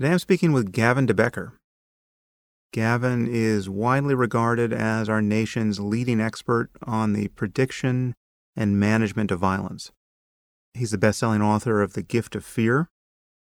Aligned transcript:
Today 0.00 0.12
I'm 0.12 0.18
speaking 0.18 0.54
with 0.54 0.72
Gavin 0.72 1.04
de 1.04 1.12
Becker. 1.12 1.52
Gavin 2.72 3.28
is 3.30 3.68
widely 3.68 4.14
regarded 4.14 4.72
as 4.72 5.10
our 5.10 5.20
nation's 5.20 5.78
leading 5.78 6.22
expert 6.22 6.70
on 6.86 7.12
the 7.12 7.28
prediction 7.28 8.14
and 8.56 8.80
management 8.80 9.30
of 9.30 9.40
violence. 9.40 9.92
He's 10.72 10.92
the 10.92 10.96
best 10.96 11.18
selling 11.18 11.42
author 11.42 11.82
of 11.82 11.92
The 11.92 12.02
Gift 12.02 12.34
of 12.34 12.46
Fear 12.46 12.88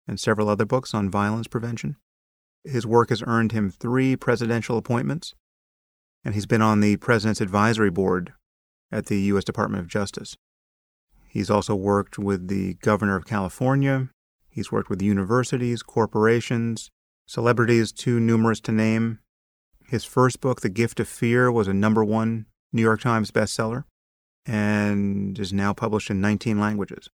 and 0.08 0.20
several 0.20 0.48
other 0.48 0.66
books 0.66 0.94
on 0.94 1.10
violence 1.10 1.48
prevention. 1.48 1.96
His 2.64 2.86
work 2.86 3.10
has 3.10 3.24
earned 3.26 3.52
him 3.52 3.72
three 3.72 4.16
presidential 4.16 4.78
appointments, 4.78 5.34
and 6.24 6.36
he's 6.36 6.46
been 6.46 6.62
on 6.62 6.80
the 6.80 6.98
President's 6.98 7.42
Advisory 7.42 7.90
Board 7.90 8.34
at 8.92 9.08
the 9.08 9.20
U.S. 9.22 9.46
Department 9.46 9.82
of 9.82 9.88
Justice. 9.88 10.36
He's 11.28 11.50
also 11.50 11.74
worked 11.74 12.20
with 12.20 12.50
the 12.50 12.76
Governor 12.76 13.16
of 13.16 13.26
California. 13.26 14.10
He's 14.56 14.72
worked 14.72 14.90
with 14.90 15.02
universities, 15.02 15.84
corporations, 15.84 16.90
celebrities 17.26 17.92
too 17.92 18.22
numerous 18.22 18.62
to 18.62 18.72
name. 18.72 19.20
His 19.86 20.06
first 20.06 20.40
book, 20.40 20.62
The 20.62 20.70
Gift 20.70 21.02
of 21.02 21.10
Fear, 21.10 21.52
was 21.52 21.68
a 21.68 21.74
number 21.74 22.06
one 22.06 22.46
New 22.72 22.82
York 22.82 23.02
Times 23.02 23.32
bestseller 23.32 23.84
and 24.46 25.38
is 25.38 25.52
now 25.52 25.74
published 25.74 26.10
in 26.10 26.22
19 26.22 26.58
languages. 26.58 27.10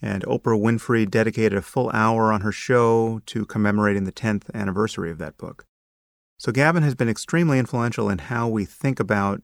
And 0.00 0.22
Oprah 0.22 0.58
Winfrey 0.58 1.10
dedicated 1.10 1.58
a 1.58 1.62
full 1.62 1.90
hour 1.92 2.32
on 2.32 2.40
her 2.40 2.52
show 2.52 3.20
to 3.26 3.44
commemorating 3.44 4.04
the 4.04 4.12
10th 4.12 4.44
anniversary 4.54 5.10
of 5.10 5.18
that 5.18 5.36
book. 5.36 5.66
So 6.38 6.52
Gavin 6.52 6.84
has 6.84 6.94
been 6.94 7.10
extremely 7.10 7.58
influential 7.58 8.08
in 8.08 8.16
how 8.16 8.48
we 8.48 8.64
think 8.64 8.98
about 8.98 9.42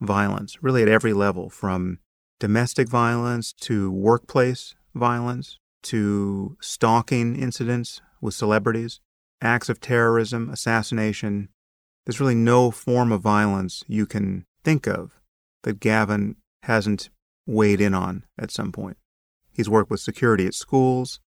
violence, 0.00 0.62
really 0.62 0.80
at 0.80 0.88
every 0.88 1.12
level, 1.12 1.50
from 1.50 1.98
domestic 2.40 2.88
violence 2.88 3.52
to 3.52 3.90
workplace 3.90 4.74
violence 4.94 5.58
to 5.86 6.56
stalking 6.60 7.36
incidents 7.36 8.00
with 8.20 8.34
celebrities, 8.34 9.00
acts 9.40 9.68
of 9.68 9.80
terrorism, 9.80 10.50
assassination. 10.50 11.48
There's 12.04 12.20
really 12.20 12.34
no 12.34 12.70
form 12.70 13.12
of 13.12 13.20
violence 13.20 13.82
you 13.86 14.06
can 14.06 14.46
think 14.64 14.86
of 14.86 15.20
that 15.62 15.80
Gavin 15.80 16.36
hasn't 16.62 17.10
weighed 17.46 17.80
in 17.80 17.94
on 17.94 18.24
at 18.38 18.50
some 18.50 18.72
point. 18.72 18.96
He's 19.52 19.68
worked 19.68 19.90
with 19.90 20.00
security 20.00 20.46
at 20.46 20.54
schools. 20.54 21.20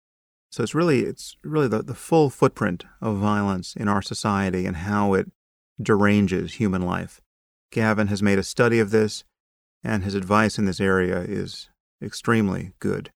So 0.52 0.64
it's 0.64 0.76
really 0.76 1.02
it's 1.02 1.36
really 1.44 1.68
the, 1.68 1.84
the 1.84 1.94
full 1.94 2.30
footprint 2.30 2.86
of 3.02 3.18
violence 3.18 3.76
in 3.76 3.88
our 3.88 4.02
society 4.02 4.66
and 4.66 4.78
how 4.78 5.14
it 5.14 5.32
deranges 5.82 6.56
human 6.56 6.82
life. 6.82 7.22
Gavin 7.72 8.08
has 8.08 8.24
made 8.24 8.40
a 8.40 8.44
study 8.44 8.80
of 8.80 8.92
this, 8.92 9.24
and 9.84 10.04
his 10.04 10.16
advice 10.16 10.58
in 10.58 10.66
this 10.66 10.80
area 10.80 11.20
is 11.20 11.70
extremely 12.02 12.74
good. 12.80 13.12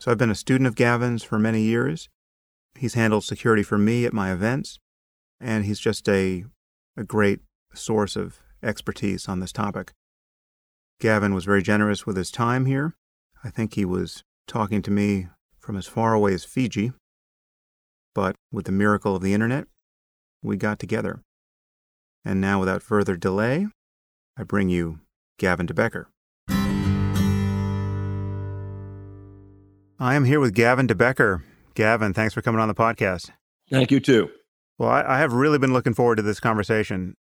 So 0.00 0.10
I've 0.10 0.18
been 0.18 0.30
a 0.30 0.36
student 0.36 0.68
of 0.68 0.76
Gavin's 0.76 1.24
for 1.24 1.38
many 1.38 1.62
years. 1.62 2.08
He's 2.76 2.94
handled 2.94 3.24
security 3.24 3.62
for 3.64 3.78
me 3.78 4.04
at 4.04 4.12
my 4.12 4.32
events, 4.32 4.78
and 5.40 5.64
he's 5.64 5.80
just 5.80 6.08
a, 6.08 6.44
a 6.96 7.02
great 7.02 7.40
source 7.74 8.14
of 8.14 8.38
expertise 8.62 9.28
on 9.28 9.40
this 9.40 9.52
topic. 9.52 9.92
Gavin 11.00 11.34
was 11.34 11.44
very 11.44 11.62
generous 11.62 12.06
with 12.06 12.16
his 12.16 12.30
time 12.30 12.66
here. 12.66 12.94
I 13.42 13.50
think 13.50 13.74
he 13.74 13.84
was 13.84 14.22
talking 14.46 14.82
to 14.82 14.90
me 14.90 15.28
from 15.58 15.76
as 15.76 15.86
far 15.86 16.12
away 16.12 16.32
as 16.34 16.44
Fiji. 16.44 16.92
But 18.14 18.36
with 18.52 18.66
the 18.66 18.72
miracle 18.72 19.14
of 19.14 19.22
the 19.22 19.34
internet, 19.34 19.66
we 20.42 20.56
got 20.56 20.78
together. 20.78 21.22
And 22.24 22.40
now, 22.40 22.58
without 22.58 22.82
further 22.82 23.16
delay, 23.16 23.68
I 24.36 24.42
bring 24.42 24.68
you 24.68 25.00
Gavin 25.38 25.66
de 25.66 25.74
I 30.00 30.14
am 30.14 30.26
here 30.26 30.38
with 30.38 30.54
Gavin 30.54 30.86
de 30.86 30.94
Becker. 30.94 31.42
Gavin, 31.74 32.14
thanks 32.14 32.32
for 32.32 32.40
coming 32.40 32.60
on 32.60 32.68
the 32.68 32.74
podcast. 32.74 33.30
Thank 33.68 33.90
you, 33.90 33.98
too. 33.98 34.30
Well, 34.78 34.90
I, 34.90 35.02
I 35.02 35.18
have 35.18 35.32
really 35.32 35.58
been 35.58 35.72
looking 35.72 35.92
forward 35.92 36.16
to 36.16 36.22
this 36.22 36.38
conversation. 36.38 37.16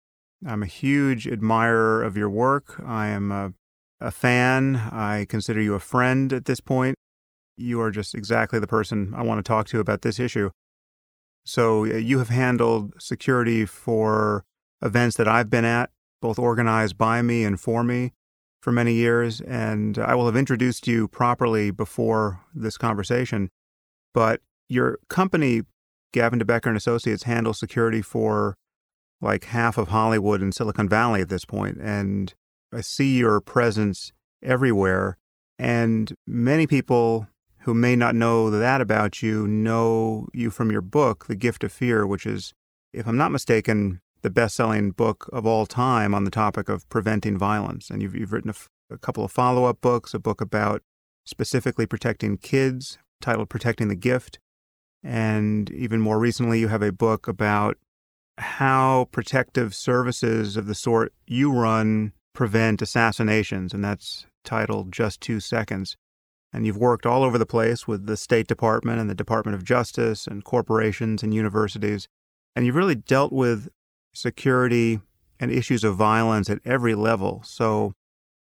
I'm 0.46 0.62
a 0.62 0.66
huge 0.66 1.26
admirer 1.26 2.04
of 2.04 2.18
your 2.18 2.30
work. 2.30 2.82
I 2.86 3.08
am 3.08 3.32
a, 3.32 3.54
a 4.02 4.12
fan. 4.12 4.76
I 4.76 5.26
consider 5.30 5.62
you 5.62 5.74
a 5.74 5.80
friend 5.80 6.34
at 6.34 6.46
this 6.46 6.60
point. 6.60 6.96
You 7.56 7.80
are 7.80 7.92
just 7.92 8.14
exactly 8.14 8.60
the 8.60 8.68
person 8.68 9.14
I 9.16 9.24
want 9.24 9.40
to 9.40 9.48
talk 9.48 9.68
to 9.68 9.80
about 9.80 10.02
this 10.02 10.20
issue. 10.20 10.50
So, 11.46 11.86
you 11.86 12.20
have 12.20 12.28
handled 12.28 13.02
security 13.02 13.66
for 13.66 14.44
events 14.82 15.16
that 15.16 15.30
I've 15.30 15.50
been 15.50 15.64
at, 15.64 15.92
both 16.22 16.38
organized 16.38 16.98
by 16.98 17.22
me 17.22 17.46
and 17.46 17.58
for 17.58 17.86
me 17.86 18.12
for 18.66 18.72
many 18.72 18.94
years, 18.94 19.42
and 19.42 20.00
I 20.00 20.16
will 20.16 20.26
have 20.26 20.36
introduced 20.36 20.88
you 20.88 21.08
properly 21.08 21.70
before 21.70 22.42
this 22.52 22.80
conversation. 22.80 23.52
But 24.12 24.42
your 24.68 24.98
company, 25.08 25.62
Gavin 26.14 26.40
de 26.40 26.46
Becker 26.46 26.70
and 26.70 26.76
Associates, 26.76 27.24
handles 27.24 27.60
security 27.60 28.02
for 28.02 28.58
like 29.22 29.44
half 29.44 29.78
of 29.78 29.90
Hollywood 29.90 30.42
and 30.42 30.52
Silicon 30.52 30.90
Valley 30.90 31.22
at 31.22 31.30
this 31.30 31.46
point, 31.46 31.78
and 31.78 32.34
I 32.74 32.82
see 32.82 33.20
your 33.20 33.40
presence 33.40 34.12
everywhere. 34.42 35.20
And 35.60 36.16
many 36.26 36.66
people 36.66 37.28
who 37.60 37.76
may 37.76 37.96
not 37.96 38.16
know 38.16 38.50
that 38.50 38.82
about 38.82 39.22
you 39.22 39.46
know 39.46 40.28
you 40.34 40.50
from 40.50 40.72
your 40.72 40.82
book, 40.82 41.28
The 41.28 41.36
Gift 41.36 41.64
of 41.64 41.72
Fear, 41.72 42.08
which 42.08 42.26
is, 42.26 42.52
if 42.94 43.08
I'm 43.08 43.18
not 43.18 43.32
mistaken, 43.32 44.02
the 44.26 44.32
best 44.32 44.56
selling 44.56 44.90
book 44.90 45.30
of 45.32 45.46
all 45.46 45.68
time 45.68 46.16
on 46.16 46.24
the 46.24 46.32
topic 46.32 46.68
of 46.68 46.90
preventing 46.90 47.38
violence. 47.38 47.92
And 47.92 48.02
you've, 48.02 48.16
you've 48.16 48.34
written 48.34 48.50
a, 48.50 48.54
f- 48.54 48.70
a 48.90 48.98
couple 48.98 49.24
of 49.24 49.32
follow 49.32 49.66
up 49.66 49.82
books, 49.82 50.16
a 50.16 50.20
book 50.20 50.42
about 50.42 50.82
specifically 51.26 51.86
protecting 51.86 52.38
kids 52.38 52.98
titled 53.22 53.50
Protecting 53.50 53.88
the 53.88 53.96
Gift. 53.96 54.40
And 55.04 55.70
even 55.70 56.02
more 56.02 56.18
recently, 56.18 56.60
you 56.60 56.70
have 56.70 56.82
a 56.82 56.92
book 56.92 57.28
about 57.28 57.78
how 58.40 59.10
protective 59.12 59.76
services 59.76 60.58
of 60.58 60.66
the 60.66 60.74
sort 60.74 61.14
you 61.28 61.54
run 61.54 62.12
prevent 62.34 62.82
assassinations. 62.82 63.76
And 63.76 63.86
that's 63.86 64.26
titled 64.44 64.92
Just 64.92 65.22
Two 65.22 65.40
Seconds. 65.40 65.98
And 66.52 66.66
you've 66.66 66.78
worked 66.78 67.06
all 67.06 67.24
over 67.24 67.38
the 67.38 67.46
place 67.46 67.88
with 67.88 68.08
the 68.08 68.18
State 68.18 68.48
Department 68.48 69.00
and 69.00 69.08
the 69.08 69.14
Department 69.14 69.54
of 69.54 69.64
Justice 69.64 70.26
and 70.26 70.44
corporations 70.44 71.22
and 71.22 71.32
universities. 71.32 72.08
And 72.56 72.66
you've 72.66 72.76
really 72.76 72.96
dealt 72.96 73.32
with 73.32 73.70
security, 74.16 75.02
and 75.40 75.52
issues 75.52 75.84
of 75.84 75.96
violence 75.96 76.50
at 76.50 76.60
every 76.66 76.96
level. 76.96 77.42
So, 77.44 77.94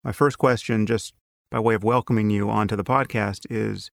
my 0.04 0.12
first 0.12 0.38
question, 0.38 0.86
just 0.86 1.14
by 1.50 1.60
way 1.60 1.74
of 1.74 1.84
welcoming 1.84 2.30
you 2.30 2.50
onto 2.50 2.76
the 2.76 2.84
podcast, 2.84 3.46
is 3.50 3.90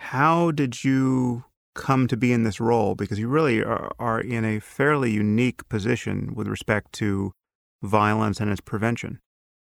how 0.00 0.50
did 0.50 0.84
you 0.84 1.44
come 1.74 2.06
to 2.08 2.16
be 2.16 2.32
in 2.32 2.44
this 2.44 2.60
role? 2.60 2.94
Because 2.94 3.18
you 3.18 3.28
really 3.28 3.62
are, 3.62 3.92
are 3.98 4.20
in 4.20 4.44
a 4.44 4.60
fairly 4.60 5.10
unique 5.10 5.68
position 5.68 6.34
with 6.34 6.48
respect 6.48 6.92
to 6.94 7.32
violence 7.82 8.40
and 8.40 8.50
its 8.50 8.60
prevention. 8.60 9.20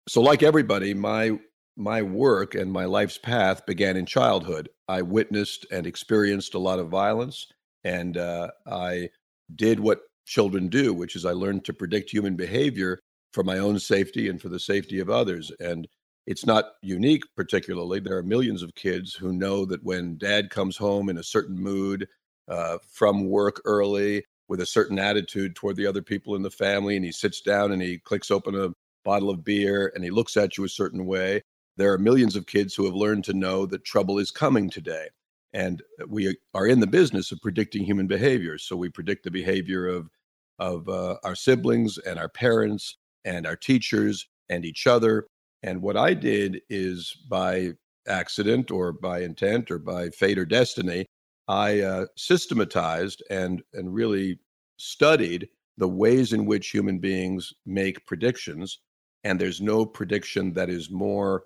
So, 0.08 0.22
like 0.22 0.44
everybody, 0.44 0.94
my 0.94 1.40
my 1.76 2.02
work 2.02 2.56
and 2.56 2.72
my 2.72 2.86
life's 2.86 3.20
path 3.20 3.66
began 3.66 3.96
in 3.96 4.06
childhood. 4.06 4.70
I 4.88 5.04
witnessed 5.04 5.66
and 5.72 5.86
experienced 5.86 6.56
a 6.56 6.60
lot 6.60 6.80
of 6.80 6.90
violence, 6.90 7.48
and 7.84 8.18
uh, 8.18 8.50
I 8.66 9.10
did 9.56 9.80
what 9.80 10.00
children 10.28 10.68
do, 10.68 10.94
which 10.94 11.16
is 11.16 11.26
I 11.26 11.32
learned 11.32 11.66
to 11.66 11.74
predict 11.74 12.12
human 12.12 12.36
behavior 12.36 13.00
for 13.34 13.44
my 13.44 13.58
own 13.58 13.80
safety 13.80 14.30
and 14.30 14.40
for 14.40 14.50
the 14.50 14.60
safety 14.60 15.00
of 15.00 15.10
others. 15.10 15.52
And 15.60 15.88
it's 16.28 16.46
not 16.46 16.74
unique, 16.84 17.24
particularly. 17.36 18.00
There 18.00 18.18
are 18.18 18.24
millions 18.24 18.62
of 18.62 18.76
kids 18.76 19.14
who 19.14 19.32
know 19.32 19.66
that 19.66 19.84
when 19.84 20.18
dad 20.18 20.50
comes 20.50 20.78
home 20.78 21.10
in 21.10 21.18
a 21.18 21.24
certain 21.24 21.58
mood 21.58 22.08
uh, 22.50 22.78
from 22.88 23.30
work 23.30 23.62
early 23.66 24.24
with 24.50 24.60
a 24.62 24.66
certain 24.66 25.00
attitude 25.00 25.56
toward 25.56 25.78
the 25.78 25.88
other 25.88 26.02
people 26.02 26.36
in 26.36 26.42
the 26.42 26.52
family, 26.52 26.96
and 26.96 27.06
he 27.06 27.12
sits 27.12 27.42
down 27.42 27.72
and 27.72 27.82
he 27.82 27.98
clicks 27.98 28.30
open 28.30 28.56
a 28.56 28.70
bottle 29.04 29.30
of 29.30 29.44
beer 29.44 29.92
and 29.96 30.04
he 30.04 30.10
looks 30.10 30.36
at 30.36 30.58
you 30.58 30.66
a 30.66 30.70
certain 30.70 31.06
way, 31.06 31.42
there 31.78 31.94
are 31.94 31.98
millions 31.98 32.36
of 32.36 32.46
kids 32.46 32.76
who 32.76 32.86
have 32.86 32.96
learned 32.96 33.24
to 33.26 33.34
know 33.34 33.66
that 33.66 33.86
trouble 33.86 34.20
is 34.20 34.32
coming 34.32 34.70
today. 34.70 35.08
And 35.58 35.82
we 36.08 36.38
are 36.54 36.68
in 36.68 36.80
the 36.80 36.86
business 36.86 37.32
of 37.32 37.42
predicting 37.42 37.84
human 37.84 38.06
behavior. 38.06 38.60
So 38.60 38.76
we 38.76 38.90
predict 38.90 39.24
the 39.24 39.32
behavior 39.32 39.88
of 39.88 40.08
of 40.60 40.88
uh, 40.88 41.16
our 41.24 41.36
siblings 41.36 41.98
and 41.98 42.20
our 42.20 42.30
parents 42.30 42.98
and 43.26 43.48
our 43.48 43.56
teachers 43.56 44.28
and 44.50 44.66
each 44.66 44.86
other. 44.86 45.26
And 45.64 45.82
what 45.82 45.98
I 45.98 46.14
did 46.14 46.62
is 46.70 47.12
by 47.28 47.74
accident 48.08 48.70
or 48.70 48.92
by 48.92 49.22
intent 49.22 49.72
or 49.72 49.80
by 49.80 50.10
fate 50.10 50.38
or 50.38 50.46
destiny, 50.46 51.08
I 51.48 51.82
uh, 51.82 52.06
systematized 52.16 53.24
and 53.32 53.64
and 53.74 53.92
really 53.92 54.40
studied 54.78 55.50
the 55.80 55.88
ways 55.88 56.34
in 56.34 56.46
which 56.46 56.70
human 56.70 57.00
beings 57.00 57.52
make 57.66 58.06
predictions. 58.06 58.80
And 59.24 59.42
there's 59.42 59.60
no 59.60 59.88
prediction 59.88 60.54
that 60.54 60.70
is 60.70 60.92
more 60.92 61.46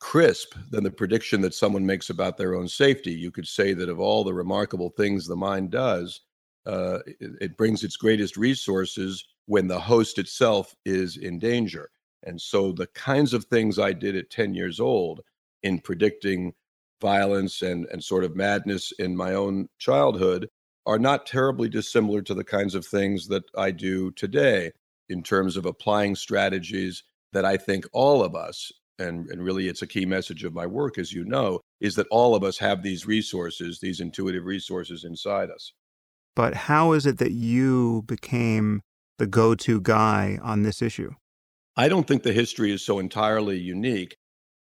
crisp 0.00 0.54
than 0.70 0.82
the 0.82 0.90
prediction 0.90 1.40
that 1.42 1.54
someone 1.54 1.86
makes 1.86 2.10
about 2.10 2.36
their 2.36 2.54
own 2.54 2.66
safety. 2.66 3.12
You 3.12 3.30
could 3.30 3.46
say 3.46 3.74
that 3.74 3.88
of 3.88 4.00
all 4.00 4.24
the 4.24 4.34
remarkable 4.34 4.90
things 4.90 5.26
the 5.26 5.36
mind 5.36 5.70
does, 5.70 6.20
uh, 6.66 6.98
it, 7.06 7.30
it 7.40 7.56
brings 7.56 7.84
its 7.84 7.96
greatest 7.96 8.36
resources 8.36 9.24
when 9.46 9.68
the 9.68 9.78
host 9.78 10.18
itself 10.18 10.74
is 10.84 11.16
in 11.16 11.38
danger. 11.38 11.90
And 12.22 12.40
so 12.40 12.72
the 12.72 12.86
kinds 12.88 13.32
of 13.32 13.44
things 13.44 13.78
I 13.78 13.92
did 13.92 14.16
at 14.16 14.30
10 14.30 14.54
years 14.54 14.80
old 14.80 15.20
in 15.62 15.78
predicting 15.78 16.54
violence 17.00 17.62
and, 17.62 17.86
and 17.92 18.02
sort 18.02 18.24
of 18.24 18.36
madness 18.36 18.92
in 18.98 19.16
my 19.16 19.34
own 19.34 19.68
childhood 19.78 20.48
are 20.86 20.98
not 20.98 21.26
terribly 21.26 21.68
dissimilar 21.68 22.22
to 22.22 22.34
the 22.34 22.44
kinds 22.44 22.74
of 22.74 22.86
things 22.86 23.28
that 23.28 23.44
I 23.56 23.70
do 23.70 24.10
today 24.12 24.72
in 25.08 25.22
terms 25.22 25.56
of 25.56 25.66
applying 25.66 26.14
strategies 26.14 27.02
that 27.32 27.44
I 27.44 27.56
think 27.56 27.86
all 27.92 28.22
of 28.22 28.34
us, 28.34 28.72
and, 29.00 29.28
and 29.28 29.42
really 29.42 29.68
it's 29.68 29.82
a 29.82 29.86
key 29.86 30.06
message 30.06 30.44
of 30.44 30.54
my 30.54 30.66
work, 30.66 30.98
as 30.98 31.12
you 31.12 31.24
know, 31.24 31.60
is 31.80 31.94
that 31.96 32.06
all 32.10 32.34
of 32.34 32.44
us 32.44 32.58
have 32.58 32.82
these 32.82 33.06
resources, 33.06 33.80
these 33.80 34.00
intuitive 34.00 34.44
resources 34.44 35.04
inside 35.04 35.50
us. 35.50 35.72
But 36.36 36.54
how 36.54 36.92
is 36.92 37.06
it 37.06 37.18
that 37.18 37.32
you 37.32 38.02
became 38.06 38.82
the 39.18 39.26
go 39.26 39.54
to 39.56 39.80
guy 39.80 40.38
on 40.42 40.62
this 40.62 40.80
issue? 40.80 41.10
I 41.76 41.88
don't 41.88 42.06
think 42.06 42.22
the 42.22 42.32
history 42.32 42.72
is 42.72 42.84
so 42.84 42.98
entirely 42.98 43.58
unique 43.58 44.16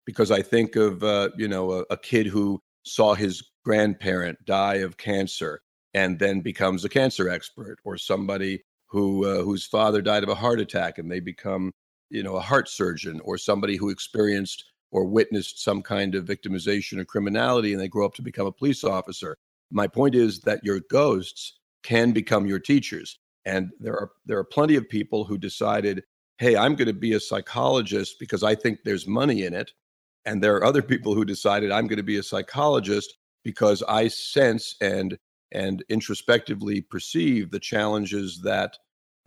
because 0.07 0.31
I 0.31 0.43
think 0.43 0.77
of, 0.77 1.03
uh, 1.03 1.31
you 1.37 1.49
know, 1.49 1.73
a, 1.73 1.85
a 1.91 1.97
kid 1.97 2.27
who 2.27 2.61
saw 2.85 3.15
his 3.15 3.43
grandparent 3.65 4.39
die 4.47 4.77
of 4.77 4.97
cancer 4.97 5.61
and 5.95 6.19
then 6.19 6.41
becomes 6.41 6.85
a 6.85 6.89
cancer 6.89 7.29
expert, 7.29 7.79
or 7.85 7.97
somebody 7.97 8.63
who 8.89 9.25
uh, 9.25 9.43
whose 9.43 9.67
father 9.67 10.03
died 10.03 10.23
of 10.23 10.29
a 10.29 10.35
heart 10.35 10.61
attack 10.61 10.99
and 10.99 11.11
they 11.11 11.21
become 11.21 11.73
you 12.11 12.23
know 12.23 12.37
a 12.37 12.41
heart 12.41 12.69
surgeon, 12.69 13.21
or 13.25 13.39
somebody 13.39 13.77
who 13.77 13.91
experienced 13.91 14.65
or 14.91 15.05
witnessed 15.05 15.63
some 15.63 15.83
kind 15.83 16.15
of 16.15 16.25
victimization 16.25 16.99
or 16.99 17.05
criminality 17.05 17.73
and 17.73 17.81
they 17.81 17.89
grow 17.89 18.07
up 18.07 18.15
to 18.15 18.23
become 18.23 18.47
a 18.47 18.53
police 18.53 18.85
officer. 18.85 19.37
My 19.71 19.87
point 19.87 20.15
is 20.15 20.41
that 20.41 20.65
your 20.65 20.81
ghosts 20.91 21.59
can 21.83 22.13
become 22.13 22.47
your 22.47 22.59
teachers, 22.59 23.19
and 23.45 23.71
there 23.81 23.95
are 23.95 24.11
there 24.27 24.39
are 24.39 24.45
plenty 24.45 24.77
of 24.77 24.89
people 24.89 25.25
who 25.25 25.39
decided, 25.39 26.05
hey, 26.39 26.57
I'm 26.57 26.75
going 26.75 26.87
to 26.89 26.95
be 26.95 27.13
a 27.13 27.21
psychologist 27.21 28.17
because 28.19 28.43
I 28.43 28.55
think 28.55 28.81
there's 28.85 29.07
money 29.07 29.45
in 29.45 29.55
it, 29.55 29.73
and 30.25 30.43
there 30.43 30.57
are 30.57 30.65
other 30.65 30.83
people 30.93 31.15
who 31.15 31.25
decided 31.25 31.71
I'm 31.71 31.87
going 31.87 31.99
to 31.99 32.03
be 32.03 32.19
a 32.19 32.23
psychologist 32.23 33.15
because 33.45 33.83
I 33.89 34.09
sense 34.09 34.77
and 34.81 35.19
and 35.53 35.83
introspectively 35.89 36.81
perceive 36.81 37.51
the 37.51 37.61
challenges 37.61 38.41
that 38.43 38.77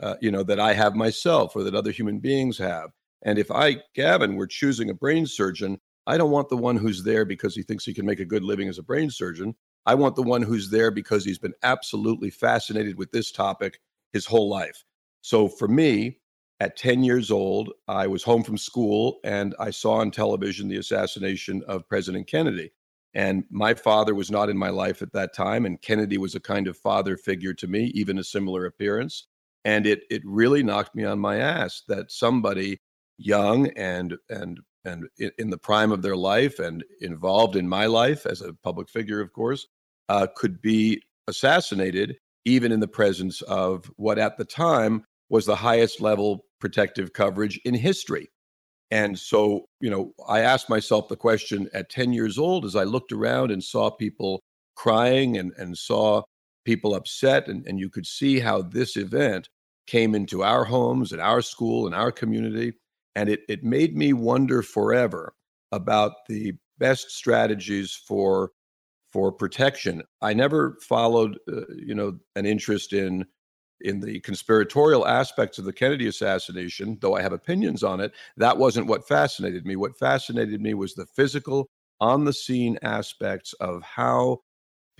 uh, 0.01 0.15
you 0.21 0.31
know 0.31 0.43
that 0.43 0.59
I 0.59 0.73
have 0.73 0.95
myself 0.95 1.55
or 1.55 1.63
that 1.63 1.75
other 1.75 1.91
human 1.91 2.19
beings 2.19 2.57
have. 2.57 2.91
And 3.23 3.37
if 3.37 3.51
I, 3.51 3.77
Gavin, 3.93 4.35
were 4.35 4.47
choosing 4.47 4.89
a 4.89 4.95
brain 4.95 5.25
surgeon, 5.27 5.79
I 6.07 6.17
don't 6.17 6.31
want 6.31 6.49
the 6.49 6.57
one 6.57 6.77
who's 6.77 7.03
there 7.03 7.25
because 7.25 7.55
he 7.55 7.61
thinks 7.61 7.85
he 7.85 7.93
can 7.93 8.05
make 8.05 8.19
a 8.19 8.25
good 8.25 8.43
living 8.43 8.67
as 8.67 8.79
a 8.79 8.83
brain 8.83 9.09
surgeon. 9.09 9.55
I 9.85 9.95
want 9.95 10.15
the 10.15 10.23
one 10.23 10.41
who's 10.41 10.69
there 10.69 10.91
because 10.91 11.23
he's 11.23 11.39
been 11.39 11.53
absolutely 11.63 12.29
fascinated 12.29 12.97
with 12.97 13.11
this 13.11 13.31
topic 13.31 13.79
his 14.13 14.25
whole 14.25 14.49
life. 14.49 14.83
So 15.21 15.47
for 15.47 15.67
me, 15.67 16.17
at 16.59 16.77
10 16.77 17.03
years 17.03 17.31
old, 17.31 17.71
I 17.87 18.07
was 18.07 18.23
home 18.23 18.43
from 18.43 18.57
school 18.57 19.19
and 19.23 19.55
I 19.59 19.71
saw 19.71 19.93
on 19.93 20.11
television 20.11 20.67
the 20.67 20.77
assassination 20.77 21.63
of 21.67 21.87
President 21.87 22.27
Kennedy. 22.27 22.71
And 23.13 23.43
my 23.49 23.73
father 23.73 24.13
was 24.13 24.31
not 24.31 24.49
in 24.49 24.57
my 24.57 24.69
life 24.69 25.01
at 25.01 25.11
that 25.13 25.33
time. 25.33 25.65
And 25.65 25.81
Kennedy 25.81 26.17
was 26.17 26.35
a 26.35 26.39
kind 26.39 26.67
of 26.67 26.77
father 26.77 27.17
figure 27.17 27.53
to 27.55 27.67
me, 27.67 27.85
even 27.95 28.19
a 28.19 28.23
similar 28.23 28.65
appearance. 28.65 29.27
And 29.63 29.85
it 29.85 30.01
it 30.09 30.21
really 30.25 30.63
knocked 30.63 30.95
me 30.95 31.05
on 31.05 31.19
my 31.19 31.37
ass 31.37 31.83
that 31.87 32.11
somebody 32.11 32.79
young 33.17 33.67
and 33.69 34.17
and 34.29 34.59
and 34.83 35.07
in 35.37 35.49
the 35.51 35.57
prime 35.57 35.91
of 35.91 36.01
their 36.01 36.15
life 36.15 36.59
and 36.59 36.83
involved 37.01 37.55
in 37.55 37.67
my 37.67 37.85
life 37.85 38.25
as 38.25 38.41
a 38.41 38.53
public 38.63 38.89
figure, 38.89 39.21
of 39.21 39.31
course, 39.31 39.67
uh, 40.09 40.27
could 40.35 40.61
be 40.61 41.01
assassinated 41.27 42.17
even 42.45 42.71
in 42.71 42.79
the 42.79 42.87
presence 42.87 43.41
of 43.43 43.91
what 43.97 44.17
at 44.17 44.37
the 44.37 44.45
time 44.45 45.03
was 45.29 45.45
the 45.45 45.55
highest 45.55 46.01
level 46.01 46.45
protective 46.59 47.13
coverage 47.13 47.59
in 47.63 47.73
history. 47.73 48.27
And 48.89 49.17
so, 49.17 49.65
you 49.79 49.89
know, 49.89 50.13
I 50.27 50.41
asked 50.41 50.69
myself 50.69 51.07
the 51.07 51.15
question 51.15 51.69
at 51.73 51.89
10 51.89 52.11
years 52.11 52.37
old 52.37 52.65
as 52.65 52.75
I 52.75 52.83
looked 52.83 53.11
around 53.11 53.51
and 53.51 53.63
saw 53.63 53.89
people 53.89 54.41
crying 54.75 55.37
and, 55.37 55.53
and 55.57 55.77
saw 55.77 56.23
people 56.65 56.95
upset, 56.95 57.47
and, 57.47 57.65
and 57.67 57.79
you 57.79 57.89
could 57.89 58.05
see 58.05 58.39
how 58.39 58.61
this 58.61 58.97
event 58.97 59.49
came 59.87 60.15
into 60.15 60.43
our 60.43 60.63
homes 60.63 61.11
and 61.11 61.21
our 61.21 61.41
school 61.41 61.85
and 61.85 61.95
our 61.95 62.11
community. 62.11 62.73
And 63.15 63.29
it, 63.29 63.41
it 63.49 63.63
made 63.63 63.95
me 63.95 64.13
wonder 64.13 64.61
forever 64.61 65.33
about 65.71 66.13
the 66.27 66.53
best 66.77 67.11
strategies 67.11 67.93
for 67.93 68.51
for 69.11 69.29
protection. 69.31 70.01
I 70.21 70.33
never 70.33 70.77
followed, 70.81 71.37
uh, 71.51 71.61
you 71.75 71.93
know, 71.93 72.17
an 72.37 72.45
interest 72.45 72.93
in 72.93 73.25
in 73.81 73.99
the 73.99 74.19
conspiratorial 74.21 75.07
aspects 75.07 75.57
of 75.57 75.65
the 75.65 75.73
Kennedy 75.73 76.07
assassination, 76.07 76.97
though 77.01 77.15
I 77.15 77.21
have 77.21 77.33
opinions 77.33 77.83
on 77.83 77.99
it, 77.99 78.13
that 78.37 78.57
wasn't 78.57 78.87
what 78.87 79.07
fascinated 79.07 79.65
me. 79.65 79.75
What 79.75 79.97
fascinated 79.97 80.61
me 80.61 80.75
was 80.75 80.93
the 80.93 81.07
physical, 81.07 81.67
on 81.99 82.25
the 82.25 82.33
scene 82.33 82.77
aspects 82.83 83.53
of 83.53 83.81
how 83.83 84.39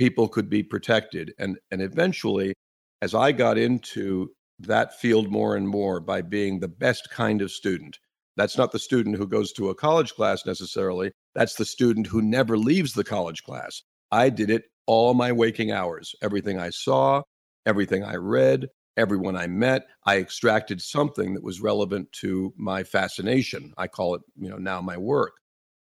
people 0.01 0.27
could 0.27 0.49
be 0.49 0.63
protected. 0.63 1.31
And, 1.37 1.59
and 1.69 1.79
eventually, 1.79 2.55
as 3.03 3.13
I 3.13 3.31
got 3.31 3.59
into 3.59 4.31
that 4.57 4.99
field 4.99 5.29
more 5.29 5.55
and 5.55 5.67
more 5.67 5.99
by 5.99 6.23
being 6.23 6.59
the 6.59 6.67
best 6.67 7.11
kind 7.11 7.39
of 7.39 7.51
student, 7.51 7.99
that's 8.35 8.57
not 8.57 8.71
the 8.71 8.79
student 8.79 9.17
who 9.17 9.27
goes 9.27 9.53
to 9.53 9.69
a 9.69 9.75
college 9.75 10.15
class 10.15 10.43
necessarily. 10.43 11.11
That's 11.35 11.53
the 11.53 11.65
student 11.65 12.07
who 12.07 12.23
never 12.23 12.57
leaves 12.57 12.93
the 12.93 13.03
college 13.03 13.43
class. 13.43 13.83
I 14.11 14.31
did 14.31 14.49
it 14.49 14.63
all 14.87 15.13
my 15.13 15.31
waking 15.31 15.71
hours. 15.71 16.15
Everything 16.23 16.59
I 16.59 16.71
saw, 16.71 17.21
everything 17.67 18.03
I 18.03 18.15
read, 18.15 18.69
everyone 18.97 19.35
I 19.35 19.45
met, 19.45 19.83
I 20.07 20.17
extracted 20.17 20.81
something 20.81 21.35
that 21.35 21.43
was 21.43 21.61
relevant 21.61 22.11
to 22.21 22.55
my 22.57 22.83
fascination. 22.83 23.71
I 23.77 23.85
call 23.85 24.15
it, 24.15 24.23
you 24.35 24.49
know, 24.49 24.57
now 24.57 24.81
my 24.81 24.97
work. 24.97 25.33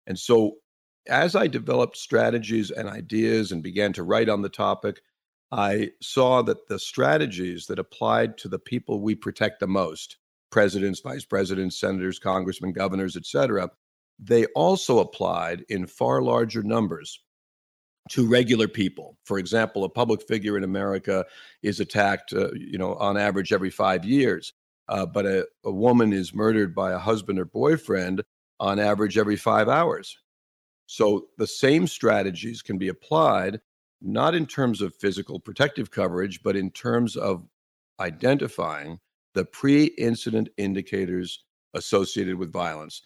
And 0.08 0.18
so 0.18 0.54
as 1.08 1.34
I 1.34 1.46
developed 1.46 1.96
strategies 1.96 2.70
and 2.70 2.88
ideas 2.88 3.52
and 3.52 3.62
began 3.62 3.92
to 3.94 4.02
write 4.02 4.28
on 4.28 4.42
the 4.42 4.48
topic, 4.48 5.00
I 5.50 5.90
saw 6.02 6.42
that 6.42 6.68
the 6.68 6.78
strategies 6.78 7.66
that 7.66 7.78
applied 7.78 8.36
to 8.38 8.48
the 8.48 8.58
people 8.58 9.00
we 9.00 9.14
protect 9.14 9.60
the 9.60 9.66
most, 9.66 10.18
presidents, 10.50 11.00
vice 11.00 11.24
presidents, 11.24 11.80
senators, 11.80 12.18
congressmen, 12.18 12.72
governors, 12.72 13.16
etc., 13.16 13.70
they 14.18 14.46
also 14.46 14.98
applied 14.98 15.64
in 15.68 15.86
far 15.86 16.22
larger 16.22 16.62
numbers 16.62 17.20
to 18.10 18.26
regular 18.26 18.66
people. 18.66 19.16
For 19.24 19.38
example, 19.38 19.84
a 19.84 19.88
public 19.88 20.26
figure 20.26 20.56
in 20.56 20.64
America 20.64 21.24
is 21.62 21.78
attacked, 21.78 22.32
uh, 22.32 22.52
you 22.54 22.78
know, 22.78 22.94
on 22.94 23.16
average 23.16 23.52
every 23.52 23.70
five 23.70 24.04
years, 24.04 24.52
uh, 24.88 25.06
but 25.06 25.26
a, 25.26 25.46
a 25.64 25.70
woman 25.70 26.12
is 26.12 26.34
murdered 26.34 26.74
by 26.74 26.92
a 26.92 26.98
husband 26.98 27.38
or 27.38 27.44
boyfriend 27.44 28.22
on 28.60 28.80
average 28.80 29.16
every 29.16 29.36
five 29.36 29.68
hours. 29.68 30.18
So 30.88 31.28
the 31.36 31.46
same 31.46 31.86
strategies 31.86 32.62
can 32.62 32.78
be 32.78 32.88
applied, 32.88 33.60
not 34.00 34.34
in 34.34 34.46
terms 34.46 34.80
of 34.80 34.94
physical 34.94 35.38
protective 35.38 35.90
coverage, 35.90 36.42
but 36.42 36.56
in 36.56 36.70
terms 36.70 37.14
of 37.14 37.46
identifying 38.00 38.98
the 39.34 39.44
pre 39.44 39.84
incident 39.98 40.48
indicators 40.56 41.44
associated 41.74 42.36
with 42.36 42.52
violence. 42.52 43.02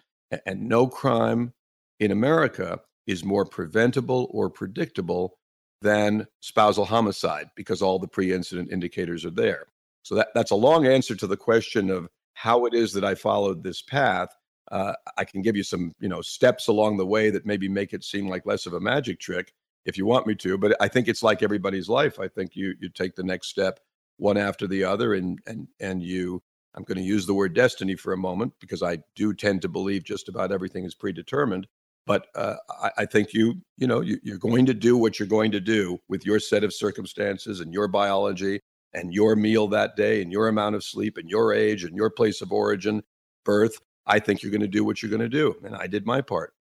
And 0.47 0.69
no 0.69 0.87
crime 0.87 1.53
in 1.99 2.13
America 2.13 2.81
is 3.07 3.25
more 3.25 3.45
preventable 3.45 4.29
or 4.31 4.49
predictable 4.49 5.39
than 5.83 6.27
spousal 6.41 6.85
homicide 6.85 7.51
because 7.57 7.83
all 7.83 7.99
the 7.99 8.09
pre-incident 8.09 8.71
indicators 8.71 9.25
are 9.25 9.31
there. 9.31 9.67
So 10.03 10.15
that, 10.15 10.29
that's 10.35 10.53
a 10.53 10.57
long 10.57 10.87
answer 10.87 11.15
to 11.17 11.27
the 11.27 11.37
question 11.37 11.91
of 11.91 12.09
how 12.35 12.65
it 12.67 12.75
is 12.75 12.93
that 12.93 13.05
I 13.05 13.15
followed 13.15 13.63
this 13.63 13.83
path. 13.83 14.29
Uh, 14.71 14.95
I 15.19 15.25
can 15.25 15.43
give 15.43 15.57
you 15.57 15.63
some, 15.63 15.93
you 15.99 16.09
know, 16.09 16.23
steps 16.23 16.69
along 16.69 16.97
the 16.97 17.07
way 17.07 17.31
that 17.31 17.45
maybe 17.45 17.69
make 17.69 17.93
it 17.93 18.05
seem 18.05 18.29
like 18.29 18.47
less 18.47 18.67
of 18.67 18.75
a 18.75 18.81
magic 18.81 19.21
trick 19.21 19.53
if 19.85 19.99
you 19.99 20.07
want 20.07 20.27
me 20.27 20.35
to. 20.37 20.57
But 20.57 20.77
I 20.81 20.89
think 20.89 21.09
it's 21.09 21.23
like 21.23 21.43
everybody's 21.43 21.89
life. 21.89 22.19
I 22.19 22.29
think 22.29 22.55
you 22.55 22.75
you 22.81 22.89
take 22.89 23.15
the 23.15 23.25
next 23.25 23.49
step 23.49 23.81
one 24.17 24.37
after 24.37 24.67
the 24.67 24.85
other, 24.85 25.15
and 25.15 25.39
and 25.47 25.69
and 25.81 26.03
you. 26.03 26.43
I'm 26.75 26.85
going 26.85 26.97
to 26.97 27.05
use 27.05 27.27
the 27.27 27.35
word 27.35 27.53
destiny 27.53 27.97
for 27.97 28.15
a 28.15 28.17
moment 28.17 28.55
because 28.59 28.83
I 28.83 28.99
do 29.15 29.35
tend 29.35 29.61
to 29.61 29.69
believe 29.69 30.05
just 30.05 30.31
about 30.31 30.53
everything 30.53 30.85
is 30.85 30.95
predetermined. 30.95 31.67
But 32.07 32.29
uh, 32.35 32.57
I, 32.83 32.91
I, 32.99 33.05
think 33.07 33.35
you, 33.35 33.61
you 33.77 33.87
know, 33.87 34.01
you, 34.01 34.19
you're 34.23 34.39
going 34.39 34.65
to 34.67 34.73
do 34.75 34.97
what 34.97 35.19
you're 35.19 35.29
going 35.29 35.53
to 35.53 35.61
do 35.61 35.99
with 36.09 36.25
your 36.25 36.41
set 36.41 36.65
of 36.65 36.73
circumstances 36.73 37.61
and 37.61 37.75
your 37.75 37.89
biology 37.89 38.61
and 38.95 39.13
your 39.13 39.37
meal 39.37 39.69
that 39.69 39.97
day 39.97 40.23
and 40.23 40.33
your 40.33 40.49
amount 40.49 40.75
of 40.75 40.83
sleep 40.83 41.19
and 41.19 41.29
your 41.29 41.53
age 41.53 41.85
and 41.85 41.95
your 41.95 42.11
place 42.11 42.41
of 42.41 42.53
origin, 42.53 43.03
birth. 43.45 43.79
I 44.07 44.19
think 44.19 44.43
you're 44.43 44.53
going 44.53 44.63
to 44.63 44.69
do 44.69 44.85
what 44.85 45.03
you're 45.03 45.11
going 45.11 45.21
to 45.21 45.29
do. 45.29 45.57
And 45.65 45.77
I 45.77 45.87
did 45.87 46.07
my 46.07 46.21
part. 46.21 46.55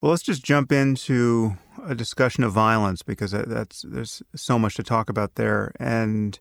Well, 0.00 0.10
let's 0.10 0.22
just 0.22 0.44
jump 0.44 0.72
into 0.72 1.56
a 1.84 1.94
discussion 1.94 2.42
of 2.42 2.52
violence 2.52 3.02
because 3.02 3.32
that's 3.32 3.82
there's 3.82 4.22
so 4.34 4.58
much 4.58 4.74
to 4.76 4.82
talk 4.82 5.10
about 5.10 5.34
there. 5.34 5.72
And 5.78 6.38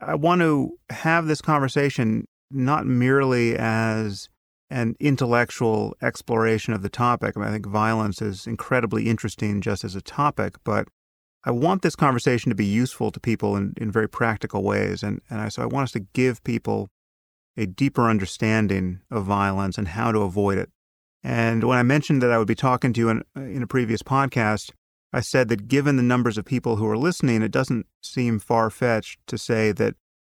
I 0.00 0.14
want 0.14 0.40
to 0.42 0.78
have 0.90 1.26
this 1.26 1.40
conversation 1.40 2.26
not 2.50 2.86
merely 2.86 3.56
as 3.56 4.28
an 4.70 4.94
intellectual 5.00 5.96
exploration 6.00 6.72
of 6.72 6.82
the 6.82 6.88
topic. 6.88 7.36
I, 7.36 7.40
mean, 7.40 7.48
I 7.48 7.52
think 7.52 7.66
violence 7.66 8.22
is 8.22 8.46
incredibly 8.46 9.08
interesting 9.08 9.60
just 9.60 9.82
as 9.82 9.96
a 9.96 10.00
topic, 10.00 10.54
but 10.64 10.86
I 11.44 11.50
want 11.50 11.82
this 11.82 11.96
conversation 11.96 12.50
to 12.50 12.54
be 12.54 12.66
useful 12.66 13.10
to 13.10 13.18
people 13.18 13.56
in, 13.56 13.74
in 13.76 13.90
very 13.90 14.08
practical 14.08 14.62
ways. 14.62 15.02
And, 15.02 15.20
and 15.28 15.40
I, 15.40 15.48
so 15.48 15.62
I 15.62 15.66
want 15.66 15.84
us 15.84 15.92
to 15.92 16.06
give 16.12 16.44
people 16.44 16.88
a 17.56 17.66
deeper 17.66 18.08
understanding 18.08 19.00
of 19.10 19.24
violence 19.24 19.78
and 19.78 19.88
how 19.88 20.12
to 20.12 20.20
avoid 20.20 20.58
it. 20.58 20.70
And 21.22 21.64
when 21.64 21.78
I 21.78 21.82
mentioned 21.82 22.22
that 22.22 22.30
I 22.30 22.38
would 22.38 22.48
be 22.48 22.54
talking 22.54 22.92
to 22.92 23.00
you 23.00 23.08
in, 23.10 23.22
uh, 23.36 23.40
in 23.42 23.62
a 23.62 23.66
previous 23.66 24.02
podcast, 24.02 24.70
I 25.12 25.20
said 25.20 25.48
that 25.48 25.68
given 25.68 25.96
the 25.96 26.02
numbers 26.02 26.38
of 26.38 26.44
people 26.44 26.76
who 26.76 26.86
are 26.86 26.96
listening, 26.96 27.42
it 27.42 27.50
doesn't 27.50 27.86
seem 28.02 28.38
far 28.38 28.70
fetched 28.70 29.18
to 29.26 29.36
say 29.36 29.72
that 29.72 29.96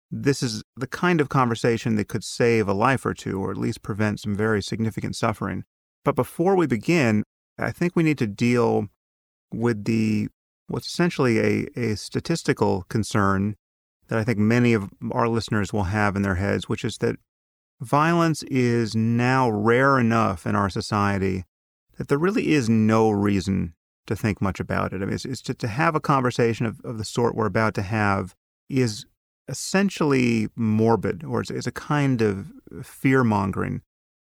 this 0.10 0.44
is 0.44 0.64
the 0.76 0.88
kind 0.88 1.22
of 1.22 1.30
conversation 1.30 1.96
that 1.96 2.08
could 2.08 2.24
save 2.24 2.68
a 2.68 2.74
life 2.74 3.06
or 3.06 3.14
two, 3.14 3.40
or 3.40 3.52
at 3.52 3.58
least 3.58 3.82
prevent 3.82 4.20
some 4.20 4.36
very 4.36 4.62
significant 4.62 5.16
suffering. 5.16 5.64
But 6.04 6.16
before 6.16 6.56
we 6.56 6.68
begin, 6.68 7.24
I 7.58 7.72
think 7.72 7.96
we 7.96 8.04
need 8.04 8.18
to 8.18 8.28
deal 8.28 8.88
with 9.52 9.86
the 9.86 10.28
what's 10.68 10.88
essentially 10.88 11.40
a, 11.40 11.68
a 11.76 11.96
statistical 11.96 12.86
concern 12.90 13.56
that 14.08 14.20
I 14.20 14.24
think 14.24 14.38
many 14.38 14.74
of 14.74 14.90
our 15.12 15.28
listeners 15.28 15.74
will 15.74 15.84
have 15.84 16.16
in 16.16 16.22
their 16.22 16.36
heads, 16.36 16.68
which 16.68 16.84
is 16.84 16.98
that 17.00 17.18
violence 17.82 18.44
is 18.44 18.96
now 18.96 19.50
rare 19.50 20.00
enough 20.00 20.46
in 20.46 20.56
our 20.56 20.70
society 20.70 21.46
that 21.98 22.08
there 22.08 22.18
really 22.18 22.54
is 22.54 22.70
no 22.70 23.10
reason 23.10 23.74
to 24.08 24.16
think 24.16 24.42
much 24.42 24.60
about 24.60 24.94
it. 24.94 25.02
I 25.02 25.06
mean, 25.06 25.14
it's, 25.14 25.26
it's 25.26 25.42
to, 25.44 25.54
to 25.54 25.68
have 25.68 25.96
a 25.96 26.00
conversation 26.00 26.66
of, 26.66 26.82
of 26.84 26.98
the 26.98 27.06
sort 27.06 27.36
we're 27.36 27.46
about 27.46 27.74
to 27.76 27.82
have 27.82 28.36
is 28.70 29.06
essentially 29.48 30.50
morbid 30.56 31.24
or 31.24 31.42
it's, 31.42 31.52
it's 31.52 31.68
a 31.68 31.72
kind 31.72 32.22
of 32.22 32.52
fear 32.82 33.24
mongering. 33.24 33.82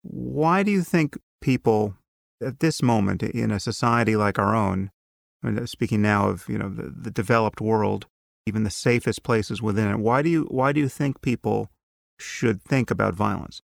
Why 0.03 0.63
do 0.63 0.71
you 0.71 0.83
think 0.83 1.19
people 1.41 1.95
at 2.45 2.61
this 2.61 2.83
moment 2.83 3.23
in 3.23 3.51
a 3.51 3.61
society 3.61 4.17
like 4.17 4.39
our 4.39 4.55
own, 4.55 4.91
I 5.43 5.51
mean, 5.51 5.67
speaking 5.67 6.03
now 6.03 6.29
of 6.29 6.49
you 6.49 6.59
know 6.59 6.69
the, 6.69 6.91
the 6.91 7.11
developed 7.11 7.61
world, 7.61 8.07
even 8.49 8.65
the 8.65 8.71
safest 8.71 9.23
places 9.23 9.63
within 9.63 9.89
it, 9.89 9.99
why 9.99 10.23
do 10.23 10.29
you 10.29 10.47
why 10.51 10.73
do 10.73 10.81
you 10.81 10.89
think 10.89 11.23
people 11.23 11.71
should 12.19 12.63
think 12.63 12.91
about 12.91 13.15
violence? 13.15 13.63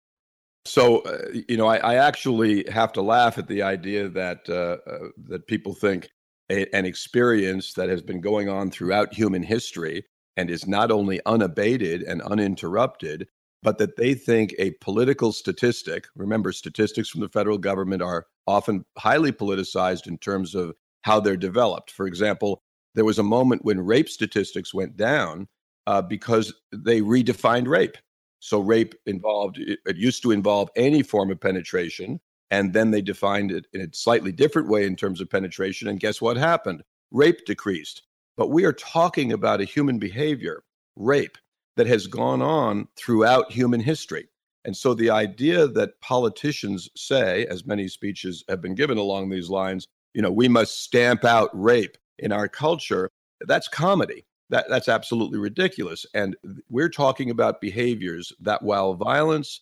So, 0.65 0.99
uh, 0.99 1.17
you 1.49 1.57
know, 1.57 1.67
I, 1.67 1.77
I, 1.77 1.95
actually 1.95 2.65
have 2.71 2.93
to 2.93 3.01
laugh 3.01 3.37
at 3.37 3.47
the 3.47 3.63
idea 3.63 4.07
that 4.09 4.47
uh, 4.47 4.77
uh, 4.89 5.09
that 5.27 5.47
people 5.47 5.73
think 5.73 6.09
a, 6.49 6.73
an 6.73 6.85
experience 6.85 7.73
that 7.73 7.89
has 7.89 8.01
been 8.01 8.21
going 8.21 8.47
on 8.47 8.71
throughout 8.71 9.13
human 9.13 9.43
history 9.43 10.05
and 10.37 10.49
is 10.49 10.65
not 10.65 10.89
only 10.89 11.19
unabated 11.25 12.01
and 12.03 12.21
uninterrupted, 12.21 13.27
but 13.61 13.77
that 13.77 13.97
they 13.97 14.13
think 14.13 14.53
a 14.57 14.71
political 14.81 15.33
statistic. 15.33 16.05
Remember, 16.15 16.53
statistics 16.53 17.09
from 17.09 17.21
the 17.21 17.29
federal 17.29 17.57
government 17.57 18.01
are 18.01 18.27
often 18.47 18.85
highly 18.97 19.33
politicized 19.33 20.07
in 20.07 20.17
terms 20.17 20.55
of 20.55 20.73
how 21.01 21.19
they're 21.19 21.35
developed. 21.35 21.91
For 21.91 22.07
example, 22.07 22.61
there 22.95 23.05
was 23.05 23.19
a 23.19 23.23
moment 23.23 23.65
when 23.65 23.79
rape 23.79 24.09
statistics 24.09 24.73
went 24.73 24.97
down 24.97 25.47
uh, 25.87 26.01
because 26.01 26.53
they 26.71 27.01
redefined 27.01 27.67
rape. 27.67 27.97
So 28.39 28.59
rape 28.59 28.95
involved, 29.05 29.57
it, 29.57 29.79
it 29.85 29.97
used 29.97 30.21
to 30.23 30.31
involve 30.31 30.69
any 30.75 31.03
form 31.03 31.31
of 31.31 31.39
penetration. 31.39 32.19
And 32.51 32.73
then 32.73 32.91
they 32.91 33.01
defined 33.01 33.51
it 33.51 33.65
in 33.73 33.81
a 33.81 33.87
slightly 33.93 34.31
different 34.31 34.69
way 34.69 34.85
in 34.85 34.95
terms 34.95 35.21
of 35.21 35.29
penetration. 35.29 35.87
And 35.87 35.99
guess 35.99 36.21
what 36.21 36.37
happened? 36.37 36.83
Rape 37.11 37.45
decreased. 37.45 38.03
But 38.37 38.49
we 38.49 38.65
are 38.65 38.73
talking 38.73 39.31
about 39.31 39.61
a 39.61 39.65
human 39.65 39.97
behavior, 39.97 40.63
rape, 40.95 41.37
that 41.77 41.87
has 41.87 42.05
gone 42.07 42.41
on 42.41 42.87
throughout 42.95 43.51
human 43.51 43.79
history. 43.79 44.27
And 44.65 44.77
so 44.77 44.93
the 44.93 45.09
idea 45.09 45.67
that 45.67 45.99
politicians 46.01 46.89
say, 46.95 47.45
as 47.47 47.65
many 47.65 47.87
speeches 47.87 48.43
have 48.47 48.61
been 48.61 48.75
given 48.75 48.97
along 48.97 49.29
these 49.29 49.49
lines, 49.49 49.87
you 50.13 50.21
know, 50.21 50.31
we 50.31 50.47
must 50.47 50.83
stamp 50.83 51.25
out 51.25 51.49
rape 51.53 51.97
in 52.19 52.31
our 52.31 52.47
culture, 52.47 53.09
that's 53.41 53.67
comedy. 53.67 54.25
That, 54.49 54.65
that's 54.69 54.89
absolutely 54.89 55.39
ridiculous. 55.39 56.05
And 56.13 56.35
we're 56.69 56.89
talking 56.89 57.29
about 57.29 57.61
behaviors 57.61 58.31
that, 58.41 58.61
while 58.61 58.93
violence 58.93 59.61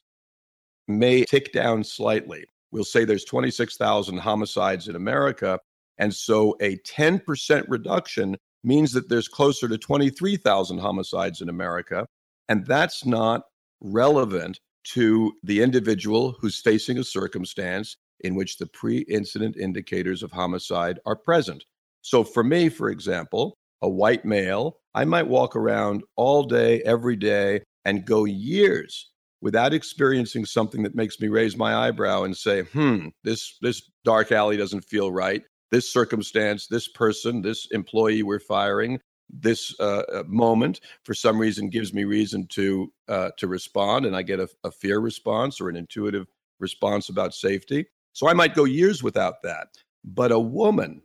may 0.88 1.24
tick 1.24 1.53
down 1.53 1.84
slightly, 1.84 2.46
we'll 2.72 2.84
say 2.84 3.05
there's 3.05 3.25
26,000 3.25 4.17
homicides 4.17 4.88
in 4.88 4.96
America. 4.96 5.60
And 5.98 6.13
so 6.13 6.55
a 6.62 6.77
10% 6.79 7.65
reduction 7.67 8.38
means 8.63 8.91
that 8.93 9.10
there's 9.10 9.27
closer 9.27 9.67
to 9.67 9.77
23,000 9.77 10.77
homicides 10.77 11.41
in 11.41 11.50
America. 11.50 12.05
And 12.50 12.65
that's 12.65 13.05
not 13.05 13.43
relevant 13.81 14.60
to 14.84 15.34
the 15.43 15.62
individual 15.62 16.36
who's 16.39 16.60
facing 16.60 16.98
a 16.98 17.03
circumstance 17.03 17.98
in 18.22 18.36
which 18.36 18.58
the 18.58 18.67
pre 18.67 19.00
incident 19.10 19.58
indicators 19.58 20.24
of 20.24 20.31
homicide 20.31 21.00
are 21.05 21.15
present. 21.15 21.65
So, 22.01 22.24
for 22.24 22.43
me, 22.43 22.70
for 22.70 22.89
example, 22.89 23.58
a 23.81 23.89
white 23.89 24.25
male, 24.25 24.77
I 24.93 25.05
might 25.05 25.27
walk 25.27 25.55
around 25.55 26.03
all 26.15 26.43
day, 26.43 26.81
every 26.81 27.15
day, 27.15 27.62
and 27.86 28.05
go 28.05 28.25
years 28.25 29.10
without 29.41 29.74
experiencing 29.74 30.46
something 30.46 30.84
that 30.84 30.96
makes 30.96 31.20
me 31.20 31.27
raise 31.27 31.58
my 31.58 31.88
eyebrow 31.88 32.24
and 32.24 32.38
say, 32.38 32.62
hmm, 32.62 33.08
this, 33.24 33.58
this 33.62 33.81
dark 34.03 34.31
alley 34.31 34.55
doesn't 34.55 34.81
feel 34.81 35.12
right. 35.12 35.43
This 35.72 35.91
circumstance, 35.91 36.67
this 36.67 36.88
person, 36.89 37.41
this 37.41 37.67
employee 37.72 38.24
we're 38.24 38.39
firing, 38.39 39.00
this 39.34 39.74
uh, 39.79 40.03
uh 40.13 40.24
moment 40.27 40.81
for 41.05 41.13
some 41.13 41.39
reason 41.39 41.70
gives 41.70 41.93
me 41.93 42.03
reason 42.03 42.46
to 42.48 42.91
uh, 43.08 43.29
to 43.38 43.48
respond 43.48 44.05
and 44.05 44.13
i 44.13 44.22
get 44.22 44.41
a, 44.41 44.50
a, 44.65 44.72
fear 44.72 45.00
response 45.00 45.62
or 45.62 45.70
an 45.70 45.77
intuitive 45.77 46.27
response 46.60 47.08
about 47.08 47.34
safety 47.34 47.86
so 48.12 48.27
i 48.27 48.34
might 48.34 48.55
go 48.55 48.65
years 48.65 49.01
without 49.01 49.36
that 49.41 49.67
but 50.03 50.34
a 50.34 50.39
woman 50.39 51.01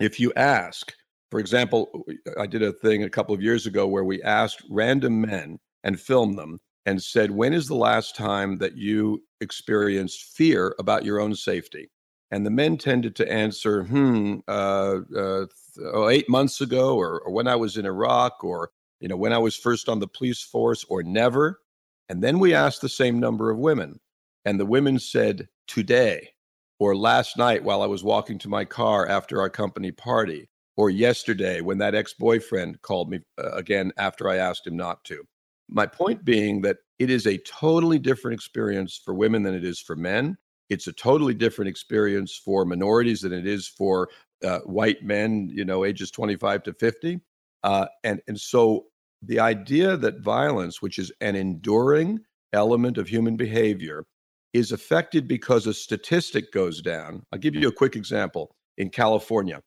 if 0.00 0.20
you 0.20 0.32
ask 0.34 0.92
for 1.30 1.40
example, 1.40 2.04
I 2.38 2.46
did 2.46 2.62
a 2.62 2.72
thing 2.72 3.02
a 3.02 3.10
couple 3.10 3.34
of 3.34 3.42
years 3.42 3.66
ago 3.66 3.86
where 3.86 4.04
we 4.04 4.22
asked 4.22 4.62
random 4.70 5.20
men 5.20 5.58
and 5.84 6.00
filmed 6.00 6.38
them 6.38 6.60
and 6.86 7.02
said, 7.02 7.30
When 7.30 7.52
is 7.52 7.66
the 7.66 7.74
last 7.74 8.16
time 8.16 8.56
that 8.58 8.76
you 8.76 9.22
experienced 9.40 10.34
fear 10.34 10.74
about 10.78 11.04
your 11.04 11.20
own 11.20 11.34
safety? 11.34 11.90
And 12.30 12.44
the 12.44 12.50
men 12.50 12.76
tended 12.76 13.14
to 13.16 13.30
answer, 13.30 13.84
hmm, 13.84 14.36
uh, 14.48 15.00
uh, 15.16 15.46
oh, 15.92 16.08
eight 16.08 16.28
months 16.28 16.60
ago, 16.60 16.96
or, 16.96 17.20
or 17.20 17.32
when 17.32 17.48
I 17.48 17.56
was 17.56 17.76
in 17.76 17.86
Iraq, 17.86 18.42
or 18.42 18.70
you 19.00 19.08
know, 19.08 19.16
when 19.16 19.32
I 19.32 19.38
was 19.38 19.56
first 19.56 19.88
on 19.88 19.98
the 19.98 20.08
police 20.08 20.42
force, 20.42 20.84
or 20.88 21.02
never. 21.02 21.60
And 22.08 22.22
then 22.22 22.38
we 22.38 22.54
asked 22.54 22.80
the 22.80 22.88
same 22.88 23.20
number 23.20 23.50
of 23.50 23.58
women, 23.58 24.00
and 24.46 24.58
the 24.58 24.66
women 24.66 24.98
said, 24.98 25.46
today, 25.66 26.30
or 26.78 26.96
last 26.96 27.36
night 27.36 27.64
while 27.64 27.82
I 27.82 27.86
was 27.86 28.04
walking 28.04 28.38
to 28.40 28.48
my 28.48 28.64
car 28.64 29.06
after 29.08 29.40
our 29.40 29.50
company 29.50 29.90
party, 29.90 30.48
or 30.76 30.90
yesterday 30.90 31.60
when 31.60 31.78
that 31.78 31.94
ex 31.94 32.14
boyfriend 32.14 32.80
called 32.82 33.10
me 33.10 33.20
uh, 33.38 33.50
again 33.50 33.92
after 33.98 34.28
I 34.28 34.36
asked 34.36 34.66
him 34.66 34.76
not 34.76 35.02
to. 35.04 35.24
My 35.68 35.86
point 35.86 36.24
being 36.24 36.62
that 36.62 36.78
it 36.98 37.10
is 37.10 37.26
a 37.26 37.38
totally 37.38 37.98
different 37.98 38.34
experience 38.34 39.00
for 39.04 39.14
women 39.14 39.42
than 39.42 39.54
it 39.54 39.64
is 39.64 39.80
for 39.80 39.96
men. 39.96 40.36
It's 40.70 40.86
a 40.86 40.92
totally 40.92 41.34
different 41.34 41.68
experience 41.68 42.40
for 42.42 42.64
minorities 42.64 43.22
than 43.22 43.32
it 43.32 43.46
is 43.46 43.68
for 43.68 44.08
uh, 44.44 44.60
white 44.60 45.02
men, 45.02 45.50
you 45.52 45.64
know, 45.64 45.84
ages 45.84 46.10
25 46.10 46.62
to 46.64 46.72
50. 46.74 47.20
Uh, 47.64 47.86
and, 48.04 48.20
and 48.28 48.38
so 48.38 48.86
the 49.22 49.40
idea 49.40 49.96
that 49.96 50.20
violence, 50.20 50.80
which 50.80 50.98
is 50.98 51.12
an 51.20 51.34
enduring 51.36 52.20
element 52.52 52.98
of 52.98 53.08
human 53.08 53.36
behavior, 53.36 54.04
is 54.52 54.72
affected 54.72 55.28
because 55.28 55.66
a 55.66 55.74
statistic 55.74 56.52
goes 56.52 56.80
down. 56.80 57.22
I'll 57.32 57.38
give 57.38 57.54
you 57.54 57.68
a 57.68 57.72
quick 57.72 57.96
example. 57.96 58.54
In 58.78 58.90
California, 58.90 59.60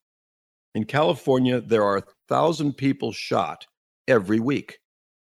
in 0.74 0.86
California, 0.86 1.60
there 1.60 1.84
are 1.84 1.98
a 1.98 2.04
thousand 2.30 2.74
people 2.78 3.12
shot 3.12 3.66
every 4.08 4.40
week. 4.40 4.80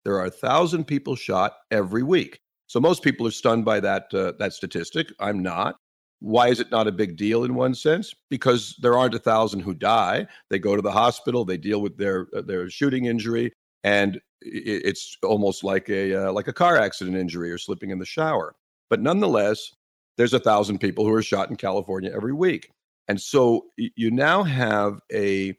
There 0.03 0.15
are 0.15 0.25
a 0.25 0.32
thousand 0.32 0.86
people 0.86 1.15
shot 1.15 1.53
every 1.72 2.03
week. 2.03 2.39
So 2.68 2.79
most 2.79 3.03
people 3.03 3.25
are 3.27 3.32
stunned 3.32 3.65
by 3.65 3.79
that 3.79 4.13
uh, 4.13 4.34
that 4.39 4.53
statistic. 4.53 5.08
I'm 5.20 5.41
not. 5.41 5.75
Why 6.20 6.50
is 6.50 6.60
it 6.60 6.72
not 6.72 6.88
a 6.88 6.91
big 6.91 7.15
deal 7.15 7.46
in 7.46 7.56
one 7.56 7.74
sense? 7.74 8.13
Because 8.29 8.75
there 8.82 8.98
aren't 8.98 9.15
a 9.15 9.20
thousand 9.20 9.62
who 9.62 9.74
die. 9.74 10.27
They 10.50 10.60
go 10.60 10.75
to 10.75 10.82
the 10.82 10.91
hospital. 10.91 11.46
They 11.46 11.58
deal 11.58 11.82
with 11.82 11.98
their 11.98 12.27
uh, 12.36 12.41
their 12.41 12.70
shooting 12.70 13.06
injury, 13.06 13.53
and 13.84 14.20
it's 14.41 15.18
almost 15.24 15.63
like 15.63 15.89
a 15.89 16.27
uh, 16.27 16.32
like 16.34 16.48
a 16.48 16.53
car 16.53 16.77
accident 16.77 17.18
injury 17.18 17.51
or 17.51 17.58
slipping 17.58 17.89
in 17.89 18.00
the 18.00 18.06
shower. 18.06 18.53
But 18.89 19.01
nonetheless, 19.01 19.72
there's 20.17 20.34
a 20.34 20.39
thousand 20.39 20.79
people 20.79 21.05
who 21.05 21.13
are 21.13 21.22
shot 21.22 21.50
in 21.50 21.55
California 21.55 22.12
every 22.13 22.34
week. 22.34 22.72
And 23.08 23.19
so 23.19 23.65
you 23.77 24.12
now 24.12 24.43
have 24.43 25.00
a 25.12 25.55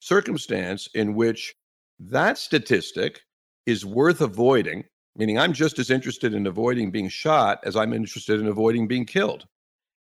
circumstance 0.00 0.88
in 0.94 1.14
which 1.14 1.54
that 1.98 2.38
statistic 2.38 3.22
is 3.66 3.86
worth 3.86 4.20
avoiding, 4.20 4.84
meaning 5.16 5.38
I'm 5.38 5.52
just 5.52 5.78
as 5.78 5.90
interested 5.90 6.34
in 6.34 6.46
avoiding 6.46 6.90
being 6.90 7.08
shot 7.08 7.60
as 7.64 7.76
I'm 7.76 7.92
interested 7.92 8.40
in 8.40 8.48
avoiding 8.48 8.88
being 8.88 9.06
killed. 9.06 9.46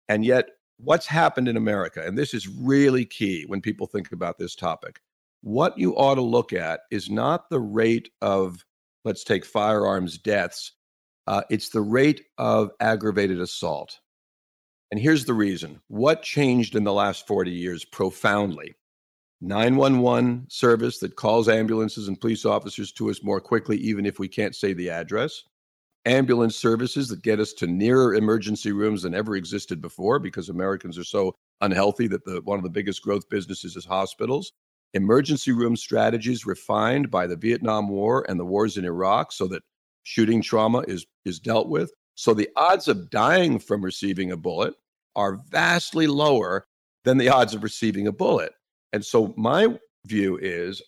And 0.08 0.25
yet, 0.25 0.49
what's 0.78 1.06
happened 1.06 1.49
in 1.49 1.56
America, 1.56 2.02
and 2.04 2.16
this 2.16 2.32
is 2.32 2.49
really 2.49 3.04
key 3.04 3.44
when 3.47 3.61
people 3.61 3.87
think 3.87 4.12
about 4.12 4.38
this 4.38 4.54
topic, 4.54 5.00
what 5.42 5.76
you 5.78 5.97
ought 5.97 6.14
to 6.14 6.23
look 6.23 6.52
at 6.52 6.80
is 6.90 7.11
not 7.11 7.50
the 7.50 7.61
rate 7.61 8.11
of, 8.23 8.64
let's 9.04 9.25
take 9.25 9.44
firearms 9.44 10.18
deaths, 10.18 10.73
uh, 11.28 11.42
it's 11.50 11.68
the 11.68 11.80
rate 11.80 12.25
of 12.38 12.70
aggravated 12.80 13.38
assault. 13.38 14.00
And 14.90 14.99
here's 14.99 15.26
the 15.26 15.35
reason 15.35 15.78
what 15.88 16.23
changed 16.23 16.75
in 16.75 16.85
the 16.85 16.92
last 16.92 17.26
40 17.26 17.50
years 17.50 17.85
profoundly? 17.85 18.75
911 19.42 20.47
service 20.49 20.99
that 20.99 21.16
calls 21.16 21.49
ambulances 21.49 22.08
and 22.08 22.20
police 22.20 22.47
officers 22.47 22.90
to 22.92 23.11
us 23.11 23.23
more 23.23 23.42
quickly, 23.42 23.76
even 23.76 24.06
if 24.06 24.18
we 24.18 24.26
can't 24.26 24.56
say 24.56 24.73
the 24.73 24.88
address. 24.88 25.44
Ambulance 26.06 26.56
services 26.56 27.08
that 27.08 27.23
get 27.23 27.38
us 27.38 27.52
to 27.52 27.66
nearer 27.66 28.14
emergency 28.14 28.73
rooms 28.73 29.02
than 29.02 29.14
ever 29.14 29.37
existed 29.37 29.82
before 29.82 30.18
because 30.18 30.49
Americans 30.49 30.97
are 30.97 31.04
so 31.04 31.35
unhealthy 31.61 32.08
that 32.08 32.25
the 32.25 32.40
one 32.44 32.58
of 32.58 32.64
the 32.64 32.70
biggest 32.70 33.02
growth 33.02 33.28
businesses 33.28 33.76
is 33.76 33.85
hospitals. 33.85 34.52
Emergency 34.94 35.52
room 35.52 35.76
strategies 35.76 36.47
refined 36.47 37.11
by 37.11 37.26
the 37.26 37.37
Vietnam 37.37 37.90
War 37.90 38.25
and 38.30 38.40
the 38.40 38.47
wars 38.47 38.78
in 38.78 38.87
Iraq 38.87 39.30
so 39.30 39.47
that 39.49 39.62
shooting 40.08 40.40
trauma 40.40 40.78
is 40.88 41.06
is 41.26 41.38
dealt 41.38 41.68
with. 41.68 41.92
So 42.14 42.32
the 42.32 42.48
odds 42.56 42.88
of 42.88 43.10
dying 43.10 43.58
from 43.58 43.84
receiving 43.84 44.32
a 44.32 44.36
bullet 44.36 44.74
are 45.14 45.38
vastly 45.50 46.06
lower 46.06 46.66
than 47.04 47.18
the 47.18 47.28
odds 47.28 47.54
of 47.54 47.62
receiving 47.62 48.06
a 48.06 48.12
bullet. 48.12 48.52
And 48.94 49.04
so 49.04 49.34
my 49.36 49.78
view 50.06 50.38
is 50.40 50.82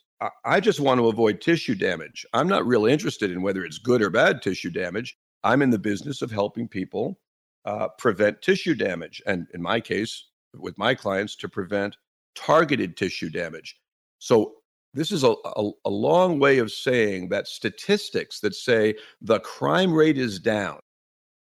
I 0.45 0.61
just 0.61 0.81
want 0.81 0.99
to 1.01 1.09
avoid 1.09 1.41
tissue 1.41 1.75
damage. 1.75 2.27
I'm 2.33 2.49
not 2.49 2.67
really 2.67 2.93
interested 2.93 3.31
in 3.31 3.43
whether 3.43 3.65
it's 3.65 3.79
good 3.79 4.03
or 4.03 4.11
bad 4.11 4.43
tissue 4.43 4.71
damage. 4.71 5.17
I'm 5.45 5.63
in 5.63 5.71
the 5.71 5.79
business 5.79 6.23
of 6.23 6.31
helping 6.31 6.69
people 6.69 7.19
uh, 7.65 7.89
prevent 7.99 8.43
tissue 8.43 8.75
damage. 8.75 9.23
And 9.27 9.47
in 9.55 9.63
my 9.63 9.81
case, 9.81 10.29
with 10.55 10.77
my 10.77 10.95
clients, 10.95 11.37
to 11.37 11.49
prevent 11.49 11.97
targeted 12.35 12.97
tissue 12.97 13.31
damage. 13.31 13.79
So 14.19 14.57
this 14.95 15.13
is 15.13 15.23
a, 15.23 15.35
a, 15.45 15.71
a 15.85 15.91
long 15.91 16.39
way 16.39 16.59
of 16.59 16.73
saying 16.73 17.29
that 17.29 17.47
statistics 17.47 18.41
that 18.41 18.55
say 18.55 18.95
the 19.21 19.41
crime 19.41 19.93
rate 19.93 20.19
is 20.19 20.39
down 20.39 20.81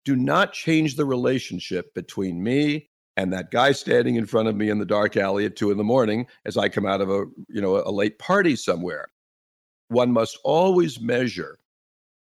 do 0.08 0.16
not 0.16 0.54
change 0.54 0.96
the 0.96 1.06
relationship 1.06 1.94
between 1.94 2.42
me 2.42 2.90
and 3.18 3.34
that 3.34 3.52
guy 3.52 3.74
standing 3.74 4.16
in 4.16 4.26
front 4.26 4.48
of 4.48 4.56
me 4.56 4.70
in 4.70 4.78
the 4.78 4.86
dark 4.86 5.18
alley 5.18 5.46
at 5.46 5.58
two 5.58 5.72
in 5.72 5.78
the 5.78 5.84
morning 5.84 6.26
as 6.46 6.56
I 6.56 6.70
come 6.70 6.86
out 6.86 7.02
of 7.02 7.10
a 7.10 7.26
you 7.50 7.62
know 7.62 7.84
a 7.86 7.92
late 7.92 8.18
party 8.18 8.56
somewhere. 8.56 9.08
One 9.90 10.12
must 10.12 10.40
always 10.44 11.02
measure 11.02 11.60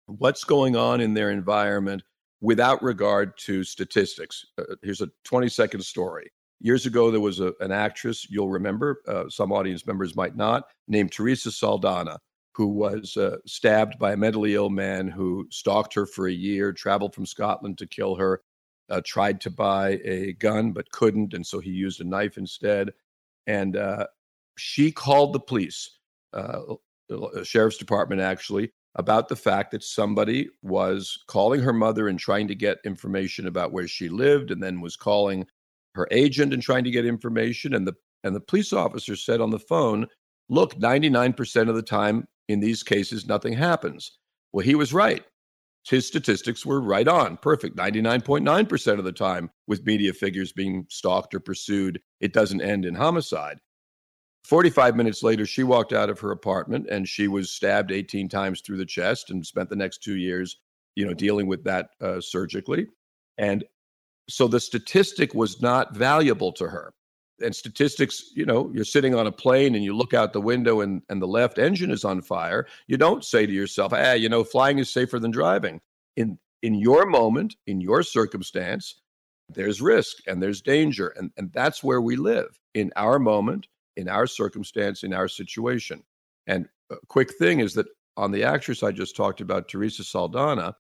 what's 0.06 0.44
going 0.44 0.76
on 0.76 1.02
in 1.02 1.14
their 1.14 1.32
environment 1.32 2.04
without 2.40 2.82
regard 2.84 3.38
to 3.40 3.64
statistics. 3.64 4.46
Uh, 4.58 4.76
here's 4.84 5.02
a 5.02 5.10
20 5.24 5.50
second 5.50 5.82
story. 5.82 6.32
Years 6.62 6.86
ago, 6.86 7.12
there 7.12 7.22
was 7.22 7.40
a, 7.40 7.54
an 7.60 7.72
actress, 7.72 8.28
you'll 8.30 8.50
remember, 8.50 9.02
uh, 9.08 9.30
some 9.30 9.52
audience 9.52 9.86
members 9.86 10.16
might 10.16 10.36
not, 10.36 10.64
named 10.88 11.12
Teresa 11.12 11.52
Saldana, 11.52 12.20
who 12.54 12.68
was 12.68 13.18
uh, 13.18 13.38
stabbed 13.46 14.00
by 14.00 14.14
a 14.14 14.18
mentally 14.18 14.56
ill 14.56 14.70
man 14.70 15.08
who 15.08 15.46
stalked 15.52 15.94
her 15.94 16.06
for 16.06 16.28
a 16.28 16.34
year, 16.34 16.72
traveled 16.72 17.14
from 17.14 17.26
Scotland 17.26 17.78
to 17.78 17.86
kill 17.86 18.16
her, 18.16 18.42
uh, 18.90 19.02
tried 19.06 19.42
to 19.42 19.50
buy 19.52 20.00
a 20.06 20.34
gun 20.34 20.72
but 20.72 20.90
couldn't. 20.92 21.34
And 21.34 21.46
so 21.46 21.60
he 21.60 21.72
used 21.72 22.00
a 22.00 22.06
knife 22.06 22.38
instead. 22.38 22.92
And 23.48 23.76
uh, 23.76 24.08
she 24.58 24.92
called 24.92 25.34
the 25.34 25.40
police, 25.40 25.98
uh, 26.34 26.62
the 27.10 27.44
sheriff's 27.44 27.78
department 27.78 28.22
actually, 28.22 28.72
about 28.96 29.28
the 29.28 29.36
fact 29.36 29.72
that 29.72 29.84
somebody 29.84 30.50
was 30.62 31.20
calling 31.28 31.62
her 31.62 31.74
mother 31.74 32.08
and 32.08 32.18
trying 32.18 32.48
to 32.48 32.56
get 32.56 32.78
information 32.86 33.48
about 33.48 33.74
where 33.74 33.88
she 33.88 34.08
lived 34.08 34.52
and 34.52 34.64
then 34.64 34.80
was 34.80 34.96
calling 34.96 35.46
her 35.96 36.08
agent 36.12 36.54
and 36.54 36.62
trying 36.62 36.84
to 36.84 36.92
get 36.92 37.06
information 37.06 37.74
and 37.74 37.88
the 37.88 37.94
and 38.24 38.36
the 38.36 38.42
police 38.42 38.74
officer 38.74 39.16
said 39.16 39.40
on 39.40 39.52
the 39.52 39.60
phone 39.60 40.08
look 40.50 40.76
99% 40.76 41.70
of 41.70 41.76
the 41.76 41.82
time 41.82 42.26
in 42.48 42.60
these 42.60 42.84
cases 42.84 43.28
nothing 43.28 43.54
happens. 43.54 44.12
Well 44.54 44.66
he 44.66 44.76
was 44.76 44.94
right. 44.94 45.24
His 45.88 46.08
statistics 46.08 46.66
were 46.66 46.82
right 46.82 47.08
on. 47.08 47.38
Perfect. 47.38 47.78
99.9% 47.78 48.98
of 48.98 49.06
the 49.06 49.12
time 49.12 49.52
with 49.68 49.86
media 49.86 50.14
figures 50.14 50.52
being 50.52 50.86
stalked 50.90 51.36
or 51.36 51.40
pursued 51.40 52.02
it 52.20 52.34
doesn't 52.34 52.62
end 52.62 52.86
in 52.86 52.96
homicide. 52.96 53.60
45 54.44 54.96
minutes 54.96 55.24
later 55.24 55.46
she 55.46 55.64
walked 55.64 55.94
out 55.94 56.10
of 56.10 56.20
her 56.20 56.32
apartment 56.32 56.88
and 56.90 57.08
she 57.08 57.28
was 57.28 57.52
stabbed 57.52 57.92
18 57.92 58.30
times 58.30 58.62
through 58.62 58.78
the 58.78 58.86
chest 58.86 59.30
and 59.30 59.46
spent 59.46 59.70
the 59.70 59.76
next 59.76 60.04
two 60.04 60.18
years 60.18 60.58
you 60.96 61.06
know 61.06 61.14
dealing 61.14 61.48
with 61.48 61.64
that 61.64 61.90
uh, 62.02 62.20
surgically. 62.20 62.88
And 63.38 63.64
so 64.30 64.48
the 64.48 64.60
statistic 64.60 65.34
was 65.34 65.62
not 65.62 65.96
valuable 65.96 66.52
to 66.54 66.68
her. 66.68 66.94
And 67.42 67.54
statistics, 67.54 68.32
you 68.34 68.46
know, 68.46 68.72
you're 68.74 68.86
sitting 68.86 69.14
on 69.14 69.28
a 69.28 69.32
plane 69.32 69.76
and 69.76 69.84
you 69.84 69.96
look 69.96 70.14
out 70.14 70.32
the 70.32 70.42
window 70.42 70.80
and, 70.82 71.02
and 71.10 71.22
the 71.22 71.28
left 71.28 71.58
engine 71.58 71.92
is 71.92 72.06
on 72.06 72.22
fire. 72.22 72.66
You 72.88 72.96
don't 72.98 73.26
say 73.26 73.46
to 73.46 73.52
yourself, 73.52 73.92
ah, 73.94 74.14
you 74.14 74.30
know, 74.30 74.44
flying 74.44 74.80
is 74.80 74.90
safer 74.90 75.20
than 75.20 75.32
driving. 75.32 75.82
In 76.16 76.40
in 76.62 76.74
your 76.74 77.06
moment, 77.06 77.56
in 77.68 77.82
your 77.82 78.02
circumstance, 78.02 79.02
there's 79.50 79.82
risk 79.82 80.18
and 80.28 80.42
there's 80.42 80.62
danger. 80.62 81.10
And, 81.10 81.32
and 81.38 81.52
that's 81.54 81.84
where 81.84 82.02
we 82.02 82.16
live 82.16 82.60
in 82.74 82.92
our 82.96 83.20
moment, 83.20 83.68
in 83.98 84.10
our 84.10 84.26
circumstance, 84.26 85.04
in 85.04 85.14
our 85.14 85.28
situation. 85.28 86.02
And 86.48 86.68
a 86.90 86.96
quick 87.08 87.38
thing 87.38 87.60
is 87.60 87.74
that 87.76 87.88
on 88.18 88.32
the 88.32 88.44
actress 88.44 88.82
I 88.82 88.92
just 88.92 89.16
talked 89.16 89.42
about, 89.42 89.68
Teresa 89.68 90.04
Saldana, 90.04 90.76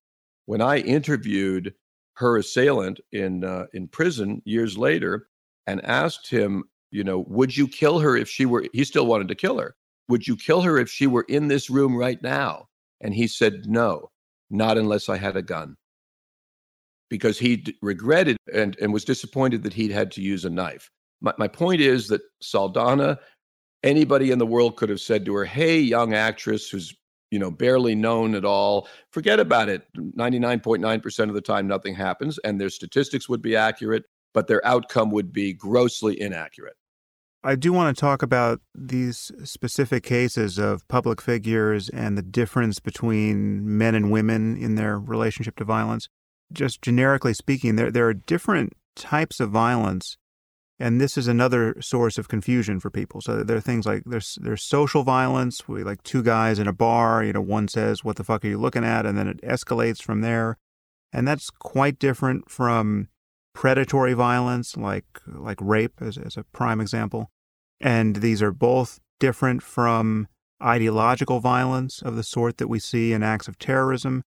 when 0.45 0.61
I 0.61 0.77
interviewed 0.77 1.73
her 2.15 2.37
assailant 2.37 2.99
in 3.11 3.43
uh, 3.43 3.65
in 3.73 3.87
prison 3.87 4.41
years 4.45 4.77
later 4.77 5.27
and 5.67 5.83
asked 5.85 6.29
him, 6.29 6.63
you 6.91 7.03
know, 7.03 7.25
would 7.27 7.55
you 7.55 7.67
kill 7.67 7.99
her 7.99 8.15
if 8.15 8.29
she 8.29 8.45
were? 8.45 8.65
He 8.73 8.83
still 8.83 9.05
wanted 9.05 9.27
to 9.27 9.35
kill 9.35 9.59
her. 9.59 9.75
Would 10.07 10.27
you 10.27 10.35
kill 10.35 10.61
her 10.61 10.77
if 10.77 10.89
she 10.89 11.07
were 11.07 11.25
in 11.27 11.47
this 11.47 11.69
room 11.69 11.95
right 11.95 12.21
now? 12.21 12.67
And 13.01 13.13
he 13.13 13.27
said, 13.27 13.65
no, 13.65 14.11
not 14.49 14.77
unless 14.77 15.09
I 15.09 15.17
had 15.17 15.35
a 15.35 15.41
gun. 15.41 15.75
Because 17.09 17.37
he 17.37 17.57
d- 17.57 17.75
regretted 17.81 18.37
and, 18.53 18.77
and 18.79 18.93
was 18.93 19.03
disappointed 19.05 19.63
that 19.63 19.73
he'd 19.73 19.91
had 19.91 20.11
to 20.11 20.21
use 20.21 20.45
a 20.45 20.49
knife. 20.49 20.89
My, 21.21 21.33
my 21.37 21.47
point 21.47 21.81
is 21.81 22.07
that 22.07 22.21
Saldana, 22.41 23.19
anybody 23.83 24.31
in 24.31 24.39
the 24.39 24.45
world 24.45 24.77
could 24.77 24.89
have 24.89 25.01
said 25.01 25.25
to 25.25 25.33
her, 25.35 25.45
hey, 25.45 25.79
young 25.79 26.13
actress 26.13 26.69
who's 26.69 26.95
you 27.35 27.39
know, 27.39 27.51
barely 27.51 27.95
known 27.95 28.33
at 28.33 28.45
all, 28.45 28.87
forget 29.11 29.41
about 29.41 29.67
it. 29.67 29.85
99.9% 29.97 31.27
of 31.27 31.35
the 31.35 31.41
time, 31.41 31.67
nothing 31.67 31.93
happens, 31.93 32.37
and 32.45 32.61
their 32.61 32.69
statistics 32.69 33.27
would 33.27 33.41
be 33.41 33.57
accurate, 33.57 34.05
but 34.33 34.47
their 34.47 34.65
outcome 34.65 35.11
would 35.11 35.33
be 35.33 35.51
grossly 35.51 36.19
inaccurate. 36.21 36.77
I 37.43 37.55
do 37.55 37.73
want 37.73 37.93
to 37.93 37.99
talk 37.99 38.23
about 38.23 38.61
these 38.73 39.33
specific 39.43 40.03
cases 40.03 40.57
of 40.57 40.87
public 40.87 41.21
figures 41.21 41.89
and 41.89 42.17
the 42.17 42.21
difference 42.21 42.79
between 42.79 43.77
men 43.77 43.95
and 43.95 44.13
women 44.13 44.55
in 44.55 44.75
their 44.75 44.97
relationship 44.97 45.57
to 45.57 45.65
violence. 45.65 46.07
Just 46.53 46.81
generically 46.81 47.33
speaking, 47.33 47.75
there, 47.75 47.91
there 47.91 48.07
are 48.07 48.13
different 48.13 48.71
types 48.95 49.41
of 49.41 49.49
violence 49.49 50.15
and 50.79 50.99
this 50.99 51.17
is 51.17 51.27
another 51.27 51.75
source 51.81 52.17
of 52.17 52.27
confusion 52.27 52.79
for 52.79 52.89
people. 52.89 53.21
So 53.21 53.43
there 53.43 53.57
are 53.57 53.61
things 53.61 53.85
like 53.85 54.03
there's 54.05 54.37
there's 54.41 54.63
social 54.63 55.03
violence. 55.03 55.67
We 55.67 55.83
like 55.83 56.03
two 56.03 56.21
guys 56.21 56.59
in 56.59 56.67
a 56.67 56.73
bar. 56.73 57.23
You 57.23 57.33
know, 57.33 57.41
one 57.41 57.67
says, 57.67 58.03
"What 58.03 58.17
the 58.17 58.23
fuck 58.23 58.43
are 58.43 58.47
you 58.47 58.57
looking 58.57 58.83
at?" 58.83 59.05
and 59.05 59.17
then 59.17 59.27
it 59.27 59.41
escalates 59.41 60.01
from 60.01 60.21
there, 60.21 60.57
and 61.13 61.27
that's 61.27 61.49
quite 61.49 61.99
different 61.99 62.49
from 62.51 63.07
predatory 63.53 64.13
violence, 64.13 64.75
like 64.75 65.05
like 65.27 65.59
rape, 65.61 66.01
as 66.01 66.17
as 66.17 66.35
a 66.35 66.43
prime 66.43 66.81
example. 66.81 67.31
And 67.79 68.17
these 68.17 68.41
are 68.41 68.51
both 68.51 68.99
different 69.19 69.63
from 69.63 70.27
ideological 70.61 71.39
violence 71.39 72.01
of 72.01 72.15
the 72.15 72.23
sort 72.23 72.57
that 72.57 72.67
we 72.67 72.79
see 72.79 73.13
in 73.13 73.23
acts 73.23 73.47
of 73.47 73.57
terrorism. 73.57 74.23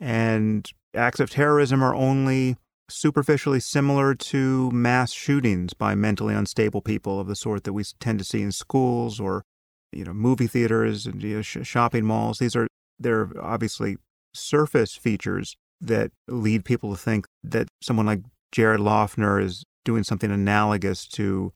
And 0.00 0.68
acts 0.94 1.20
of 1.20 1.30
terrorism 1.30 1.82
are 1.82 1.94
only 1.94 2.56
superficially 2.88 3.60
similar 3.60 4.14
to 4.14 4.70
mass 4.70 5.12
shootings 5.12 5.74
by 5.74 5.94
mentally 5.94 6.34
unstable 6.34 6.82
people 6.82 7.18
of 7.20 7.26
the 7.26 7.36
sort 7.36 7.64
that 7.64 7.72
we 7.72 7.84
tend 8.00 8.18
to 8.18 8.24
see 8.24 8.42
in 8.42 8.52
schools 8.52 9.18
or 9.18 9.44
you 9.92 10.04
know 10.04 10.12
movie 10.12 10.46
theaters 10.46 11.06
and 11.06 11.22
you 11.22 11.36
know, 11.36 11.42
sh- 11.42 11.58
shopping 11.62 12.04
malls. 12.04 12.38
These 12.38 12.56
are 12.56 12.66
they're 12.98 13.30
obviously 13.40 13.96
surface 14.34 14.94
features 14.94 15.56
that 15.80 16.10
lead 16.28 16.64
people 16.64 16.90
to 16.92 17.00
think 17.00 17.26
that 17.42 17.68
someone 17.82 18.06
like 18.06 18.20
Jared 18.52 18.80
Loughner 18.80 19.42
is 19.42 19.64
doing 19.84 20.04
something 20.04 20.30
analogous 20.30 21.06
to 21.08 21.52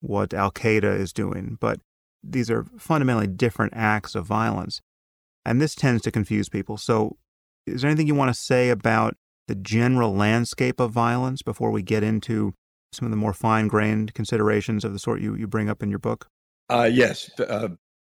what 0.00 0.34
Al 0.34 0.50
Qaeda 0.50 0.98
is 0.98 1.12
doing. 1.12 1.56
But 1.60 1.80
these 2.22 2.50
are 2.50 2.64
fundamentally 2.78 3.26
different 3.26 3.72
acts 3.74 4.14
of 4.14 4.26
violence 4.26 4.80
and 5.44 5.60
this 5.60 5.74
tends 5.74 6.02
to 6.02 6.10
confuse 6.10 6.48
people. 6.48 6.76
So 6.76 7.16
is 7.66 7.82
there 7.82 7.90
anything 7.90 8.06
you 8.06 8.14
want 8.14 8.34
to 8.34 8.40
say 8.40 8.70
about 8.70 9.16
the 9.48 9.54
general 9.54 10.14
landscape 10.14 10.80
of 10.80 10.92
violence 10.92 11.42
before 11.42 11.70
we 11.70 11.82
get 11.82 12.02
into 12.02 12.54
some 12.92 13.06
of 13.06 13.10
the 13.10 13.16
more 13.16 13.32
fine 13.32 13.68
grained 13.68 14.14
considerations 14.14 14.84
of 14.84 14.92
the 14.92 14.98
sort 14.98 15.20
you, 15.20 15.34
you 15.34 15.46
bring 15.46 15.68
up 15.68 15.82
in 15.82 15.90
your 15.90 15.98
book? 15.98 16.28
Uh, 16.68 16.88
yes, 16.92 17.30
uh, 17.40 17.68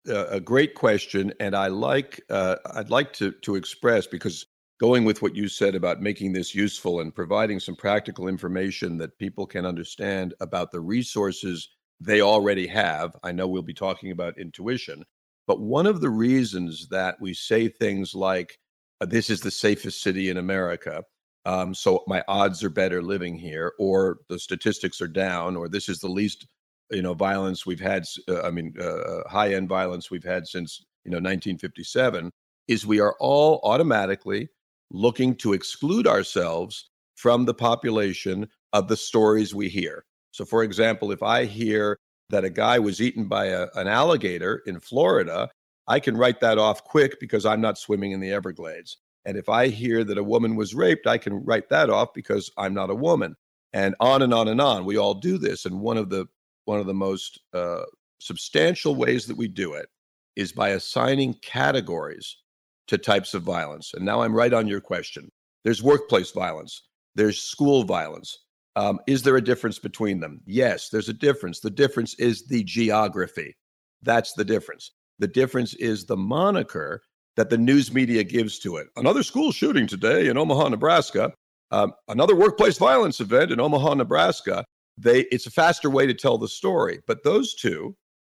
uh, 0.09 0.27
a 0.27 0.39
great 0.39 0.75
question, 0.75 1.33
and 1.39 1.55
I 1.55 1.67
like 1.67 2.21
uh, 2.29 2.55
I'd 2.73 2.89
like 2.89 3.13
to 3.13 3.31
to 3.31 3.55
express 3.55 4.07
because 4.07 4.45
going 4.79 5.03
with 5.03 5.21
what 5.21 5.35
you 5.35 5.47
said 5.47 5.75
about 5.75 6.01
making 6.01 6.33
this 6.33 6.53
useful 6.55 7.01
and 7.01 7.13
providing 7.13 7.59
some 7.59 7.75
practical 7.75 8.27
information 8.27 8.97
that 8.97 9.17
people 9.17 9.45
can 9.45 9.65
understand 9.65 10.33
about 10.39 10.71
the 10.71 10.79
resources 10.79 11.67
they 11.99 12.21
already 12.21 12.67
have. 12.67 13.15
I 13.23 13.31
know 13.31 13.47
we'll 13.47 13.63
be 13.63 13.73
talking 13.73 14.11
about 14.11 14.39
intuition, 14.39 15.03
but 15.47 15.59
one 15.59 15.87
of 15.87 15.99
the 15.99 16.11
reasons 16.11 16.87
that 16.89 17.15
we 17.19 17.33
say 17.33 17.67
things 17.67 18.15
like 18.15 18.57
"This 19.01 19.29
is 19.29 19.41
the 19.41 19.51
safest 19.51 20.01
city 20.01 20.29
in 20.29 20.37
America." 20.37 21.03
Um, 21.47 21.73
so 21.73 22.03
my 22.07 22.21
odds 22.27 22.61
are 22.61 22.69
better 22.69 23.01
living 23.01 23.33
here, 23.37 23.71
or 23.79 24.19
the 24.27 24.37
statistics 24.37 24.99
are 24.99 25.07
down, 25.07 25.55
or 25.55 25.69
this 25.69 25.87
is 25.87 25.99
the 25.99 26.09
least 26.09 26.45
you 26.91 27.01
know 27.01 27.13
violence 27.13 27.65
we've 27.65 27.79
had. 27.79 28.03
Uh, 28.27 28.41
I 28.41 28.51
mean, 28.51 28.73
uh, 28.79 29.27
high 29.29 29.53
end 29.53 29.69
violence 29.69 30.11
we've 30.11 30.25
had 30.25 30.45
since 30.45 30.83
you 31.05 31.11
know 31.11 31.17
1957. 31.17 32.29
Is 32.67 32.85
we 32.85 32.99
are 32.99 33.15
all 33.21 33.61
automatically 33.63 34.49
looking 34.91 35.35
to 35.35 35.53
exclude 35.53 36.05
ourselves 36.05 36.89
from 37.15 37.45
the 37.45 37.53
population 37.53 38.49
of 38.73 38.89
the 38.89 38.97
stories 38.97 39.55
we 39.55 39.69
hear. 39.69 40.03
So, 40.31 40.43
for 40.43 40.63
example, 40.63 41.13
if 41.13 41.23
I 41.23 41.45
hear 41.45 41.97
that 42.29 42.43
a 42.43 42.49
guy 42.49 42.77
was 42.77 43.01
eaten 43.01 43.29
by 43.29 43.45
a, 43.45 43.67
an 43.75 43.87
alligator 43.87 44.63
in 44.65 44.81
Florida, 44.81 45.49
I 45.87 46.01
can 46.01 46.17
write 46.17 46.41
that 46.41 46.57
off 46.57 46.83
quick 46.83 47.21
because 47.21 47.45
I'm 47.45 47.61
not 47.61 47.77
swimming 47.77 48.11
in 48.11 48.19
the 48.19 48.33
Everglades. 48.33 48.97
And 49.27 49.37
if 49.37 49.49
I 49.49 49.67
hear 49.67 50.05
that 50.05 50.17
a 50.17 50.23
woman 50.23 50.55
was 50.55 50.73
raped, 50.73 51.05
I 51.05 51.17
can 51.17 51.43
write 51.43 51.67
that 51.67 51.89
off 51.89 52.13
because 52.13 52.49
I'm 52.57 52.73
not 52.73 52.89
a 52.89 52.95
woman. 52.95 53.35
And 53.73 53.93
on 53.99 54.21
and 54.21 54.33
on 54.33 54.47
and 54.47 54.61
on. 54.61 54.85
We 54.85 54.97
all 54.97 55.13
do 55.13 55.37
this. 55.37 55.65
And 55.65 55.81
one 55.81 55.97
of 55.97 56.09
the 56.09 56.27
one 56.63 56.79
of 56.79 56.85
the 56.85 56.93
most 56.93 57.41
uh, 57.53 57.83
substantial 58.19 58.95
ways 58.95 59.25
that 59.27 59.35
we 59.35 59.49
do 59.49 59.73
it 59.73 59.89
is 60.37 60.53
by 60.53 60.69
assigning 60.69 61.33
categories 61.41 62.37
to 62.87 62.97
types 62.97 63.33
of 63.33 63.43
violence. 63.43 63.93
And 63.93 64.05
now 64.05 64.21
I'm 64.21 64.33
right 64.33 64.53
on 64.53 64.65
your 64.65 64.81
question. 64.81 65.29
There's 65.65 65.83
workplace 65.83 66.31
violence. 66.31 66.83
There's 67.15 67.41
school 67.41 67.83
violence. 67.83 68.37
Um, 68.77 68.99
is 69.07 69.23
there 69.23 69.35
a 69.35 69.43
difference 69.43 69.77
between 69.79 70.21
them? 70.21 70.39
Yes, 70.45 70.89
there's 70.89 71.09
a 71.09 71.13
difference. 71.13 71.59
The 71.59 71.69
difference 71.69 72.13
is 72.15 72.47
the 72.47 72.63
geography. 72.63 73.57
That's 74.03 74.33
the 74.33 74.45
difference. 74.45 74.91
The 75.19 75.27
difference 75.27 75.73
is 75.73 76.05
the 76.05 76.17
moniker 76.17 77.01
that 77.37 77.49
the 77.49 77.57
news 77.57 77.93
media 77.93 78.23
gives 78.23 78.59
to 78.59 78.77
it. 78.77 78.87
Another 78.97 79.23
school 79.23 79.51
shooting 79.51 79.87
today 79.87 80.27
in 80.27 80.37
Omaha, 80.37 80.69
Nebraska. 80.69 81.31
Um, 81.71 81.93
another 82.07 82.35
workplace 82.35 82.77
violence 82.77 83.19
event 83.19 83.51
in 83.51 83.59
Omaha, 83.59 83.93
Nebraska. 83.93 84.65
They, 84.97 85.21
it's 85.31 85.45
a 85.45 85.51
faster 85.51 85.89
way 85.89 86.07
to 86.07 86.13
tell 86.13 86.37
the 86.37 86.47
story, 86.47 86.99
but 87.07 87.23
those 87.23 87.53
two 87.53 87.95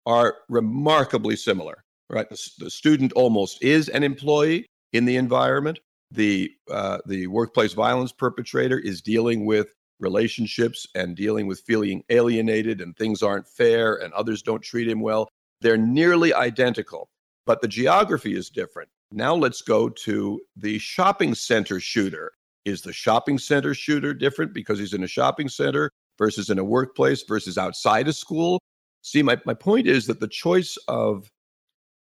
are 0.05 0.35
remarkably 0.49 1.35
similar. 1.35 1.83
Right, 2.09 2.29
the, 2.29 2.49
the 2.59 2.69
student 2.69 3.11
almost 3.13 3.61
is 3.61 3.89
an 3.89 4.01
employee 4.01 4.65
in 4.93 5.03
the 5.03 5.17
environment. 5.17 5.79
The 6.11 6.49
uh, 6.71 6.99
the 7.05 7.27
workplace 7.27 7.73
violence 7.73 8.13
perpetrator 8.13 8.79
is 8.79 9.01
dealing 9.01 9.45
with 9.45 9.73
relationships 9.99 10.87
and 10.95 11.17
dealing 11.17 11.47
with 11.47 11.59
feeling 11.67 12.03
alienated 12.09 12.79
and 12.79 12.95
things 12.95 13.21
aren't 13.21 13.47
fair 13.47 13.95
and 13.95 14.13
others 14.13 14.41
don't 14.41 14.61
treat 14.61 14.87
him 14.87 15.01
well. 15.01 15.27
They're 15.59 15.75
nearly 15.75 16.33
identical, 16.33 17.09
but 17.47 17.61
the 17.61 17.67
geography 17.67 18.35
is 18.35 18.49
different. 18.49 18.89
Now 19.11 19.33
let's 19.33 19.61
go 19.61 19.87
to 19.89 20.41
the 20.57 20.77
shopping 20.79 21.33
center 21.33 21.79
shooter. 21.79 22.33
Is 22.65 22.81
the 22.81 22.91
shopping 22.91 23.39
center 23.39 23.73
shooter 23.73 24.13
different 24.13 24.53
because 24.53 24.77
he's 24.77 24.93
in 24.93 25.05
a 25.05 25.07
shopping 25.07 25.47
center 25.47 25.89
versus 26.19 26.49
in 26.49 26.59
a 26.59 26.63
workplace 26.63 27.23
versus 27.23 27.57
outside 27.57 28.09
of 28.09 28.15
school? 28.15 28.59
See, 29.01 29.23
my, 29.23 29.37
my 29.45 29.53
point 29.53 29.87
is 29.87 30.05
that 30.07 30.19
the 30.19 30.27
choice 30.27 30.77
of 30.89 31.31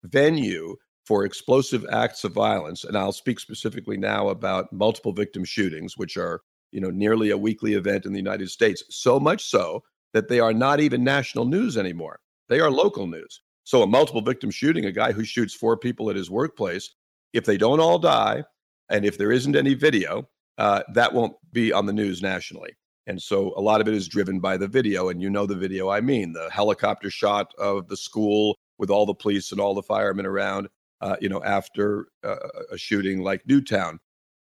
venue 0.04 0.76
for 1.04 1.26
explosive 1.26 1.84
acts 1.92 2.24
of 2.24 2.32
violence, 2.32 2.84
and 2.84 2.96
I'll 2.96 3.12
speak 3.12 3.38
specifically 3.38 3.98
now 3.98 4.28
about 4.30 4.72
multiple 4.72 5.12
victim 5.12 5.44
shootings, 5.44 5.98
which 5.98 6.16
are 6.16 6.40
you 6.72 6.80
know 6.80 6.90
nearly 6.90 7.30
a 7.30 7.36
weekly 7.36 7.74
event 7.74 8.06
in 8.06 8.12
the 8.12 8.18
United 8.18 8.48
States, 8.48 8.82
so 8.88 9.20
much 9.20 9.44
so 9.44 9.82
that 10.14 10.28
they 10.28 10.40
are 10.40 10.54
not 10.54 10.80
even 10.80 11.04
national 11.04 11.44
news 11.44 11.76
anymore. 11.76 12.20
They 12.48 12.60
are 12.60 12.70
local 12.70 13.06
news. 13.06 13.42
So 13.66 13.82
a 13.82 13.86
multiple 13.86 14.20
victim 14.20 14.52
shooting, 14.52 14.84
a 14.84 14.92
guy 14.92 15.10
who 15.10 15.24
shoots 15.24 15.52
four 15.52 15.76
people 15.76 16.08
at 16.08 16.14
his 16.14 16.30
workplace, 16.30 16.94
if 17.32 17.44
they 17.44 17.58
don't 17.58 17.80
all 17.80 17.98
die, 17.98 18.44
and 18.90 19.04
if 19.04 19.18
there 19.18 19.32
isn't 19.32 19.56
any 19.56 19.74
video, 19.74 20.28
uh, 20.56 20.84
that 20.94 21.12
won't 21.12 21.34
be 21.52 21.72
on 21.72 21.84
the 21.84 21.92
news 21.92 22.22
nationally. 22.22 22.76
And 23.08 23.20
so 23.20 23.52
a 23.56 23.60
lot 23.60 23.80
of 23.80 23.88
it 23.88 23.94
is 23.94 24.06
driven 24.06 24.38
by 24.38 24.56
the 24.56 24.68
video. 24.68 25.08
And 25.08 25.20
you 25.20 25.28
know 25.28 25.46
the 25.46 25.56
video 25.56 25.88
I 25.88 26.00
mean 26.00 26.32
the 26.32 26.48
helicopter 26.48 27.10
shot 27.10 27.52
of 27.58 27.88
the 27.88 27.96
school 27.96 28.56
with 28.78 28.88
all 28.88 29.04
the 29.04 29.14
police 29.14 29.50
and 29.50 29.60
all 29.60 29.74
the 29.74 29.82
firemen 29.82 30.26
around, 30.26 30.68
uh, 31.00 31.16
you 31.20 31.28
know, 31.28 31.42
after 31.42 32.06
uh, 32.22 32.36
a 32.70 32.78
shooting 32.78 33.20
like 33.20 33.44
Newtown 33.48 33.98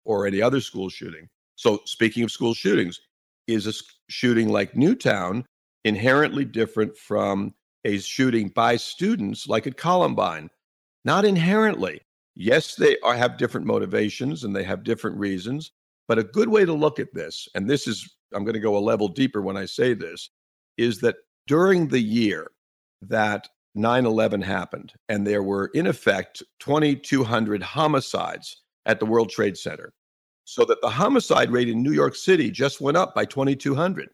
or 0.05 0.29
any 0.29 0.41
other 0.41 0.61
school 0.61 0.89
shooting. 0.89 1.29
So, 1.57 1.81
speaking 1.87 2.23
of 2.23 2.31
school 2.31 2.55
shootings, 2.55 3.01
is 3.49 3.67
a 3.67 3.73
shooting 4.09 4.49
like 4.49 4.77
Newtown 4.77 5.45
inherently 5.85 6.45
different 6.45 6.97
from 6.97 7.55
a 7.88 7.98
shooting 7.98 8.48
by 8.48 8.77
students 8.77 9.48
like 9.48 9.66
at 9.66 9.77
Columbine? 9.77 10.51
Not 11.05 11.24
inherently. 11.24 12.01
Yes, 12.35 12.74
they 12.74 12.98
are, 13.01 13.14
have 13.14 13.38
different 13.38 13.66
motivations 13.66 14.44
and 14.44 14.55
they 14.55 14.62
have 14.64 14.85
different 14.85 15.16
reasons. 15.16 15.72
But 16.07 16.18
a 16.18 16.24
good 16.24 16.48
way 16.48 16.64
to 16.64 16.72
look 16.72 16.98
at 16.98 17.12
this, 17.12 17.48
and 17.55 17.68
this 17.68 17.87
is, 17.87 18.09
I'm 18.35 18.44
going 18.44 18.55
to 18.55 18.61
go 18.61 18.77
a 18.77 18.79
level 18.79 19.09
deeper 19.09 19.42
when 19.42 19.57
I 19.57 19.64
say 19.66 19.94
this, 19.94 20.31
is 20.77 21.01
that 21.01 21.16
during 21.46 21.88
the 21.88 22.01
year 22.01 22.51
that 23.03 23.48
9 23.74 24.07
11 24.07 24.42
happened, 24.42 24.92
and 25.09 25.27
there 25.27 25.42
were, 25.42 25.70
in 25.74 25.87
effect, 25.87 26.42
2,200 26.61 27.62
homicides 27.62 28.62
at 28.87 29.01
the 29.01 29.07
World 29.07 29.31
Trade 29.31 29.57
Center. 29.57 29.92
So 30.44 30.64
that 30.64 30.81
the 30.81 30.88
homicide 30.88 31.51
rate 31.51 31.68
in 31.68 31.83
New 31.83 31.92
York 31.92 32.16
City 32.16 32.51
just 32.51 32.81
went 32.81 32.96
up 32.96 33.14
by 33.14 33.27
2,200. 33.27 34.09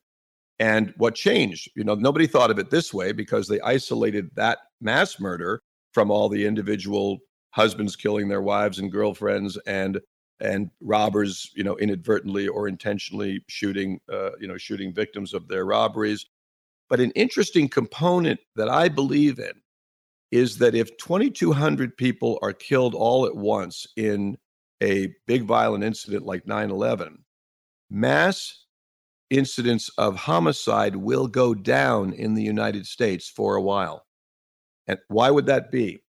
And 0.58 0.94
what 0.96 1.14
changed? 1.14 1.70
You 1.74 1.84
know, 1.84 1.94
nobody 1.94 2.26
thought 2.26 2.50
of 2.50 2.58
it 2.58 2.70
this 2.70 2.94
way 2.94 3.12
because 3.12 3.48
they 3.48 3.60
isolated 3.60 4.30
that 4.34 4.58
mass 4.80 5.18
murder 5.18 5.62
from 5.92 6.10
all 6.10 6.28
the 6.28 6.46
individual 6.46 7.18
husbands 7.50 7.96
killing 7.96 8.28
their 8.28 8.42
wives 8.42 8.78
and 8.78 8.90
girlfriends 8.90 9.56
and 9.66 10.00
and 10.40 10.68
robbers, 10.80 11.50
you 11.54 11.62
know, 11.62 11.76
inadvertently 11.76 12.48
or 12.48 12.66
intentionally 12.66 13.42
shooting, 13.48 14.00
uh, 14.12 14.30
you 14.40 14.48
know, 14.48 14.58
shooting 14.58 14.92
victims 14.92 15.32
of 15.32 15.46
their 15.46 15.64
robberies. 15.64 16.26
But 16.88 17.00
an 17.00 17.12
interesting 17.12 17.68
component 17.68 18.40
that 18.56 18.68
I 18.68 18.88
believe 18.88 19.38
in 19.38 19.52
is 20.32 20.58
that 20.58 20.74
if 20.74 20.96
2,200 20.98 21.96
people 21.96 22.38
are 22.42 22.52
killed 22.52 22.94
all 22.94 23.26
at 23.26 23.36
once 23.36 23.86
in 23.96 24.36
a 24.82 25.14
big 25.26 25.44
violent 25.44 25.84
incident 25.84 26.26
like 26.26 26.46
9 26.46 26.70
11, 26.70 27.24
mass 27.90 28.63
incidents 29.30 29.90
of 29.98 30.16
homicide 30.16 30.96
will 30.96 31.26
go 31.26 31.54
down 31.54 32.12
in 32.12 32.34
the 32.34 32.42
United 32.42 32.86
States 32.86 33.28
for 33.28 33.56
a 33.56 33.62
while. 33.62 34.06
And 34.86 34.98
why 35.08 35.30
would 35.30 35.46
that 35.46 35.70
be? 35.70 36.02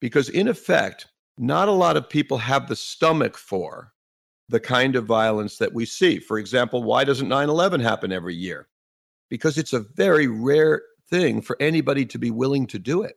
Because, 0.00 0.28
in 0.28 0.48
effect, 0.48 1.06
not 1.38 1.68
a 1.68 1.72
lot 1.72 1.96
of 1.96 2.08
people 2.08 2.38
have 2.38 2.68
the 2.68 2.76
stomach 2.76 3.36
for 3.36 3.92
the 4.48 4.60
kind 4.60 4.96
of 4.96 5.06
violence 5.06 5.58
that 5.58 5.72
we 5.72 5.84
see. 5.86 6.18
For 6.18 6.38
example, 6.38 6.82
why 6.82 7.04
doesn't 7.04 7.28
9 7.28 7.48
11 7.48 7.80
happen 7.80 8.12
every 8.12 8.34
year? 8.34 8.68
because 9.32 9.56
it's 9.56 9.72
a 9.72 9.86
very 9.96 10.26
rare 10.26 10.82
thing 11.08 11.40
for 11.40 11.56
anybody 11.58 12.04
to 12.04 12.18
be 12.18 12.30
willing 12.30 12.66
to 12.66 12.78
do 12.78 13.00
it. 13.00 13.14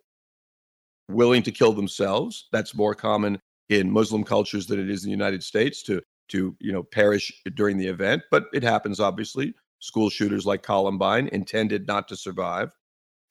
Willing 1.09 1.43
to 1.43 1.51
kill 1.51 1.73
themselves. 1.73 2.47
That's 2.53 2.73
more 2.73 2.95
common 2.95 3.37
in 3.67 3.91
Muslim 3.91 4.23
cultures 4.23 4.65
than 4.65 4.79
it 4.79 4.89
is 4.89 5.03
in 5.03 5.09
the 5.09 5.11
United 5.11 5.43
States 5.43 5.83
to 5.83 6.01
to 6.29 6.55
you 6.59 6.71
know 6.71 6.83
perish 6.83 7.31
during 7.55 7.77
the 7.77 7.87
event, 7.87 8.23
but 8.31 8.45
it 8.53 8.63
happens 8.63 8.99
obviously. 8.99 9.53
School 9.79 10.09
shooters 10.09 10.45
like 10.45 10.63
Columbine 10.63 11.27
intended 11.27 11.85
not 11.85 12.07
to 12.07 12.15
survive. 12.15 12.71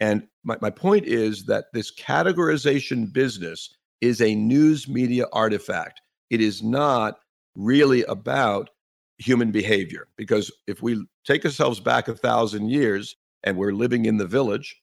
And 0.01 0.29
my, 0.45 0.57
my 0.61 0.71
point 0.71 1.07
is 1.07 1.47
that 1.47 1.67
this 1.73 1.93
categorization 1.93 3.13
business 3.13 3.75
is 4.01 4.21
a 4.21 4.35
news 4.35 4.87
media 4.87 5.27
artifact. 5.33 6.01
It 6.31 6.41
is 6.41 6.63
not 6.63 7.19
really 7.57 8.05
about 8.05 8.71
human 9.19 9.51
behavior. 9.51 10.09
Because 10.17 10.53
if 10.67 10.83
we 10.83 11.05
take 11.25 11.45
ourselves 11.45 11.81
back 11.81 12.09
a 12.09 12.15
thousand 12.15 12.69
years 12.69 13.17
and 13.45 13.57
we're 13.57 13.73
living 13.73 14.07
in 14.07 14.17
the 14.17 14.27
village 14.27 14.81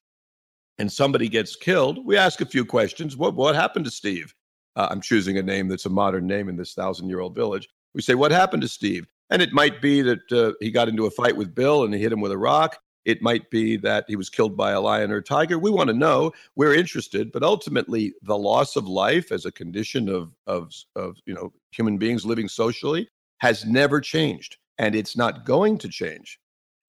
and 0.78 0.92
somebody 0.92 1.30
gets 1.30 1.56
killed, 1.56 2.06
we 2.06 2.18
ask 2.18 2.42
a 2.42 2.46
few 2.46 2.66
questions. 2.66 3.18
What, 3.18 3.36
what 3.36 3.56
happened 3.56 3.86
to 3.86 3.92
Steve? 3.92 4.34
Uh, 4.76 4.88
I'm 4.90 5.02
choosing 5.02 5.38
a 5.38 5.44
name 5.44 5.68
that's 5.68 5.86
a 5.86 5.90
modern 5.90 6.26
name 6.26 6.48
in 6.48 6.56
this 6.56 6.74
thousand 6.74 7.10
year 7.10 7.20
old 7.20 7.36
village. 7.36 7.68
We 7.94 8.02
say, 8.02 8.16
What 8.16 8.32
happened 8.32 8.62
to 8.64 8.68
Steve? 8.68 9.08
And 9.30 9.42
it 9.42 9.54
might 9.54 9.82
be 9.82 10.02
that 10.02 10.32
uh, 10.32 10.54
he 10.60 10.72
got 10.72 10.90
into 10.90 11.06
a 11.06 11.12
fight 11.12 11.38
with 11.38 11.56
Bill 11.56 11.84
and 11.84 11.94
he 11.94 12.02
hit 12.02 12.12
him 12.12 12.22
with 12.22 12.32
a 12.32 12.38
rock. 12.38 12.78
It 13.06 13.22
might 13.22 13.50
be 13.50 13.78
that 13.78 14.06
he 14.08 14.16
was 14.16 14.30
killed 14.30 14.56
by 14.56 14.72
a 14.72 14.82
lion 14.82 15.12
or 15.12 15.18
a 15.18 15.24
tiger. 15.24 15.58
We 15.58 15.72
want 15.72 15.88
to 15.88 15.96
know. 15.96 16.34
We're 16.56 16.76
interested, 16.76 17.32
but 17.32 17.42
ultimately, 17.42 18.14
the 18.22 18.38
loss 18.38 18.76
of 18.76 18.88
life 18.88 19.32
as 19.32 19.46
a 19.46 19.52
condition 19.52 20.10
of 20.10 20.34
of 20.48 20.72
of 20.96 21.18
you 21.26 21.34
know 21.34 21.52
human 21.72 21.98
beings 21.98 22.26
living 22.26 22.48
socially 22.48 23.08
has 23.40 23.66
never 23.66 24.00
changed 24.00 24.58
and 24.82 24.96
it's 24.96 25.16
not 25.16 25.46
going 25.46 25.78
to 25.78 25.88
change. 25.88 26.40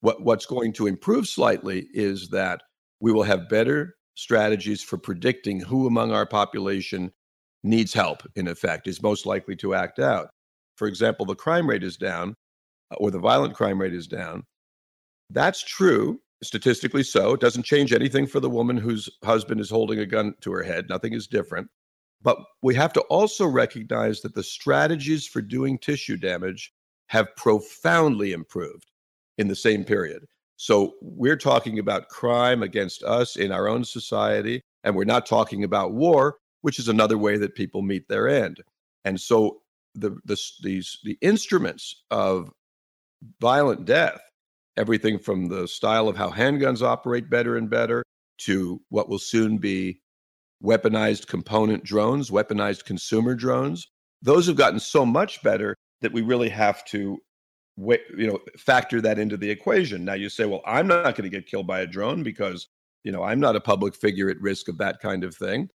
What, 0.01 0.23
what's 0.23 0.47
going 0.47 0.73
to 0.75 0.87
improve 0.87 1.29
slightly 1.29 1.89
is 1.93 2.29
that 2.31 2.63
we 3.01 3.13
will 3.13 3.23
have 3.23 3.49
better 3.49 3.97
strategies 4.15 4.83
for 4.83 4.97
predicting 4.97 5.61
who 5.61 5.87
among 5.87 6.11
our 6.11 6.27
population 6.27 7.13
needs 7.63 7.93
help, 7.93 8.23
in 8.35 8.49
effect, 8.49 8.87
is 8.87 9.03
most 9.03 9.27
likely 9.27 9.55
to 9.57 9.75
act 9.75 9.99
out. 9.99 10.31
For 10.77 10.87
example, 10.87 11.27
the 11.27 11.35
crime 11.35 11.69
rate 11.69 11.85
is 11.85 11.97
down 11.97 12.37
uh, 12.91 12.97
or 12.97 13.11
the 13.11 13.19
violent 13.19 13.55
crime 13.55 13.81
rate 13.81 13.95
is 13.95 14.07
down. 14.07 14.45
That's 15.31 15.63
true, 15.63 16.21
statistically 16.43 17.03
so. 17.03 17.35
It 17.35 17.41
doesn't 17.41 17.65
change 17.65 17.93
anything 17.93 18.27
for 18.27 18.41
the 18.41 18.51
woman 18.51 18.77
whose 18.77 19.09
husband 19.25 19.61
is 19.61 19.71
holding 19.71 19.99
a 19.99 20.07
gun 20.07 20.35
to 20.41 20.53
her 20.53 20.63
head. 20.63 20.89
Nothing 20.89 21.15
is 21.15 21.27
different. 21.27 21.69
But 22.23 22.39
we 22.63 22.75
have 22.75 22.93
to 22.95 23.01
also 23.03 23.47
recognize 23.47 24.21
that 24.21 24.35
the 24.35 24.43
strategies 24.43 25.27
for 25.27 25.43
doing 25.43 25.79
tissue 25.79 26.17
damage 26.17 26.73
have 27.09 27.35
profoundly 27.37 28.33
improved 28.33 28.91
in 29.39 29.49
the 29.49 29.57
same 29.57 29.85
period. 29.85 30.25
So 30.57 30.95
we're 31.01 31.37
talking 31.37 31.79
about 31.79 32.09
crime 32.09 32.63
against 32.63 33.03
us 33.03 33.37
in 33.37 33.51
our 33.51 33.67
own 33.67 33.85
society, 33.85 34.63
and 34.85 34.95
we're 34.95 35.05
not 35.05 35.27
talking 35.27 35.65
about 35.65 35.95
war, 35.95 36.37
which 36.61 36.79
is 36.79 36.89
another 36.89 37.19
way 37.19 37.37
that 37.39 37.57
people 37.57 37.83
meet 37.83 38.07
their 38.09 38.29
end. 38.29 38.63
And 39.05 39.21
so 39.21 39.62
the 39.95 40.17
the 40.25 40.37
these 40.63 40.99
the 41.05 41.19
instruments 41.21 42.05
of 42.11 42.51
violent 43.41 43.85
death 43.85 44.21
everything 44.77 45.19
from 45.19 45.49
the 45.49 45.69
style 45.69 46.09
of 46.09 46.17
how 46.17 46.31
handguns 46.31 46.83
operate 46.83 47.29
better 47.29 47.57
and 47.57 47.69
better 47.69 48.03
to 48.39 48.81
what 48.89 49.09
will 49.09 49.19
soon 49.19 49.59
be 49.59 50.01
weaponized 50.65 51.27
component 51.27 51.85
drones, 51.85 52.31
weaponized 52.31 52.85
consumer 52.85 53.35
drones. 53.35 53.87
Those 54.23 54.47
have 54.47 54.57
gotten 54.57 54.81
so 54.81 55.05
much 55.05 55.43
better 55.43 55.77
that 56.01 56.13
we 56.13 56.23
really 56.23 56.49
have 56.49 56.85
to 56.87 57.19
you 57.77 58.27
know 58.27 58.39
factor 58.57 59.01
that 59.03 59.19
into 59.19 59.37
the 59.37 59.51
equation. 59.51 60.05
Now 60.05 60.15
you 60.15 60.29
say, 60.29 60.47
well, 60.47 60.63
I'm 60.67 60.87
not 60.87 61.03
going 61.17 61.25
to 61.25 61.29
get 61.29 61.47
killed 61.47 61.67
by 61.67 61.81
a 61.81 61.87
drone 61.87 62.23
because 62.23 62.69
you 63.05 63.13
know 63.13 63.23
i'm 63.23 63.41
not 63.41 63.57
a 63.57 63.61
public 63.61 63.95
figure 63.95 64.31
at 64.31 64.41
risk 64.41 64.69
of 64.69 64.79
that 64.79 65.01
kind 65.01 65.25
of 65.25 65.35
thing 65.35 65.69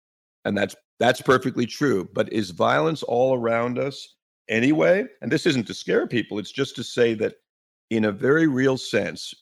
and 0.46 0.58
that's 0.58 0.76
that's 1.00 1.22
perfectly 1.22 1.66
true 1.66 2.10
but 2.14 2.32
is 2.32 2.52
violence 2.52 3.04
all 3.04 3.36
around 3.36 3.80
us 3.80 4.16
anyway? 4.50 5.06
And 5.22 5.32
this 5.32 5.46
isn't 5.46 5.68
to 5.68 5.74
scare 5.74 6.08
people 6.08 6.40
it's 6.40 6.52
just 6.52 6.76
to 6.78 6.84
say 6.84 7.14
that 7.16 7.36
in 7.90 8.06
a 8.06 8.12
very 8.12 8.48
real 8.48 8.78
sense 8.78 9.34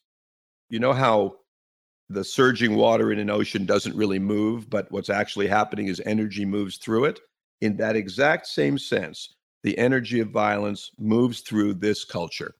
you 0.70 0.80
know 0.80 0.94
how 0.94 1.36
the 2.10 2.24
surging 2.24 2.76
water 2.76 3.12
in 3.12 3.20
an 3.20 3.30
ocean 3.30 3.66
doesn't 3.66 3.96
really 3.96 4.20
move 4.20 4.70
but 4.70 4.92
what's 4.92 5.10
actually 5.10 5.48
happening 5.48 5.88
is 5.88 6.02
energy 6.06 6.46
moves 6.46 6.78
through 6.78 7.06
it? 7.06 7.20
In 7.62 7.78
that 7.78 7.96
exact 7.96 8.48
same 8.48 8.78
sense 8.78 9.36
the 9.66 9.78
energy 9.80 10.20
of 10.20 10.30
violence 10.30 10.92
moves 11.00 11.42
through 11.42 11.74
this 11.74 12.06
culture. 12.06 12.54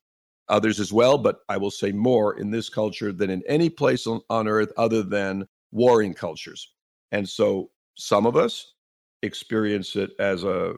Others 0.48 0.80
as 0.80 0.92
well, 0.92 1.16
but 1.16 1.38
I 1.48 1.56
will 1.56 1.70
say 1.70 1.92
more 1.92 2.36
in 2.36 2.50
this 2.50 2.68
culture 2.68 3.12
than 3.12 3.30
in 3.30 3.44
any 3.46 3.70
place 3.70 4.08
on, 4.08 4.20
on 4.28 4.48
earth 4.48 4.72
other 4.76 5.04
than 5.04 5.46
warring 5.70 6.14
cultures. 6.14 6.72
And 7.12 7.28
so 7.28 7.70
some 7.94 8.26
of 8.26 8.36
us 8.36 8.74
experience 9.26 9.96
it 9.96 10.10
as 10.18 10.44
a, 10.44 10.74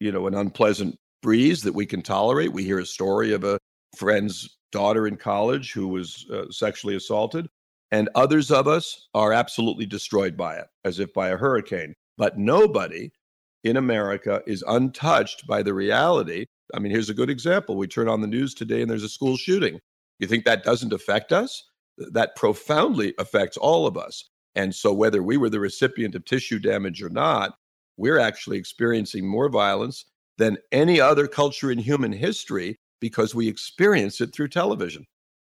you 0.00 0.10
know, 0.10 0.26
an 0.26 0.34
unpleasant 0.34 0.96
breeze 1.22 1.62
that 1.62 1.74
we 1.74 1.86
can 1.86 2.02
tolerate. 2.02 2.52
We 2.52 2.64
hear 2.64 2.80
a 2.80 2.86
story 2.86 3.32
of 3.32 3.44
a 3.44 3.58
friend's 3.96 4.58
daughter 4.72 5.06
in 5.06 5.16
college 5.16 5.72
who 5.72 5.88
was 5.88 6.26
uh, 6.32 6.50
sexually 6.50 6.96
assaulted, 6.96 7.46
and 7.92 8.08
others 8.14 8.50
of 8.50 8.66
us 8.66 9.08
are 9.14 9.32
absolutely 9.32 9.86
destroyed 9.86 10.36
by 10.36 10.56
it, 10.56 10.66
as 10.84 10.98
if 10.98 11.14
by 11.14 11.28
a 11.28 11.36
hurricane. 11.36 11.94
But 12.18 12.38
nobody 12.38 13.10
in 13.62 13.76
America 13.76 14.42
is 14.46 14.64
untouched 14.66 15.46
by 15.46 15.62
the 15.62 15.74
reality 15.74 16.46
I 16.72 16.78
mean, 16.78 16.92
here's 16.92 17.10
a 17.10 17.14
good 17.14 17.30
example. 17.30 17.76
We 17.76 17.86
turn 17.86 18.08
on 18.08 18.20
the 18.20 18.26
news 18.26 18.54
today 18.54 18.80
and 18.80 18.90
there's 18.90 19.02
a 19.02 19.08
school 19.08 19.36
shooting. 19.36 19.80
You 20.18 20.26
think 20.26 20.44
that 20.44 20.64
doesn't 20.64 20.92
affect 20.92 21.32
us? 21.32 21.62
That 21.98 22.36
profoundly 22.36 23.14
affects 23.18 23.56
all 23.56 23.86
of 23.86 23.96
us. 23.96 24.30
And 24.54 24.74
so, 24.74 24.92
whether 24.92 25.22
we 25.22 25.36
were 25.36 25.50
the 25.50 25.60
recipient 25.60 26.14
of 26.14 26.24
tissue 26.24 26.58
damage 26.58 27.02
or 27.02 27.10
not, 27.10 27.54
we're 27.96 28.18
actually 28.18 28.58
experiencing 28.58 29.26
more 29.26 29.48
violence 29.48 30.04
than 30.38 30.58
any 30.72 31.00
other 31.00 31.26
culture 31.26 31.70
in 31.70 31.78
human 31.78 32.12
history 32.12 32.76
because 33.00 33.34
we 33.34 33.48
experience 33.48 34.20
it 34.20 34.34
through 34.34 34.48
television. 34.48 35.04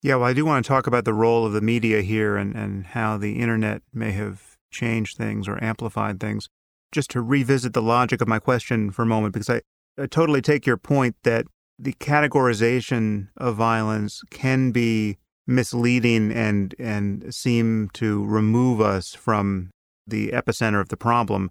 Yeah, 0.02 0.16
well, 0.16 0.28
I 0.28 0.32
do 0.34 0.44
want 0.44 0.64
to 0.64 0.68
talk 0.68 0.86
about 0.86 1.04
the 1.04 1.14
role 1.14 1.46
of 1.46 1.52
the 1.52 1.60
media 1.60 2.02
here 2.02 2.36
and, 2.36 2.54
and 2.54 2.86
how 2.86 3.16
the 3.16 3.40
internet 3.40 3.82
may 3.92 4.12
have 4.12 4.56
changed 4.70 5.16
things 5.16 5.48
or 5.48 5.62
amplified 5.62 6.20
things. 6.20 6.48
Just 6.92 7.10
to 7.10 7.22
revisit 7.22 7.72
the 7.72 7.82
logic 7.82 8.20
of 8.20 8.28
my 8.28 8.38
question 8.38 8.90
for 8.90 9.02
a 9.02 9.06
moment, 9.06 9.34
because 9.34 9.50
I, 9.50 9.62
I 10.00 10.06
totally 10.06 10.42
take 10.42 10.66
your 10.66 10.76
point 10.76 11.16
that 11.24 11.46
the 11.78 11.94
categorization 11.94 13.28
of 13.36 13.56
violence 13.56 14.22
can 14.30 14.70
be 14.70 15.18
misleading 15.46 16.32
and 16.32 16.74
and 16.78 17.32
seem 17.32 17.88
to 17.94 18.24
remove 18.24 18.80
us 18.80 19.14
from 19.14 19.70
the 20.06 20.28
epicenter 20.28 20.80
of 20.80 20.88
the 20.88 20.96
problem 20.96 21.50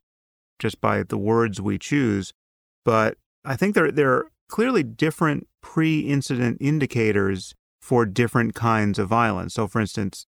just 0.59 0.81
by 0.81 1.03
the 1.03 1.17
words 1.17 1.61
we 1.61 1.77
choose. 1.77 2.33
But 2.83 3.17
I 3.43 3.55
think 3.55 3.75
there 3.75 3.91
there 3.91 4.13
are 4.13 4.31
clearly 4.49 4.83
different 4.83 5.47
pre-incident 5.61 6.57
indicators 6.61 7.55
for 7.81 8.05
different 8.05 8.55
kinds 8.55 8.99
of 8.99 9.07
violence. 9.07 9.53
So 9.53 9.67
for 9.67 9.79
instance, 9.79 10.25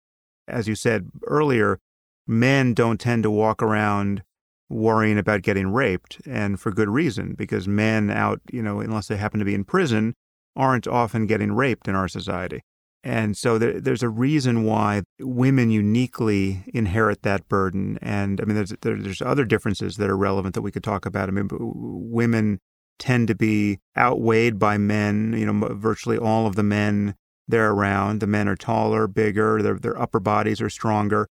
as 0.49 0.69
you 0.69 0.75
said 0.75 1.11
earlier, 1.27 1.79
men 2.27 2.75
don't 2.75 3.01
tend 3.01 3.23
to 3.25 3.31
walk 3.31 3.63
around 3.63 4.23
worrying 4.69 5.19
about 5.19 5.43
getting 5.43 5.69
raped, 5.69 6.21
and 6.27 6.59
for 6.59 6.73
good 6.73 6.89
reason, 6.89 7.35
because 7.35 7.69
men 7.69 8.11
out, 8.11 8.41
you 8.51 8.63
know, 8.63 8.81
unless 8.81 9.09
they 9.09 9.17
happen 9.17 9.39
to 9.39 9.45
be 9.45 9.55
in 9.55 9.65
prison, 9.65 10.15
aren't 10.57 10.87
often 10.87 11.27
getting 11.27 11.53
raped 11.53 11.87
in 11.87 11.95
our 11.95 12.09
society. 12.09 12.63
And 13.05 13.37
so 13.37 13.59
there, 13.59 13.79
there's 13.79 14.03
a 14.03 14.09
reason 14.09 14.65
why 14.65 15.03
women 15.21 15.71
uniquely 15.71 16.65
inherit 16.73 17.23
that 17.23 17.47
burden. 17.49 17.99
And 18.01 18.41
I 18.41 18.45
mean, 18.45 18.57
there's, 18.57 18.73
there, 18.81 18.97
there's 18.97 19.21
other 19.21 19.45
differences 19.45 19.99
that 19.99 20.09
are 20.09 20.17
relevant 20.17 20.55
that 20.55 20.63
we 20.63 20.73
could 20.73 20.83
talk 20.83 21.05
about. 21.05 21.29
I 21.29 21.33
mean, 21.33 21.49
women 21.53 22.61
tend 22.99 23.29
to 23.29 23.35
be 23.35 23.79
outweighed 23.97 24.59
by 24.59 24.79
men. 24.79 25.35
You 25.37 25.53
know, 25.53 25.69
virtually 25.75 26.17
all 26.17 26.47
of 26.47 26.57
the 26.57 26.63
men 26.63 27.15
they're 27.47 27.73
around, 27.73 28.21
the 28.21 28.27
men 28.27 28.49
are 28.49 28.57
taller, 28.57 29.07
bigger, 29.07 29.61
their, 29.61 29.75
their 29.75 30.01
upper 30.01 30.19
bodies 30.19 30.63
are 30.63 30.71
stronger. 30.71 31.29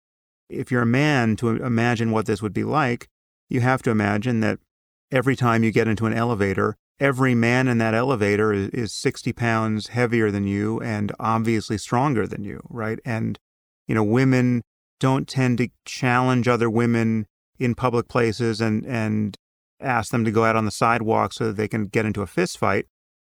If 0.51 0.71
you're 0.71 0.83
a 0.83 0.87
man, 0.87 1.37
to 1.37 1.49
imagine 1.49 2.11
what 2.11 2.27
this 2.27 2.43
would 2.43 2.53
be 2.53 2.65
like, 2.65 3.09
you 3.49 3.61
have 3.61 3.81
to 3.83 3.91
imagine 3.91 4.41
that 4.41 4.59
every 5.11 5.37
time 5.37 5.65
you 5.65 5.71
get 5.71 5.89
into 5.89 6.05
an 6.05 6.13
elevator, 6.13 6.77
every 7.03 7.35
man 7.35 7.67
in 7.67 7.79
that 7.79 7.95
elevator 7.95 8.53
is, 8.53 8.69
is 8.69 8.93
60 8.93 9.33
pounds 9.33 9.89
heavier 9.89 10.31
than 10.31 10.47
you 10.47 10.81
and 10.81 11.11
obviously 11.19 11.77
stronger 11.77 12.29
than 12.29 12.45
you, 12.45 12.61
right? 12.71 13.01
And, 13.05 13.41
you 13.89 13.95
know, 13.95 14.05
women 14.05 14.63
don't 15.01 15.27
tend 15.27 15.59
to 15.59 15.69
challenge 15.85 16.47
other 16.47 16.71
women 16.71 17.27
in 17.59 17.75
public 17.75 18.07
places 18.07 18.61
and, 18.61 18.87
and 18.87 19.37
ask 19.81 20.13
them 20.13 20.25
to 20.25 20.31
go 20.31 20.45
out 20.45 20.55
on 20.55 20.65
the 20.65 20.71
sidewalk 20.71 21.33
so 21.33 21.49
that 21.49 21.57
they 21.57 21.67
can 21.67 21.87
get 21.87 22.07
into 22.07 22.23
a 22.23 22.27
fist 22.27 22.57
fight, 22.57 22.87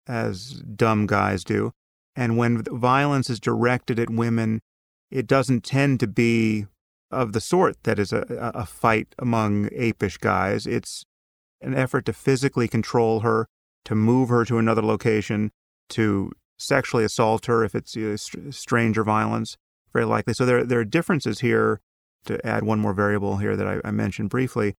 as 0.06 0.62
dumb 0.74 1.06
guys 1.06 1.44
do. 1.44 1.72
And 2.16 2.38
when 2.38 2.62
violence 2.62 3.28
is 3.28 3.38
directed 3.38 3.98
at 3.98 4.08
women, 4.08 4.60
it 5.10 5.26
doesn't 5.26 5.62
tend 5.62 6.00
to 6.00 6.06
be 6.06 6.66
of 7.10 7.34
the 7.34 7.40
sort 7.40 7.82
that 7.82 7.98
is 7.98 8.14
a, 8.14 8.24
a 8.54 8.64
fight 8.64 9.14
among 9.18 9.66
apish 9.68 10.18
guys. 10.18 10.66
It's 10.66 11.04
an 11.60 11.74
effort 11.74 12.06
to 12.06 12.14
physically 12.14 12.66
control 12.66 13.20
her, 13.20 13.46
to 13.88 13.94
move 13.94 14.28
her 14.28 14.44
to 14.44 14.58
another 14.58 14.82
location, 14.82 15.50
to 15.88 16.30
sexually 16.58 17.04
assault 17.04 17.46
her 17.46 17.64
if 17.64 17.74
it's 17.74 17.96
you 17.96 18.10
know, 18.10 18.50
stranger 18.50 19.02
violence, 19.02 19.56
very 19.94 20.04
likely. 20.04 20.34
So 20.34 20.44
there, 20.44 20.62
there 20.62 20.80
are 20.80 20.84
differences 20.84 21.40
here. 21.40 21.80
To 22.24 22.44
add 22.46 22.64
one 22.64 22.80
more 22.80 22.92
variable 22.92 23.38
here 23.38 23.56
that 23.56 23.66
I, 23.66 23.80
I 23.84 23.90
mentioned 23.90 24.28
briefly, 24.28 24.74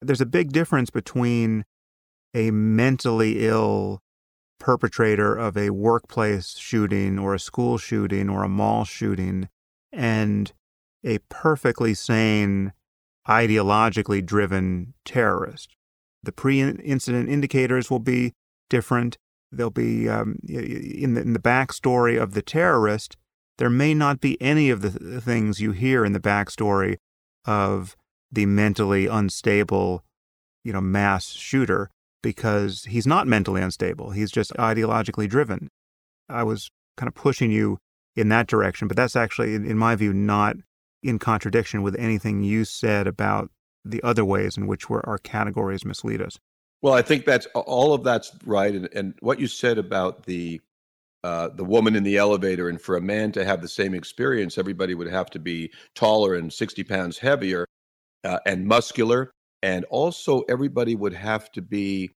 there's 0.00 0.22
a 0.22 0.26
big 0.26 0.52
difference 0.52 0.88
between 0.88 1.66
a 2.32 2.50
mentally 2.50 3.46
ill 3.46 4.00
perpetrator 4.58 5.36
of 5.36 5.58
a 5.58 5.68
workplace 5.68 6.56
shooting 6.56 7.18
or 7.18 7.34
a 7.34 7.38
school 7.38 7.76
shooting 7.76 8.30
or 8.30 8.44
a 8.44 8.48
mall 8.48 8.84
shooting 8.84 9.50
and 9.92 10.52
a 11.04 11.18
perfectly 11.28 11.92
sane, 11.92 12.72
ideologically 13.28 14.24
driven 14.24 14.94
terrorist. 15.04 15.74
The 16.22 16.32
pre 16.32 16.60
incident 16.62 17.28
indicators 17.28 17.90
will 17.90 18.00
be 18.00 18.32
different. 18.68 19.16
There'll 19.50 19.70
be 19.70 20.08
um, 20.08 20.38
in, 20.46 21.14
the, 21.14 21.22
in 21.22 21.32
the 21.32 21.38
backstory 21.38 22.20
of 22.20 22.34
the 22.34 22.42
terrorist. 22.42 23.16
There 23.56 23.70
may 23.70 23.94
not 23.94 24.20
be 24.20 24.40
any 24.40 24.70
of 24.70 24.82
the 24.82 25.20
things 25.20 25.60
you 25.60 25.72
hear 25.72 26.04
in 26.04 26.12
the 26.12 26.20
backstory 26.20 26.96
of 27.44 27.96
the 28.30 28.46
mentally 28.46 29.06
unstable, 29.06 30.04
you 30.64 30.72
know, 30.72 30.80
mass 30.80 31.30
shooter 31.30 31.90
because 32.22 32.84
he's 32.84 33.06
not 33.06 33.26
mentally 33.26 33.62
unstable. 33.62 34.10
He's 34.10 34.30
just 34.30 34.52
ideologically 34.54 35.28
driven. 35.28 35.68
I 36.28 36.42
was 36.42 36.70
kind 36.96 37.08
of 37.08 37.14
pushing 37.14 37.50
you 37.50 37.78
in 38.16 38.28
that 38.28 38.46
direction, 38.46 38.88
but 38.88 38.96
that's 38.96 39.16
actually, 39.16 39.54
in 39.54 39.78
my 39.78 39.94
view, 39.94 40.12
not 40.12 40.56
in 41.02 41.18
contradiction 41.18 41.82
with 41.82 41.96
anything 41.96 42.42
you 42.42 42.64
said 42.64 43.06
about 43.06 43.50
the 43.84 44.02
other 44.02 44.24
ways 44.24 44.56
in 44.56 44.66
which 44.66 44.90
our 44.90 45.18
categories 45.22 45.84
mislead 45.84 46.20
us. 46.20 46.38
Well, 46.82 46.94
I 46.94 47.02
think 47.02 47.24
that's 47.24 47.46
all 47.54 47.92
of 47.92 48.04
that's 48.04 48.32
right, 48.44 48.74
and, 48.74 48.88
and 48.94 49.14
what 49.20 49.40
you 49.40 49.48
said 49.48 49.78
about 49.78 50.24
the 50.26 50.60
uh, 51.24 51.48
the 51.48 51.64
woman 51.64 51.96
in 51.96 52.04
the 52.04 52.16
elevator, 52.16 52.68
and 52.68 52.80
for 52.80 52.96
a 52.96 53.00
man 53.00 53.32
to 53.32 53.44
have 53.44 53.60
the 53.60 53.68
same 53.68 53.94
experience, 53.94 54.56
everybody 54.58 54.94
would 54.94 55.10
have 55.10 55.30
to 55.30 55.40
be 55.40 55.72
taller 55.94 56.34
and 56.34 56.52
sixty 56.52 56.84
pounds 56.84 57.18
heavier 57.18 57.66
uh, 58.24 58.38
and 58.46 58.66
muscular, 58.66 59.32
and 59.62 59.84
also 59.86 60.42
everybody 60.48 60.94
would 60.94 61.14
have 61.14 61.50
to 61.52 61.62
be 61.62 62.10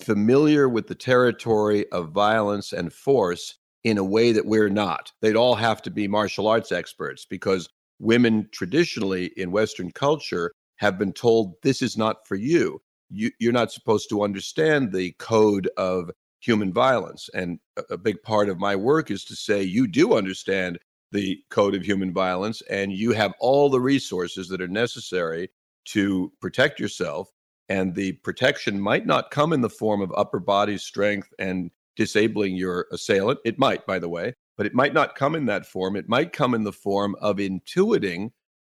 familiar 0.00 0.68
with 0.68 0.88
the 0.88 0.94
territory 0.96 1.90
of 1.92 2.10
violence 2.10 2.72
and 2.72 2.92
force 2.92 3.56
in 3.84 3.98
a 3.98 4.04
way 4.04 4.32
that 4.32 4.46
we're 4.46 4.68
not. 4.70 5.12
They'd 5.20 5.36
all 5.36 5.54
have 5.54 5.82
to 5.82 5.90
be 5.90 6.08
martial 6.08 6.48
arts 6.48 6.72
experts 6.72 7.24
because 7.28 7.68
women 8.00 8.48
traditionally 8.52 9.26
in 9.36 9.52
Western 9.52 9.92
culture 9.92 10.52
have 10.76 10.98
been 10.98 11.12
told 11.12 11.54
this 11.62 11.82
is 11.82 11.96
not 11.96 12.26
for 12.26 12.34
you. 12.34 12.80
You 13.12 13.30
you're 13.38 13.52
not 13.52 13.72
supposed 13.72 14.08
to 14.08 14.22
understand 14.22 14.92
the 14.92 15.12
code 15.18 15.68
of 15.76 16.10
human 16.40 16.72
violence. 16.72 17.30
And 17.34 17.60
a, 17.76 17.94
a 17.94 17.98
big 17.98 18.22
part 18.22 18.48
of 18.48 18.58
my 18.58 18.76
work 18.76 19.10
is 19.10 19.24
to 19.26 19.36
say 19.36 19.62
you 19.62 19.86
do 19.86 20.14
understand 20.14 20.78
the 21.12 21.38
code 21.50 21.74
of 21.74 21.84
human 21.84 22.12
violence 22.12 22.62
and 22.70 22.92
you 22.92 23.12
have 23.12 23.34
all 23.38 23.68
the 23.68 23.80
resources 23.80 24.48
that 24.48 24.62
are 24.62 24.68
necessary 24.68 25.50
to 25.84 26.32
protect 26.40 26.80
yourself. 26.80 27.30
And 27.68 27.94
the 27.94 28.12
protection 28.12 28.80
might 28.80 29.06
not 29.06 29.30
come 29.30 29.52
in 29.52 29.60
the 29.60 29.70
form 29.70 30.00
of 30.00 30.12
upper 30.16 30.40
body 30.40 30.78
strength 30.78 31.32
and 31.38 31.70
disabling 31.96 32.56
your 32.56 32.86
assailant. 32.92 33.38
It 33.44 33.58
might, 33.58 33.86
by 33.86 33.98
the 33.98 34.08
way, 34.08 34.34
but 34.56 34.66
it 34.66 34.74
might 34.74 34.94
not 34.94 35.14
come 35.14 35.34
in 35.34 35.46
that 35.46 35.66
form. 35.66 35.96
It 35.96 36.08
might 36.08 36.32
come 36.32 36.54
in 36.54 36.64
the 36.64 36.72
form 36.72 37.14
of 37.20 37.36
intuiting 37.36 38.30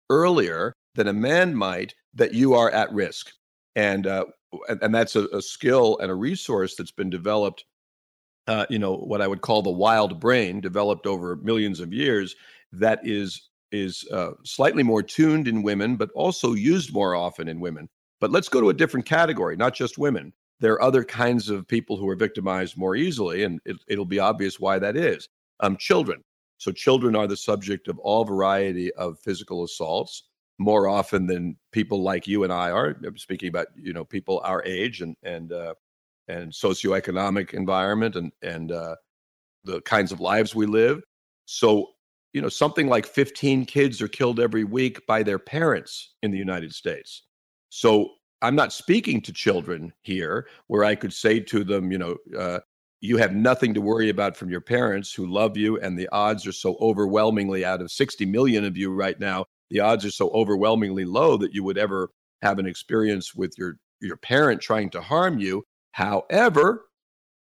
earlier 0.10 0.74
than 0.96 1.08
a 1.08 1.14
man 1.14 1.56
might 1.56 1.94
that 2.14 2.34
you 2.34 2.54
are 2.54 2.72
at 2.72 2.92
risk. 2.92 3.32
And, 3.76 4.08
uh, 4.08 4.26
and, 4.68 4.94
that's 4.94 5.16
a, 5.16 5.26
a, 5.28 5.42
skill 5.42 5.98
and 6.00 6.12
a 6.12 6.16
resource 6.16 6.76
that's 6.76 6.92
been 6.92 7.10
developed, 7.10 7.66
uh, 8.48 8.66
you 8.70 8.80
know, 8.80 8.96
what 8.96 9.22
I 9.22 9.28
would 9.28 9.42
call 9.42 9.62
the 9.62 9.70
wild 9.70 10.20
brain, 10.20 10.60
developed 10.60 11.06
over 11.06 11.36
millions 11.36 11.80
of 11.80 11.94
years, 11.94 12.36
that 12.72 13.00
is 13.04 13.50
is 13.72 14.08
uh, 14.12 14.32
slightly 14.44 14.82
more 14.82 15.04
tuned 15.04 15.48
in 15.48 15.62
women, 15.62 15.96
but 15.96 16.10
also 16.16 16.54
used 16.54 16.92
more 16.94 17.16
often 17.16 17.48
in 17.48 17.60
women. 17.60 17.88
But 18.20 18.32
let's 18.32 18.50
go 18.50 18.60
to 18.60 18.70
a 18.70 18.74
different 18.74 19.06
category, 19.06 19.56
not 19.56 19.76
just 19.76 19.98
women. 19.98 20.34
There 20.60 20.74
are 20.74 20.82
other 20.82 21.04
kinds 21.04 21.50
of 21.50 21.68
people 21.68 21.96
who 21.96 22.10
are 22.10 22.16
victimized 22.16 22.78
more 22.78 22.96
easily, 22.96 23.44
and 23.44 23.60
it, 23.66 23.98
will 23.98 24.06
be 24.06 24.20
obvious 24.20 24.60
why 24.60 24.80
that 24.80 24.98
is. 24.98 25.30
Um, 25.62 25.78
children. 25.78 26.24
So, 26.58 26.72
children 26.72 27.16
are 27.16 27.28
the 27.28 27.38
subject 27.38 27.88
of 27.88 27.98
all 28.00 28.26
variety 28.26 28.92
of 28.96 29.20
physical 29.20 29.64
assaults 29.64 30.24
more 30.60 30.88
often 30.88 31.26
than 31.26 31.58
people 31.72 32.04
like 32.04 32.28
you 32.28 32.44
and 32.44 32.54
I 32.54 32.70
are. 32.70 32.96
I'm 33.04 33.18
speaking 33.18 33.50
about 33.50 33.68
you 33.76 33.94
know 33.94 34.06
people 34.06 34.42
our 34.44 34.64
age 34.66 35.02
and 35.02 35.16
and 35.24 35.52
uh, 35.52 35.74
and 36.28 36.52
socioeconomic 36.52 37.54
environment 37.54 38.16
and 38.16 38.32
and 38.44 38.72
uh, 38.72 38.96
the 39.64 39.82
kinds 39.82 40.12
of 40.12 40.20
lives 40.20 40.54
we 40.54 40.68
live. 40.68 41.02
So 41.46 41.88
you 42.34 42.42
know 42.42 42.50
something 42.50 42.88
like 42.88 43.08
15 43.08 43.66
kids 43.66 44.02
are 44.02 44.08
killed 44.08 44.40
every 44.40 44.66
week 44.66 45.06
by 45.08 45.24
their 45.24 45.40
parents 45.40 46.14
in 46.22 46.30
the 46.30 46.38
United 46.38 46.74
States. 46.74 47.24
So 47.70 48.10
I'm 48.42 48.56
not 48.56 48.74
speaking 48.74 49.22
to 49.22 49.34
children 49.34 49.94
here 50.02 50.48
where 50.68 50.84
I 50.84 50.96
could 50.96 51.14
say 51.14 51.40
to 51.40 51.64
them, 51.64 51.92
you 51.92 51.98
know, 51.98 52.18
uh, 52.38 52.60
you 53.02 53.18
have 53.18 53.34
nothing 53.34 53.74
to 53.74 53.82
worry 53.82 54.10
about 54.10 54.36
from 54.36 54.50
your 54.50 54.62
parents 54.62 55.14
who 55.14 55.26
love 55.26 55.56
you, 55.56 55.80
and 55.80 55.98
the 55.98 56.10
odds 56.12 56.46
are 56.46 56.52
so 56.52 56.76
overwhelmingly 56.82 57.64
out 57.64 57.82
of 57.82 57.92
60 57.92 58.26
million 58.26 58.66
of 58.66 58.76
you 58.76 58.92
right 58.92 59.18
now 59.20 59.46
the 59.70 59.80
odds 59.80 60.06
are 60.06 60.12
so 60.12 60.30
overwhelmingly 60.30 61.06
low 61.06 61.38
that 61.38 61.54
you 61.54 61.64
would 61.64 61.78
ever 61.78 62.10
have 62.42 62.60
an 62.60 62.66
experience 62.66 63.36
with 63.36 63.54
your 63.58 63.78
your 64.02 64.18
parent 64.18 64.62
trying 64.62 64.90
to 64.90 65.02
harm 65.02 65.40
you. 65.40 65.64
However, 65.92 66.86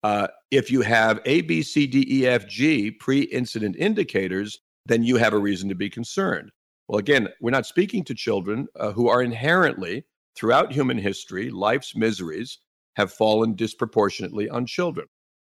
uh, 0.05 0.29
if 0.51 0.71
you 0.71 0.83
have 0.83 1.21
A, 1.25 1.41
B, 1.41 1.63
C, 1.63 1.87
D, 1.87 2.07
E, 2.09 2.27
F, 2.27 2.47
G 2.47 2.91
pre-incident 2.91 3.77
indicators, 3.77 4.61
then 4.87 5.03
you 5.03 5.17
have 5.17 5.33
a 5.33 5.39
reason 5.39 5.69
to 5.69 5.75
be 5.75 5.91
concerned. 5.91 6.51
Well, 6.87 6.99
again, 6.99 7.29
we're 7.41 7.51
not 7.51 7.67
speaking 7.67 8.05
to 8.05 8.15
children 8.15 8.69
uh, 8.79 8.93
who 8.93 9.09
are 9.09 9.23
inherently, 9.23 10.05
throughout 10.37 10.73
human 10.73 10.99
history, 10.99 11.51
life's 11.51 11.97
miseries 11.97 12.59
have 12.97 13.13
fallen 13.13 13.55
disproportionately 13.55 14.49
on 14.49 14.67
children. 14.67 15.07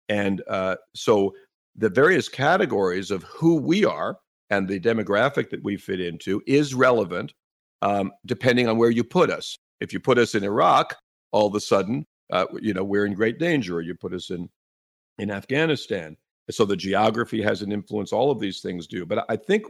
And 0.09 0.41
uh, 0.47 0.77
so 0.95 1.33
the 1.75 1.89
various 1.89 2.29
categories 2.29 3.11
of 3.11 3.23
who 3.23 3.57
we 3.57 3.85
are 3.85 4.17
and 4.49 4.67
the 4.67 4.79
demographic 4.79 5.49
that 5.49 5.63
we 5.63 5.77
fit 5.77 5.99
into 5.99 6.41
is 6.45 6.73
relevant 6.73 7.33
um, 7.81 8.11
depending 8.25 8.67
on 8.67 8.77
where 8.77 8.89
you 8.89 9.03
put 9.03 9.29
us. 9.29 9.57
If 9.79 9.93
you 9.93 9.99
put 9.99 10.17
us 10.17 10.35
in 10.35 10.43
Iraq, 10.43 10.95
all 11.31 11.47
of 11.47 11.55
a 11.55 11.59
sudden, 11.59 12.05
uh, 12.31 12.45
you 12.59 12.73
know, 12.73 12.83
we're 12.83 13.05
in 13.05 13.13
great 13.13 13.39
danger. 13.39 13.77
Or 13.77 13.81
you 13.81 13.95
put 13.95 14.13
us 14.13 14.29
in 14.29 14.49
in 15.19 15.31
Afghanistan, 15.31 16.17
so 16.49 16.65
the 16.65 16.75
geography 16.75 17.41
has 17.41 17.61
an 17.61 17.71
influence. 17.71 18.11
All 18.11 18.31
of 18.31 18.39
these 18.39 18.61
things 18.61 18.87
do. 18.87 19.05
But 19.05 19.25
I 19.29 19.35
think 19.35 19.65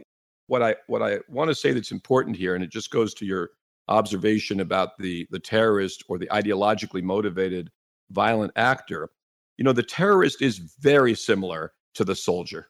what 0.46 0.62
I 0.62 0.76
what 0.86 1.02
I 1.02 1.18
want 1.28 1.48
to 1.48 1.54
say 1.54 1.72
that's 1.72 1.92
important 1.92 2.36
here, 2.36 2.54
and 2.54 2.64
it 2.64 2.70
just 2.70 2.90
goes 2.90 3.14
to 3.14 3.26
your 3.26 3.50
observation 3.88 4.60
about 4.60 4.96
the 4.98 5.26
the 5.30 5.40
terrorist 5.40 6.04
or 6.08 6.18
the 6.18 6.28
ideologically 6.28 7.02
motivated 7.02 7.70
violent 8.10 8.52
actor. 8.56 9.10
You 9.58 9.64
know, 9.64 9.72
the 9.72 9.82
terrorist 9.82 10.42
is 10.42 10.58
very 10.80 11.14
similar 11.14 11.72
to 11.94 12.04
the 12.04 12.14
soldier 12.14 12.68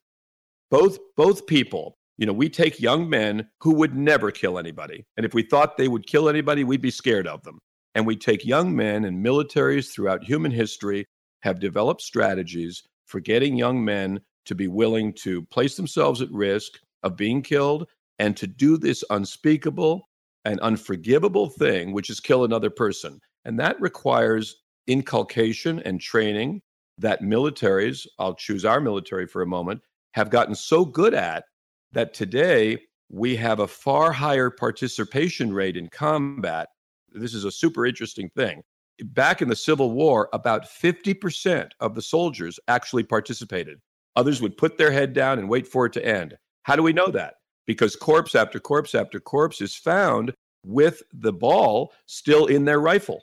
both 0.71 0.99
both 1.17 1.47
people 1.47 1.97
you 2.19 2.27
know 2.27 2.33
we 2.33 2.49
take 2.49 2.81
young 2.81 3.09
men 3.09 3.49
who 3.61 3.75
would 3.75 3.95
never 3.95 4.31
kill 4.31 4.59
anybody 4.59 5.05
and 5.17 5.27
if 5.27 5.35
we 5.35 5.43
thought 5.43 5.77
they 5.77 5.89
would 5.89 6.07
kill 6.07 6.29
anybody 6.29 6.65
we'd 6.65 6.81
be 6.81 6.91
scared 6.91 7.27
of 7.27 7.43
them. 7.43 7.59
And 7.95 8.07
we 8.07 8.15
take 8.15 8.45
young 8.45 8.77
men 8.77 9.07
and 9.07 9.25
militaries 9.25 9.91
throughout 9.91 10.23
human 10.23 10.51
history 10.53 11.07
have 11.41 11.61
developed 11.61 12.03
strategies 12.03 12.83
for 13.07 13.21
getting 13.21 13.57
young 13.57 13.83
men 13.83 14.21
to 14.45 14.55
be 14.55 14.69
willing 14.69 15.15
to 15.15 15.43
place 15.47 15.77
themselves 15.77 16.21
at 16.21 16.31
risk 16.31 16.73
of 17.03 17.17
being 17.17 17.41
killed 17.41 17.89
and 18.19 18.37
to 18.37 18.47
do 18.47 18.77
this 18.77 19.03
unspeakable 19.09 20.07
and 20.45 20.61
unforgivable 20.61 21.49
thing 21.49 21.95
which 21.95 22.11
is 22.11 22.21
kill 22.21 22.45
another 22.45 22.69
person. 22.69 23.19
And 23.47 23.59
that 23.61 23.81
requires 23.81 24.57
inculcation 24.87 25.81
and 25.81 25.99
training 25.99 26.61
that 26.99 27.21
militaries 27.21 28.07
i'll 28.19 28.35
choose 28.35 28.65
our 28.65 28.81
military 28.81 29.27
for 29.27 29.43
a 29.43 29.47
moment 29.47 29.81
have 30.17 30.31
gotten 30.31 30.55
so 30.55 30.85
good 30.85 31.13
at 31.13 31.45
that 31.93 32.15
today 32.15 32.79
we 33.11 33.37
have 33.37 33.61
a 33.61 33.69
far 33.69 34.11
higher 34.11 34.51
participation 34.51 35.53
rate 35.53 35.77
in 35.77 35.89
combat. 35.89 36.69
This 37.13 37.35
is 37.35 37.45
a 37.45 37.53
super 37.53 37.85
interesting 37.85 38.31
thing. 38.31 38.63
Back 39.05 39.43
in 39.43 39.49
the 39.49 39.55
Civil 39.55 39.93
War, 39.93 40.31
about 40.33 40.65
50% 40.65 41.69
of 41.81 41.95
the 41.95 42.01
soldiers 42.01 42.59
actually 42.67 43.03
participated. 43.05 43.79
Others 44.17 44.41
would 44.41 44.57
put 44.57 44.79
their 44.79 44.91
head 44.91 45.13
down 45.13 45.39
and 45.39 45.51
wait 45.51 45.69
for 45.69 45.85
it 45.85 45.93
to 45.93 46.05
end. 46.05 46.35
How 46.63 46.77
do 46.77 46.83
we 46.83 46.95
know 46.95 47.09
that? 47.09 47.35
Because 47.67 47.95
corpse 47.95 48.35
after 48.35 48.59
corpse 48.59 48.95
after 48.95 49.21
corpse 49.21 49.61
is 49.61 49.77
found 49.77 50.33
with 50.65 51.03
the 51.13 51.33
ball 51.33 51.93
still 52.07 52.47
in 52.47 52.65
their 52.65 52.81
rifle. 52.81 53.21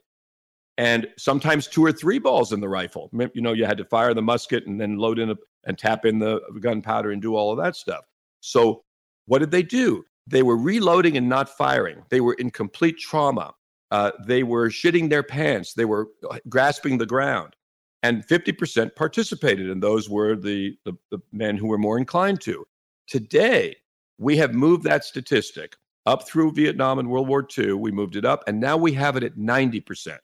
And 0.77 1.07
sometimes 1.17 1.67
two 1.67 1.83
or 1.83 1.91
three 1.91 2.19
balls 2.19 2.53
in 2.53 2.59
the 2.59 2.69
rifle. 2.69 3.09
You 3.33 3.41
know, 3.41 3.53
you 3.53 3.65
had 3.65 3.77
to 3.79 3.85
fire 3.85 4.13
the 4.13 4.21
musket 4.21 4.67
and 4.67 4.79
then 4.79 4.97
load 4.97 5.17
in 5.17 5.31
a, 5.31 5.35
and 5.65 5.77
tap 5.77 6.05
in 6.05 6.19
the 6.19 6.41
gunpowder 6.59 7.11
and 7.11 7.21
do 7.21 7.35
all 7.35 7.51
of 7.51 7.57
that 7.57 7.75
stuff. 7.75 8.05
So, 8.41 8.83
what 9.25 9.39
did 9.39 9.51
they 9.51 9.63
do? 9.63 10.03
They 10.27 10.43
were 10.43 10.57
reloading 10.57 11.17
and 11.17 11.29
not 11.29 11.49
firing. 11.49 12.03
They 12.09 12.21
were 12.21 12.33
in 12.33 12.51
complete 12.51 12.97
trauma. 12.97 13.53
Uh, 13.91 14.11
they 14.25 14.43
were 14.43 14.69
shitting 14.69 15.09
their 15.09 15.23
pants. 15.23 15.73
They 15.73 15.85
were 15.85 16.07
uh, 16.29 16.39
grasping 16.49 16.97
the 16.97 17.05
ground. 17.05 17.55
And 18.01 18.25
50% 18.27 18.95
participated, 18.95 19.69
and 19.69 19.81
those 19.81 20.09
were 20.09 20.35
the, 20.35 20.75
the, 20.83 20.93
the 21.09 21.19
men 21.31 21.55
who 21.55 21.67
were 21.67 21.77
more 21.77 21.97
inclined 21.97 22.41
to. 22.41 22.65
Today, 23.07 23.77
we 24.17 24.35
have 24.37 24.53
moved 24.53 24.83
that 24.83 25.05
statistic 25.05 25.77
up 26.05 26.27
through 26.27 26.51
Vietnam 26.51 26.99
and 26.99 27.09
World 27.09 27.29
War 27.29 27.47
II. 27.57 27.73
We 27.73 27.91
moved 27.91 28.17
it 28.17 28.25
up, 28.25 28.43
and 28.45 28.59
now 28.59 28.75
we 28.75 28.91
have 28.93 29.15
it 29.15 29.23
at 29.23 29.35
90%. 29.37 30.17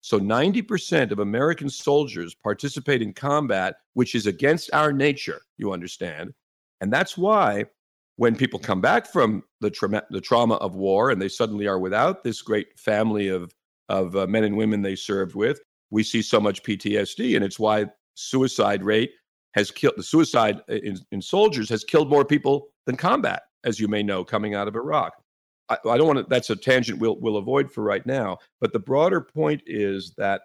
So 0.00 0.20
90% 0.20 1.10
of 1.10 1.18
American 1.18 1.68
soldiers 1.68 2.34
participate 2.34 3.02
in 3.02 3.12
combat, 3.12 3.76
which 3.94 4.14
is 4.14 4.26
against 4.26 4.70
our 4.72 4.92
nature, 4.92 5.40
you 5.56 5.72
understand. 5.72 6.32
And 6.80 6.92
that's 6.92 7.16
why 7.16 7.64
when 8.16 8.36
people 8.36 8.58
come 8.58 8.80
back 8.80 9.06
from 9.06 9.42
the, 9.60 9.70
tra- 9.70 10.06
the 10.10 10.20
trauma 10.20 10.54
of 10.56 10.74
war 10.74 11.10
and 11.10 11.20
they 11.20 11.28
suddenly 11.28 11.66
are 11.66 11.78
without 11.78 12.22
this 12.22 12.40
great 12.40 12.78
family 12.78 13.28
of, 13.28 13.52
of 13.88 14.16
uh, 14.16 14.26
men 14.26 14.44
and 14.44 14.56
women 14.56 14.82
they 14.82 14.96
served 14.96 15.34
with, 15.34 15.60
we 15.90 16.02
see 16.02 16.22
so 16.22 16.40
much 16.40 16.62
PTSD. 16.62 17.36
And 17.36 17.44
it's 17.44 17.58
why 17.58 17.86
suicide 18.14 18.82
rate 18.82 19.12
has 19.54 19.70
killed 19.70 19.94
the 19.96 20.02
suicide 20.02 20.60
in, 20.68 20.98
in 21.12 21.22
soldiers 21.22 21.68
has 21.68 21.84
killed 21.84 22.10
more 22.10 22.24
people 22.24 22.68
than 22.84 22.96
combat, 22.96 23.42
as 23.64 23.80
you 23.80 23.88
may 23.88 24.02
know, 24.02 24.24
coming 24.24 24.54
out 24.54 24.68
of 24.68 24.76
Iraq. 24.76 25.12
I, 25.68 25.78
I 25.88 25.96
don't 25.96 26.06
want 26.06 26.18
to, 26.18 26.26
that's 26.28 26.50
a 26.50 26.56
tangent 26.56 26.98
we'll, 26.98 27.18
we'll 27.20 27.36
avoid 27.36 27.72
for 27.72 27.82
right 27.82 28.04
now. 28.06 28.38
But 28.60 28.72
the 28.72 28.78
broader 28.78 29.20
point 29.20 29.62
is 29.66 30.14
that, 30.16 30.42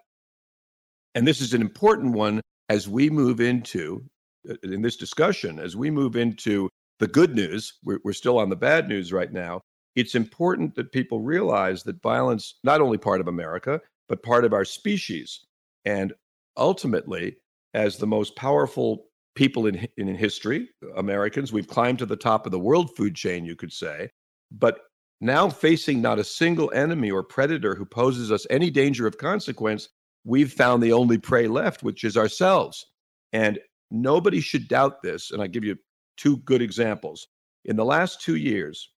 and 1.14 1.26
this 1.26 1.40
is 1.40 1.54
an 1.54 1.60
important 1.60 2.14
one 2.14 2.40
as 2.68 2.88
we 2.88 3.10
move 3.10 3.40
into, 3.40 4.04
uh, 4.48 4.54
in 4.62 4.82
this 4.82 4.96
discussion, 4.96 5.58
as 5.58 5.76
we 5.76 5.90
move 5.90 6.16
into 6.16 6.68
the 6.98 7.06
good 7.06 7.34
news, 7.34 7.74
we're, 7.84 8.00
we're 8.04 8.12
still 8.12 8.38
on 8.38 8.48
the 8.48 8.56
bad 8.56 8.88
news 8.88 9.12
right 9.12 9.32
now. 9.32 9.60
It's 9.94 10.14
important 10.14 10.74
that 10.76 10.92
people 10.92 11.20
realize 11.20 11.82
that 11.82 12.00
violence, 12.02 12.58
not 12.64 12.80
only 12.80 12.98
part 12.98 13.20
of 13.20 13.28
America, 13.28 13.80
but 14.08 14.22
part 14.22 14.44
of 14.44 14.52
our 14.52 14.64
species. 14.64 15.40
And 15.84 16.12
ultimately, 16.56 17.36
as 17.74 17.98
the 17.98 18.06
most 18.06 18.36
powerful 18.36 19.06
people 19.34 19.66
in, 19.66 19.86
in 19.96 20.14
history, 20.14 20.68
Americans, 20.96 21.52
we've 21.52 21.68
climbed 21.68 21.98
to 21.98 22.06
the 22.06 22.16
top 22.16 22.46
of 22.46 22.52
the 22.52 22.58
world 22.58 22.94
food 22.96 23.14
chain, 23.14 23.44
you 23.44 23.56
could 23.56 23.72
say. 23.72 24.10
But 24.50 24.80
now, 25.24 25.48
facing 25.48 26.02
not 26.02 26.18
a 26.18 26.24
single 26.24 26.72
enemy 26.74 27.12
or 27.12 27.22
predator 27.22 27.76
who 27.76 27.84
poses 27.84 28.32
us 28.32 28.44
any 28.50 28.70
danger 28.70 29.06
of 29.06 29.18
consequence, 29.18 29.88
we've 30.24 30.52
found 30.52 30.82
the 30.82 30.92
only 30.92 31.16
prey 31.16 31.46
left, 31.46 31.84
which 31.84 32.02
is 32.02 32.16
ourselves. 32.16 32.84
And 33.32 33.60
nobody 33.88 34.40
should 34.40 34.66
doubt 34.66 35.00
this. 35.00 35.30
And 35.30 35.40
I 35.40 35.46
give 35.46 35.62
you 35.62 35.76
two 36.16 36.38
good 36.38 36.60
examples. 36.60 37.28
In 37.64 37.76
the 37.76 37.84
last 37.84 38.20
two 38.20 38.34
years, 38.34 38.90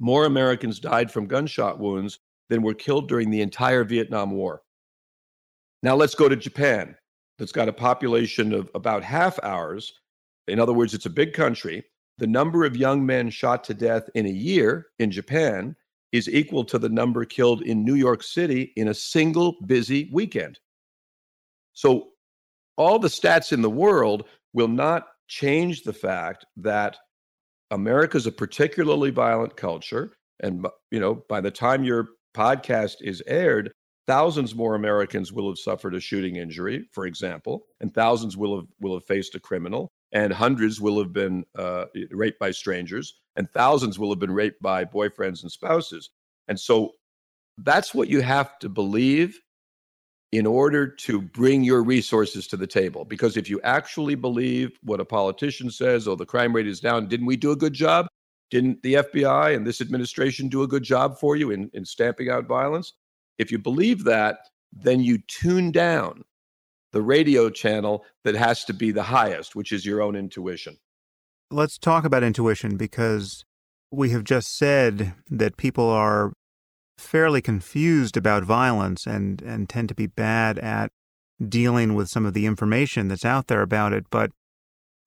more 0.00 0.24
Americans 0.24 0.80
died 0.80 1.12
from 1.12 1.28
gunshot 1.28 1.78
wounds 1.78 2.18
than 2.48 2.62
were 2.62 2.74
killed 2.74 3.08
during 3.08 3.30
the 3.30 3.40
entire 3.40 3.84
Vietnam 3.84 4.32
War. 4.32 4.62
Now 5.84 5.94
let's 5.94 6.16
go 6.16 6.28
to 6.28 6.34
Japan, 6.34 6.96
that's 7.38 7.52
got 7.52 7.68
a 7.68 7.72
population 7.72 8.52
of 8.52 8.68
about 8.74 9.04
half 9.04 9.38
ours. 9.44 9.92
In 10.48 10.58
other 10.58 10.72
words, 10.72 10.92
it's 10.92 11.06
a 11.06 11.10
big 11.10 11.34
country 11.34 11.84
the 12.20 12.26
number 12.26 12.64
of 12.64 12.76
young 12.76 13.04
men 13.04 13.30
shot 13.30 13.64
to 13.64 13.74
death 13.74 14.08
in 14.14 14.26
a 14.26 14.30
year 14.30 14.88
in 14.98 15.10
Japan 15.10 15.74
is 16.12 16.28
equal 16.28 16.64
to 16.64 16.78
the 16.78 16.88
number 16.88 17.24
killed 17.24 17.62
in 17.62 17.82
New 17.82 17.94
York 17.94 18.22
City 18.22 18.72
in 18.76 18.88
a 18.88 18.94
single 18.94 19.56
busy 19.66 20.10
weekend. 20.12 20.60
So, 21.72 22.08
all 22.76 22.98
the 22.98 23.08
stats 23.08 23.52
in 23.52 23.62
the 23.62 23.70
world 23.70 24.28
will 24.52 24.68
not 24.68 25.06
change 25.28 25.82
the 25.82 25.92
fact 25.92 26.44
that 26.58 26.98
America 27.70 28.16
is 28.16 28.26
a 28.26 28.32
particularly 28.32 29.10
violent 29.10 29.56
culture. 29.56 30.12
And, 30.40 30.66
you 30.90 31.00
know, 31.00 31.22
by 31.28 31.40
the 31.40 31.50
time 31.50 31.84
your 31.84 32.08
podcast 32.34 32.96
is 33.00 33.22
aired, 33.26 33.72
thousands 34.06 34.54
more 34.54 34.74
Americans 34.74 35.32
will 35.32 35.48
have 35.48 35.58
suffered 35.58 35.94
a 35.94 36.00
shooting 36.00 36.36
injury, 36.36 36.86
for 36.92 37.06
example, 37.06 37.66
and 37.80 37.94
thousands 37.94 38.36
will 38.36 38.56
have 38.56 38.66
will 38.80 38.94
have 38.94 39.04
faced 39.04 39.34
a 39.34 39.40
criminal, 39.40 39.90
and 40.12 40.32
hundreds 40.32 40.80
will 40.80 40.98
have 40.98 41.12
been 41.12 41.44
uh, 41.56 41.86
raped 42.10 42.38
by 42.38 42.50
strangers, 42.50 43.20
and 43.36 43.50
thousands 43.50 43.98
will 43.98 44.10
have 44.10 44.18
been 44.18 44.32
raped 44.32 44.60
by 44.60 44.84
boyfriends 44.84 45.42
and 45.42 45.52
spouses. 45.52 46.10
And 46.48 46.58
so 46.58 46.92
that's 47.58 47.94
what 47.94 48.08
you 48.08 48.20
have 48.20 48.58
to 48.60 48.68
believe 48.68 49.40
in 50.32 50.46
order 50.46 50.86
to 50.86 51.20
bring 51.20 51.64
your 51.64 51.82
resources 51.82 52.46
to 52.48 52.56
the 52.56 52.66
table. 52.66 53.04
Because 53.04 53.36
if 53.36 53.50
you 53.50 53.60
actually 53.62 54.14
believe 54.14 54.70
what 54.82 55.00
a 55.00 55.04
politician 55.04 55.70
says, 55.70 56.06
oh, 56.06 56.14
the 56.14 56.26
crime 56.26 56.54
rate 56.54 56.68
is 56.68 56.80
down, 56.80 57.08
didn't 57.08 57.26
we 57.26 57.36
do 57.36 57.50
a 57.50 57.56
good 57.56 57.72
job? 57.72 58.06
Didn't 58.50 58.82
the 58.82 58.94
FBI 58.94 59.54
and 59.54 59.66
this 59.66 59.80
administration 59.80 60.48
do 60.48 60.62
a 60.62 60.68
good 60.68 60.82
job 60.82 61.18
for 61.18 61.36
you 61.36 61.50
in, 61.50 61.70
in 61.72 61.84
stamping 61.84 62.30
out 62.30 62.46
violence? 62.46 62.94
If 63.38 63.50
you 63.50 63.58
believe 63.58 64.04
that, 64.04 64.38
then 64.72 65.00
you 65.00 65.18
tune 65.28 65.72
down 65.72 66.22
the 66.92 67.02
radio 67.02 67.50
channel 67.50 68.04
that 68.24 68.34
has 68.34 68.64
to 68.64 68.74
be 68.74 68.90
the 68.90 69.04
highest, 69.04 69.54
which 69.54 69.72
is 69.72 69.86
your 69.86 70.02
own 70.02 70.16
intuition. 70.16 70.76
Let's 71.50 71.78
talk 71.78 72.04
about 72.04 72.22
intuition 72.22 72.76
because 72.76 73.44
we 73.90 74.10
have 74.10 74.24
just 74.24 74.56
said 74.56 75.14
that 75.30 75.56
people 75.56 75.88
are 75.88 76.32
fairly 76.98 77.42
confused 77.42 78.16
about 78.16 78.44
violence 78.44 79.06
and, 79.06 79.42
and 79.42 79.68
tend 79.68 79.88
to 79.88 79.94
be 79.94 80.06
bad 80.06 80.58
at 80.58 80.90
dealing 81.48 81.94
with 81.94 82.08
some 82.08 82.26
of 82.26 82.34
the 82.34 82.46
information 82.46 83.08
that's 83.08 83.24
out 83.24 83.46
there 83.46 83.62
about 83.62 83.92
it. 83.92 84.04
But 84.10 84.30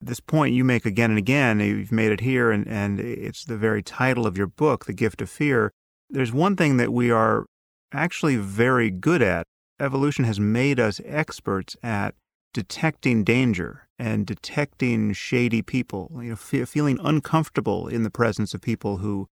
this 0.02 0.20
point 0.20 0.54
you 0.54 0.64
make 0.64 0.86
again 0.86 1.12
and 1.12 1.18
again, 1.18 1.60
you've 1.60 1.92
made 1.92 2.12
it 2.12 2.20
here, 2.20 2.52
and, 2.52 2.68
and 2.68 3.00
it's 3.00 3.46
the 3.46 3.58
very 3.58 3.82
title 3.82 4.28
of 4.28 4.38
your 4.38 4.48
book, 4.48 4.86
The 4.86 4.94
Gift 4.94 5.22
of 5.22 5.30
Fear. 5.30 5.72
There's 6.10 6.34
one 6.34 6.56
thing 6.56 6.78
that 6.78 6.92
we 6.92 7.10
are 7.12 7.46
actually 7.94 8.36
very 8.36 8.90
good 8.90 9.22
at. 9.22 9.46
Evolution 9.84 10.26
has 10.26 10.40
made 10.40 10.80
us 10.80 11.02
experts 11.06 11.76
at 11.84 12.16
detecting 12.54 13.24
danger 13.24 13.88
and 14.00 14.26
detecting 14.26 15.14
shady 15.14 15.62
people, 15.62 16.12
you 16.16 16.30
know, 16.30 16.36
fe- 16.36 16.66
feeling 16.66 17.00
uncomfortable 17.04 17.88
in 17.88 18.04
the 18.04 18.10
presence 18.10 18.54
of 18.54 18.62
people 18.62 18.98
who 18.98 19.28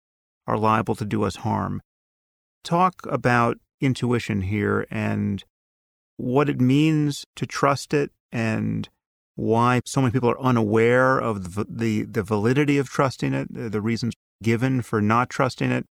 are 0.46 0.58
liable 0.58 0.94
to 0.96 1.04
do 1.04 1.22
us 1.22 1.36
harm 1.36 1.80
talk 2.64 3.06
about 3.06 3.58
intuition 3.80 4.42
here 4.42 4.86
and 4.90 5.44
what 6.16 6.48
it 6.48 6.60
means 6.60 7.24
to 7.36 7.46
trust 7.46 7.94
it 7.94 8.10
and 8.30 8.88
why 9.36 9.80
so 9.86 10.00
many 10.00 10.12
people 10.12 10.30
are 10.30 10.40
unaware 10.40 11.18
of 11.18 11.54
the, 11.54 11.64
the, 11.68 12.02
the 12.02 12.22
validity 12.22 12.76
of 12.76 12.90
trusting 12.90 13.32
it, 13.32 13.48
the 13.50 13.80
reasons 13.80 14.14
given 14.42 14.82
for 14.82 15.00
not 15.00 15.30
trusting 15.30 15.70
it. 15.70 15.86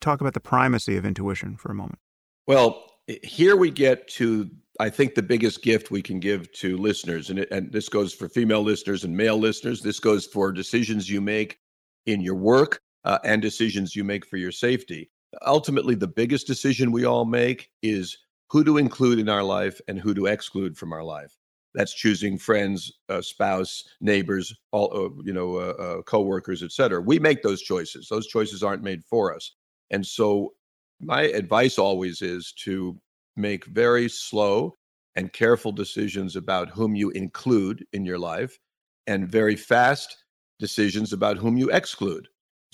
Talk 0.00 0.20
about 0.20 0.34
the 0.34 0.40
primacy 0.40 0.96
of 0.96 1.04
intuition 1.04 1.56
for 1.56 1.70
a 1.70 1.74
moment. 1.74 1.98
Well, 2.46 2.84
here 3.22 3.56
we 3.56 3.70
get 3.70 4.08
to, 4.08 4.50
I 4.80 4.90
think, 4.90 5.14
the 5.14 5.22
biggest 5.22 5.62
gift 5.62 5.90
we 5.90 6.02
can 6.02 6.20
give 6.20 6.50
to 6.52 6.76
listeners. 6.76 7.30
And, 7.30 7.40
it, 7.40 7.50
and 7.50 7.72
this 7.72 7.88
goes 7.88 8.12
for 8.12 8.28
female 8.28 8.62
listeners 8.62 9.04
and 9.04 9.16
male 9.16 9.38
listeners. 9.38 9.80
This 9.80 10.00
goes 10.00 10.26
for 10.26 10.52
decisions 10.52 11.08
you 11.08 11.20
make 11.20 11.58
in 12.06 12.20
your 12.20 12.34
work 12.34 12.80
uh, 13.04 13.18
and 13.24 13.40
decisions 13.42 13.94
you 13.94 14.04
make 14.04 14.26
for 14.26 14.36
your 14.36 14.52
safety 14.52 15.10
ultimately 15.46 15.94
the 15.94 16.06
biggest 16.06 16.46
decision 16.46 16.92
we 16.92 17.04
all 17.04 17.24
make 17.24 17.70
is 17.82 18.18
who 18.48 18.64
to 18.64 18.78
include 18.78 19.18
in 19.18 19.28
our 19.28 19.42
life 19.42 19.80
and 19.88 19.98
who 19.98 20.14
to 20.14 20.26
exclude 20.26 20.76
from 20.76 20.92
our 20.92 21.04
life 21.04 21.36
that's 21.74 21.94
choosing 21.94 22.38
friends 22.38 22.92
uh, 23.08 23.20
spouse 23.20 23.84
neighbors 24.00 24.54
all 24.72 24.90
uh, 24.94 25.22
you 25.24 25.32
know 25.32 25.56
uh, 25.56 25.74
uh, 25.78 26.02
coworkers 26.02 26.62
etc 26.62 27.00
we 27.00 27.18
make 27.18 27.42
those 27.42 27.62
choices 27.62 28.08
those 28.08 28.26
choices 28.26 28.62
aren't 28.62 28.82
made 28.82 29.04
for 29.04 29.34
us 29.34 29.52
and 29.90 30.06
so 30.06 30.52
my 31.00 31.22
advice 31.22 31.78
always 31.78 32.22
is 32.22 32.52
to 32.64 32.98
make 33.36 33.64
very 33.66 34.08
slow 34.08 34.74
and 35.14 35.32
careful 35.32 35.72
decisions 35.72 36.36
about 36.36 36.70
whom 36.70 36.94
you 36.94 37.10
include 37.10 37.84
in 37.92 38.04
your 38.04 38.18
life 38.18 38.58
and 39.06 39.30
very 39.30 39.56
fast 39.56 40.24
decisions 40.58 41.12
about 41.12 41.36
whom 41.36 41.56
you 41.56 41.70
exclude 41.70 42.26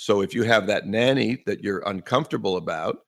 so 0.02 0.20
if 0.20 0.34
you 0.34 0.42
have 0.42 0.66
that 0.66 0.88
nanny 0.88 1.44
that 1.46 1.62
you're 1.62 1.82
uncomfortable 1.86 2.56
about, 2.56 2.98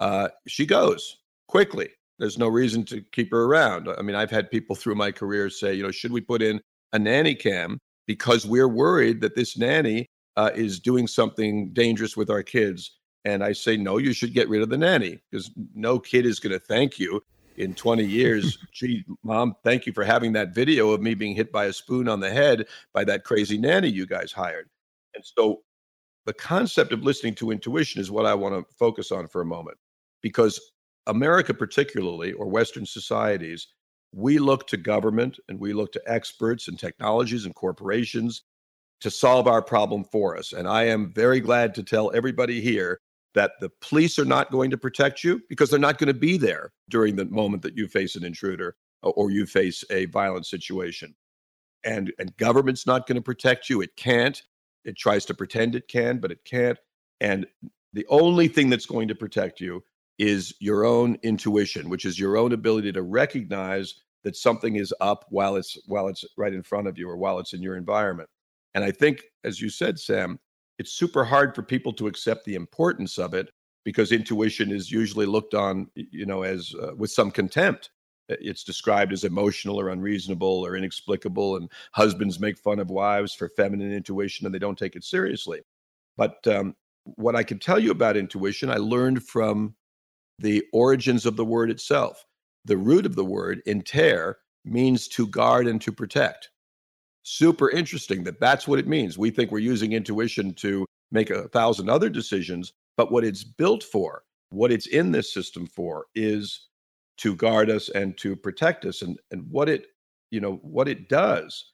uh, 0.00 0.28
she 0.46 0.66
goes 0.66 1.16
quickly. 1.48 1.88
There's 2.18 2.36
no 2.36 2.48
reason 2.48 2.84
to 2.84 3.02
keep 3.12 3.30
her 3.32 3.44
around. 3.44 3.88
I 3.88 4.02
mean, 4.02 4.14
I've 4.14 4.30
had 4.30 4.50
people 4.50 4.76
through 4.76 4.94
my 4.94 5.10
career 5.10 5.48
say, 5.48 5.72
you 5.72 5.82
know, 5.82 5.90
should 5.90 6.12
we 6.12 6.20
put 6.20 6.42
in 6.42 6.60
a 6.92 6.98
nanny 6.98 7.34
cam 7.34 7.78
because 8.06 8.46
we're 8.46 8.68
worried 8.68 9.22
that 9.22 9.34
this 9.34 9.56
nanny 9.56 10.06
uh, 10.36 10.50
is 10.54 10.78
doing 10.78 11.06
something 11.06 11.72
dangerous 11.72 12.14
with 12.14 12.28
our 12.28 12.42
kids? 12.42 12.98
And 13.24 13.42
I 13.42 13.52
say, 13.52 13.76
no, 13.76 13.98
you 13.98 14.12
should 14.12 14.34
get 14.34 14.48
rid 14.48 14.62
of 14.62 14.68
the 14.68 14.78
nanny 14.78 15.18
because 15.30 15.50
no 15.74 15.98
kid 15.98 16.26
is 16.26 16.40
going 16.40 16.52
to 16.52 16.58
thank 16.58 16.98
you 16.98 17.22
in 17.56 17.74
20 17.74 18.04
years. 18.04 18.58
Gee, 18.72 19.04
mom, 19.22 19.54
thank 19.64 19.86
you 19.86 19.92
for 19.92 20.04
having 20.04 20.32
that 20.34 20.54
video 20.54 20.90
of 20.90 21.00
me 21.00 21.14
being 21.14 21.34
hit 21.34 21.50
by 21.50 21.66
a 21.66 21.72
spoon 21.72 22.08
on 22.08 22.20
the 22.20 22.30
head 22.30 22.66
by 22.92 23.04
that 23.04 23.24
crazy 23.24 23.56
nanny 23.56 23.88
you 23.88 24.06
guys 24.06 24.32
hired. 24.32 24.68
And 25.14 25.24
so 25.24 25.62
the 26.26 26.34
concept 26.34 26.92
of 26.92 27.02
listening 27.02 27.34
to 27.36 27.50
intuition 27.50 28.00
is 28.00 28.10
what 28.10 28.26
I 28.26 28.34
want 28.34 28.54
to 28.54 28.74
focus 28.74 29.12
on 29.12 29.26
for 29.28 29.40
a 29.40 29.46
moment 29.46 29.78
because 30.22 30.60
America, 31.06 31.52
particularly, 31.52 32.32
or 32.32 32.46
Western 32.46 32.86
societies, 32.86 33.68
we 34.12 34.38
look 34.38 34.66
to 34.68 34.76
government 34.76 35.38
and 35.48 35.58
we 35.58 35.72
look 35.72 35.92
to 35.92 36.02
experts 36.06 36.68
and 36.68 36.78
technologies 36.78 37.44
and 37.44 37.54
corporations 37.54 38.42
to 39.00 39.10
solve 39.10 39.46
our 39.46 39.60
problem 39.60 40.04
for 40.04 40.36
us. 40.36 40.52
And 40.52 40.66
I 40.66 40.84
am 40.84 41.12
very 41.12 41.40
glad 41.40 41.74
to 41.74 41.82
tell 41.82 42.10
everybody 42.14 42.60
here 42.60 43.00
that 43.34 43.52
the 43.60 43.70
police 43.80 44.18
are 44.18 44.24
not 44.24 44.50
going 44.50 44.70
to 44.70 44.76
protect 44.78 45.24
you 45.24 45.42
because 45.48 45.70
they're 45.70 45.78
not 45.78 45.98
going 45.98 46.08
to 46.08 46.14
be 46.14 46.36
there 46.36 46.72
during 46.88 47.16
the 47.16 47.24
moment 47.26 47.62
that 47.62 47.76
you 47.76 47.88
face 47.88 48.16
an 48.16 48.24
intruder 48.24 48.76
or 49.02 49.30
you 49.30 49.44
face 49.44 49.84
a 49.90 50.06
violent 50.06 50.46
situation. 50.46 51.14
And, 51.84 52.12
and 52.18 52.36
government's 52.36 52.86
not 52.86 53.06
going 53.06 53.16
to 53.16 53.22
protect 53.22 53.68
you. 53.68 53.82
It 53.82 53.96
can't. 53.96 54.40
It 54.84 54.96
tries 54.96 55.24
to 55.26 55.34
pretend 55.34 55.74
it 55.74 55.88
can, 55.88 56.18
but 56.18 56.30
it 56.30 56.44
can't. 56.44 56.78
And 57.20 57.46
the 57.92 58.06
only 58.08 58.48
thing 58.48 58.70
that's 58.70 58.86
going 58.86 59.08
to 59.08 59.14
protect 59.14 59.60
you 59.60 59.82
is 60.18 60.54
your 60.60 60.84
own 60.84 61.18
intuition, 61.22 61.88
which 61.88 62.04
is 62.04 62.18
your 62.18 62.36
own 62.36 62.52
ability 62.52 62.92
to 62.92 63.02
recognize 63.02 63.94
that 64.22 64.36
something 64.36 64.76
is 64.76 64.92
up 65.00 65.24
while 65.28 65.56
it's 65.56 65.76
while 65.86 66.08
it's 66.08 66.24
right 66.36 66.54
in 66.54 66.62
front 66.62 66.86
of 66.86 66.98
you 66.98 67.08
or 67.08 67.16
while 67.16 67.38
it's 67.38 67.52
in 67.52 67.62
your 67.62 67.76
environment. 67.76 68.28
And 68.74 68.82
I 68.82 68.90
think, 68.90 69.22
as 69.44 69.60
you 69.60 69.68
said, 69.68 69.98
Sam, 69.98 70.38
it's 70.78 70.92
super 70.92 71.24
hard 71.24 71.54
for 71.54 71.62
people 71.62 71.92
to 71.94 72.06
accept 72.06 72.44
the 72.44 72.54
importance 72.54 73.18
of 73.18 73.34
it 73.34 73.50
because 73.84 74.12
intuition 74.12 74.70
is 74.70 74.90
usually 74.90 75.26
looked 75.26 75.54
on, 75.54 75.88
you 75.94 76.26
know, 76.26 76.42
as 76.42 76.74
uh, 76.82 76.94
with 76.96 77.10
some 77.10 77.30
contempt. 77.30 77.90
It's 78.28 78.64
described 78.64 79.12
as 79.12 79.24
emotional 79.24 79.78
or 79.78 79.90
unreasonable 79.90 80.64
or 80.64 80.76
inexplicable 80.76 81.56
and 81.56 81.70
husbands 81.92 82.40
make 82.40 82.56
fun 82.56 82.78
of 82.78 82.90
wives 82.90 83.34
for 83.34 83.50
feminine 83.50 83.92
intuition 83.92 84.46
and 84.46 84.54
they 84.54 84.58
don't 84.58 84.78
take 84.78 84.96
it 84.96 85.04
seriously. 85.04 85.60
But 86.16 86.46
um, 86.46 86.74
what 87.04 87.36
i 87.36 87.42
can 87.42 87.58
tell 87.58 87.78
you 87.78 87.90
about 87.90 88.16
intuition 88.16 88.70
i 88.70 88.76
learned 88.76 89.22
from 89.22 89.74
the 90.38 90.64
origins 90.72 91.26
of 91.26 91.36
the 91.36 91.44
word 91.44 91.70
itself. 91.70 92.24
The 92.64 92.76
root 92.76 93.06
of 93.06 93.14
the 93.14 93.24
word 93.24 93.62
inter 93.66 94.36
means 94.64 95.06
to 95.08 95.26
guard 95.26 95.66
and 95.66 95.80
to 95.82 95.92
protect 95.92 96.50
super 97.24 97.70
interesting 97.70 98.22
that 98.22 98.38
that's 98.38 98.68
what 98.68 98.78
it 98.78 98.86
means 98.86 99.18
we 99.18 99.30
think 99.30 99.50
we're 99.50 99.58
using 99.58 99.92
intuition 99.92 100.54
to 100.54 100.86
make 101.10 101.30
a 101.30 101.48
thousand 101.48 101.88
other 101.88 102.08
decisions 102.08 102.72
but 102.96 103.10
what 103.10 103.24
it's 103.24 103.42
built 103.42 103.82
for 103.82 104.22
what 104.50 104.70
it's 104.70 104.86
in 104.86 105.10
this 105.10 105.34
system 105.34 105.66
for 105.66 106.06
is 106.14 106.68
to 107.18 107.34
guard 107.34 107.70
us 107.70 107.88
and 107.90 108.16
to 108.18 108.36
protect 108.36 108.84
us. 108.84 109.02
And 109.02 109.18
and 109.30 109.44
what 109.50 109.68
it 109.68 109.86
you 110.30 110.40
know 110.40 110.56
what 110.62 110.88
it 110.88 111.08
does 111.08 111.72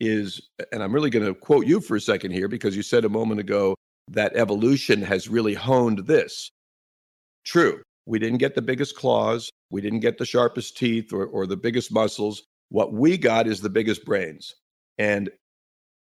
is, 0.00 0.50
and 0.72 0.82
I'm 0.82 0.92
really 0.92 1.10
going 1.10 1.26
to 1.26 1.34
quote 1.34 1.66
you 1.66 1.80
for 1.80 1.96
a 1.96 2.00
second 2.00 2.32
here 2.32 2.48
because 2.48 2.74
you 2.76 2.82
said 2.82 3.04
a 3.04 3.08
moment 3.08 3.40
ago 3.40 3.74
that 4.08 4.34
evolution 4.34 5.02
has 5.02 5.28
really 5.28 5.54
honed 5.54 6.06
this. 6.06 6.50
True, 7.44 7.82
we 8.06 8.18
didn't 8.18 8.38
get 8.38 8.54
the 8.54 8.62
biggest 8.62 8.96
claws, 8.96 9.50
we 9.70 9.80
didn't 9.80 10.00
get 10.00 10.18
the 10.18 10.24
sharpest 10.24 10.76
teeth 10.76 11.12
or, 11.12 11.26
or 11.26 11.46
the 11.46 11.56
biggest 11.56 11.92
muscles. 11.92 12.42
What 12.70 12.92
we 12.92 13.18
got 13.18 13.46
is 13.46 13.60
the 13.60 13.70
biggest 13.70 14.04
brains. 14.04 14.54
And 14.98 15.30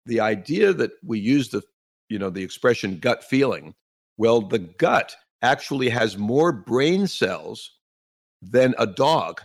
the 0.07 0.21
idea 0.21 0.73
that 0.73 0.93
we 1.05 1.19
use 1.19 1.51
the 1.51 1.63
you 2.09 2.19
know 2.19 2.31
the 2.31 2.43
expression 2.43 2.99
gut 2.99 3.23
feeling 3.23 3.75
well 4.17 4.41
the 4.41 4.59
gut 4.59 5.15
actually 5.43 5.89
has 5.89 6.17
more 6.17 6.53
brain 6.53 7.07
cells 7.07 7.79
than 8.43 8.75
a 8.79 8.87
dog. 8.87 9.41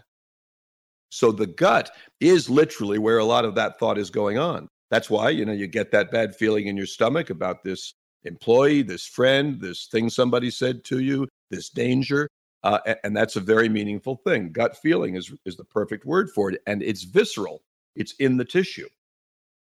So 1.10 1.32
the 1.32 1.48
gut 1.48 1.92
is 2.20 2.50
literally 2.50 2.98
where 2.98 3.20
a 3.20 3.26
lot 3.26 3.46
of 3.46 3.56
that 3.56 3.78
thought 3.80 3.98
is 3.98 4.10
going 4.10 4.38
on. 4.38 4.68
That's 4.90 5.10
why, 5.10 5.30
you 5.30 5.46
know, 5.46 5.54
you 5.54 5.68
get 5.68 5.92
that 5.92 6.12
bad 6.12 6.36
feeling 6.36 6.68
in 6.68 6.78
your 6.78 6.86
stomach 6.86 7.30
about 7.30 7.64
this 7.64 7.94
employee, 8.24 8.82
this 8.82 9.06
friend, 9.06 9.60
this 9.60 9.88
thing 9.88 10.10
somebody 10.10 10.50
said 10.50 10.84
to 10.86 11.00
you, 11.00 11.28
this 11.52 11.70
danger. 11.70 12.28
Uh, 12.64 12.80
and 13.04 13.16
that's 13.16 13.36
a 13.36 13.42
very 13.42 13.70
meaningful 13.70 14.16
thing. 14.16 14.52
Gut 14.52 14.78
feeling 14.78 15.16
is, 15.16 15.32
is 15.46 15.58
the 15.58 15.66
perfect 15.66 16.06
word 16.06 16.30
for 16.32 16.52
it. 16.52 16.62
And 16.66 16.82
it's 16.82 17.04
visceral, 17.04 17.62
it's 17.96 18.14
in 18.14 18.38
the 18.38 18.46
tissue. 18.46 18.88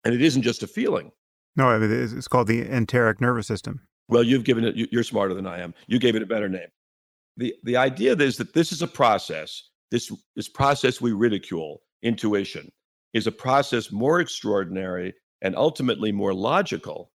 And 0.05 0.13
it 0.13 0.21
isn't 0.21 0.43
just 0.43 0.63
a 0.63 0.67
feeling. 0.67 1.11
No, 1.55 1.81
it's 1.81 2.27
called 2.27 2.47
the 2.47 2.61
enteric 2.61 3.19
nervous 3.19 3.47
system. 3.47 3.81
Well, 4.07 4.23
you've 4.23 4.43
given 4.43 4.63
it, 4.63 4.75
you're 4.91 5.03
smarter 5.03 5.33
than 5.33 5.47
I 5.47 5.59
am. 5.59 5.73
You 5.87 5.99
gave 5.99 6.15
it 6.15 6.21
a 6.21 6.27
better 6.27 6.47
name. 6.47 6.67
The, 7.37 7.55
the 7.63 7.75
idea 7.75 8.13
is 8.13 8.37
that 8.37 8.53
this 8.53 8.71
is 8.71 8.81
a 8.81 8.87
process, 8.87 9.69
this, 9.89 10.11
this 10.35 10.47
process 10.47 11.01
we 11.01 11.11
ridicule, 11.11 11.81
intuition, 12.03 12.71
is 13.13 13.27
a 13.27 13.31
process 13.31 13.91
more 13.91 14.19
extraordinary 14.19 15.13
and 15.41 15.55
ultimately 15.55 16.11
more 16.11 16.33
logical. 16.33 17.11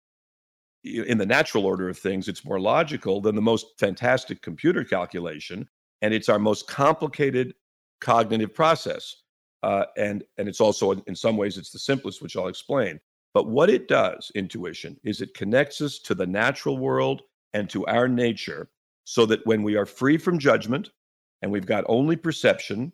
In 0.84 1.18
the 1.18 1.26
natural 1.26 1.66
order 1.66 1.90
of 1.90 1.98
things, 1.98 2.28
it's 2.28 2.46
more 2.46 2.60
logical 2.60 3.22
than 3.22 3.36
the 3.36 3.42
most 3.42 3.68
fantastic 3.80 4.42
computer 4.42 4.84
calculation. 4.84 5.68
And 6.02 6.14
it's 6.14 6.30
our 6.30 6.40
most 6.40 6.68
complicated 6.68 7.54
cognitive 8.02 8.54
process. 8.54 9.16
Uh, 9.64 9.86
and, 9.98 10.24
and 10.38 10.48
it's 10.48 10.62
also, 10.62 10.92
in 10.92 11.16
some 11.16 11.38
ways, 11.38 11.58
it's 11.58 11.72
the 11.72 11.80
simplest, 11.80 12.22
which 12.22 12.38
I'll 12.38 12.48
explain. 12.48 13.00
But 13.34 13.48
what 13.48 13.70
it 13.70 13.88
does, 13.88 14.32
intuition, 14.36 15.00
is 15.04 15.22
it 15.22 15.34
connects 15.34 15.82
us 15.82 16.00
to 16.00 16.16
the 16.16 16.26
natural 16.26 16.78
world 16.78 17.22
and 17.54 17.70
to 17.70 17.86
our 17.88 18.08
nature 18.08 18.70
so 19.04 19.26
that 19.26 19.46
when 19.46 19.64
we 19.64 19.76
are 19.76 19.86
free 19.86 20.18
from 20.18 20.40
judgment 20.40 20.92
and 21.42 21.52
we've 21.52 21.66
got 21.66 21.84
only 21.88 22.16
perception, 22.16 22.92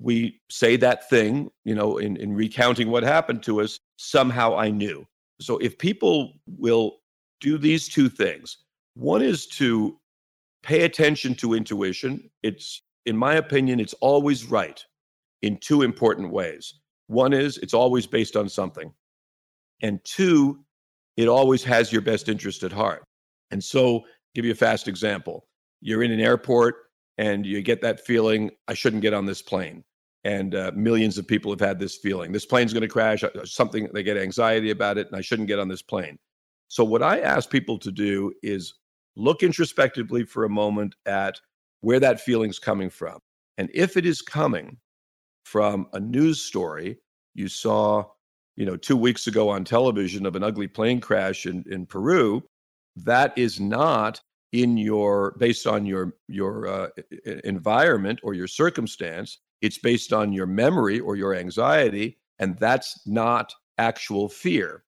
we 0.00 0.40
say 0.50 0.76
that 0.76 1.08
thing, 1.10 1.50
you 1.64 1.74
know, 1.74 1.98
in, 1.98 2.16
in 2.16 2.34
recounting 2.34 2.90
what 2.90 3.02
happened 3.02 3.42
to 3.42 3.60
us, 3.60 3.80
somehow 3.96 4.56
I 4.56 4.70
knew. 4.70 5.06
So 5.40 5.58
if 5.58 5.78
people 5.78 6.34
will 6.46 6.98
do 7.40 7.58
these 7.58 7.88
two 7.88 8.08
things, 8.08 8.58
one 8.94 9.22
is 9.22 9.46
to 9.46 9.98
pay 10.62 10.82
attention 10.82 11.34
to 11.36 11.54
intuition. 11.54 12.30
It's, 12.42 12.82
in 13.06 13.16
my 13.16 13.34
opinion, 13.34 13.80
it's 13.80 13.94
always 13.94 14.44
right 14.44 14.84
in 15.42 15.58
two 15.58 15.82
important 15.82 16.30
ways. 16.30 16.74
One 17.06 17.32
is 17.32 17.58
it's 17.58 17.74
always 17.74 18.06
based 18.06 18.36
on 18.36 18.48
something. 18.48 18.92
And 19.82 20.00
two, 20.04 20.64
it 21.16 21.28
always 21.28 21.64
has 21.64 21.92
your 21.92 22.02
best 22.02 22.28
interest 22.28 22.62
at 22.62 22.72
heart. 22.72 23.04
And 23.50 23.62
so, 23.62 24.04
give 24.34 24.44
you 24.44 24.52
a 24.52 24.56
fast 24.56 24.88
example. 24.88 25.46
You're 25.80 26.02
in 26.02 26.12
an 26.12 26.20
airport 26.20 26.76
and 27.18 27.44
you 27.44 27.62
get 27.62 27.80
that 27.82 28.04
feeling, 28.04 28.50
I 28.68 28.74
shouldn't 28.74 29.02
get 29.02 29.14
on 29.14 29.26
this 29.26 29.42
plane. 29.42 29.82
And 30.24 30.54
uh, 30.54 30.72
millions 30.74 31.18
of 31.18 31.26
people 31.26 31.50
have 31.50 31.60
had 31.60 31.78
this 31.78 31.96
feeling. 31.96 32.32
This 32.32 32.46
plane's 32.46 32.72
going 32.72 32.82
to 32.82 32.88
crash, 32.88 33.24
uh, 33.24 33.30
something, 33.44 33.88
they 33.92 34.02
get 34.02 34.16
anxiety 34.16 34.70
about 34.70 34.98
it, 34.98 35.06
and 35.06 35.16
I 35.16 35.20
shouldn't 35.20 35.48
get 35.48 35.58
on 35.58 35.68
this 35.68 35.82
plane. 35.82 36.18
So, 36.68 36.84
what 36.84 37.02
I 37.02 37.20
ask 37.20 37.50
people 37.50 37.78
to 37.78 37.90
do 37.90 38.32
is 38.42 38.74
look 39.16 39.42
introspectively 39.42 40.24
for 40.24 40.44
a 40.44 40.50
moment 40.50 40.94
at 41.06 41.40
where 41.80 42.00
that 42.00 42.20
feeling's 42.20 42.58
coming 42.58 42.90
from. 42.90 43.18
And 43.56 43.70
if 43.72 43.96
it 43.96 44.06
is 44.06 44.22
coming 44.22 44.76
from 45.52 45.86
a 45.92 46.00
news 46.00 46.42
story 46.42 46.98
you 47.34 47.48
saw 47.48 48.04
you 48.58 48.66
know, 48.66 48.76
two 48.76 48.96
weeks 48.96 49.28
ago 49.28 49.48
on 49.48 49.62
television 49.62 50.26
of 50.26 50.34
an 50.34 50.42
ugly 50.42 50.66
plane 50.66 51.00
crash 51.00 51.46
in, 51.46 51.64
in 51.70 51.86
Peru, 51.86 52.42
that 52.96 53.32
is 53.38 53.60
not 53.60 54.20
in 54.50 54.76
your 54.76 55.36
based 55.38 55.64
on 55.64 55.86
your 55.86 56.16
your 56.26 56.66
uh, 56.66 56.88
environment 57.44 58.18
or 58.24 58.34
your 58.34 58.48
circumstance. 58.48 59.38
It's 59.62 59.78
based 59.78 60.12
on 60.12 60.32
your 60.32 60.46
memory 60.46 60.98
or 60.98 61.14
your 61.14 61.36
anxiety, 61.36 62.18
and 62.40 62.58
that's 62.58 63.00
not 63.06 63.54
actual 63.78 64.28
fear. 64.28 64.82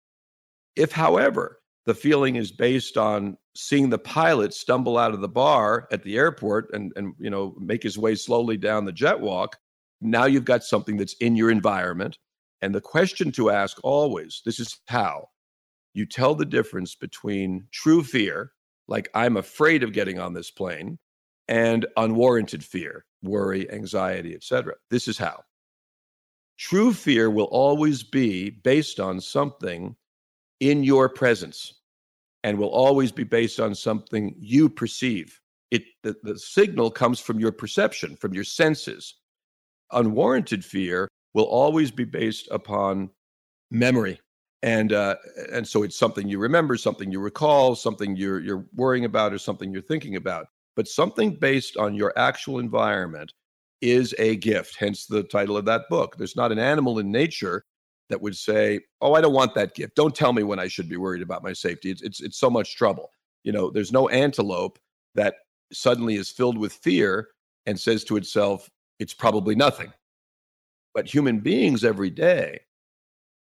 If, 0.75 0.91
however, 0.91 1.61
the 1.87 1.95
feeling 1.95 2.35
is 2.35 2.51
based 2.51 2.97
on 2.97 3.37
seeing 3.55 3.89
the 3.89 3.99
pilot 3.99 4.53
stumble 4.53 4.99
out 4.99 5.15
of 5.15 5.21
the 5.21 5.29
bar 5.29 5.87
at 5.93 6.03
the 6.03 6.17
airport 6.17 6.75
and 6.75 6.93
and 6.97 7.15
you 7.21 7.31
know 7.31 7.55
make 7.61 7.85
his 7.85 7.97
way 7.97 8.17
slowly 8.17 8.57
down 8.57 8.85
the 8.85 8.91
jet 8.91 9.21
walk, 9.21 9.57
now 10.01 10.25
you've 10.25 10.45
got 10.45 10.65
something 10.65 10.97
that's 10.97 11.15
in 11.15 11.37
your 11.37 11.51
environment 11.51 12.19
and 12.63 12.75
the 12.75 12.81
question 12.81 13.33
to 13.33 13.51
ask 13.51 13.79
always 13.83 14.43
this 14.45 14.61
is 14.61 14.79
how 14.87 15.29
you 15.95 16.07
tell 16.07 16.35
the 16.35 16.47
difference 16.47 16.95
between 16.95 17.67
true 17.73 18.03
fear, 18.03 18.53
like 18.87 19.09
I'm 19.15 19.37
afraid 19.37 19.83
of 19.83 19.93
getting 19.93 20.19
on 20.19 20.35
this 20.35 20.51
plane, 20.51 20.99
and 21.49 21.87
unwarranted 21.97 22.63
fear, 22.63 23.05
worry, 23.23 23.71
anxiety, 23.71 24.35
etc. 24.35 24.75
This 24.91 25.09
is 25.09 25.19
how. 25.19 25.43
True 26.59 26.93
fear 26.93 27.31
will 27.31 27.47
always 27.47 28.03
be 28.03 28.51
based 28.51 29.01
on 29.01 29.21
something 29.21 29.97
in 30.61 30.85
your 30.85 31.09
presence 31.09 31.81
and 32.45 32.59
will 32.59 32.69
always 32.69 33.11
be 33.11 33.25
based 33.25 33.59
on 33.59 33.75
something 33.75 34.35
you 34.39 34.69
perceive. 34.69 35.41
It 35.71 35.83
the, 36.03 36.17
the 36.23 36.39
signal 36.39 36.91
comes 36.91 37.19
from 37.19 37.41
your 37.41 37.53
perception, 37.53 38.17
from 38.17 38.35
your 38.35 38.45
senses. 38.45 39.15
Unwarranted 39.93 40.65
fear 40.65 41.09
will 41.35 41.45
always 41.45 41.91
be 41.91 42.05
based 42.05 42.49
upon 42.51 43.11
memory. 43.71 44.21
And 44.63 44.93
uh, 44.93 45.17
and 45.53 45.67
so 45.67 45.83
it's 45.85 45.99
something 45.99 46.29
you 46.29 46.39
remember 46.39 46.77
something 46.77 47.11
you 47.11 47.21
recall 47.21 47.75
something 47.75 48.15
you're 48.15 48.41
you're 48.41 48.67
worrying 48.75 49.07
about 49.07 49.33
or 49.33 49.39
something 49.39 49.73
you're 49.73 49.81
thinking 49.81 50.17
about. 50.17 50.49
But 50.77 50.87
something 50.87 51.37
based 51.37 51.77
on 51.79 51.95
your 51.95 52.13
actual 52.17 52.59
environment 52.59 53.33
is 53.81 54.15
a 54.19 54.37
gift 54.37 54.77
hence 54.79 55.07
the 55.07 55.23
title 55.23 55.57
of 55.57 55.65
that 55.65 55.89
book. 55.89 56.17
There's 56.19 56.37
not 56.37 56.53
an 56.53 56.59
animal 56.59 56.99
in 56.99 57.11
nature 57.11 57.65
that 58.11 58.21
would 58.21 58.37
say 58.37 58.81
oh 59.01 59.15
i 59.15 59.21
don't 59.23 59.33
want 59.33 59.55
that 59.55 59.75
gift. 59.75 59.95
Don't 59.95 60.15
tell 60.15 60.35
me 60.35 60.43
when 60.43 60.59
i 60.59 60.69
should 60.69 60.89
be 60.89 60.99
worried 60.99 61.23
about 61.23 61.43
my 61.43 61.55
safety. 61.55 61.91
It's 61.91 62.03
it's, 62.03 62.21
it's 62.21 62.39
so 62.39 62.51
much 62.51 62.77
trouble. 62.77 63.11
You 63.45 63.53
know 63.53 63.71
there's 63.71 63.93
no 63.93 64.11
antelope 64.11 64.79
that 65.15 65.37
suddenly 65.73 66.17
is 66.17 66.31
filled 66.31 66.59
with 66.59 66.75
fear 66.75 67.29
and 67.65 67.81
says 67.81 68.05
to 68.05 68.17
itself 68.17 68.69
it's 69.01 69.15
probably 69.15 69.57
nothing 69.57 69.93
but 70.95 71.07
human 71.07 71.41
beings 71.41 71.85
every 71.85 72.11
day 72.11 72.61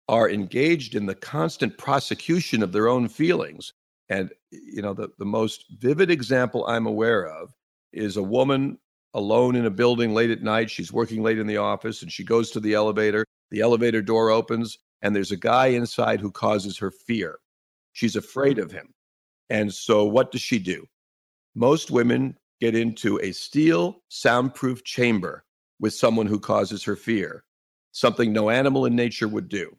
are 0.09 0.31
engaged 0.31 0.95
in 0.95 1.07
the 1.07 1.15
constant 1.15 1.77
prosecution 1.79 2.63
of 2.63 2.73
their 2.73 2.89
own 2.89 3.09
feelings. 3.09 3.73
And, 4.09 4.31
you 4.51 4.83
know, 4.83 4.95
the, 4.95 5.09
the 5.19 5.25
most 5.25 5.65
vivid 5.79 6.11
example 6.11 6.67
I'm 6.67 6.87
aware 6.87 7.27
of 7.27 7.55
is 7.93 8.17
a 8.17 8.23
woman 8.23 8.79
alone 9.15 9.57
in 9.57 9.67
a 9.67 9.71
building 9.71 10.15
late 10.15 10.31
at 10.31 10.43
night. 10.43 10.71
She's 10.71 10.93
working 10.93 11.23
late 11.23 11.39
in 11.39 11.47
the 11.47 11.57
office 11.57 12.03
and 12.03 12.13
she 12.13 12.25
goes 12.25 12.51
to 12.51 12.61
the 12.61 12.75
elevator. 12.75 13.25
The 13.51 13.61
elevator 13.61 14.03
door 14.03 14.31
opens 14.31 14.79
and 15.03 15.15
there's 15.15 15.33
a 15.33 15.37
guy 15.37 15.69
inside 15.69 16.21
who 16.21 16.31
causes 16.31 16.79
her 16.79 16.91
fear. 16.91 17.39
She's 17.93 18.17
afraid 18.17 18.59
of 18.59 18.71
him. 18.71 18.93
And 19.51 19.73
so 19.73 20.05
what 20.05 20.31
does 20.31 20.41
she 20.41 20.59
do? 20.59 20.87
Most 21.55 21.91
women 21.91 22.37
get 22.63 22.77
into 22.77 23.19
a 23.21 23.33
steel 23.33 24.05
soundproof 24.09 24.85
chamber 24.85 25.45
with 25.81 25.93
someone 25.93 26.29
who 26.29 26.39
causes 26.39 26.85
her 26.85 26.95
fear, 26.95 27.43
something 27.91 28.33
no 28.33 28.51
animal 28.51 28.87
in 28.87 28.95
nature 28.95 29.27
would 29.27 29.49
do. 29.49 29.77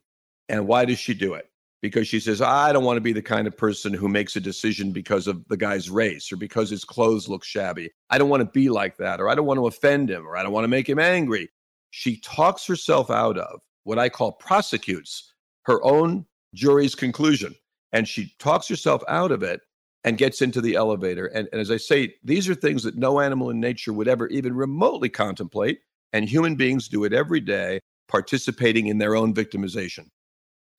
And 0.50 0.68
why 0.68 0.84
does 0.84 1.00
she 1.00 1.14
do 1.14 1.34
it? 1.34 1.50
Because 1.82 2.10
she 2.10 2.20
says, 2.20 2.42
I 2.42 2.74
don't 2.74 2.84
want 2.84 2.98
to 2.98 3.02
be 3.02 3.14
the 3.14 3.22
kind 3.22 3.48
of 3.48 3.56
person 3.56 3.94
who 3.94 4.10
makes 4.10 4.36
a 4.36 4.42
decision 4.42 4.92
because 4.92 5.28
of 5.28 5.48
the 5.48 5.56
guy's 5.56 5.90
race 5.90 6.30
or 6.30 6.36
because 6.36 6.70
his 6.70 6.84
clothes 6.84 7.30
look 7.30 7.46
shabby. 7.46 7.90
I 8.10 8.18
don't 8.18 8.28
want 8.28 8.42
to 8.42 8.52
be 8.52 8.68
like 8.68 8.98
that, 8.98 9.22
or 9.22 9.30
I 9.30 9.36
don't 9.36 9.46
want 9.46 9.60
to 9.60 9.68
offend 9.68 10.12
him, 10.12 10.28
or 10.28 10.36
I 10.36 10.44
don't 10.44 10.52
want 10.52 10.66
to 10.66 10.70
make 10.70 10.90
him 10.90 11.00
angry. 11.00 11.50
She 11.92 12.20
talks 12.20 12.68
herself 12.68 13.10
out 13.10 13.38
of 13.38 13.62
what 13.86 13.98
I 13.98 14.10
call 14.10 14.34
prosecutes 14.34 15.34
her 15.68 15.82
own 15.86 16.26
jury's 16.54 16.96
conclusion. 16.96 17.56
And 17.94 18.10
she 18.10 18.34
talks 18.40 18.68
herself 18.68 19.04
out 19.08 19.32
of 19.32 19.42
it 19.42 19.62
and 20.04 20.18
gets 20.18 20.42
into 20.42 20.62
the 20.62 20.76
elevator. 20.76 21.28
And, 21.28 21.48
and, 21.52 21.62
as 21.62 21.72
I 21.72 21.78
say, 21.78 22.16
these 22.24 22.50
are 22.50 22.56
things 22.56 22.84
that 22.84 22.98
no 22.98 23.20
animal 23.20 23.50
in 23.50 23.60
nature 23.60 23.94
would 23.94 24.08
ever 24.08 24.28
even 24.28 24.54
remotely 24.54 25.10
contemplate 25.10 25.80
and 26.14 26.30
human 26.30 26.56
beings 26.56 26.88
do 26.88 27.04
it 27.04 27.14
every 27.14 27.40
day, 27.40 27.80
participating 28.08 28.88
in 28.88 29.00
their 29.00 29.16
own 29.16 29.34
victimization. 29.34 30.08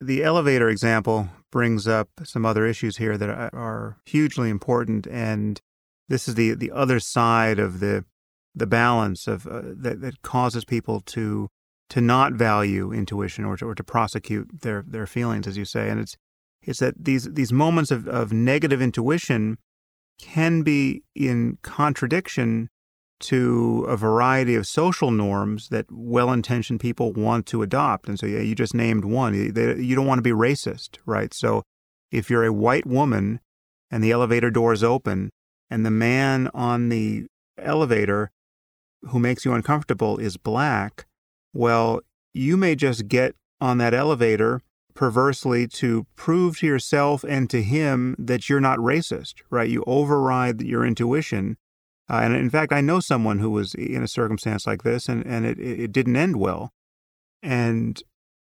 The 0.01 0.23
elevator 0.23 0.69
example 0.69 1.29
brings 1.51 1.89
up 1.89 2.09
some 2.23 2.47
other 2.47 2.67
issues 2.67 2.97
here 2.97 3.19
that 3.19 3.29
are 3.31 3.99
hugely 4.07 4.51
important, 4.51 5.07
and 5.07 5.61
this 6.09 6.29
is 6.29 6.35
the 6.35 6.55
the 6.55 6.71
other 6.71 7.01
side 7.01 7.59
of 7.59 7.81
the 7.81 8.05
the 8.55 8.67
balance 8.67 9.27
of 9.27 9.47
uh, 9.47 9.63
that, 9.65 10.01
that 10.01 10.23
causes 10.23 10.65
people 10.65 11.01
to 11.01 11.49
to 11.91 12.01
not 12.01 12.33
value 12.33 12.93
intuition 12.93 13.45
or 13.45 13.57
to, 13.57 13.67
or 13.67 13.75
to 13.75 13.85
prosecute 13.85 14.63
their 14.63 14.85
their 14.87 15.07
feelings, 15.07 15.47
as 15.47 15.57
you 15.57 15.65
say, 15.65 15.89
and 15.89 16.01
it's 16.01 16.17
it's 16.67 16.81
that 16.81 16.95
these 16.99 17.25
these 17.33 17.53
moments 17.53 17.91
of, 17.91 18.09
of 18.09 18.33
negative 18.33 18.81
intuition 18.83 19.59
can 20.19 20.63
be 20.63 21.03
in 21.15 21.59
contradiction 21.63 22.69
to 23.21 23.85
a 23.89 23.97
variety 23.97 24.55
of 24.55 24.67
social 24.67 25.11
norms 25.11 25.69
that 25.69 25.87
well-intentioned 25.91 26.81
people 26.81 27.13
want 27.13 27.47
to 27.47 27.63
adopt. 27.63 28.09
And 28.09 28.19
so, 28.19 28.27
yeah, 28.27 28.41
you 28.41 28.55
just 28.55 28.75
named 28.75 29.05
one. 29.05 29.35
You 29.35 29.95
don't 29.95 30.07
want 30.07 30.19
to 30.19 30.23
be 30.23 30.31
racist, 30.31 30.99
right? 31.07 31.33
So, 31.33 31.63
if 32.11 32.29
you're 32.29 32.45
a 32.45 32.53
white 32.53 32.87
woman 32.87 33.41
and 33.91 34.03
the 34.03 34.11
elevator 34.11 34.51
doors 34.51 34.83
open, 34.83 35.31
and 35.71 35.87
the 35.87 35.91
man 35.91 36.49
on 36.53 36.89
the 36.89 37.27
elevator 37.59 38.31
who 39.09 39.19
makes 39.19 39.45
you 39.45 39.53
uncomfortable 39.53 40.19
is 40.19 40.37
black, 40.37 41.07
well, 41.53 42.01
you 42.33 42.57
may 42.57 42.75
just 42.75 43.09
get 43.09 43.35
on 43.61 43.79
that 43.79 43.95
elevator 43.95 44.61
perversely 44.95 45.67
to 45.67 46.07
prove 46.17 46.59
to 46.59 46.67
yourself 46.67 47.25
and 47.25 47.51
to 47.51 47.63
him 47.63 48.15
that 48.19 48.49
you're 48.49 48.61
not 48.61 48.79
racist, 48.79 49.35
right? 49.51 49.69
You 49.69 49.85
override 49.87 50.63
your 50.63 50.87
intuition 50.87 51.57
uh, 52.09 52.21
and 52.23 52.37
in 52.37 52.51
fact, 52.51 52.73
I 52.73 52.81
know 52.81 53.01
someone 53.01 53.39
who 53.39 53.51
was 53.51 53.75
in 53.75 54.03
a 54.03 54.09
circumstance 54.09 54.67
like 54.67 54.83
this, 54.83 55.09
and, 55.09 55.25
and 55.25 55.47
it, 55.47 55.59
it 55.59 55.93
didn't 55.93 56.17
end 56.17 56.37
well. 56.37 56.73
And 57.43 58.03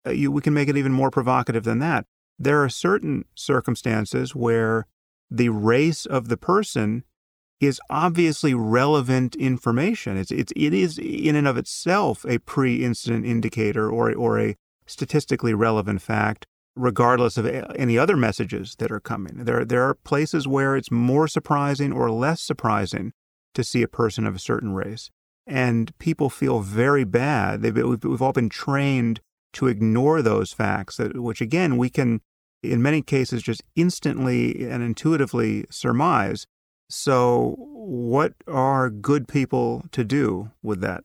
uh, 0.06 0.12
you, 0.12 0.32
we 0.32 0.41
can 0.41 0.54
make 0.54 0.70
it 0.70 0.78
even 0.78 0.91
more 0.91 1.10
provocative 1.10 1.64
than 1.64 1.80
that. 1.80 2.06
There 2.38 2.64
are 2.64 2.70
certain 2.70 3.26
circumstances 3.36 4.36
where 4.36 4.86
the 5.32 5.50
race 5.50 6.06
of 6.06 6.28
the 6.28 6.38
person 6.38 7.04
is 7.60 7.82
obviously 7.89 8.54
relevant 8.54 9.36
information. 9.36 10.18
It's, 10.18 10.30
it's, 10.30 10.54
it 10.56 10.74
is 10.74 11.00
in 11.00 11.36
and 11.36 11.48
of 11.48 11.58
itself 11.58 12.24
a 12.28 12.38
pre 12.38 12.84
incident 12.84 13.26
indicator 13.26 13.89
or, 13.89 14.14
or 14.14 14.39
a 14.39 14.56
statistically 14.88 15.53
relevant 15.53 16.01
fact, 16.01 16.45
regardless 16.75 17.38
of 17.38 17.45
any 17.45 17.97
other 17.97 18.15
messages 18.15 18.75
that 18.79 18.91
are 18.91 18.99
coming. 18.99 19.43
There, 19.45 19.65
there 19.65 19.83
are 19.83 19.95
places 19.95 20.47
where 20.47 20.75
it's 20.75 20.91
more 20.91 21.27
surprising 21.27 21.91
or 21.91 22.09
less 22.11 22.41
surprising 22.41 23.13
to 23.53 23.63
see 23.63 23.81
a 23.81 23.88
person 23.88 24.25
of 24.25 24.35
a 24.35 24.39
certain 24.39 24.73
race. 24.73 25.09
And 25.45 25.97
people 25.97 26.29
feel 26.29 26.59
very 26.59 27.03
bad. 27.03 27.63
We've, 27.63 28.03
we've 28.03 28.21
all 28.21 28.33
been 28.33 28.49
trained 28.49 29.21
to 29.53 29.67
ignore 29.67 30.21
those 30.21 30.53
facts, 30.53 30.97
that, 30.97 31.19
which 31.19 31.41
again, 31.41 31.77
we 31.77 31.89
can, 31.89 32.21
in 32.61 32.81
many 32.81 33.01
cases, 33.01 33.41
just 33.41 33.63
instantly 33.75 34.69
and 34.69 34.83
intuitively 34.83 35.65
surmise. 35.71 36.45
So, 36.89 37.55
what 37.57 38.33
are 38.47 38.89
good 38.89 39.27
people 39.27 39.85
to 39.91 40.03
do 40.03 40.51
with 40.61 40.81
that? 40.81 41.03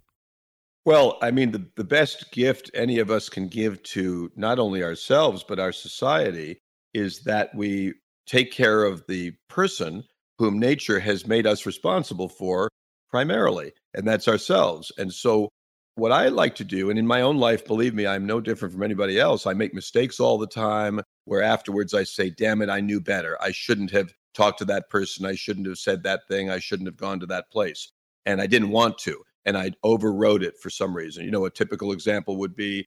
Well, 0.84 1.18
I 1.22 1.30
mean, 1.30 1.52
the, 1.52 1.64
the 1.76 1.84
best 1.84 2.32
gift 2.32 2.70
any 2.74 2.98
of 2.98 3.10
us 3.10 3.28
can 3.28 3.46
give 3.46 3.82
to 3.84 4.32
not 4.34 4.58
only 4.58 4.82
ourselves, 4.82 5.44
but 5.44 5.60
our 5.60 5.70
society 5.72 6.58
is 6.92 7.20
that 7.20 7.54
we 7.54 7.94
take 8.26 8.50
care 8.50 8.84
of 8.84 9.04
the 9.06 9.32
person 9.48 10.04
whom 10.38 10.58
nature 10.58 10.98
has 10.98 11.26
made 11.26 11.46
us 11.46 11.66
responsible 11.66 12.28
for 12.28 12.68
primarily, 13.10 13.72
and 13.94 14.08
that's 14.08 14.26
ourselves. 14.26 14.90
And 14.98 15.12
so, 15.12 15.48
what 15.94 16.10
I 16.10 16.28
like 16.28 16.54
to 16.56 16.64
do, 16.64 16.90
and 16.90 16.98
in 16.98 17.06
my 17.06 17.20
own 17.20 17.36
life, 17.36 17.66
believe 17.66 17.94
me, 17.94 18.06
I'm 18.06 18.26
no 18.26 18.40
different 18.40 18.72
from 18.72 18.82
anybody 18.82 19.20
else. 19.20 19.46
I 19.46 19.52
make 19.52 19.74
mistakes 19.74 20.18
all 20.18 20.38
the 20.38 20.46
time 20.46 21.00
where 21.26 21.42
afterwards 21.42 21.94
I 21.94 22.04
say, 22.04 22.30
damn 22.30 22.62
it, 22.62 22.70
I 22.70 22.80
knew 22.80 23.00
better. 23.00 23.36
I 23.42 23.52
shouldn't 23.52 23.90
have 23.90 24.12
talked 24.34 24.58
to 24.60 24.64
that 24.64 24.88
person. 24.88 25.26
I 25.26 25.34
shouldn't 25.34 25.66
have 25.66 25.78
said 25.78 26.02
that 26.02 26.22
thing. 26.28 26.50
I 26.50 26.58
shouldn't 26.58 26.88
have 26.88 26.96
gone 26.96 27.20
to 27.20 27.26
that 27.26 27.50
place. 27.52 27.92
And 28.24 28.40
I 28.40 28.46
didn't 28.46 28.70
want 28.70 28.98
to 28.98 29.22
and 29.44 29.56
I 29.56 29.72
overrode 29.82 30.42
it 30.42 30.58
for 30.58 30.70
some 30.70 30.94
reason. 30.94 31.24
You 31.24 31.30
know, 31.30 31.44
a 31.44 31.50
typical 31.50 31.92
example 31.92 32.36
would 32.36 32.54
be 32.54 32.86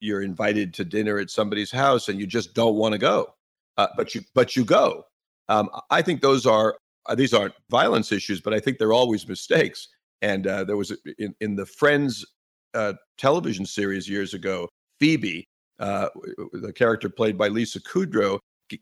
you're 0.00 0.22
invited 0.22 0.74
to 0.74 0.84
dinner 0.84 1.18
at 1.18 1.30
somebody's 1.30 1.70
house 1.70 2.08
and 2.08 2.20
you 2.20 2.26
just 2.26 2.54
don't 2.54 2.76
want 2.76 2.92
to 2.92 2.98
go, 2.98 3.34
uh, 3.76 3.88
but 3.96 4.14
you 4.14 4.22
but 4.34 4.56
you 4.56 4.64
go. 4.64 5.04
Um, 5.48 5.70
I 5.90 6.02
think 6.02 6.20
those 6.20 6.46
are 6.46 6.76
uh, 7.06 7.14
these 7.14 7.32
aren't 7.32 7.54
violence 7.70 8.12
issues, 8.12 8.40
but 8.40 8.52
I 8.52 8.60
think 8.60 8.78
they're 8.78 8.92
always 8.92 9.28
mistakes. 9.28 9.88
And 10.22 10.46
uh, 10.46 10.64
there 10.64 10.76
was 10.76 10.96
in 11.18 11.34
in 11.40 11.56
the 11.56 11.66
Friends 11.66 12.24
uh, 12.74 12.94
television 13.18 13.64
series 13.64 14.08
years 14.08 14.34
ago, 14.34 14.68
Phoebe, 15.00 15.48
uh, 15.78 16.08
the 16.52 16.72
character 16.72 17.08
played 17.08 17.38
by 17.38 17.48
Lisa 17.48 17.80
Kudrow, 17.80 18.38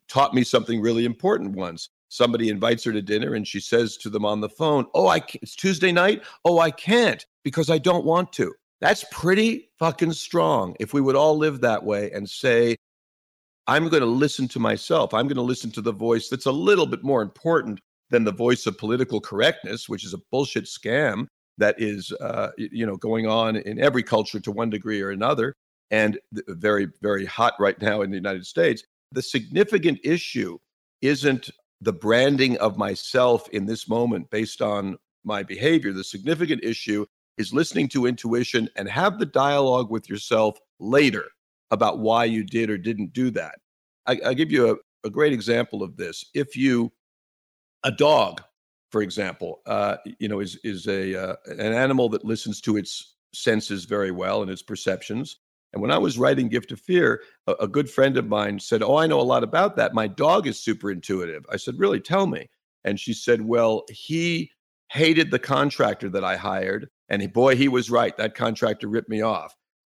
taught 0.09 0.35
me 0.35 0.43
something 0.43 0.81
really 0.81 1.05
important 1.05 1.55
once 1.55 1.91
somebody 2.15 2.49
invites 2.49 2.85
her 2.85 2.93
to 2.93 3.03
dinner 3.03 3.35
and 3.35 3.47
she 3.47 3.59
says 3.59 3.97
to 3.97 4.09
them 4.09 4.25
on 4.25 4.41
the 4.41 4.49
phone, 4.49 4.87
"Oh, 4.95 5.09
I 5.09 5.21
can't. 5.21 5.43
it's 5.43 5.57
Tuesday 5.57 5.91
night. 5.91 6.23
Oh, 6.45 6.61
I 6.61 6.71
can't 6.71 7.27
because 7.43 7.71
I 7.71 7.79
don't 7.79 8.05
want 8.05 8.33
to." 8.35 8.55
That's 8.81 9.05
pretty 9.11 9.71
fucking 9.79 10.13
strong. 10.13 10.77
If 10.79 10.95
we 10.95 11.01
would 11.01 11.17
all 11.17 11.37
live 11.37 11.61
that 11.61 11.85
way 11.85 12.11
and 12.13 12.29
say, 12.31 12.77
"I'm 13.67 13.89
going 13.89 14.03
to 14.03 14.07
listen 14.07 14.47
to 14.49 14.61
myself. 14.61 15.13
I'm 15.13 15.27
going 15.27 15.37
to 15.37 15.43
listen 15.43 15.73
to 15.73 15.81
the 15.81 15.93
voice 15.93 16.29
that's 16.29 16.47
a 16.47 16.53
little 16.53 16.87
bit 16.87 17.03
more 17.03 17.23
important 17.23 17.81
than 18.11 18.25
the 18.25 18.33
voice 18.33 18.67
of 18.67 18.79
political 18.79 19.21
correctness, 19.21 19.89
which 19.89 20.05
is 20.05 20.15
a 20.15 20.23
bullshit 20.31 20.67
scam 20.67 21.27
that 21.59 21.75
is, 21.79 22.13
uh, 22.21 22.51
you 22.59 22.87
know, 22.87 22.97
going 22.97 23.27
on 23.27 23.57
in 23.57 23.81
every 23.81 24.03
culture 24.03 24.41
to 24.41 24.53
one 24.53 24.71
degree 24.71 25.01
or 25.01 25.11
another, 25.11 25.55
and 25.91 26.19
very, 26.33 26.89
very 27.03 27.25
hot 27.25 27.55
right 27.59 27.81
now 27.81 28.03
in 28.03 28.11
the 28.11 28.17
United 28.17 28.47
States." 28.47 28.85
The 29.11 29.23
significant 29.23 30.01
issue 30.05 30.59
isn't 31.01 31.51
the 31.85 31.93
branding 31.93 32.57
of 32.59 32.79
myself 32.79 33.49
in 33.51 33.67
this 33.67 33.89
moment 33.89 34.31
based 34.31 34.63
on 34.63 34.97
my 35.23 35.43
behavior. 35.43 35.93
The 35.93 36.05
significant 36.05 36.65
issue 36.65 37.05
is 37.37 37.53
listening 37.53 37.89
to 37.89 38.07
intuition 38.07 38.69
and 38.77 38.89
have 38.89 39.19
the 39.19 39.27
dialogue 39.27 39.91
with 39.91 40.09
yourself 40.09 40.59
later 40.81 41.27
about 41.71 41.99
why 41.99 42.25
you 42.25 42.45
did 42.45 42.71
or 42.71 42.79
didn't 42.79 43.13
do 43.13 43.31
that. 43.33 43.57
I, 44.07 44.19
I 44.27 44.35
give 44.35 44.51
you 44.51 44.71
a, 44.71 45.07
a, 45.07 45.11
great 45.11 45.33
example 45.33 45.83
of 45.83 45.97
this. 45.97 46.25
If 46.35 46.57
you, 46.57 46.93
a 47.83 47.91
dog, 47.91 48.43
for 48.91 49.03
example, 49.03 49.61
uh, 49.67 49.97
you 50.19 50.29
know, 50.29 50.41
is 50.41 50.57
is 50.63 50.87
a 50.87 51.31
uh, 51.31 51.37
an 51.47 51.73
animal 51.73 52.09
that 52.11 52.25
listens 52.25 52.61
to 52.63 52.77
its 52.77 53.15
senses 53.33 53.87
very 53.87 54.11
well 54.11 54.43
and 54.43 54.51
its 54.51 54.63
perceptions. 54.63 55.39
And 55.75 55.83
when 55.83 55.91
I 55.91 55.99
was 55.99 56.19
writing 56.19 56.49
Gift 56.49 56.71
of 56.71 56.81
Fear, 56.81 57.21
a, 57.49 57.53
a, 57.61 57.69
good 57.69 57.91
friend 57.91 58.17
of 58.17 58.29
mine 58.29 58.61
said, 58.61 58.83
Oh, 58.83 58.97
I 58.97 59.09
know 59.09 59.21
a 59.21 59.23
lot 59.23 59.43
about 59.43 59.75
that. 59.77 59.93
My 59.93 60.07
dog 60.07 60.47
is 60.47 60.63
super 60.63 60.91
intuitive. 60.91 61.45
I 61.51 61.57
said, 61.57 61.75
Really? 61.79 62.01
Tell 62.01 62.29
me. 62.29 62.49
And 62.85 62.99
she 62.99 63.13
said, 63.13 63.43
Well, 63.43 63.85
he 63.91 64.53
hated 64.93 65.33
the 65.33 65.39
contractor 65.41 66.09
that 66.11 66.25
I 66.25 66.37
hired. 66.37 66.89
And 67.09 67.21
he, 67.21 67.29
boy, 67.29 67.57
he 67.57 67.67
was 67.67 67.91
right. 67.91 68.17
That 68.17 68.37
contractor 68.37 68.87
ripped 68.87 69.09
me 69.09 69.21
off. 69.21 69.55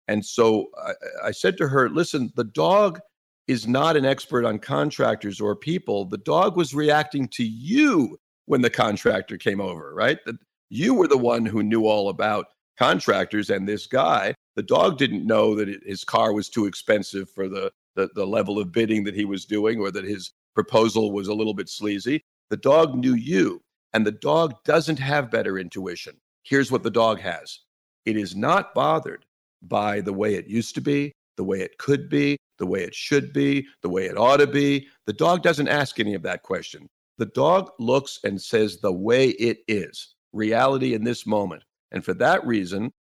And 0.07 0.25
so 0.25 0.67
I, 0.83 1.27
I 1.27 1.31
said 1.31 1.57
to 1.57 1.67
her, 1.67 1.89
Listen, 1.89 2.31
the 2.35 2.43
dog 2.43 2.99
is 3.47 3.67
not 3.67 3.95
an 3.95 4.03
expert 4.03 4.45
on 4.45 4.57
contractors 4.57 5.39
or 5.39 5.55
people. 5.55 6.05
The 6.05 6.17
dog 6.17 6.57
was 6.57 6.73
reacting 6.73 7.27
to 7.29 7.45
you 7.45 8.17
when 8.47 8.63
the 8.63 8.69
contractor 8.71 9.37
came 9.37 9.61
over, 9.61 9.93
right? 9.93 10.17
That 10.25 10.37
you 10.69 10.95
were 10.95 11.07
the 11.07 11.17
one 11.17 11.45
who 11.45 11.61
knew 11.61 11.85
all 11.85 12.09
about 12.09 12.47
contractors 12.77 13.49
and 13.49 13.67
this 13.67 13.87
guy. 13.87 14.33
The 14.55 14.63
dog 14.63 14.97
didn't 14.97 15.25
know 15.25 15.55
that 15.55 15.69
it, 15.69 15.81
his 15.85 16.03
car 16.03 16.33
was 16.33 16.49
too 16.49 16.65
expensive 16.65 17.29
for 17.29 17.47
the, 17.47 17.71
the, 17.95 18.09
the 18.15 18.25
level 18.25 18.59
of 18.59 18.71
bidding 18.71 19.03
that 19.05 19.15
he 19.15 19.25
was 19.25 19.45
doing 19.45 19.79
or 19.79 19.91
that 19.91 20.05
his 20.05 20.31
proposal 20.55 21.11
was 21.11 21.27
a 21.27 21.33
little 21.33 21.53
bit 21.53 21.69
sleazy. 21.69 22.21
The 22.49 22.57
dog 22.57 22.95
knew 22.95 23.13
you, 23.13 23.61
and 23.93 24.05
the 24.05 24.11
dog 24.11 24.55
doesn't 24.63 24.99
have 24.99 25.31
better 25.31 25.59
intuition. 25.59 26.15
Here's 26.43 26.71
what 26.71 26.83
the 26.83 26.89
dog 26.89 27.19
has 27.19 27.59
it 28.05 28.15
is 28.15 28.35
not 28.35 28.73
bothered 28.73 29.25
by 29.61 30.01
the 30.01 30.13
way 30.13 30.35
it 30.35 30.47
used 30.47 30.75
to 30.75 30.81
be, 30.81 31.11
the 31.35 31.43
way 31.43 31.59
it 31.59 31.77
could 31.77 32.09
be, 32.09 32.37
the 32.57 32.65
way 32.65 32.83
it 32.83 32.95
should 32.95 33.33
be, 33.33 33.67
the 33.81 33.89
way 33.89 34.05
it 34.05 34.17
ought 34.17 34.37
to 34.37 34.47
be. 34.47 34.87
The 35.05 35.13
dog 35.13 35.43
doesn't 35.43 35.67
ask 35.67 35.99
any 35.99 36.13
of 36.13 36.23
that 36.23 36.43
question. 36.43 36.87
The 37.17 37.25
dog 37.27 37.71
looks 37.79 38.19
and 38.23 38.41
says 38.41 38.77
the 38.77 38.91
way 38.91 39.29
it 39.29 39.59
is, 39.67 40.15
reality 40.33 40.93
in 40.93 41.03
this 41.03 41.25
moment. 41.25 41.63
And 41.91 42.03
for 42.03 42.13
that 42.15 42.45
reason, 42.45 42.91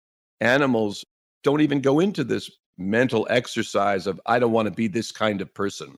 animals 0.41 1.05
don't 1.43 1.61
even 1.61 1.81
go 1.81 2.01
into 2.01 2.25
this 2.25 2.51
mental 2.79 3.27
exercise 3.31 4.07
of, 4.07 4.21
I 4.27 4.39
don't 4.39 4.53
want 4.53 4.67
to 4.67 4.75
be 4.75 4.89
this 4.89 5.13
kind 5.13 5.41
of 5.41 5.53
person. 5.55 5.97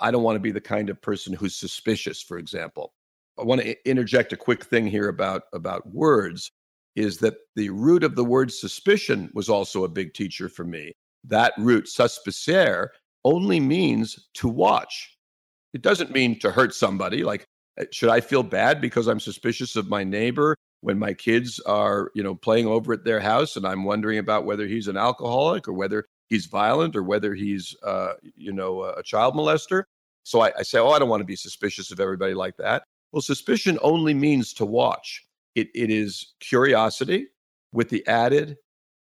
I 0.00 0.10
don't 0.10 0.22
want 0.22 0.36
to 0.36 0.40
be 0.40 0.50
the 0.50 0.60
kind 0.60 0.88
of 0.88 1.00
person 1.02 1.32
who's 1.32 1.54
suspicious, 1.54 2.22
for 2.22 2.38
example. 2.38 2.92
I 3.38 3.42
want 3.42 3.60
to 3.60 3.88
interject 3.88 4.32
a 4.32 4.36
quick 4.36 4.64
thing 4.64 4.86
here 4.86 5.08
about, 5.08 5.42
about 5.52 5.86
words 5.92 6.50
is 6.96 7.18
that 7.18 7.34
the 7.56 7.70
root 7.70 8.04
of 8.04 8.14
the 8.14 8.24
word 8.24 8.52
suspicion 8.52 9.30
was 9.34 9.48
also 9.48 9.84
a 9.84 9.88
big 9.88 10.14
teacher 10.14 10.48
for 10.48 10.64
me. 10.64 10.92
That 11.24 11.52
root, 11.58 11.86
suspicere, 11.86 12.88
only 13.24 13.58
means 13.58 14.28
to 14.34 14.48
watch. 14.48 15.16
It 15.72 15.82
doesn't 15.82 16.12
mean 16.12 16.38
to 16.38 16.50
hurt 16.50 16.74
somebody. 16.74 17.24
Like, 17.24 17.44
should 17.90 18.10
I 18.10 18.20
feel 18.20 18.44
bad 18.44 18.80
because 18.80 19.08
I'm 19.08 19.20
suspicious 19.20 19.74
of 19.74 19.88
my 19.88 20.04
neighbor 20.04 20.56
when 20.84 20.98
my 20.98 21.14
kids 21.14 21.58
are, 21.60 22.10
you 22.14 22.22
know, 22.22 22.34
playing 22.34 22.66
over 22.66 22.92
at 22.92 23.04
their 23.04 23.18
house 23.18 23.56
and 23.56 23.66
I'm 23.66 23.84
wondering 23.84 24.18
about 24.18 24.44
whether 24.44 24.66
he's 24.66 24.86
an 24.86 24.98
alcoholic 24.98 25.66
or 25.66 25.72
whether 25.72 26.04
he's 26.28 26.44
violent 26.44 26.94
or 26.94 27.02
whether 27.02 27.32
he's, 27.32 27.74
uh, 27.82 28.12
you 28.36 28.52
know, 28.52 28.82
a 28.82 29.02
child 29.02 29.34
molester. 29.34 29.84
So 30.24 30.42
I, 30.42 30.52
I 30.58 30.62
say, 30.62 30.78
oh, 30.78 30.90
I 30.90 30.98
don't 30.98 31.08
want 31.08 31.22
to 31.22 31.26
be 31.26 31.36
suspicious 31.36 31.90
of 31.90 32.00
everybody 32.00 32.34
like 32.34 32.58
that. 32.58 32.82
Well, 33.12 33.22
suspicion 33.22 33.78
only 33.80 34.12
means 34.12 34.52
to 34.54 34.66
watch. 34.66 35.24
It, 35.54 35.68
it 35.74 35.90
is 35.90 36.34
curiosity 36.40 37.28
with 37.72 37.88
the 37.88 38.06
added 38.06 38.58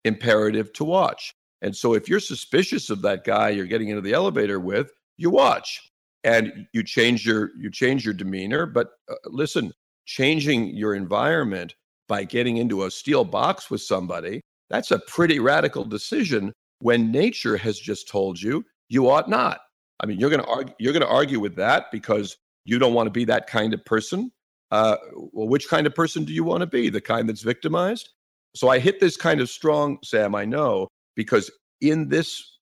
imperative 0.03 0.71
to 0.73 0.85
watch. 0.85 1.33
And 1.63 1.75
so 1.75 1.95
if 1.95 2.07
you're 2.07 2.19
suspicious 2.19 2.91
of 2.91 3.01
that 3.01 3.23
guy 3.23 3.49
you're 3.49 3.65
getting 3.65 3.89
into 3.89 4.01
the 4.01 4.13
elevator 4.13 4.59
with, 4.59 4.91
you 5.17 5.31
watch 5.31 5.81
and 6.23 6.67
you 6.73 6.83
change 6.83 7.25
your 7.25 7.49
you 7.57 7.71
change 7.71 8.05
your 8.05 8.13
demeanor. 8.13 8.67
But 8.67 8.91
uh, 9.09 9.15
listen, 9.25 9.73
changing 10.05 10.75
your 10.75 10.95
environment 10.95 11.75
by 12.07 12.23
getting 12.23 12.57
into 12.57 12.83
a 12.83 12.91
steel 12.91 13.23
box 13.23 13.69
with 13.69 13.81
somebody, 13.81 14.41
that's 14.69 14.91
a 14.91 14.99
pretty 14.99 15.39
radical 15.39 15.83
decision 15.83 16.53
when 16.79 17.11
nature 17.11 17.57
has 17.57 17.79
just 17.79 18.07
told 18.07 18.41
you 18.41 18.63
you 18.89 19.09
ought 19.09 19.29
not. 19.29 19.59
I 19.99 20.05
mean, 20.05 20.19
you're 20.19 20.29
going 20.29 20.43
to 20.43 20.47
argue 20.47 20.73
you're 20.79 20.93
going 20.93 21.01
to 21.01 21.07
argue 21.07 21.39
with 21.39 21.55
that 21.55 21.85
because 21.91 22.37
you 22.65 22.79
don't 22.79 22.93
want 22.93 23.07
to 23.07 23.11
be 23.11 23.25
that 23.25 23.47
kind 23.47 23.73
of 23.73 23.83
person. 23.85 24.31
Uh, 24.71 24.97
well, 25.31 25.47
which 25.47 25.69
kind 25.69 25.87
of 25.87 25.95
person 25.95 26.25
do 26.25 26.33
you 26.33 26.43
want 26.43 26.61
to 26.61 26.67
be? 26.67 26.89
The 26.89 27.01
kind 27.01 27.29
that's 27.29 27.43
victimized? 27.43 28.09
So 28.55 28.69
I 28.69 28.79
hit 28.79 28.99
this 28.99 29.17
kind 29.17 29.41
of 29.41 29.49
strong, 29.49 29.97
Sam, 30.03 30.35
I 30.35 30.45
know, 30.45 30.87
because 31.15 31.51
in 31.81 32.09
this 32.09 32.57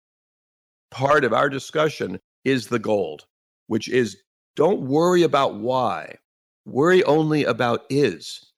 part 0.91 1.23
of 1.23 1.33
our 1.33 1.49
discussion 1.49 2.19
is 2.45 2.67
the 2.67 2.79
gold, 2.79 3.25
which 3.67 3.89
is 3.89 4.17
don't 4.55 4.81
worry 4.81 5.23
about 5.23 5.55
why. 5.55 6.15
Worry 6.65 7.03
only 7.03 7.43
about 7.43 7.85
is. 7.89 8.51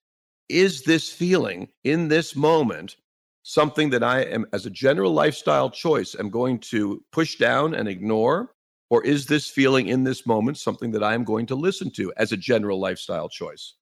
Is 0.47 0.84
this 0.84 1.12
feeling 1.12 1.70
in 1.84 2.08
this 2.08 2.36
moment 2.36 2.97
something 3.43 3.89
that 3.91 4.03
I 4.03 4.22
am, 4.22 4.45
as 4.53 4.66
a 4.66 4.70
general 4.70 5.12
lifestyle 5.12 5.70
choice, 5.70 6.16
am 6.20 6.30
going 6.30 6.60
to 6.60 7.03
push 7.12 7.38
down 7.38 7.74
and 7.74 7.88
ignore? 7.88 8.51
Or 8.91 9.03
is 9.03 9.26
this 9.26 9.49
feeling 9.49 9.88
in 9.88 10.03
this 10.03 10.28
moment 10.28 10.58
something 10.58 10.91
that 10.91 11.03
I 11.03 11.16
am 11.16 11.24
going 11.24 11.47
to 11.47 11.56
listen 11.56 11.89
to 11.91 12.14
as 12.18 12.32
a 12.32 12.38
general 12.38 12.80
lifestyle 12.80 13.30
choice? 13.30 13.74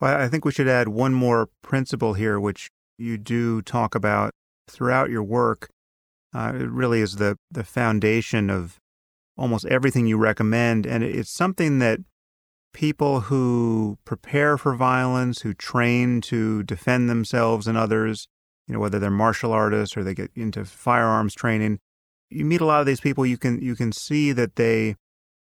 Well, 0.00 0.20
I 0.20 0.28
think 0.28 0.44
we 0.44 0.52
should 0.52 0.68
add 0.68 0.88
one 0.88 1.14
more 1.14 1.48
principle 1.62 2.14
here, 2.14 2.40
which 2.40 2.70
you 2.98 3.16
do 3.16 3.62
talk 3.62 3.94
about 3.94 4.32
throughout 4.68 5.10
your 5.10 5.22
work. 5.22 5.68
Uh, 6.34 6.52
it 6.54 6.70
really 6.70 7.00
is 7.00 7.16
the, 7.16 7.36
the 7.50 7.64
foundation 7.64 8.50
of 8.50 8.78
almost 9.36 9.66
everything 9.66 10.06
you 10.06 10.18
recommend. 10.18 10.86
And 10.86 11.04
it's 11.04 11.30
something 11.30 11.78
that 11.78 12.00
people 12.72 13.22
who 13.22 13.98
prepare 14.04 14.56
for 14.56 14.74
violence, 14.74 15.42
who 15.42 15.54
train 15.54 16.20
to 16.22 16.62
defend 16.62 17.08
themselves 17.08 17.66
and 17.66 17.76
others, 17.76 18.28
you 18.66 18.74
know, 18.74 18.80
whether 18.80 18.98
they're 18.98 19.10
martial 19.10 19.52
artists 19.52 19.96
or 19.96 20.04
they 20.04 20.14
get 20.14 20.30
into 20.34 20.64
firearms 20.64 21.34
training, 21.34 21.78
you 22.30 22.44
meet 22.44 22.60
a 22.60 22.64
lot 22.64 22.80
of 22.80 22.86
these 22.86 23.00
people, 23.00 23.26
you 23.26 23.36
can 23.36 23.60
you 23.60 23.74
can 23.74 23.92
see 23.92 24.32
that 24.32 24.56
they 24.56 24.94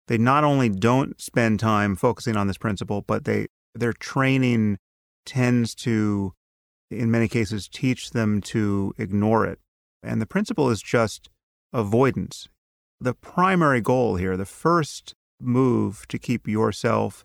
they 0.09 0.19
not 0.19 0.45
only 0.45 0.69
don't 0.69 1.21
spend 1.21 1.61
time 1.61 1.97
focusing 1.97 2.37
on 2.37 2.47
this 2.47 2.59
principle, 2.59 3.03
but 3.03 3.25
they 3.25 3.47
their 3.75 3.93
training 3.93 4.79
tends 5.25 5.75
to 5.75 6.33
in 6.91 7.11
many 7.11 7.29
cases 7.29 7.69
teach 7.69 8.11
them 8.11 8.41
to 8.41 8.95
ignore 8.99 9.47
it. 9.47 9.59
And 10.03 10.21
the 10.21 10.27
principle 10.27 10.71
is 10.71 10.83
just 10.83 11.29
avoidance. 11.73 12.49
The 13.01 13.15
primary 13.15 13.81
goal 13.81 14.17
here, 14.17 14.37
the 14.37 14.45
first 14.45 15.15
move 15.43 16.07
to 16.09 16.19
keep 16.19 16.47
yourself 16.49 17.25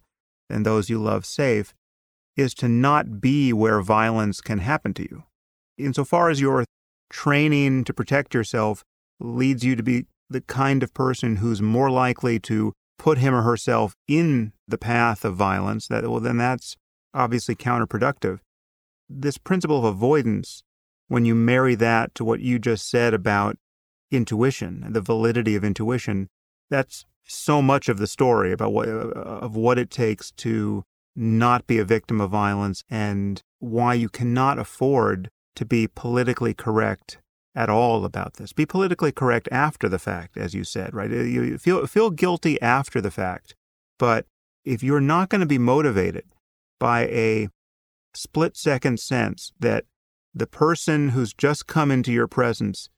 and 0.50 0.66
those 0.66 0.90
you 0.90 0.98
love 0.98 1.26
safe, 1.26 1.74
is 2.36 2.54
to 2.54 2.70
not 2.70 3.20
be 3.20 3.52
where 3.52 3.82
violence 3.82 4.42
can 4.42 4.60
happen 4.60 4.94
to 4.94 5.04
you. 5.04 5.24
Insofar 5.78 6.30
as 6.30 6.40
your 6.40 6.66
training 7.10 7.84
to 7.84 7.94
protect 7.94 8.34
yourself 8.34 8.84
leads 9.20 9.64
you 9.64 9.76
to 9.76 9.84
be 9.84 10.06
the 10.30 10.42
kind 10.42 10.84
of 10.84 10.94
person 10.94 11.38
who's 11.38 11.62
more 11.62 11.90
likely 11.90 12.40
to 12.40 12.74
put 12.98 13.18
him 13.18 13.34
or 13.34 13.42
herself 13.42 13.94
in 14.08 14.54
the 14.68 14.78
path 14.78 15.24
of 15.24 15.36
violence, 15.36 15.88
that 15.88 16.08
well, 16.10 16.20
then 16.20 16.38
that's 16.38 16.76
obviously 17.14 17.56
counterproductive. 17.56 18.40
This 19.10 19.38
principle 19.38 19.80
of 19.80 19.86
avoidance, 19.86 20.64
when 21.08 21.26
you 21.26 21.34
marry 21.34 21.76
that 21.76 22.14
to 22.16 22.26
what 22.26 22.42
you 22.42 22.60
just 22.60 22.90
said 22.90 23.14
about 23.14 23.58
intuition, 24.12 24.84
and 24.86 24.96
the 24.96 25.02
validity 25.02 25.56
of 25.56 25.64
intuition, 25.64 26.28
that's 26.70 27.06
so 27.28 27.62
much 27.62 27.90
of 27.90 27.98
the 27.98 28.08
story 28.08 28.52
about 28.52 28.74
what 28.74 28.88
of 28.88 29.56
what 29.56 29.78
it 29.78 29.90
takes 29.90 30.32
to 30.32 30.84
not 31.16 31.68
be 31.68 31.80
a 31.80 31.86
victim 31.86 32.22
of 32.22 32.30
violence 32.30 32.84
and 32.90 33.42
why 33.60 33.94
you 33.94 34.08
cannot 34.08 34.60
afford 34.60 35.30
to 35.56 35.66
be 35.66 35.88
politically 35.88 36.54
correct 36.54 37.18
at 37.56 37.70
all 37.70 38.06
about 38.06 38.36
this. 38.36 38.54
Be 38.54 38.66
politically 38.66 39.12
correct 39.12 39.50
after 39.52 39.90
the 39.90 39.98
fact, 39.98 40.38
as 40.38 40.54
you 40.54 40.64
said, 40.64 40.94
right? 40.94 41.12
Uh, 41.12 41.24
you 41.24 41.58
feel 41.58 41.86
feel 41.88 42.12
guilty 42.12 42.62
after 42.62 43.02
the 43.02 43.12
fact, 43.12 43.56
but 43.98 44.26
if 44.64 44.84
you're 44.84 45.02
not 45.02 45.30
going 45.30 45.42
to 45.42 45.48
be 45.48 45.58
motivated 45.58 46.26
by 46.80 47.08
a 47.08 47.50
split 48.14 48.56
second 48.56 49.00
sense 49.00 49.52
that 49.60 49.86
the 50.34 50.48
person 50.48 51.10
who's 51.10 51.34
just 51.34 51.68
come 51.68 51.90
into 51.90 52.12
your 52.12 52.28
presence 52.28 52.90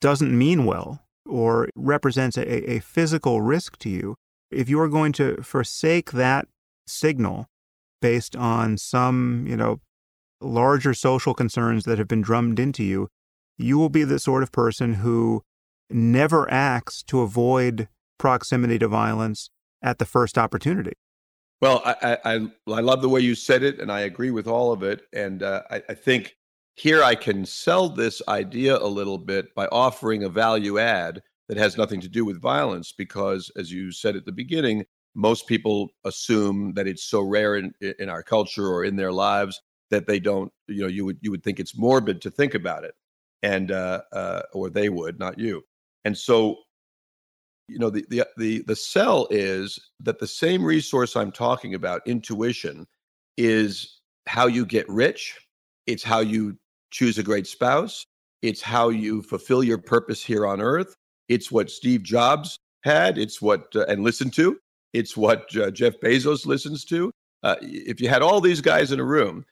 doesn't 0.00 0.36
mean 0.36 0.64
well 0.64 1.05
or 1.28 1.68
represents 1.74 2.36
a, 2.36 2.70
a 2.70 2.80
physical 2.80 3.40
risk 3.40 3.78
to 3.78 3.88
you, 3.88 4.16
if 4.50 4.68
you 4.68 4.80
are 4.80 4.88
going 4.88 5.12
to 5.12 5.42
forsake 5.42 6.12
that 6.12 6.46
signal 6.86 7.46
based 8.00 8.36
on 8.36 8.78
some, 8.78 9.44
you 9.48 9.56
know, 9.56 9.80
larger 10.40 10.94
social 10.94 11.34
concerns 11.34 11.84
that 11.84 11.98
have 11.98 12.08
been 12.08 12.22
drummed 12.22 12.58
into 12.58 12.84
you, 12.84 13.08
you 13.58 13.78
will 13.78 13.88
be 13.88 14.04
the 14.04 14.18
sort 14.18 14.42
of 14.42 14.52
person 14.52 14.94
who 14.94 15.42
never 15.90 16.50
acts 16.50 17.02
to 17.04 17.20
avoid 17.20 17.88
proximity 18.18 18.78
to 18.78 18.88
violence 18.88 19.50
at 19.82 19.98
the 19.98 20.04
first 20.04 20.36
opportunity. 20.36 20.92
Well, 21.60 21.80
I, 21.84 22.18
I, 22.24 22.34
I 22.68 22.80
love 22.80 23.00
the 23.00 23.08
way 23.08 23.20
you 23.20 23.34
said 23.34 23.62
it, 23.62 23.80
and 23.80 23.90
I 23.90 24.00
agree 24.00 24.30
with 24.30 24.46
all 24.46 24.72
of 24.72 24.82
it. 24.82 25.06
And 25.12 25.42
uh, 25.42 25.62
I, 25.70 25.82
I 25.88 25.94
think 25.94 26.36
here 26.76 27.02
I 27.02 27.14
can 27.14 27.44
sell 27.44 27.88
this 27.88 28.22
idea 28.28 28.78
a 28.78 28.86
little 28.86 29.18
bit 29.18 29.54
by 29.54 29.66
offering 29.72 30.24
a 30.24 30.28
value 30.28 30.78
add 30.78 31.22
that 31.48 31.56
has 31.56 31.76
nothing 31.76 32.00
to 32.02 32.08
do 32.08 32.24
with 32.24 32.40
violence, 32.40 32.92
because 32.92 33.50
as 33.56 33.72
you 33.72 33.90
said 33.90 34.14
at 34.14 34.26
the 34.26 34.32
beginning, 34.32 34.84
most 35.14 35.46
people 35.46 35.88
assume 36.04 36.74
that 36.74 36.86
it's 36.86 37.04
so 37.04 37.22
rare 37.22 37.56
in, 37.56 37.72
in 37.98 38.08
our 38.10 38.22
culture 38.22 38.68
or 38.68 38.84
in 38.84 38.96
their 38.96 39.12
lives 39.12 39.60
that 39.90 40.06
they 40.06 40.20
don't, 40.20 40.52
you 40.68 40.82
know, 40.82 40.88
you 40.88 41.06
would 41.06 41.18
you 41.22 41.30
would 41.30 41.42
think 41.42 41.58
it's 41.58 41.78
morbid 41.78 42.20
to 42.20 42.30
think 42.30 42.54
about 42.54 42.84
it 42.84 42.94
and 43.42 43.70
uh, 43.70 44.02
uh, 44.12 44.42
or 44.52 44.68
they 44.68 44.88
would, 44.90 45.18
not 45.18 45.38
you. 45.38 45.62
And 46.04 46.16
so, 46.16 46.56
you 47.68 47.78
know, 47.78 47.88
the 47.88 48.04
the 48.10 48.24
the 48.36 48.62
the 48.66 48.76
sell 48.76 49.28
is 49.30 49.78
that 50.00 50.18
the 50.18 50.26
same 50.26 50.62
resource 50.62 51.16
I'm 51.16 51.32
talking 51.32 51.74
about, 51.74 52.06
intuition, 52.06 52.86
is 53.38 54.00
how 54.26 54.46
you 54.46 54.66
get 54.66 54.86
rich. 54.88 55.38
It's 55.86 56.02
how 56.02 56.20
you 56.20 56.58
choose 56.90 57.18
a 57.18 57.22
great 57.22 57.46
spouse. 57.46 58.04
It's 58.42 58.62
how 58.62 58.90
you 58.90 59.22
fulfill 59.22 59.64
your 59.64 59.78
purpose 59.78 60.22
here 60.22 60.46
on 60.46 60.60
earth. 60.60 60.94
It's 61.28 61.50
what 61.50 61.70
Steve 61.70 62.02
Jobs 62.02 62.58
had. 62.82 63.18
It's 63.18 63.42
what 63.42 63.74
uh, 63.74 63.84
and 63.88 64.02
listened 64.02 64.34
to. 64.34 64.58
It's 64.92 65.16
what 65.16 65.54
uh, 65.56 65.70
Jeff 65.70 65.94
Bezos 66.00 66.46
listens 66.46 66.84
to. 66.86 67.10
Uh, 67.42 67.56
if 67.60 68.00
you 68.00 68.08
had 68.08 68.22
all 68.22 68.40
these 68.40 68.60
guys 68.60 68.92
in 68.92 69.00
a 69.00 69.04
room 69.04 69.44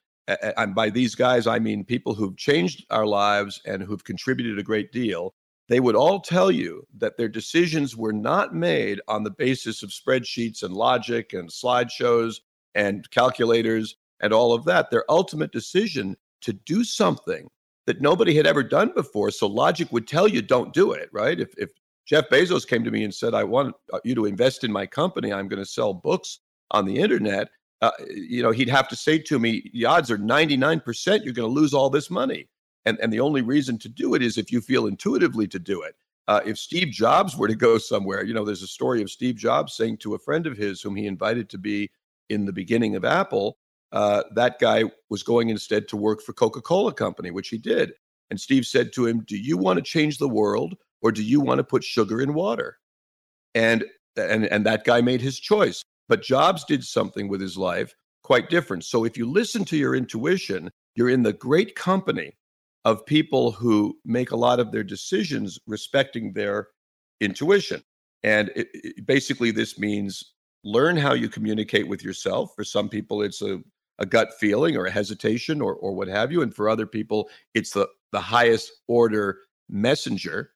and 0.57 0.75
by 0.75 0.91
these 0.91 1.15
guys, 1.15 1.47
I 1.47 1.59
mean 1.59 1.85
people 1.85 2.15
who've 2.15 2.37
changed 2.37 2.87
our 2.91 3.07
lives 3.07 3.61
and 3.67 3.83
who've 3.83 4.05
contributed 4.05 4.59
a 4.59 4.63
great 4.63 4.91
deal, 4.91 5.35
they 5.69 5.81
would 5.81 5.97
all 5.97 6.21
tell 6.21 6.51
you 6.51 6.87
that 6.97 7.17
their 7.17 7.29
decisions 7.29 7.97
were 7.97 8.13
not 8.13 8.55
made 8.55 9.01
on 9.09 9.23
the 9.23 9.31
basis 9.31 9.83
of 9.83 9.91
spreadsheets 9.91 10.63
and 10.63 10.75
logic 10.75 11.33
and 11.33 11.49
slideshows 11.51 12.37
and 12.75 13.09
calculators 13.11 13.97
and 14.21 14.33
all 14.33 14.53
of 14.53 14.65
that. 14.65 14.91
Their 14.91 15.05
ultimate 15.11 15.53
decision 15.53 16.17
to 16.45 16.53
do 16.53 16.85
something 16.85 17.49
that 17.87 18.01
nobody 18.01 18.35
had 18.35 18.47
ever 18.47 18.63
done 18.63 18.93
before. 18.95 19.31
So 19.31 19.47
logic 19.47 19.93
would 19.93 20.09
tell 20.09 20.27
you 20.27 20.41
don't 20.41 20.73
do 20.73 20.93
it, 20.93 21.09
right? 21.13 21.39
If, 21.39 21.53
if 21.59 21.71
Jeff 22.07 22.29
Bezos 22.31 22.67
came 22.67 22.85
to 22.85 22.91
me 22.91 23.05
and 23.05 23.15
said, 23.15 23.35
I 23.35 23.45
want 23.45 23.75
uh, 23.93 23.99
you 24.05 24.15
to 24.15 24.27
invest 24.27 24.65
in 24.65 24.73
my 24.73 24.87
company, 24.87 25.33
I'm 25.33 25.49
going 25.49 25.63
to 25.63 25.67
sell 25.67 25.93
books 25.93 26.41
on 26.71 26.87
the 26.87 26.97
internet 26.97 27.49
uh, 27.85 27.91
you 28.09 28.43
know, 28.43 28.51
he'd 28.51 28.69
have 28.69 28.89
to 28.89 28.97
say 28.97 29.19
to 29.19 29.39
me, 29.39 29.71
the 29.75 29.85
odds 29.85 30.11
are 30.11 30.17
99% 30.17 31.23
you're 31.23 31.35
going 31.35 31.49
to 31.49 31.61
lose 31.61 31.75
all 31.75 31.91
this 31.91 32.11
money. 32.11 32.49
And, 32.87 32.99
and 33.01 33.13
the 33.13 33.21
only 33.21 33.43
reason 33.43 33.79
to 33.81 33.91
do 33.91 34.15
it 34.15 34.23
is 34.23 34.39
if 34.39 34.51
you 34.51 34.63
feel 34.63 34.87
intuitively 34.87 35.47
to 35.49 35.59
do 35.59 35.83
it. 35.83 35.95
Uh, 36.27 36.41
if 36.47 36.57
Steve 36.57 36.89
Jobs 36.89 37.37
were 37.37 37.49
to 37.49 37.55
go 37.55 37.77
somewhere, 37.77 38.25
you 38.25 38.33
know, 38.33 38.45
there's 38.45 38.63
a 38.63 38.67
story 38.67 39.03
of 39.03 39.11
Steve 39.11 39.37
Jobs 39.37 39.75
saying 39.75 39.99
to 39.99 40.15
a 40.15 40.19
friend 40.19 40.47
of 40.47 40.57
his 40.57 40.81
whom 40.81 40.97
he 40.97 41.07
invited 41.07 41.51
to 41.51 41.59
be 41.59 41.91
in 42.31 42.47
the 42.47 42.53
beginning 42.53 42.97
of 42.97 43.05
Apple, 43.05 43.59
uh, 43.93 44.25
that 44.35 44.59
guy 44.59 44.85
was 45.11 45.23
going 45.23 45.51
instead 45.51 45.89
to 45.89 45.97
work 45.97 46.23
for 46.23 46.33
Coca 46.33 46.61
Cola 46.61 46.93
Company, 46.93 47.31
which 47.31 47.49
he 47.49 47.59
did. 47.59 47.93
And 48.31 48.41
Steve 48.41 48.67
said 48.67 48.93
to 48.95 49.07
him, 49.07 49.25
Do 49.27 49.37
you 49.37 49.57
want 49.57 49.79
to 49.79 49.83
change 49.83 50.19
the 50.19 50.29
world 50.29 50.75
or 51.03 51.13
do 51.13 51.23
you 51.23 51.41
want 51.41 51.59
to 51.59 51.65
put 51.65 51.85
sugar 51.85 52.21
in 52.21 52.35
water? 52.35 52.79
And 53.55 53.85
and 54.17 54.47
and 54.47 54.67
that 54.67 54.85
guy 54.85 55.01
made 55.01 55.21
his 55.21 55.39
choice. 55.39 55.83
But 56.09 56.23
Jobs 56.23 56.65
did 56.65 56.85
something 56.85 57.29
with 57.29 57.41
his 57.41 57.57
life 57.57 57.95
quite 58.23 58.51
different. 58.51 58.85
So 58.85 59.05
if 59.05 59.17
you 59.17 59.31
listen 59.31 59.65
to 59.67 59.77
your 59.77 59.95
intuition, 59.95 60.71
you're 60.97 61.11
in 61.11 61.23
the 61.23 61.33
great 61.33 61.75
company 61.75 62.33
of 62.85 63.07
people 63.07 63.53
who 63.53 63.99
make 64.05 64.31
a 64.31 64.37
lot 64.37 64.61
of 64.61 64.73
their 64.73 64.85
decisions 64.85 65.59
respecting 65.67 66.33
their 66.33 66.69
intuition. 67.21 67.83
And 68.23 68.51
it, 68.57 68.69
it, 68.73 69.07
basically, 69.07 69.51
this 69.51 69.79
means 69.79 70.35
learn 70.65 70.97
how 70.97 71.13
you 71.13 71.29
communicate 71.29 71.89
with 71.89 72.03
yourself. 72.03 72.53
For 72.57 72.65
some 72.65 72.89
people, 72.89 73.23
it's 73.23 73.43
a, 73.43 73.61
a 73.99 74.07
gut 74.07 74.31
feeling 74.39 74.77
or 74.77 74.87
a 74.87 74.91
hesitation 74.91 75.61
or, 75.61 75.75
or 75.75 75.93
what 75.93 76.09
have 76.09 76.33
you. 76.33 76.43
And 76.43 76.55
for 76.55 76.69
other 76.69 76.87
people, 76.87 77.29
it's 77.55 77.71
the, 77.71 77.89
the 78.13 78.21
highest 78.21 78.73
order 78.89 79.39
messenger 79.69 80.51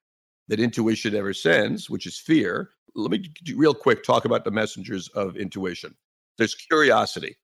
that 0.49 0.61
intuition 0.61 1.15
ever 1.15 1.35
sends, 1.35 1.89
which 1.89 2.07
is 2.07 2.19
fear 2.19 2.71
let 2.99 3.11
me 3.11 3.31
real 3.55 3.75
quick 3.75 4.03
talk 4.03 4.25
about 4.25 4.45
the 4.45 4.51
messengers 4.51 5.09
of 5.09 5.37
intuition. 5.37 5.95
There's 6.37 6.55
curiosity. 6.55 7.37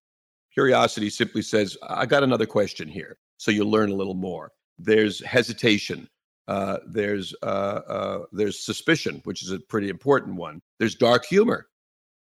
Curiosity 0.52 1.10
simply 1.10 1.42
says, 1.42 1.76
I 1.82 2.06
got 2.06 2.22
another 2.22 2.46
question 2.46 2.88
here. 2.88 3.18
So 3.38 3.50
you 3.50 3.64
learn 3.64 3.90
a 3.90 3.94
little 3.94 4.14
more. 4.14 4.52
There's 4.78 5.24
hesitation. 5.24 6.08
Uh, 6.46 6.78
there's 6.86 7.34
uh, 7.42 7.80
uh, 7.88 8.18
there's 8.32 8.64
suspicion, 8.64 9.20
which 9.24 9.42
is 9.42 9.50
a 9.50 9.58
pretty 9.58 9.88
important 9.88 10.36
one. 10.36 10.60
There's 10.78 10.94
dark 10.94 11.24
humor, 11.24 11.68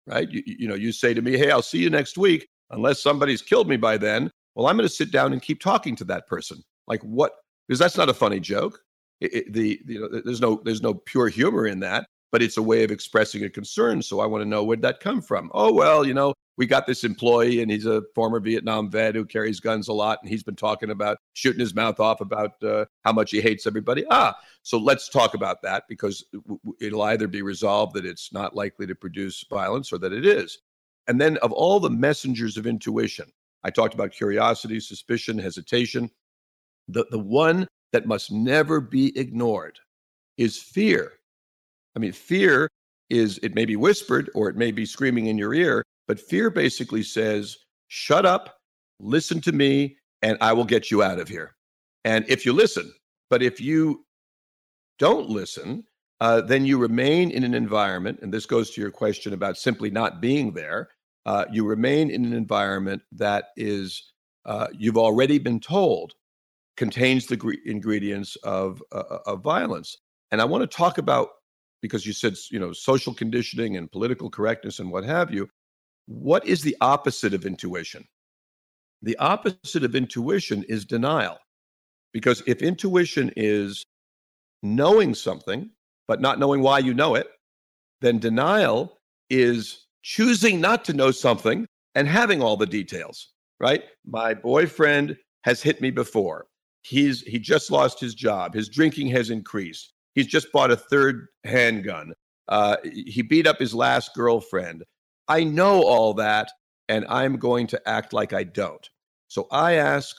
right? 0.06 0.30
You, 0.30 0.42
you 0.46 0.68
know, 0.68 0.76
you 0.76 0.92
say 0.92 1.12
to 1.12 1.22
me, 1.22 1.36
"Hey, 1.36 1.50
I'll 1.50 1.60
see 1.60 1.78
you 1.78 1.90
next 1.90 2.16
week," 2.16 2.46
unless 2.70 3.02
somebody's 3.02 3.42
killed 3.42 3.68
me 3.68 3.76
by 3.76 3.96
then. 3.96 4.30
Well, 4.54 4.66
I'm 4.66 4.76
going 4.76 4.88
to 4.88 4.94
sit 4.94 5.12
down 5.12 5.32
and 5.32 5.42
keep 5.42 5.60
talking 5.60 5.96
to 5.96 6.04
that 6.04 6.26
person. 6.26 6.62
Like 6.86 7.02
what? 7.02 7.32
Because 7.68 7.78
that's 7.78 7.96
not 7.96 8.08
a 8.08 8.14
funny 8.14 8.40
joke. 8.40 8.80
It, 9.20 9.34
it, 9.34 9.52
the 9.52 9.80
you 9.86 10.00
know, 10.00 10.20
there's 10.24 10.40
no 10.40 10.60
there's 10.64 10.82
no 10.82 10.94
pure 10.94 11.28
humor 11.28 11.66
in 11.66 11.80
that 11.80 12.06
but 12.32 12.42
it's 12.42 12.56
a 12.56 12.62
way 12.62 12.84
of 12.84 12.90
expressing 12.90 13.44
a 13.44 13.48
concern. 13.48 14.02
So 14.02 14.20
I 14.20 14.26
want 14.26 14.42
to 14.42 14.48
know 14.48 14.64
where'd 14.64 14.82
that 14.82 15.00
come 15.00 15.22
from? 15.22 15.50
Oh, 15.54 15.72
well, 15.72 16.06
you 16.06 16.14
know, 16.14 16.34
we 16.58 16.66
got 16.66 16.86
this 16.86 17.04
employee 17.04 17.62
and 17.62 17.70
he's 17.70 17.86
a 17.86 18.02
former 18.14 18.40
Vietnam 18.40 18.90
vet 18.90 19.14
who 19.14 19.24
carries 19.24 19.60
guns 19.60 19.88
a 19.88 19.92
lot. 19.92 20.18
And 20.20 20.28
he's 20.28 20.42
been 20.42 20.56
talking 20.56 20.90
about 20.90 21.18
shooting 21.34 21.60
his 21.60 21.74
mouth 21.74 22.00
off 22.00 22.20
about 22.20 22.62
uh, 22.62 22.86
how 23.04 23.12
much 23.12 23.30
he 23.30 23.40
hates 23.40 23.66
everybody. 23.66 24.04
Ah, 24.10 24.36
so 24.62 24.78
let's 24.78 25.08
talk 25.08 25.34
about 25.34 25.62
that 25.62 25.84
because 25.88 26.24
it'll 26.80 27.02
either 27.02 27.28
be 27.28 27.42
resolved 27.42 27.94
that 27.94 28.06
it's 28.06 28.32
not 28.32 28.56
likely 28.56 28.86
to 28.86 28.94
produce 28.94 29.44
violence 29.48 29.92
or 29.92 29.98
that 29.98 30.12
it 30.12 30.26
is. 30.26 30.58
And 31.08 31.20
then 31.20 31.36
of 31.38 31.52
all 31.52 31.80
the 31.80 31.90
messengers 31.90 32.56
of 32.56 32.66
intuition, 32.66 33.30
I 33.62 33.70
talked 33.70 33.94
about 33.94 34.12
curiosity, 34.12 34.80
suspicion, 34.80 35.38
hesitation. 35.38 36.10
The, 36.88 37.06
the 37.10 37.18
one 37.18 37.66
that 37.92 38.06
must 38.06 38.30
never 38.30 38.80
be 38.80 39.16
ignored 39.18 39.78
is 40.36 40.58
fear. 40.58 41.12
I 41.94 41.98
mean, 41.98 42.12
fear 42.12 42.68
is, 43.10 43.38
it 43.38 43.54
may 43.54 43.64
be 43.64 43.76
whispered 43.76 44.30
or 44.34 44.48
it 44.48 44.56
may 44.56 44.70
be 44.70 44.84
screaming 44.84 45.26
in 45.26 45.38
your 45.38 45.54
ear, 45.54 45.82
but 46.06 46.20
fear 46.20 46.50
basically 46.50 47.02
says, 47.02 47.56
shut 47.88 48.26
up, 48.26 48.58
listen 49.00 49.40
to 49.42 49.52
me, 49.52 49.96
and 50.22 50.36
I 50.40 50.52
will 50.52 50.64
get 50.64 50.90
you 50.90 51.02
out 51.02 51.18
of 51.18 51.28
here. 51.28 51.56
And 52.04 52.24
if 52.28 52.44
you 52.44 52.52
listen, 52.52 52.92
but 53.30 53.42
if 53.42 53.60
you 53.60 54.04
don't 54.98 55.28
listen, 55.28 55.84
uh, 56.20 56.40
then 56.40 56.64
you 56.64 56.78
remain 56.78 57.30
in 57.30 57.44
an 57.44 57.54
environment, 57.54 58.20
and 58.22 58.32
this 58.32 58.46
goes 58.46 58.70
to 58.70 58.80
your 58.80 58.90
question 58.90 59.32
about 59.32 59.58
simply 59.58 59.90
not 59.90 60.20
being 60.20 60.52
there. 60.52 60.88
Uh, 61.26 61.44
you 61.50 61.66
remain 61.66 62.08
in 62.08 62.24
an 62.24 62.32
environment 62.32 63.02
that 63.10 63.46
is, 63.56 64.12
uh, 64.44 64.68
you've 64.72 64.96
already 64.96 65.38
been 65.38 65.58
told, 65.58 66.14
contains 66.76 67.26
the 67.26 67.36
gre- 67.36 67.54
ingredients 67.66 68.36
of, 68.44 68.80
uh, 68.92 69.02
uh, 69.10 69.18
of 69.26 69.42
violence. 69.42 69.96
And 70.30 70.40
I 70.40 70.44
want 70.44 70.62
to 70.62 70.76
talk 70.76 70.98
about, 70.98 71.28
because 71.82 72.06
you 72.06 72.12
said, 72.12 72.36
you 72.50 72.60
know, 72.60 72.72
social 72.72 73.12
conditioning 73.12 73.76
and 73.76 73.90
political 73.90 74.30
correctness 74.30 74.78
and 74.78 74.90
what 74.90 75.04
have 75.04 75.34
you. 75.34 75.48
What 76.06 76.46
is 76.46 76.62
the 76.62 76.76
opposite 76.80 77.34
of 77.34 77.44
intuition? 77.44 78.06
The 79.02 79.18
opposite 79.18 79.82
of 79.82 79.96
intuition 79.96 80.64
is 80.68 80.84
denial. 80.84 81.38
Because 82.12 82.42
if 82.46 82.62
intuition 82.62 83.32
is 83.36 83.84
knowing 84.62 85.12
something, 85.14 85.70
but 86.06 86.20
not 86.20 86.38
knowing 86.38 86.62
why 86.62 86.78
you 86.78 86.94
know 86.94 87.16
it, 87.16 87.26
then 88.00 88.18
denial 88.20 89.00
is 89.28 89.85
choosing 90.06 90.60
not 90.60 90.84
to 90.84 90.92
know 90.92 91.10
something 91.10 91.66
and 91.96 92.06
having 92.06 92.40
all 92.40 92.56
the 92.56 92.64
details, 92.64 93.32
right? 93.58 93.82
My 94.06 94.34
boyfriend 94.34 95.16
has 95.42 95.60
hit 95.60 95.80
me 95.80 95.90
before. 95.90 96.46
He's 96.82 97.22
he 97.22 97.40
just 97.40 97.72
lost 97.72 97.98
his 97.98 98.14
job. 98.14 98.54
His 98.54 98.68
drinking 98.68 99.08
has 99.08 99.30
increased. 99.30 99.94
He's 100.14 100.28
just 100.28 100.52
bought 100.52 100.70
a 100.70 100.76
third 100.76 101.26
handgun. 101.42 102.12
Uh, 102.46 102.76
he 102.84 103.22
beat 103.22 103.48
up 103.48 103.58
his 103.58 103.74
last 103.74 104.14
girlfriend. 104.14 104.84
I 105.26 105.42
know 105.42 105.82
all 105.82 106.14
that, 106.14 106.52
and 106.88 107.04
I'm 107.08 107.36
going 107.36 107.66
to 107.66 107.88
act 107.88 108.12
like 108.12 108.32
I 108.32 108.44
don't. 108.44 108.88
So 109.26 109.48
I 109.50 109.72
ask, 109.72 110.16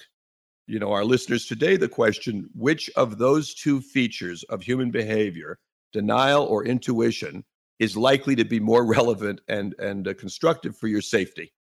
you 0.68 0.80
know, 0.80 0.92
our 0.92 1.06
listeners 1.06 1.46
today 1.46 1.78
the 1.78 1.88
question 1.88 2.50
which 2.54 2.90
of 2.98 3.18
those 3.18 3.54
two 3.54 3.80
features 3.80 4.44
of 4.50 4.62
human 4.62 4.92
behavior, 4.92 5.58
denial 5.94 6.44
or 6.44 6.66
intuition, 6.66 7.46
is 7.80 7.98
likely 7.98 8.36
to 8.36 8.46
be 8.46 8.60
more 8.60 8.86
relevant 8.86 9.42
and, 9.48 9.76
and 9.80 10.08
uh, 10.08 10.14
constructive 10.14 10.78
for 10.78 10.88
your 10.88 11.02
safety? 11.02 11.54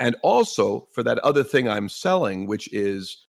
And 0.00 0.16
also 0.22 0.88
for 0.92 1.02
that 1.02 1.18
other 1.18 1.42
thing 1.42 1.68
I'm 1.68 1.88
selling, 1.88 2.46
which 2.46 2.72
is 2.72 3.26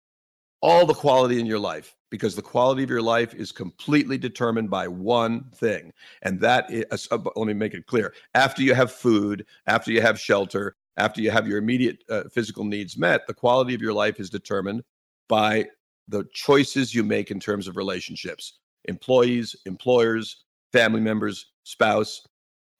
all 0.60 0.86
the 0.86 0.94
quality 0.94 1.40
in 1.40 1.46
your 1.46 1.58
life 1.58 1.94
because 2.10 2.34
the 2.34 2.42
quality 2.42 2.82
of 2.82 2.90
your 2.90 3.02
life 3.02 3.34
is 3.34 3.52
completely 3.52 4.18
determined 4.18 4.70
by 4.70 4.88
one 4.88 5.44
thing. 5.54 5.92
And 6.22 6.40
that 6.40 6.70
is, 6.70 7.08
uh, 7.10 7.18
let 7.36 7.46
me 7.46 7.54
make 7.54 7.74
it 7.74 7.86
clear 7.86 8.14
after 8.34 8.62
you 8.62 8.74
have 8.74 8.90
food, 8.90 9.46
after 9.66 9.92
you 9.92 10.00
have 10.00 10.18
shelter, 10.18 10.76
after 10.96 11.20
you 11.20 11.30
have 11.30 11.46
your 11.46 11.58
immediate 11.58 12.02
uh, 12.10 12.24
physical 12.32 12.64
needs 12.64 12.98
met, 12.98 13.26
the 13.26 13.34
quality 13.34 13.74
of 13.74 13.80
your 13.80 13.92
life 13.92 14.18
is 14.18 14.30
determined 14.30 14.82
by 15.28 15.66
the 16.08 16.24
choices 16.32 16.94
you 16.94 17.04
make 17.04 17.30
in 17.30 17.38
terms 17.38 17.68
of 17.68 17.76
relationships 17.76 18.58
employees, 18.86 19.54
employers, 19.66 20.44
family 20.72 21.00
members, 21.00 21.46
spouse, 21.64 22.22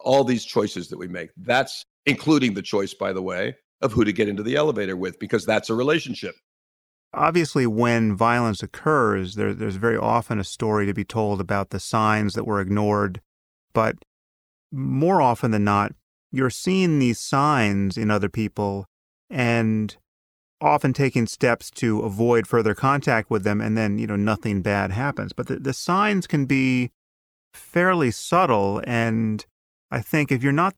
all 0.01 0.25
these 0.25 0.45
choices 0.45 0.89
that 0.89 0.99
we 0.99 1.09
make. 1.09 1.31
That's 1.37 1.83
including 2.07 2.55
the 2.55 2.63
choice, 2.63 2.95
by 2.95 3.13
the 3.13 3.23
way, 3.23 3.57
of 3.83 3.93
who 3.93 4.05
to 4.05 4.13
get 4.13 4.29
into 4.29 4.43
the 4.43 4.57
elevator 4.57 4.97
with, 4.97 5.19
because 5.19 5.45
that's 5.45 5.71
a 5.71 5.75
relationship 5.75 6.35
obviously, 7.13 7.67
when 7.67 8.17
violence 8.17 8.63
occurs, 8.63 9.35
there, 9.35 9.55
there's 9.55 9.77
very 9.77 9.97
often 9.97 10.39
a 10.39 10.45
story 10.45 10.87
to 10.87 10.95
be 10.95 11.05
told 11.05 11.41
about 11.41 11.71
the 11.71 11.81
signs 11.81 12.35
that 12.35 12.47
were 12.47 12.61
ignored. 12.61 13.21
But 13.73 13.97
more 14.73 15.21
often 15.21 15.51
than 15.51 15.65
not, 15.65 15.93
you're 16.31 16.51
seeing 16.51 16.99
these 16.99 17.19
signs 17.19 17.97
in 17.97 18.11
other 18.11 18.29
people 18.29 18.87
and 19.31 19.97
often 20.61 20.93
taking 20.93 21.27
steps 21.27 21.71
to 21.71 22.01
avoid 22.01 22.47
further 22.47 22.75
contact 22.75 23.31
with 23.31 23.45
them, 23.45 23.61
and 23.61 23.77
then, 23.77 23.99
you 23.99 24.07
know, 24.07 24.17
nothing 24.17 24.61
bad 24.61 24.91
happens. 24.91 25.33
But 25.33 25.47
the, 25.47 25.57
the 25.57 25.73
signs 25.73 26.27
can 26.27 26.47
be 26.47 26.91
fairly 27.59 28.11
subtle. 28.11 28.83
And 28.87 29.45
I 29.91 30.01
think 30.01 30.33
if 30.33 30.43
you're 30.43 30.53
not 30.53 30.75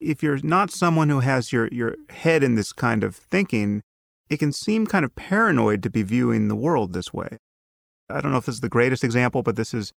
if 0.00 0.22
you're 0.22 0.40
not 0.42 0.72
someone 0.72 1.08
who 1.08 1.20
has 1.20 1.52
your, 1.52 1.68
your 1.68 1.94
head 2.10 2.42
in 2.42 2.56
this 2.56 2.72
kind 2.72 3.04
of 3.04 3.14
thinking, 3.14 3.82
it 4.28 4.38
can 4.38 4.52
seem 4.52 4.84
kind 4.84 5.04
of 5.04 5.14
paranoid 5.14 5.80
to 5.84 5.90
be 5.90 6.02
viewing 6.02 6.48
the 6.48 6.56
world 6.56 6.92
this 6.92 7.12
way. 7.12 7.38
I 8.10 8.20
don't 8.20 8.32
know 8.32 8.38
if 8.38 8.46
this 8.46 8.56
is 8.56 8.60
the 8.62 8.68
greatest 8.68 9.04
example, 9.04 9.44
but 9.44 9.54
this 9.54 9.72
is 9.72 9.92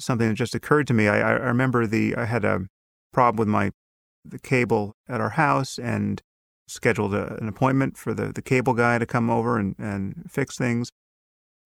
something 0.00 0.28
that 0.28 0.34
just 0.34 0.54
occurred 0.54 0.86
to 0.88 0.94
me. 0.94 1.06
I, 1.08 1.20
I 1.20 1.32
remember 1.32 1.86
the 1.86 2.16
I 2.16 2.24
had 2.24 2.44
a 2.44 2.66
problem 3.12 3.38
with 3.38 3.48
my 3.48 3.70
the 4.24 4.38
cable 4.40 4.94
at 5.08 5.20
our 5.20 5.30
house 5.30 5.78
and 5.78 6.20
scheduled 6.66 7.14
a, 7.14 7.36
an 7.36 7.48
appointment 7.48 7.96
for 7.96 8.12
the, 8.12 8.32
the 8.32 8.42
cable 8.42 8.74
guy 8.74 8.98
to 8.98 9.06
come 9.06 9.30
over 9.30 9.58
and, 9.58 9.76
and 9.78 10.24
fix 10.28 10.56
things. 10.56 10.90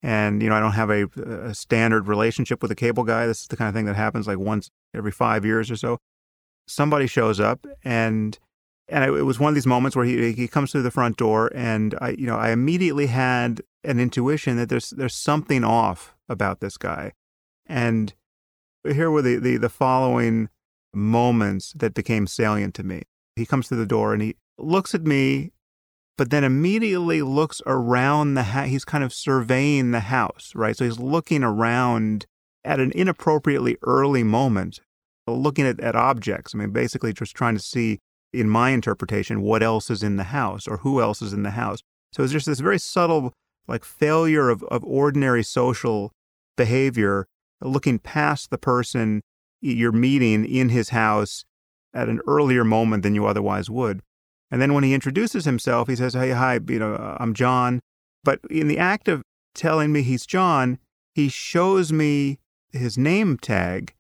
And, 0.03 0.43
you 0.43 0.49
know, 0.49 0.55
I 0.55 0.61
don't 0.61 0.73
have 0.73 0.91
a, 0.91 1.05
a 1.49 1.55
standard 1.55 2.09
relationship 2.09 2.63
with 2.63 2.71
a 2.71 2.75
cable 2.75 3.05
guy. 3.05 3.27
This 3.27 3.43
is 3.43 3.49
the 3.49 3.57
kind 3.57 3.69
of 3.69 3.75
thing 3.75 3.85
that 3.85 3.97
happens 3.97 4.27
like 4.27 4.39
once 4.39 4.71
every 4.95 5.13
five 5.13 5.45
years 5.45 5.71
or 5.71 5.77
so. 5.77 5.99
Somebody 6.67 7.07
shows 7.07 7.41
up 7.41 7.67
and 7.85 8.39
and 8.91 9.05
it 9.05 9.23
was 9.23 9.39
one 9.39 9.49
of 9.49 9.55
these 9.55 9.67
moments 9.67 9.97
where 9.97 10.05
he 10.05 10.33
he 10.33 10.49
comes 10.49 10.73
through 10.73 10.83
the 10.83 10.91
front 10.91 11.17
door, 11.17 11.51
and 11.55 11.95
I 12.01 12.11
you 12.11 12.27
know 12.27 12.37
I 12.37 12.51
immediately 12.51 13.07
had 13.07 13.63
an 13.85 14.01
intuition 14.01 14.57
that 14.57 14.69
there's 14.69 14.91
there's 14.91 15.15
something 15.15 15.65
off 15.65 16.17
about 16.29 16.61
this 16.61 16.77
guy, 16.77 17.13
and 17.67 18.13
here 18.85 19.11
were 19.11 19.23
the 19.23 19.37
the, 19.37 19.57
the 19.57 19.69
following 19.69 20.49
moments 20.93 21.73
that 21.77 21.95
became 21.95 22.27
salient 22.27 22.75
to 22.75 22.83
me. 22.83 23.05
He 23.37 23.47
comes 23.47 23.69
through 23.69 23.79
the 23.79 23.87
door 23.87 24.13
and 24.13 24.21
he 24.21 24.37
looks 24.59 24.95
at 24.95 25.05
me, 25.05 25.53
but 26.17 26.31
then 26.31 26.45
immediately 26.45 27.23
looks 27.23 27.63
around 27.67 28.35
the 28.35 28.43
house. 28.45 28.69
He's 28.69 28.85
kind 28.85 29.05
of 29.05 29.13
surveying 29.13 29.91
the 29.91 30.01
house, 30.01 30.53
right? 30.55 30.77
So 30.77 30.85
he's 30.85 30.99
looking 30.99 31.43
around 31.43 32.27
at 32.65 32.81
an 32.81 32.93
inappropriately 32.93 33.77
early 33.83 34.23
moment, 34.23 34.81
looking 35.27 35.67
at, 35.67 35.81
at 35.81 35.97
objects. 35.97 36.55
I 36.55 36.59
mean, 36.59 36.71
basically 36.71 37.13
just 37.13 37.35
trying 37.35 37.57
to 37.57 37.63
see 37.63 38.01
in 38.33 38.49
my 38.49 38.71
interpretation, 38.71 39.43
what 39.43 39.63
else 39.63 39.91
is 39.91 40.03
in 40.03 40.17
the 40.17 40.25
house 40.25 40.69
or 40.69 40.79
who 40.79 41.01
else 41.01 41.21
is 41.23 41.33
in 41.33 41.43
the 41.43 41.51
house. 41.51 41.81
So 42.13 42.23
it's 42.23 42.33
just 42.33 42.47
this 42.47 42.61
very 42.61 42.79
subtle, 42.79 43.33
like 43.67 43.85
failure 43.85 44.51
of, 44.51 44.63
of 44.65 44.85
ordinary 44.85 45.43
social 45.43 46.13
behavior, 46.57 47.27
looking 47.61 47.99
past 47.99 48.51
the 48.51 48.59
person 48.59 49.23
you're 49.61 49.93
meeting 49.93 50.45
in 50.45 50.71
his 50.71 50.91
house 50.91 51.45
at 51.93 52.09
an 52.09 52.21
earlier 52.27 52.65
moment 52.65 53.03
than 53.03 53.15
you 53.15 53.27
otherwise 53.27 53.69
would. 53.69 54.01
And 54.51 54.61
then 54.61 54.75
when 54.75 54.85
he 54.85 54.95
introduces 54.95 55.45
himself, 55.45 55.89
he 55.89 55.97
says, 55.97 56.15
Hey, 56.15 56.31
hi, 56.31 56.59
you 56.69 56.79
know, 56.79 56.95
uh, 56.95 57.17
I'm 57.21 57.35
John. 57.35 57.81
But 58.25 58.41
in 58.51 58.69
the 58.69 58.79
act 58.79 59.09
of 59.09 59.23
telling 59.55 59.93
me 59.93 60.03
he's 60.03 60.27
John, 60.27 60.79
he 61.15 61.29
shows 61.29 61.93
me 61.93 62.39
his 62.73 62.99
name 62.99 63.39
tag 63.39 63.95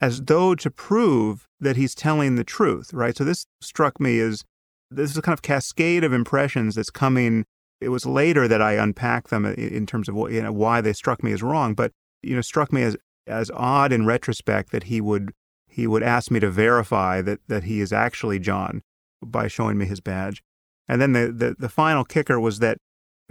as 0.00 0.22
though 0.22 0.54
to 0.54 0.70
prove 0.70 1.46
that 1.60 1.76
he's 1.76 1.94
telling 1.94 2.36
the 2.36 2.44
truth, 2.44 2.92
right? 2.92 3.16
So 3.16 3.24
this 3.24 3.46
struck 3.60 4.00
me 4.00 4.18
as 4.20 4.44
this 4.90 5.10
is 5.10 5.16
a 5.16 5.22
kind 5.22 5.34
of 5.34 5.42
cascade 5.42 6.04
of 6.04 6.12
impressions 6.12 6.74
that's 6.74 6.90
coming. 6.90 7.44
It 7.80 7.90
was 7.90 8.06
later 8.06 8.48
that 8.48 8.62
I 8.62 8.72
unpacked 8.72 9.30
them 9.30 9.44
in 9.44 9.86
terms 9.86 10.08
of 10.08 10.14
what, 10.14 10.32
you 10.32 10.42
know, 10.42 10.52
why 10.52 10.80
they 10.80 10.92
struck 10.92 11.22
me 11.22 11.32
as 11.32 11.42
wrong, 11.42 11.74
but 11.74 11.92
you 12.22 12.34
know, 12.34 12.40
struck 12.40 12.72
me 12.72 12.82
as 12.82 12.96
as 13.26 13.50
odd 13.54 13.92
in 13.92 14.06
retrospect 14.06 14.72
that 14.72 14.84
he 14.84 15.00
would 15.00 15.32
he 15.68 15.86
would 15.86 16.02
ask 16.02 16.30
me 16.30 16.40
to 16.40 16.50
verify 16.50 17.20
that 17.22 17.40
that 17.48 17.64
he 17.64 17.80
is 17.80 17.92
actually 17.92 18.38
John 18.38 18.82
by 19.24 19.48
showing 19.48 19.78
me 19.78 19.86
his 19.86 20.00
badge. 20.00 20.42
And 20.88 21.00
then 21.00 21.12
the 21.12 21.32
the, 21.32 21.56
the 21.58 21.68
final 21.68 22.04
kicker 22.04 22.40
was 22.40 22.58
that 22.58 22.78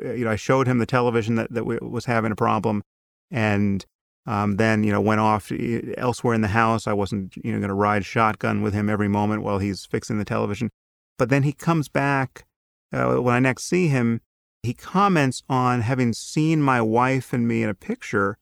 uh, 0.04 0.14
you 0.14 0.26
know 0.26 0.32
I 0.32 0.36
showed 0.36 0.68
him 0.68 0.78
the 0.78 0.86
television 0.86 1.36
that 1.36 1.54
that 1.54 1.66
was 1.66 2.06
having 2.06 2.32
a 2.32 2.36
problem, 2.36 2.84
and 3.30 3.86
um, 4.26 4.58
then 4.58 4.84
you 4.84 4.92
know 4.92 5.02
went 5.02 5.22
off 5.22 5.52
elsewhere 5.98 6.34
in 6.34 6.42
the 6.42 6.50
house. 6.50 6.88
I 6.88 6.94
wasn't 6.94 7.36
you 7.38 7.52
know 7.52 7.60
going 7.60 7.70
to 7.70 7.74
ride 7.74 8.06
shotgun 8.06 8.62
with 8.62 8.74
him 8.74 8.90
every 8.90 9.08
moment 9.08 9.44
while 9.44 9.60
he's 9.60 9.86
fixing 9.86 10.18
the 10.18 10.26
television. 10.26 10.70
But 11.18 11.30
then 11.30 11.44
he 11.44 11.52
comes 11.52 11.90
back 11.90 12.46
uh, 12.94 13.16
when 13.16 13.36
I 13.36 13.40
next 13.40 13.66
see 13.66 13.88
him. 13.88 14.22
He 14.64 14.74
comments 14.74 15.42
on 15.48 15.82
having 15.82 16.12
seen 16.12 16.62
my 16.62 16.82
wife 16.82 17.32
and 17.32 17.48
me 17.48 17.64
in 17.64 17.70
a 17.70 17.74
picture 17.74 18.38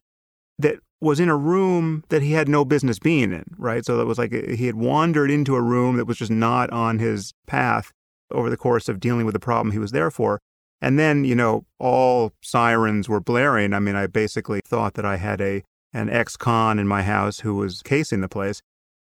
that 0.58 0.80
was 1.00 1.20
in 1.20 1.28
a 1.28 1.36
room 1.36 2.04
that 2.08 2.22
he 2.22 2.32
had 2.32 2.48
no 2.48 2.64
business 2.64 2.98
being 2.98 3.32
in. 3.32 3.44
Right, 3.56 3.84
so 3.84 3.96
that 3.96 4.06
was 4.06 4.18
like 4.18 4.32
he 4.32 4.66
had 4.66 4.76
wandered 4.76 5.30
into 5.30 5.54
a 5.54 5.62
room 5.62 5.96
that 5.96 6.06
was 6.06 6.18
just 6.18 6.30
not 6.30 6.70
on 6.70 6.98
his 6.98 7.34
path 7.46 7.92
over 8.30 8.50
the 8.50 8.56
course 8.56 8.88
of 8.88 9.00
dealing 9.00 9.24
with 9.24 9.32
the 9.32 9.40
problem 9.40 9.72
he 9.72 9.78
was 9.78 9.92
there 9.92 10.10
for. 10.10 10.40
And 10.80 10.98
then, 10.98 11.24
you 11.24 11.34
know, 11.34 11.64
all 11.78 12.32
sirens 12.42 13.08
were 13.08 13.20
blaring. 13.20 13.72
I 13.72 13.80
mean, 13.80 13.96
I 13.96 14.06
basically 14.06 14.60
thought 14.64 14.94
that 14.94 15.04
I 15.04 15.16
had 15.16 15.40
a 15.40 15.62
an 15.92 16.10
ex-con 16.10 16.78
in 16.78 16.86
my 16.86 17.02
house 17.02 17.40
who 17.40 17.54
was 17.54 17.82
casing 17.82 18.20
the 18.20 18.28
place. 18.28 18.60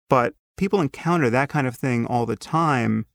But 0.10 0.36
people 0.56 0.80
encounter 0.80 1.30
that 1.30 1.50
kind 1.50 1.68
of 1.68 1.76
thing 1.76 2.06
all 2.06 2.26
the 2.26 2.36
time 2.36 3.08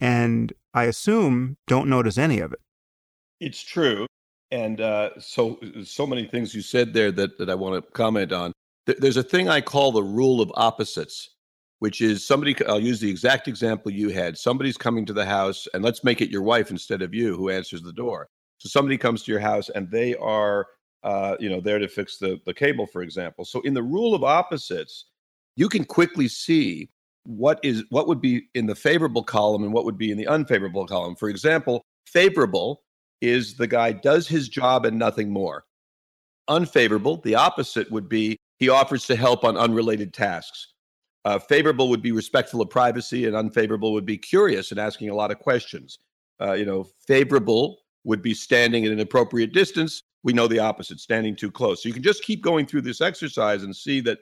and 0.00 0.52
I 0.74 0.84
assume 0.84 1.56
don't 1.66 1.88
notice 1.88 2.18
any 2.18 2.40
of 2.40 2.52
it. 2.52 2.58
It's 3.40 3.62
true. 3.62 4.06
And 4.52 4.82
uh, 4.82 5.18
so, 5.18 5.58
so 5.82 6.06
many 6.06 6.26
things 6.26 6.54
you 6.54 6.60
said 6.60 6.92
there 6.92 7.10
that, 7.12 7.38
that 7.38 7.48
I 7.48 7.54
want 7.54 7.82
to 7.82 7.90
comment 7.92 8.32
on. 8.32 8.52
There's 8.86 9.16
a 9.16 9.22
thing 9.22 9.48
I 9.48 9.62
call 9.62 9.92
the 9.92 10.02
rule 10.02 10.42
of 10.42 10.52
opposites, 10.54 11.30
which 11.78 12.02
is 12.02 12.26
somebody, 12.26 12.54
I'll 12.66 12.78
use 12.78 13.00
the 13.00 13.10
exact 13.10 13.48
example 13.48 13.90
you 13.90 14.10
had. 14.10 14.36
Somebody's 14.36 14.76
coming 14.76 15.06
to 15.06 15.14
the 15.14 15.24
house, 15.24 15.66
and 15.72 15.82
let's 15.82 16.04
make 16.04 16.20
it 16.20 16.28
your 16.28 16.42
wife 16.42 16.70
instead 16.70 17.00
of 17.00 17.14
you 17.14 17.34
who 17.34 17.48
answers 17.48 17.80
the 17.80 17.94
door. 17.94 18.28
So 18.58 18.68
somebody 18.68 18.98
comes 18.98 19.22
to 19.22 19.32
your 19.32 19.40
house 19.40 19.70
and 19.70 19.90
they 19.90 20.14
are, 20.16 20.66
uh, 21.02 21.36
you 21.40 21.48
know, 21.48 21.60
there 21.60 21.78
to 21.78 21.88
fix 21.88 22.18
the, 22.18 22.38
the 22.44 22.52
cable, 22.52 22.86
for 22.86 23.02
example. 23.02 23.46
So 23.46 23.62
in 23.62 23.72
the 23.72 23.82
rule 23.82 24.14
of 24.14 24.22
opposites, 24.22 25.06
you 25.56 25.68
can 25.68 25.84
quickly 25.84 26.28
see 26.28 26.90
what 27.24 27.58
is 27.62 27.84
what 27.88 28.06
would 28.06 28.20
be 28.20 28.48
in 28.54 28.66
the 28.66 28.74
favorable 28.74 29.22
column 29.22 29.64
and 29.64 29.72
what 29.72 29.84
would 29.84 29.98
be 29.98 30.10
in 30.10 30.18
the 30.18 30.26
unfavorable 30.26 30.86
column. 30.86 31.16
For 31.16 31.28
example, 31.28 31.82
favorable 32.06 32.82
is 33.22 33.54
the 33.54 33.66
guy 33.66 33.92
does 33.92 34.28
his 34.28 34.48
job 34.48 34.84
and 34.84 34.98
nothing 34.98 35.30
more. 35.30 35.64
Unfavorable, 36.48 37.18
the 37.18 37.34
opposite 37.34 37.90
would 37.90 38.08
be 38.08 38.36
he 38.58 38.68
offers 38.68 39.06
to 39.06 39.16
help 39.16 39.44
on 39.44 39.56
unrelated 39.56 40.12
tasks. 40.12 40.74
Uh, 41.24 41.38
favorable 41.38 41.88
would 41.88 42.02
be 42.02 42.12
respectful 42.12 42.60
of 42.60 42.68
privacy, 42.68 43.26
and 43.26 43.36
unfavorable 43.36 43.92
would 43.92 44.04
be 44.04 44.18
curious 44.18 44.72
and 44.72 44.80
asking 44.80 45.08
a 45.08 45.14
lot 45.14 45.30
of 45.30 45.38
questions. 45.38 45.98
Uh, 46.40 46.52
you 46.52 46.66
know, 46.66 46.86
favorable 47.06 47.78
would 48.04 48.20
be 48.20 48.34
standing 48.34 48.84
at 48.84 48.92
an 48.92 49.00
appropriate 49.00 49.52
distance. 49.52 50.02
We 50.24 50.32
know 50.32 50.48
the 50.48 50.58
opposite, 50.58 50.98
standing 50.98 51.36
too 51.36 51.50
close. 51.50 51.82
So 51.82 51.88
you 51.88 51.92
can 51.92 52.02
just 52.02 52.24
keep 52.24 52.42
going 52.42 52.66
through 52.66 52.82
this 52.82 53.00
exercise 53.00 53.62
and 53.62 53.74
see 53.74 54.00
that 54.00 54.18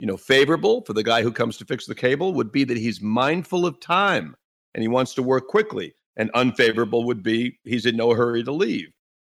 you 0.00 0.06
know, 0.06 0.16
favorable 0.16 0.82
for 0.82 0.92
the 0.92 1.02
guy 1.02 1.22
who 1.22 1.32
comes 1.32 1.56
to 1.56 1.64
fix 1.64 1.86
the 1.86 1.94
cable 1.94 2.32
would 2.34 2.52
be 2.52 2.64
that 2.64 2.76
he's 2.76 3.00
mindful 3.00 3.66
of 3.66 3.80
time 3.80 4.36
and 4.74 4.82
he 4.82 4.88
wants 4.88 5.14
to 5.14 5.22
work 5.22 5.48
quickly. 5.48 5.94
And 6.18 6.30
unfavorable 6.34 7.04
would 7.04 7.22
be 7.22 7.58
he's 7.64 7.86
in 7.86 7.96
no 7.96 8.12
hurry 8.12 8.42
to 8.44 8.52
leave. 8.52 8.88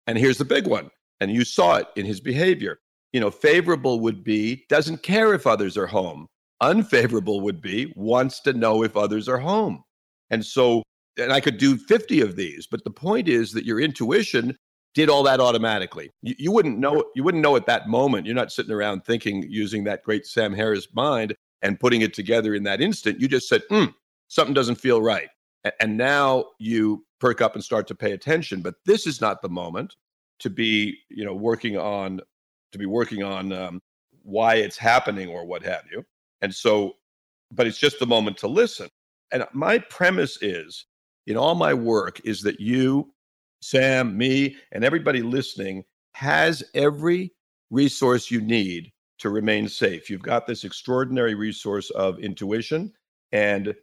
And 0.07 0.17
here's 0.17 0.37
the 0.37 0.45
big 0.45 0.67
one. 0.67 0.89
And 1.19 1.31
you 1.31 1.45
saw 1.45 1.75
it 1.75 1.87
in 1.95 2.05
his 2.05 2.19
behavior. 2.19 2.79
You 3.13 3.19
know, 3.19 3.31
favorable 3.31 3.99
would 3.99 4.23
be 4.23 4.65
doesn't 4.69 5.03
care 5.03 5.33
if 5.33 5.45
others 5.45 5.77
are 5.77 5.87
home. 5.87 6.27
Unfavorable 6.61 7.41
would 7.41 7.61
be 7.61 7.93
wants 7.95 8.39
to 8.41 8.53
know 8.53 8.83
if 8.83 8.97
others 8.97 9.29
are 9.29 9.37
home. 9.37 9.83
And 10.29 10.45
so, 10.45 10.83
and 11.17 11.31
I 11.31 11.39
could 11.39 11.57
do 11.57 11.77
50 11.77 12.21
of 12.21 12.35
these, 12.35 12.67
but 12.67 12.83
the 12.83 12.91
point 12.91 13.27
is 13.27 13.51
that 13.53 13.65
your 13.65 13.79
intuition 13.79 14.55
did 14.93 15.09
all 15.09 15.23
that 15.23 15.39
automatically. 15.39 16.09
You, 16.21 16.35
you, 16.37 16.51
wouldn't 16.51 16.77
know 16.77 17.03
you 17.15 17.23
wouldn't 17.23 17.43
know 17.43 17.55
at 17.55 17.65
that 17.65 17.87
moment. 17.87 18.25
You're 18.25 18.35
not 18.35 18.51
sitting 18.51 18.71
around 18.71 19.05
thinking 19.05 19.45
using 19.49 19.83
that 19.85 20.03
great 20.03 20.25
Sam 20.25 20.53
Harris 20.53 20.87
mind 20.93 21.35
and 21.61 21.79
putting 21.79 22.01
it 22.01 22.13
together 22.13 22.55
in 22.55 22.63
that 22.63 22.81
instant. 22.81 23.19
You 23.19 23.27
just 23.27 23.47
said, 23.47 23.61
mm, 23.71 23.93
something 24.27 24.53
doesn't 24.53 24.75
feel 24.75 25.01
right. 25.01 25.29
And, 25.79 25.97
now 25.97 26.45
you 26.59 27.05
perk 27.19 27.41
up 27.41 27.55
and 27.55 27.63
start 27.63 27.87
to 27.87 27.95
pay 27.95 28.13
attention. 28.13 28.61
But 28.61 28.75
this 28.85 29.05
is 29.05 29.21
not 29.21 29.41
the 29.41 29.49
moment 29.49 29.95
to 30.39 30.49
be, 30.49 30.97
you 31.09 31.23
know, 31.23 31.35
working 31.35 31.77
on 31.77 32.21
to 32.71 32.77
be 32.77 32.85
working 32.85 33.21
on 33.21 33.51
um, 33.51 33.81
why 34.23 34.55
it's 34.55 34.77
happening 34.77 35.27
or 35.27 35.45
what 35.45 35.61
have 35.63 35.83
you. 35.91 36.03
And 36.41 36.55
so, 36.55 36.93
but 37.51 37.67
it's 37.67 37.77
just 37.77 37.99
the 37.99 38.07
moment 38.07 38.37
to 38.37 38.47
listen. 38.47 38.89
And 39.31 39.45
my 39.53 39.77
premise 39.77 40.41
is 40.41 40.85
in 41.27 41.37
all 41.37 41.53
my 41.53 41.73
work 41.73 42.21
is 42.23 42.41
that 42.43 42.59
you 42.59 43.11
Sam, 43.61 44.17
me, 44.17 44.57
and 44.71 44.83
everybody 44.83 45.21
listening 45.21 45.83
has 46.13 46.63
every 46.73 47.31
resource 47.69 48.31
you 48.31 48.41
need 48.41 48.91
to 49.19 49.29
remain 49.29 49.67
safe. 49.67 50.09
You've 50.09 50.23
got 50.23 50.47
this 50.47 50.63
extraordinary 50.63 51.35
resource 51.35 51.91
of 51.91 52.19
intuition, 52.19 52.91
and 53.31 53.75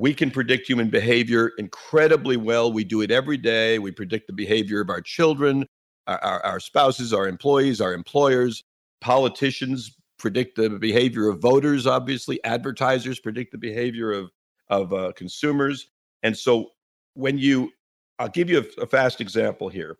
we 0.00 0.14
can 0.14 0.30
predict 0.30 0.66
human 0.66 0.88
behavior 0.88 1.52
incredibly 1.58 2.38
well. 2.38 2.72
We 2.72 2.84
do 2.84 3.02
it 3.02 3.10
every 3.10 3.36
day. 3.36 3.78
We 3.78 3.92
predict 3.92 4.28
the 4.28 4.32
behavior 4.32 4.80
of 4.80 4.88
our 4.88 5.02
children, 5.02 5.66
our, 6.06 6.18
our, 6.24 6.44
our 6.46 6.60
spouses, 6.60 7.12
our 7.12 7.28
employees, 7.28 7.82
our 7.82 7.92
employers. 7.92 8.64
Politicians 9.02 9.94
predict 10.18 10.56
the 10.56 10.70
behavior 10.70 11.28
of 11.28 11.42
voters, 11.42 11.86
obviously. 11.86 12.42
Advertisers 12.44 13.20
predict 13.20 13.52
the 13.52 13.58
behavior 13.58 14.10
of, 14.10 14.30
of 14.70 14.94
uh, 14.94 15.12
consumers. 15.16 15.90
And 16.22 16.34
so 16.34 16.70
when 17.12 17.36
you 17.36 17.70
I'll 18.18 18.28
give 18.28 18.48
you 18.48 18.64
a, 18.78 18.82
a 18.82 18.86
fast 18.86 19.20
example 19.20 19.68
here. 19.68 19.98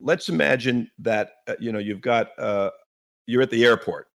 Let's 0.00 0.28
imagine 0.28 0.90
that 1.00 1.32
uh, 1.46 1.54
you 1.60 1.70
know 1.70 1.80
you've 1.80 2.00
got 2.00 2.36
uh, 2.38 2.70
you're 3.26 3.42
at 3.42 3.50
the 3.50 3.64
airport 3.64 4.06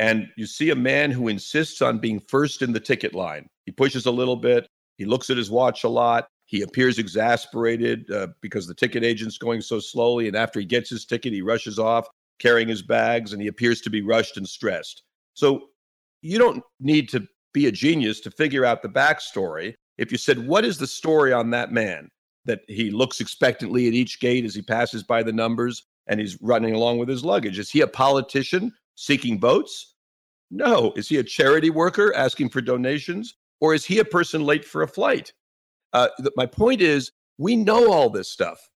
and 0.00 0.28
you 0.36 0.46
see 0.46 0.70
a 0.70 0.76
man 0.76 1.12
who 1.12 1.28
insists 1.28 1.80
on 1.80 1.98
being 1.98 2.18
first 2.18 2.62
in 2.62 2.72
the 2.72 2.80
ticket 2.80 3.14
line. 3.14 3.48
He 3.66 3.72
pushes 3.72 4.06
a 4.06 4.10
little 4.10 4.36
bit. 4.36 4.68
He 4.96 5.04
looks 5.04 5.30
at 5.30 5.36
his 5.36 5.50
watch 5.50 5.84
a 5.84 5.88
lot. 5.88 6.28
He 6.46 6.62
appears 6.62 6.98
exasperated 6.98 8.10
uh, 8.10 8.28
because 8.40 8.66
the 8.66 8.74
ticket 8.74 9.02
agent's 9.02 9.38
going 9.38 9.60
so 9.60 9.80
slowly. 9.80 10.28
And 10.28 10.36
after 10.36 10.60
he 10.60 10.66
gets 10.66 10.90
his 10.90 11.06
ticket, 11.06 11.32
he 11.32 11.42
rushes 11.42 11.78
off 11.78 12.06
carrying 12.38 12.68
his 12.68 12.82
bags 12.82 13.32
and 13.32 13.40
he 13.40 13.48
appears 13.48 13.80
to 13.80 13.90
be 13.90 14.02
rushed 14.02 14.36
and 14.36 14.48
stressed. 14.48 15.02
So 15.34 15.68
you 16.20 16.38
don't 16.38 16.62
need 16.80 17.08
to 17.10 17.26
be 17.52 17.66
a 17.66 17.72
genius 17.72 18.20
to 18.20 18.30
figure 18.30 18.64
out 18.64 18.82
the 18.82 18.88
backstory. 18.88 19.74
If 19.98 20.12
you 20.12 20.18
said, 20.18 20.46
What 20.46 20.64
is 20.64 20.78
the 20.78 20.86
story 20.86 21.32
on 21.32 21.50
that 21.50 21.72
man? 21.72 22.08
that 22.44 22.60
he 22.68 22.90
looks 22.90 23.20
expectantly 23.20 23.88
at 23.88 23.94
each 23.94 24.20
gate 24.20 24.44
as 24.44 24.54
he 24.54 24.62
passes 24.62 25.02
by 25.02 25.22
the 25.22 25.32
numbers 25.32 25.84
and 26.06 26.20
he's 26.20 26.40
running 26.42 26.74
along 26.74 26.98
with 26.98 27.08
his 27.08 27.24
luggage. 27.24 27.58
Is 27.58 27.70
he 27.70 27.80
a 27.80 27.86
politician 27.86 28.72
seeking 28.96 29.40
votes? 29.40 29.94
No. 30.50 30.92
Is 30.96 31.08
he 31.08 31.16
a 31.16 31.24
charity 31.24 31.70
worker 31.70 32.14
asking 32.14 32.50
for 32.50 32.60
donations? 32.60 33.34
Or 33.60 33.74
is 33.74 33.84
he 33.84 33.98
a 33.98 34.04
person 34.04 34.44
late 34.44 34.64
for 34.64 34.82
a 34.82 34.88
flight? 34.88 35.32
Uh, 35.92 36.08
th- 36.18 36.30
my 36.36 36.46
point 36.46 36.80
is, 36.80 37.12
we 37.38 37.56
know 37.56 37.92
all 37.92 38.10
this 38.10 38.30
stuff. 38.30 38.68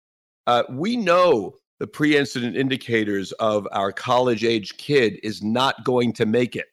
Uh, 0.47 0.63
we 0.71 0.97
know 0.97 1.55
the 1.79 1.87
pre 1.87 2.17
incident 2.17 2.57
indicators 2.57 3.33
of 3.33 3.69
our 3.73 3.93
college 3.93 4.45
age 4.45 4.77
kid 4.79 5.19
is 5.23 5.43
not 5.43 5.85
going 5.85 6.13
to 6.15 6.27
make 6.27 6.57
it. 6.57 6.67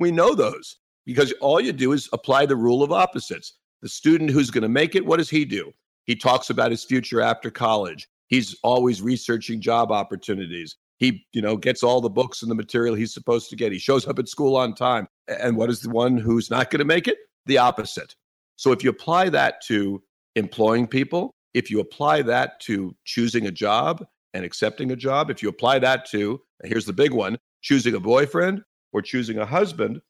We 0.00 0.10
know 0.10 0.34
those 0.34 0.78
because 1.04 1.32
all 1.40 1.60
you 1.60 1.72
do 1.72 1.92
is 1.92 2.08
apply 2.12 2.46
the 2.46 2.56
rule 2.56 2.82
of 2.82 2.92
opposites. 2.92 3.54
The 3.82 3.88
student 3.88 4.30
who's 4.30 4.50
going 4.50 4.62
to 4.62 4.68
make 4.68 4.94
it, 4.94 5.04
what 5.04 5.18
does 5.18 5.30
he 5.30 5.44
do? 5.44 5.72
He 6.04 6.14
talks 6.14 6.50
about 6.50 6.70
his 6.70 6.84
future 6.84 7.20
after 7.20 7.50
college. 7.50 8.08
He's 8.28 8.56
always 8.62 9.02
researching 9.02 9.60
job 9.60 9.92
opportunities. 9.92 10.76
He, 10.98 11.26
you 11.32 11.42
know, 11.42 11.56
gets 11.56 11.82
all 11.82 12.00
the 12.00 12.08
books 12.08 12.42
and 12.42 12.50
the 12.50 12.54
material 12.54 12.94
he's 12.94 13.12
supposed 13.12 13.50
to 13.50 13.56
get. 13.56 13.72
He 13.72 13.78
shows 13.78 14.06
up 14.06 14.18
at 14.18 14.28
school 14.28 14.56
on 14.56 14.74
time. 14.74 15.08
And 15.28 15.56
what 15.56 15.70
is 15.70 15.80
the 15.80 15.90
one 15.90 16.16
who's 16.16 16.50
not 16.50 16.70
going 16.70 16.80
to 16.80 16.84
make 16.84 17.08
it? 17.08 17.18
The 17.46 17.58
opposite. 17.58 18.14
So 18.56 18.72
if 18.72 18.84
you 18.84 18.90
apply 18.90 19.28
that 19.30 19.60
to 19.66 20.02
employing 20.36 20.86
people, 20.86 21.32
if 21.54 21.70
you 21.70 21.80
apply 21.80 22.22
that 22.22 22.60
to 22.60 22.94
choosing 23.04 23.46
a 23.46 23.50
job 23.50 24.04
and 24.34 24.44
accepting 24.44 24.90
a 24.92 24.96
job, 24.96 25.30
if 25.30 25.42
you 25.42 25.48
apply 25.48 25.78
that 25.80 26.06
to, 26.10 26.40
here's 26.64 26.86
the 26.86 26.92
big 26.92 27.12
one, 27.12 27.38
choosing 27.62 27.94
a 27.94 28.00
boyfriend 28.00 28.62
or 28.92 29.02
choosing 29.02 29.38
a 29.38 29.46
husband, 29.46 30.00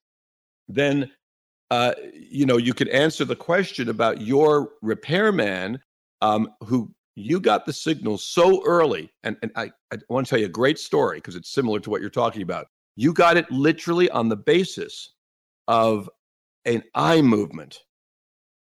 then 0.69 1.11
uh, 1.71 1.95
you 2.13 2.45
know, 2.45 2.59
you 2.59 2.75
could 2.75 2.89
answer 2.89 3.25
the 3.25 3.35
question 3.35 3.89
about 3.89 4.21
your 4.21 4.73
repairman 4.83 5.81
um, 6.21 6.51
who 6.65 6.93
you 7.17 7.41
got 7.41 7.65
the 7.65 7.73
signal 7.73 8.19
so 8.19 8.63
early. 8.67 9.11
And, 9.25 9.39
and 9.43 9.51
I, 9.57 9.71
I 9.91 9.97
want 10.11 10.27
to 10.27 10.31
tell 10.31 10.39
you 10.39 10.47
a 10.47 10.51
great 10.51 10.79
story 10.79 11.17
because 11.17 11.35
it's 11.35 11.51
similar 11.51 11.81
to 11.81 11.89
what 11.89 12.03
you're 12.03 12.11
talking 12.11 12.43
about. 12.43 12.67
You 12.97 13.12
got 13.12 13.36
it 13.36 13.51
literally 13.51 14.11
on 14.11 14.28
the 14.28 14.36
basis 14.36 15.12
of 15.68 16.09
an 16.64 16.82
eye 16.95 17.22
movement. 17.22 17.80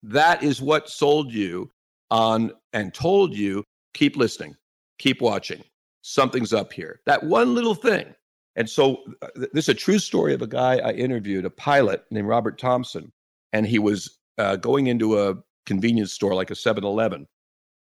That 0.03 0.43
is 0.43 0.61
what 0.61 0.89
sold 0.89 1.33
you 1.33 1.71
on 2.09 2.51
and 2.73 2.93
told 2.93 3.35
you 3.35 3.63
keep 3.93 4.15
listening, 4.15 4.55
keep 4.99 5.21
watching. 5.21 5.63
Something's 6.01 6.53
up 6.53 6.71
here. 6.71 7.01
That 7.05 7.23
one 7.23 7.53
little 7.53 7.75
thing 7.75 8.13
and 8.57 8.67
so 8.67 9.03
uh, 9.21 9.27
this 9.35 9.65
is 9.65 9.69
a 9.69 9.73
true 9.75 9.99
story 9.99 10.33
of 10.33 10.41
a 10.41 10.47
guy 10.47 10.79
I 10.79 10.91
interviewed, 10.93 11.45
a 11.45 11.49
pilot 11.49 12.03
named 12.09 12.27
Robert 12.27 12.57
Thompson, 12.57 13.11
and 13.53 13.65
he 13.65 13.77
was 13.77 14.17
uh, 14.39 14.55
going 14.55 14.87
into 14.87 15.19
a 15.19 15.35
convenience 15.67 16.11
store 16.11 16.33
like 16.33 16.49
a 16.49 16.55
7-Eleven, 16.55 17.27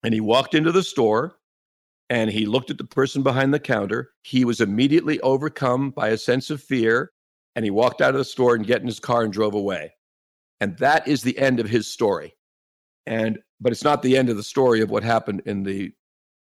and 0.02 0.12
he 0.12 0.20
walked 0.20 0.54
into 0.54 0.72
the 0.72 0.82
store 0.82 1.36
and 2.10 2.30
he 2.30 2.46
looked 2.46 2.70
at 2.70 2.78
the 2.78 2.84
person 2.84 3.22
behind 3.22 3.52
the 3.52 3.60
counter. 3.60 4.12
He 4.22 4.44
was 4.44 4.60
immediately 4.60 5.20
overcome 5.20 5.90
by 5.90 6.08
a 6.08 6.18
sense 6.18 6.50
of 6.50 6.62
fear, 6.62 7.12
and 7.54 7.64
he 7.64 7.70
walked 7.70 8.00
out 8.00 8.14
of 8.14 8.18
the 8.18 8.24
store 8.24 8.54
and 8.54 8.66
get 8.66 8.80
in 8.80 8.86
his 8.86 9.00
car 9.00 9.22
and 9.22 9.32
drove 9.32 9.54
away. 9.54 9.92
And 10.60 10.76
that 10.78 11.06
is 11.06 11.22
the 11.22 11.38
end 11.38 11.60
of 11.60 11.68
his 11.68 11.92
story. 11.92 12.34
And 13.06 13.38
but 13.60 13.72
it's 13.72 13.84
not 13.84 14.02
the 14.02 14.16
end 14.16 14.28
of 14.28 14.36
the 14.36 14.42
story 14.42 14.80
of 14.80 14.90
what 14.90 15.02
happened 15.02 15.42
in 15.46 15.62
the 15.64 15.92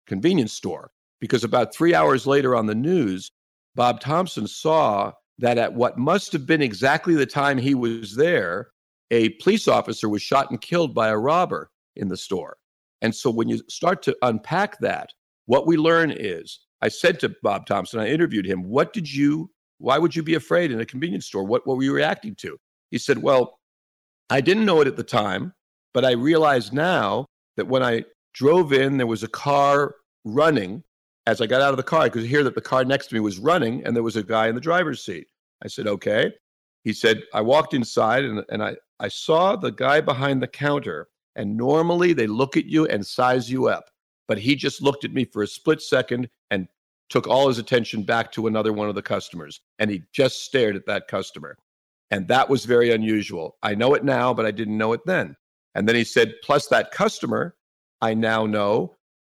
convenience 0.07 0.53
store 0.53 0.91
because 1.21 1.43
about 1.43 1.73
3 1.73 1.95
hours 1.95 2.27
later 2.27 2.55
on 2.55 2.65
the 2.65 2.75
news 2.75 3.31
Bob 3.75 3.99
Thompson 3.99 4.47
saw 4.47 5.11
that 5.39 5.57
at 5.57 5.73
what 5.73 5.97
must 5.97 6.31
have 6.33 6.45
been 6.45 6.61
exactly 6.61 7.13
the 7.15 7.25
time 7.25 7.57
he 7.57 7.75
was 7.75 8.15
there, 8.15 8.69
a 9.11 9.29
police 9.41 9.67
officer 9.67 10.07
was 10.09 10.21
shot 10.21 10.49
and 10.49 10.61
killed 10.61 10.93
by 10.93 11.09
a 11.09 11.17
robber. 11.17 11.69
in 11.95 12.09
the 12.09 12.17
store. 12.17 12.57
And 13.01 13.13
so 13.15 13.29
when 13.29 13.49
you 13.49 13.61
start 13.69 14.01
to 14.03 14.17
unpack 14.21 14.79
that, 14.79 15.11
what 15.45 15.67
we 15.67 15.77
learn 15.77 16.11
is 16.11 16.59
I 16.81 16.87
said 16.89 17.19
to 17.21 17.35
Bob 17.41 17.65
Thompson, 17.65 17.99
I 17.99 18.07
interviewed 18.07 18.45
him, 18.45 18.63
what 18.63 18.93
did 18.93 19.11
you, 19.11 19.49
why 19.79 19.97
would 19.97 20.15
you 20.15 20.23
be 20.23 20.35
afraid 20.35 20.71
in 20.71 20.81
a 20.81 20.85
convenience 20.85 21.25
store? 21.25 21.43
What, 21.43 21.65
what 21.65 21.77
were 21.77 21.83
you 21.83 21.93
reacting 21.93 22.35
to? 22.35 22.57
He 22.91 22.97
said, 22.97 23.17
well, 23.21 23.59
I 24.29 24.41
didn't 24.41 24.65
know 24.65 24.81
it 24.81 24.87
at 24.87 24.97
the 24.97 25.03
time, 25.03 25.53
but 25.93 26.05
I 26.05 26.11
realize 26.11 26.71
now 26.71 27.25
that 27.57 27.67
when 27.67 27.83
I 27.83 28.03
drove 28.33 28.73
in, 28.73 28.97
there 28.97 29.07
was 29.07 29.23
a 29.23 29.27
car 29.27 29.95
running. 30.23 30.83
As 31.27 31.41
I 31.41 31.47
got 31.47 31.61
out 31.61 31.71
of 31.71 31.77
the 31.77 31.83
car, 31.83 32.01
I 32.01 32.09
could 32.09 32.23
hear 32.23 32.43
that 32.43 32.53
the 32.53 32.61
car 32.61 32.85
next 32.85 33.07
to 33.07 33.15
me 33.15 33.19
was 33.19 33.39
running 33.39 33.83
and 33.83 33.95
there 33.95 34.03
was 34.03 34.15
a 34.15 34.23
guy 34.23 34.47
in 34.47 34.55
the 34.55 34.61
driver's 34.61 35.03
seat. 35.03 35.27
I 35.63 35.67
said, 35.67 35.87
okay. 35.87 36.31
He 36.83 36.93
said, 36.93 37.23
I 37.33 37.41
walked 37.41 37.73
inside 37.73 38.25
and, 38.25 38.43
and 38.49 38.61
I, 38.61 38.75
I 38.99 39.07
saw 39.07 39.55
the 39.55 39.71
guy 39.71 40.01
behind 40.01 40.41
the 40.41 40.47
counter. 40.47 41.07
And 41.35 41.57
normally 41.57 42.13
they 42.13 42.27
look 42.27 42.55
at 42.57 42.65
you 42.65 42.85
and 42.85 43.05
size 43.05 43.51
you 43.51 43.67
up. 43.67 43.89
But 44.27 44.39
he 44.39 44.55
just 44.55 44.81
looked 44.81 45.05
at 45.05 45.13
me 45.13 45.25
for 45.25 45.43
a 45.43 45.47
split 45.47 45.81
second 45.81 46.29
and 46.49 46.67
took 47.09 47.27
all 47.27 47.47
his 47.47 47.59
attention 47.59 48.03
back 48.03 48.31
to 48.31 48.47
another 48.47 48.73
one 48.73 48.89
of 48.89 48.95
the 48.95 49.01
customers. 49.01 49.61
And 49.79 49.91
he 49.91 50.03
just 50.13 50.43
stared 50.43 50.75
at 50.75 50.87
that 50.87 51.07
customer. 51.07 51.57
And 52.11 52.27
that 52.27 52.49
was 52.49 52.65
very 52.65 52.91
unusual. 52.91 53.57
I 53.61 53.75
know 53.75 53.93
it 53.93 54.03
now, 54.03 54.33
but 54.33 54.45
I 54.45 54.51
didn't 54.51 54.77
know 54.77 54.93
it 54.93 55.01
then. 55.05 55.35
And 55.75 55.87
then 55.87 55.95
he 55.95 56.03
said, 56.03 56.33
plus 56.43 56.67
that 56.67 56.91
customer, 56.91 57.55
I 58.01 58.13
now 58.13 58.45
know 58.45 58.95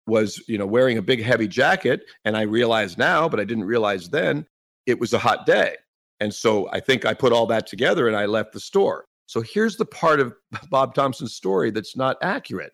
was, 0.06 0.42
you 0.46 0.58
know, 0.58 0.66
wearing 0.66 0.98
a 0.98 1.02
big 1.02 1.22
heavy 1.22 1.48
jacket. 1.48 2.02
And 2.24 2.36
I 2.36 2.42
realize 2.42 2.96
now, 2.96 3.28
but 3.28 3.40
I 3.40 3.44
didn't 3.44 3.64
realize 3.64 4.08
then, 4.08 4.46
it 4.86 5.00
was 5.00 5.12
a 5.12 5.18
hot 5.18 5.46
day. 5.46 5.76
And 6.20 6.32
so 6.32 6.68
I 6.72 6.80
think 6.80 7.04
I 7.04 7.14
put 7.14 7.32
all 7.32 7.46
that 7.46 7.66
together 7.66 8.06
and 8.06 8.16
I 8.16 8.26
left 8.26 8.52
the 8.52 8.60
store. 8.60 9.04
So 9.26 9.40
here's 9.40 9.76
the 9.76 9.84
part 9.84 10.20
of 10.20 10.34
Bob 10.70 10.94
Thompson's 10.94 11.34
story 11.34 11.70
that's 11.70 11.96
not 11.96 12.16
accurate, 12.22 12.72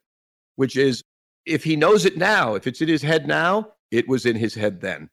which 0.57 0.77
is 0.77 1.03
if 1.47 1.65
he 1.65 1.77
knows 1.77 2.05
it 2.05 2.17
now, 2.17 2.55
if 2.55 2.67
it's 2.67 2.81
in 2.81 2.89
his 2.89 3.03
head 3.03 3.27
now, 3.27 3.73
it 3.91 4.09
was 4.09 4.27
in 4.27 4.37
his 4.37 4.55
head 4.55 4.81
then. 4.81 5.09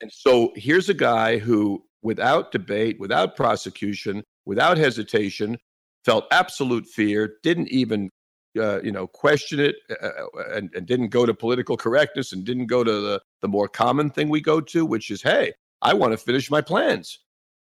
And 0.00 0.10
so 0.12 0.52
here's 0.56 0.88
a 0.88 0.94
guy 0.94 1.38
who, 1.38 1.84
without 2.02 2.52
debate, 2.52 2.98
without 2.98 3.36
prosecution, 3.36 4.24
without 4.46 4.78
hesitation, 4.78 5.58
felt 6.04 6.26
absolute 6.30 6.86
fear, 6.86 7.34
didn't 7.42 7.68
even 7.68 8.10
uh, 8.58 8.80
you 8.82 8.90
know, 8.90 9.06
question 9.06 9.60
it 9.60 9.76
uh, 9.90 10.06
uh, 10.06 10.42
and, 10.54 10.70
and 10.74 10.86
didn't 10.86 11.08
go 11.08 11.24
to 11.24 11.34
political 11.34 11.76
correctness 11.76 12.32
and 12.32 12.44
didn't 12.44 12.66
go 12.66 12.82
to 12.82 12.92
the, 12.92 13.22
the 13.42 13.48
more 13.48 13.68
common 13.68 14.10
thing 14.10 14.28
we 14.28 14.40
go 14.40 14.60
to, 14.60 14.84
which 14.84 15.10
is, 15.10 15.22
hey, 15.22 15.52
I 15.82 15.94
want 15.94 16.12
to 16.12 16.18
finish 16.18 16.50
my 16.50 16.60
plans, 16.60 17.20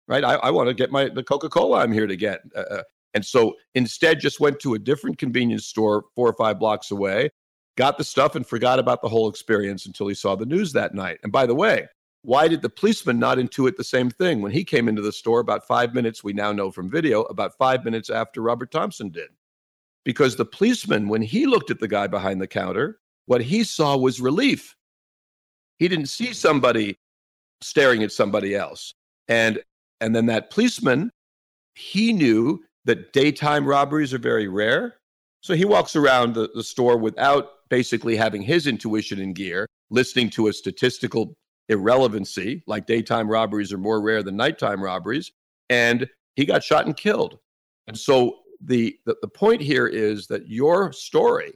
right? 0.07 0.23
I, 0.23 0.35
I 0.35 0.49
want 0.49 0.69
to 0.69 0.73
get 0.73 0.91
my 0.91 1.09
the 1.09 1.23
Coca 1.23 1.49
Cola 1.49 1.79
I'm 1.79 1.91
here 1.91 2.07
to 2.07 2.15
get. 2.15 2.41
Uh, 2.55 2.61
uh, 2.61 2.83
and 3.13 3.25
so 3.25 3.55
instead, 3.75 4.19
just 4.19 4.39
went 4.39 4.59
to 4.61 4.73
a 4.73 4.79
different 4.79 5.17
convenience 5.17 5.67
store 5.67 6.05
four 6.15 6.27
or 6.27 6.33
five 6.33 6.59
blocks 6.59 6.91
away, 6.91 7.29
got 7.77 7.97
the 7.97 8.03
stuff, 8.03 8.35
and 8.35 8.45
forgot 8.45 8.79
about 8.79 9.01
the 9.01 9.09
whole 9.09 9.29
experience 9.29 9.85
until 9.85 10.07
he 10.07 10.15
saw 10.15 10.35
the 10.35 10.45
news 10.45 10.73
that 10.73 10.93
night. 10.93 11.19
And 11.23 11.31
by 11.31 11.45
the 11.45 11.55
way, 11.55 11.87
why 12.23 12.47
did 12.47 12.61
the 12.61 12.69
policeman 12.69 13.17
not 13.17 13.37
intuit 13.37 13.77
the 13.77 13.83
same 13.83 14.09
thing 14.09 14.41
when 14.41 14.51
he 14.51 14.63
came 14.63 14.87
into 14.87 15.01
the 15.01 15.11
store 15.11 15.39
about 15.39 15.65
five 15.65 15.93
minutes? 15.93 16.23
We 16.23 16.33
now 16.33 16.51
know 16.51 16.69
from 16.71 16.89
video 16.89 17.23
about 17.23 17.57
five 17.57 17.83
minutes 17.83 18.09
after 18.09 18.41
Robert 18.41 18.71
Thompson 18.71 19.09
did. 19.09 19.29
Because 20.03 20.35
the 20.35 20.45
policeman, 20.45 21.09
when 21.09 21.21
he 21.21 21.45
looked 21.45 21.71
at 21.71 21.79
the 21.79 21.87
guy 21.87 22.07
behind 22.07 22.41
the 22.41 22.47
counter, 22.47 22.99
what 23.25 23.41
he 23.41 23.63
saw 23.63 23.97
was 23.97 24.19
relief. 24.19 24.75
He 25.77 25.87
didn't 25.87 26.07
see 26.07 26.33
somebody 26.33 26.97
staring 27.61 28.03
at 28.03 28.11
somebody 28.11 28.55
else. 28.55 28.93
And 29.27 29.61
and 29.99 30.15
then 30.15 30.25
that 30.27 30.49
policeman, 30.49 31.11
he 31.75 32.13
knew 32.13 32.63
that 32.85 33.13
daytime 33.13 33.65
robberies 33.65 34.13
are 34.13 34.19
very 34.19 34.47
rare. 34.47 34.95
So 35.41 35.53
he 35.53 35.65
walks 35.65 35.95
around 35.95 36.33
the, 36.33 36.49
the 36.53 36.63
store 36.63 36.97
without 36.97 37.51
basically 37.71 38.17
having 38.17 38.41
his 38.41 38.67
intuition 38.67 39.19
in 39.19 39.33
gear, 39.33 39.65
listening 39.89 40.29
to 40.29 40.49
a 40.49 40.53
statistical 40.53 41.33
irrelevancy, 41.69 42.61
like 42.67 42.85
daytime 42.85 43.29
robberies 43.29 43.71
are 43.71 43.77
more 43.77 44.01
rare 44.01 44.21
than 44.21 44.35
nighttime 44.35 44.83
robberies. 44.83 45.31
And 45.69 46.07
he 46.35 46.45
got 46.45 46.63
shot 46.63 46.85
and 46.85 46.95
killed. 46.95 47.39
And 47.87 47.97
so 47.97 48.39
the, 48.63 48.95
the, 49.05 49.15
the 49.21 49.27
point 49.27 49.61
here 49.61 49.87
is 49.87 50.27
that 50.27 50.49
your 50.49 50.91
story, 50.91 51.53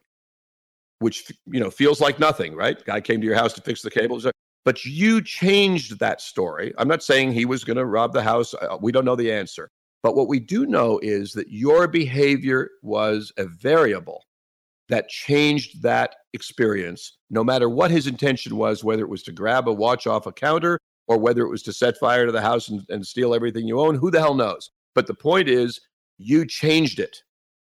which 1.00 1.30
you 1.48 1.60
know 1.60 1.70
feels 1.70 2.00
like 2.00 2.18
nothing, 2.18 2.56
right? 2.56 2.84
Guy 2.86 3.02
came 3.02 3.20
to 3.20 3.28
your 3.28 3.36
house 3.36 3.54
to 3.54 3.62
fix 3.62 3.82
the 3.82 3.92
cables, 3.92 4.26
but 4.64 4.86
you 4.86 5.22
changed 5.22 6.00
that 6.00 6.22
story. 6.22 6.74
I'm 6.78 6.88
not 6.88 7.04
saying 7.04 7.34
he 7.34 7.46
was 7.46 7.66
going 7.66 7.78
to 7.78 7.86
rob 7.86 8.14
the 8.14 8.24
house. 8.24 8.54
Uh, 8.54 8.78
we 8.82 8.94
don't 8.94 9.06
know 9.06 9.18
the 9.18 9.32
answer. 9.32 9.70
But 10.02 10.16
what 10.16 10.30
we 10.30 10.40
do 10.40 10.66
know 10.66 10.98
is 11.04 11.34
that 11.34 11.50
your 11.50 11.88
behavior 11.90 12.70
was 12.82 13.34
a 13.38 13.46
variable 13.46 14.24
that 14.90 15.10
changed 15.10 15.82
that 15.82 16.16
experience, 16.34 17.18
no 17.30 17.44
matter 17.44 17.70
what 17.70 17.92
his 17.92 18.08
intention 18.08 18.56
was, 18.56 18.84
whether 18.84 19.04
it 19.04 19.10
was 19.10 19.24
to 19.24 19.32
grab 19.32 19.68
a 19.68 19.74
watch 19.74 20.06
off 20.08 20.28
a 20.28 20.32
counter 20.32 20.80
or 21.08 21.18
whether 21.18 21.42
it 21.42 21.50
was 21.50 21.64
to 21.64 21.74
set 21.74 21.98
fire 21.98 22.26
to 22.26 22.32
the 22.32 22.42
house 22.42 22.70
and, 22.70 22.82
and 22.90 23.06
steal 23.06 23.34
everything 23.34 23.68
you 23.68 23.80
own. 23.80 23.96
Who 23.96 24.12
the 24.12 24.20
hell 24.20 24.36
knows? 24.36 24.72
But 24.94 25.08
the 25.08 25.14
point 25.14 25.50
is, 25.50 25.80
you 26.18 26.46
changed 26.46 27.00
it. 27.00 27.18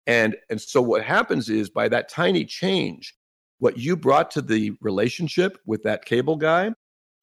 And, 0.07 0.35
and 0.49 0.59
so 0.59 0.81
what 0.81 1.03
happens 1.03 1.49
is 1.49 1.69
by 1.69 1.89
that 1.89 2.09
tiny 2.09 2.45
change, 2.45 3.15
what 3.59 3.77
you 3.77 3.95
brought 3.95 4.31
to 4.31 4.41
the 4.41 4.71
relationship 4.81 5.57
with 5.65 5.83
that 5.83 6.05
cable 6.05 6.35
guy, 6.35 6.71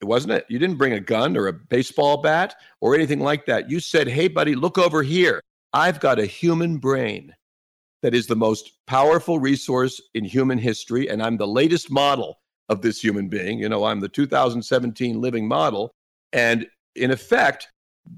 it 0.01 0.05
wasn't 0.05 0.35
it. 0.35 0.47
You 0.49 0.59
didn't 0.59 0.77
bring 0.77 0.93
a 0.93 1.01
gun 1.01 1.37
or 1.37 1.49
a 1.49 1.53
baseball 1.53 2.19
bat 2.19 2.55
or 2.81 2.95
anything 2.95 3.21
like 3.21 3.47
that. 3.47 3.71
You 3.71 3.81
said, 3.81 4.09
hey, 4.09 4.29
buddy, 4.29 4.55
look 4.55 4.79
over 4.79 5.03
here. 5.03 5.41
I've 5.73 6.01
got 6.01 6.19
a 6.19 6.27
human 6.27 6.77
brain 6.77 7.35
that 8.03 8.15
is 8.15 8.27
the 8.27 8.37
most 8.37 8.73
powerful 8.87 9.39
resource 9.39 10.01
in 10.15 10.25
human 10.25 10.59
history. 10.59 11.09
And 11.09 11.23
I'm 11.23 11.37
the 11.37 11.47
latest 11.47 11.91
model 11.91 12.39
of 12.69 12.83
this 12.83 13.03
human 13.03 13.29
being. 13.29 13.59
You 13.59 13.69
know, 13.69 13.85
I'm 13.85 14.01
the 14.01 14.09
2017 14.09 15.21
living 15.21 15.49
model. 15.49 15.93
And 16.33 16.67
in 16.95 17.11
effect, 17.11 17.69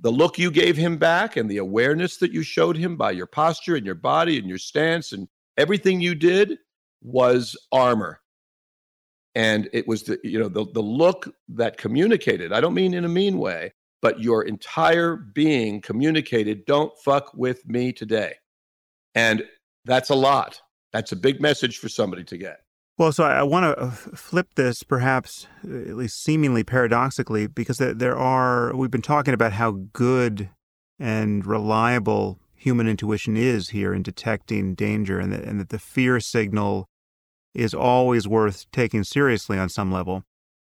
the 0.00 0.12
look 0.12 0.38
you 0.38 0.50
gave 0.50 0.76
him 0.76 0.96
back 0.96 1.36
and 1.36 1.50
the 1.50 1.58
awareness 1.58 2.18
that 2.18 2.32
you 2.32 2.42
showed 2.42 2.76
him 2.76 2.96
by 2.96 3.10
your 3.10 3.26
posture 3.26 3.76
and 3.76 3.86
your 3.86 3.94
body 3.94 4.38
and 4.38 4.48
your 4.48 4.58
stance 4.58 5.12
and 5.12 5.28
everything 5.56 6.00
you 6.00 6.14
did 6.14 6.58
was 7.02 7.56
armor 7.72 8.20
and 9.34 9.68
it 9.72 9.86
was 9.86 10.02
the 10.02 10.18
you 10.24 10.38
know 10.38 10.48
the, 10.48 10.66
the 10.72 10.82
look 10.82 11.32
that 11.48 11.76
communicated 11.76 12.52
i 12.52 12.60
don't 12.60 12.74
mean 12.74 12.92
in 12.92 13.04
a 13.04 13.08
mean 13.08 13.38
way 13.38 13.72
but 14.02 14.20
your 14.20 14.42
entire 14.42 15.16
being 15.16 15.80
communicated 15.80 16.64
don't 16.66 16.92
fuck 17.04 17.32
with 17.34 17.66
me 17.66 17.92
today 17.92 18.34
and 19.14 19.44
that's 19.88 20.10
a 20.10 20.14
lot 20.14 20.60
that's 20.92 21.10
a 21.10 21.16
big 21.16 21.40
message 21.40 21.78
for 21.78 21.88
somebody 21.88 22.22
to 22.22 22.38
get 22.38 22.60
well, 22.98 23.12
so 23.12 23.22
I, 23.22 23.44
want 23.44 23.62
to 23.62 23.80
uh, 23.80 23.90
flip 23.92 24.48
this, 24.56 24.82
perhaps 24.82 25.46
at 25.62 25.94
least 25.94 26.20
seemingly 26.20 26.64
paradoxically, 26.64 27.46
because 27.46 27.78
there 27.78 28.18
are, 28.18 28.74
we've 28.74 28.90
been 28.90 29.02
talking 29.02 29.32
about 29.32 29.52
how 29.52 29.70
good 29.92 30.50
and 30.98 31.46
reliable 31.46 32.40
human 32.56 32.88
intuition 32.88 33.36
is 33.36 33.68
here 33.68 33.94
in 33.94 34.02
detecting 34.02 34.74
danger, 34.74 35.20
and 35.20 35.32
that, 35.32 35.44
and 35.44 35.60
that 35.60 35.68
the 35.68 35.78
fear 35.78 36.18
signal 36.18 36.88
is 37.54 37.72
always 37.72 38.26
worth 38.26 38.66
taking 38.72 39.04
seriously 39.04 39.58
on 39.58 39.68
some 39.68 39.92
level 39.92 40.24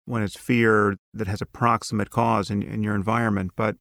when 0.03 0.21
it's 0.21 0.35
fear 0.35 0.97
that 1.13 1.27
has 1.27 1.41
a 1.41 1.45
proximate 1.45 2.09
cause 2.09 2.49
in, 2.49 2.61
in 2.61 2.83
your 2.83 2.93
environment. 2.95 3.51
But 3.55 3.77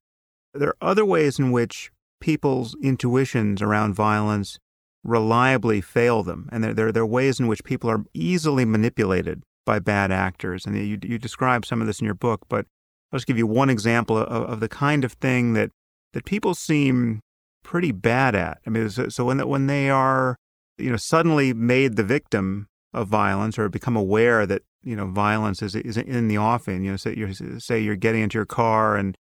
there 0.54 0.68
are 0.68 0.76
other 0.80 1.04
ways 1.04 1.40
in 1.40 1.50
which 1.50 1.90
people's 2.20 2.76
intuitions 2.80 3.60
around 3.60 3.94
violence 3.94 4.60
reliably 5.06 5.80
fail 5.80 6.22
them. 6.22 6.48
And 6.52 6.62
there, 6.62 6.74
there, 6.74 6.92
there, 6.92 7.02
are 7.02 7.06
ways 7.06 7.40
in 7.40 7.46
which 7.46 7.64
people 7.64 7.90
are 7.90 8.04
easily 8.12 8.64
manipulated 8.64 9.42
by 9.64 9.78
bad 9.78 10.10
actors. 10.10 10.66
And 10.66 10.76
you, 10.76 10.98
you 11.02 11.18
describe 11.18 11.64
some 11.64 11.80
of 11.80 11.86
this 11.86 12.00
in 12.00 12.04
your 12.04 12.14
book, 12.14 12.42
but 12.48 12.66
I'll 13.12 13.18
just 13.18 13.26
give 13.26 13.38
you 13.38 13.46
one 13.46 13.70
example 13.70 14.18
of, 14.18 14.28
of 14.28 14.60
the 14.60 14.68
kind 14.68 15.04
of 15.04 15.12
thing 15.12 15.54
that, 15.54 15.70
that 16.12 16.24
people 16.24 16.54
seem 16.54 17.20
pretty 17.62 17.92
bad 17.92 18.34
at. 18.34 18.58
I 18.66 18.70
mean, 18.70 18.90
so, 18.90 19.08
so 19.08 19.24
when, 19.24 19.46
when 19.46 19.66
they 19.66 19.90
are, 19.90 20.36
you 20.78 20.90
know, 20.90 20.96
suddenly 20.96 21.54
made 21.54 21.96
the 21.96 22.04
victim 22.04 22.66
of 22.92 23.08
violence 23.08 23.58
or 23.58 23.68
become 23.68 23.96
aware 23.96 24.46
that, 24.46 24.62
you 24.82 24.96
know, 24.96 25.06
violence 25.06 25.62
is, 25.62 25.74
is 25.74 25.96
in 25.96 26.28
the 26.28 26.38
offing, 26.38 26.84
you 26.84 26.92
know, 26.92 26.96
say 26.96 27.14
you're, 27.16 27.32
say 27.32 27.80
you're 27.80 27.96
getting 27.96 28.22
into 28.22 28.38
your 28.38 28.46
car 28.46 28.96
and, 28.96 29.16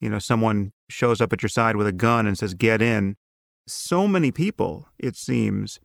you 0.00 0.08
know, 0.08 0.18
someone 0.18 0.72
shows 0.90 1.20
up 1.20 1.32
at 1.32 1.42
your 1.42 1.48
side 1.48 1.76
with 1.76 1.86
a 1.86 1.92
gun 1.92 2.26
and 2.26 2.36
says, 2.36 2.52
get 2.54 2.82
in 2.82 3.16
so 3.66 4.06
many 4.06 4.30
people, 4.30 4.88
it 4.98 5.16
seems, 5.16 5.80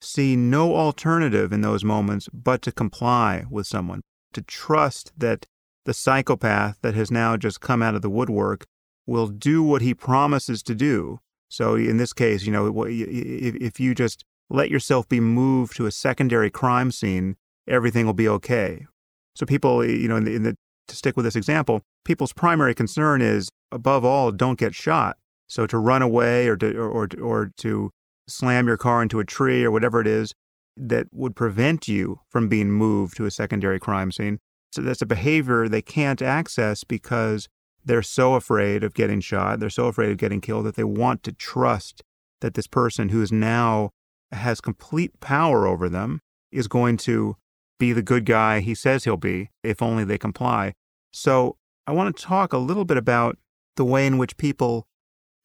see 0.00 0.36
no 0.36 0.74
alternative 0.74 1.52
in 1.52 1.60
those 1.60 1.84
moments 1.84 2.28
but 2.32 2.62
to 2.62 2.72
comply 2.72 3.44
with 3.50 3.66
someone, 3.66 4.02
to 4.32 4.42
trust 4.42 5.12
that 5.16 5.46
the 5.84 5.94
psychopath 5.94 6.78
that 6.82 6.94
has 6.94 7.10
now 7.10 7.36
just 7.36 7.60
come 7.60 7.82
out 7.82 7.94
of 7.94 8.02
the 8.02 8.10
woodwork 8.10 8.64
will 9.06 9.28
do 9.28 9.62
what 9.62 9.82
he 9.82 9.94
promises 9.94 10.62
to 10.62 10.74
do. 10.74 11.18
So 11.48 11.74
in 11.74 11.96
this 11.96 12.12
case, 12.12 12.44
you 12.44 12.52
know, 12.52 12.84
if 12.86 13.80
you 13.80 13.94
just 13.94 14.24
let 14.48 14.70
yourself 14.70 15.08
be 15.08 15.20
moved 15.20 15.76
to 15.76 15.86
a 15.86 15.90
secondary 15.90 16.50
crime 16.50 16.90
scene, 16.90 17.36
everything 17.66 18.06
will 18.06 18.12
be 18.12 18.28
okay. 18.28 18.86
So 19.34 19.46
people, 19.46 19.82
eh, 19.82 19.86
you 19.86 20.08
know, 20.08 20.16
in 20.16 20.24
the, 20.24 20.34
in 20.34 20.42
the 20.42 20.56
to 20.88 20.96
stick 20.96 21.16
with 21.16 21.24
this 21.24 21.36
example, 21.36 21.82
people's 22.04 22.32
primary 22.32 22.74
concern 22.74 23.22
is 23.22 23.48
above 23.70 24.04
all, 24.04 24.30
don't 24.30 24.58
get 24.58 24.74
shot. 24.74 25.16
So 25.52 25.66
to 25.66 25.76
run 25.76 26.00
away 26.00 26.48
or 26.48 26.56
to 26.56 26.78
or 26.78 27.06
or, 27.20 27.52
to 27.58 27.90
slam 28.26 28.66
your 28.66 28.78
car 28.78 29.02
into 29.02 29.20
a 29.20 29.24
tree 29.24 29.62
or 29.62 29.70
whatever 29.70 30.00
it 30.00 30.06
is, 30.06 30.32
that 30.78 31.08
would 31.12 31.36
prevent 31.36 31.86
you 31.86 32.20
from 32.30 32.48
being 32.48 32.70
moved 32.70 33.18
to 33.18 33.26
a 33.26 33.30
secondary 33.30 33.78
crime 33.78 34.10
scene. 34.10 34.38
So 34.70 34.80
that's 34.80 35.02
a 35.02 35.06
behavior 35.06 35.68
they 35.68 35.82
can't 35.82 36.22
access 36.22 36.84
because 36.84 37.50
they're 37.84 38.00
so 38.00 38.32
afraid 38.32 38.82
of 38.82 38.94
getting 38.94 39.20
shot, 39.20 39.60
they're 39.60 39.68
so 39.68 39.88
afraid 39.88 40.10
of 40.10 40.16
getting 40.16 40.40
killed 40.40 40.64
that 40.64 40.76
they 40.76 40.84
want 40.84 41.22
to 41.24 41.32
trust 41.32 42.02
that 42.40 42.54
this 42.54 42.66
person 42.66 43.10
who 43.10 43.20
is 43.20 43.30
now 43.30 43.90
has 44.30 44.58
complete 44.58 45.20
power 45.20 45.66
over 45.66 45.90
them 45.90 46.20
is 46.50 46.66
going 46.66 46.96
to 46.96 47.36
be 47.78 47.92
the 47.92 48.00
good 48.00 48.24
guy 48.24 48.60
he 48.60 48.74
says 48.74 49.04
he'll 49.04 49.18
be 49.18 49.50
if 49.62 49.82
only 49.82 50.04
they 50.04 50.16
comply. 50.16 50.72
So 51.12 51.56
I 51.86 51.92
want 51.92 52.16
to 52.16 52.22
talk 52.22 52.54
a 52.54 52.58
little 52.58 52.86
bit 52.86 52.96
about 52.96 53.36
the 53.76 53.84
way 53.84 54.06
in 54.06 54.16
which 54.16 54.38
people 54.38 54.86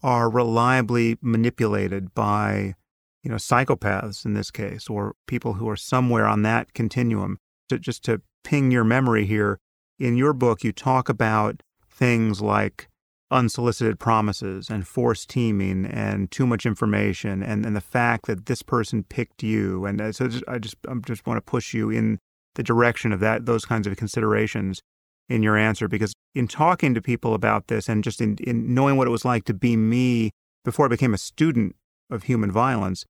are 0.04 0.30
reliably 0.30 1.18
manipulated 1.22 2.14
by 2.14 2.76
you 3.24 3.30
know 3.30 3.38
psychopaths 3.38 4.26
in 4.26 4.34
this 4.34 4.52
case 4.52 4.90
or 4.90 5.16
people 5.28 5.54
who 5.54 5.68
are 5.70 5.76
somewhere 5.76 6.26
on 6.26 6.44
that 6.44 6.74
continuum. 6.74 7.38
To, 7.70 7.78
just 7.78 8.04
to 8.06 8.22
ping 8.46 8.72
your 8.72 8.86
memory 8.86 9.26
here 9.26 9.60
in 10.00 10.16
your 10.16 10.32
book 10.32 10.64
you 10.64 10.72
talk 10.72 11.10
about 11.10 11.62
things 11.90 12.42
like 12.42 12.88
unsolicited 13.30 14.00
promises 14.00 14.70
and 14.70 14.88
forced 14.88 15.30
teaming 15.30 15.86
and 15.86 16.32
too 16.32 16.48
much 16.48 16.66
information 16.66 17.44
and, 17.44 17.66
and 17.66 17.76
the 17.76 17.82
fact 17.82 18.26
that 18.26 18.46
this 18.46 18.62
person 18.62 19.04
picked 19.04 19.44
you. 19.44 19.86
And 19.86 20.00
uh, 20.00 20.12
so 20.12 20.28
just, 20.28 20.44
I 20.48 20.60
just 20.60 20.76
I 20.88 20.94
just 21.06 21.26
want 21.26 21.38
to 21.38 21.42
push 21.42 21.74
you 21.74 21.90
in 21.90 22.20
the 22.56 22.64
direction 22.64 23.12
of 23.12 23.20
that 23.20 23.46
those 23.46 23.66
kinds 23.66 23.86
of 23.86 23.98
considerations 23.98 24.82
in 25.30 25.44
your 25.44 25.58
answer 25.58 25.88
because 25.88 26.14
in 26.36 26.48
talking 26.48 26.94
to 26.94 27.02
people 27.02 27.34
about 27.34 27.68
this 27.68 27.90
and 27.90 28.04
just 28.04 28.22
in, 28.22 28.38
in 28.38 28.74
knowing 28.74 28.96
what 28.96 29.08
it 29.08 29.12
was 29.12 29.26
like 29.26 29.44
to 29.46 29.54
be 29.54 29.76
me 29.76 30.32
before 30.64 30.86
I 30.86 30.90
became 30.90 31.14
a 31.14 31.18
student 31.18 31.76
of 32.10 32.24
human 32.24 32.52
violence, 32.52 33.06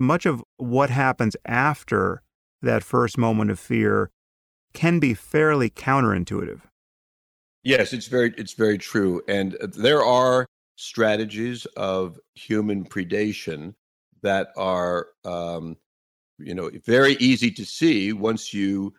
much 0.00 0.26
of 0.26 0.42
what 0.56 0.90
happens 0.90 1.36
after 1.46 2.22
that 2.62 2.82
first 2.82 3.18
moment 3.18 3.50
of 3.50 3.58
fear 3.58 4.10
can 4.72 4.98
be 4.98 5.14
fairly 5.14 5.70
counterintuitive. 5.70 6.60
Yes, 7.64 7.92
it's 7.92 8.06
very 8.06 8.34
it's 8.36 8.54
very 8.54 8.78
true, 8.78 9.22
and 9.28 9.56
there 9.76 10.02
are 10.02 10.46
strategies 10.76 11.64
of 11.76 12.18
human 12.34 12.84
predation 12.84 13.74
that 14.22 14.48
are, 14.56 15.08
um, 15.24 15.76
you 16.38 16.54
know, 16.54 16.70
very 16.84 17.14
easy 17.14 17.50
to 17.52 17.64
see 17.64 18.12
once 18.12 18.52
you 18.52 18.94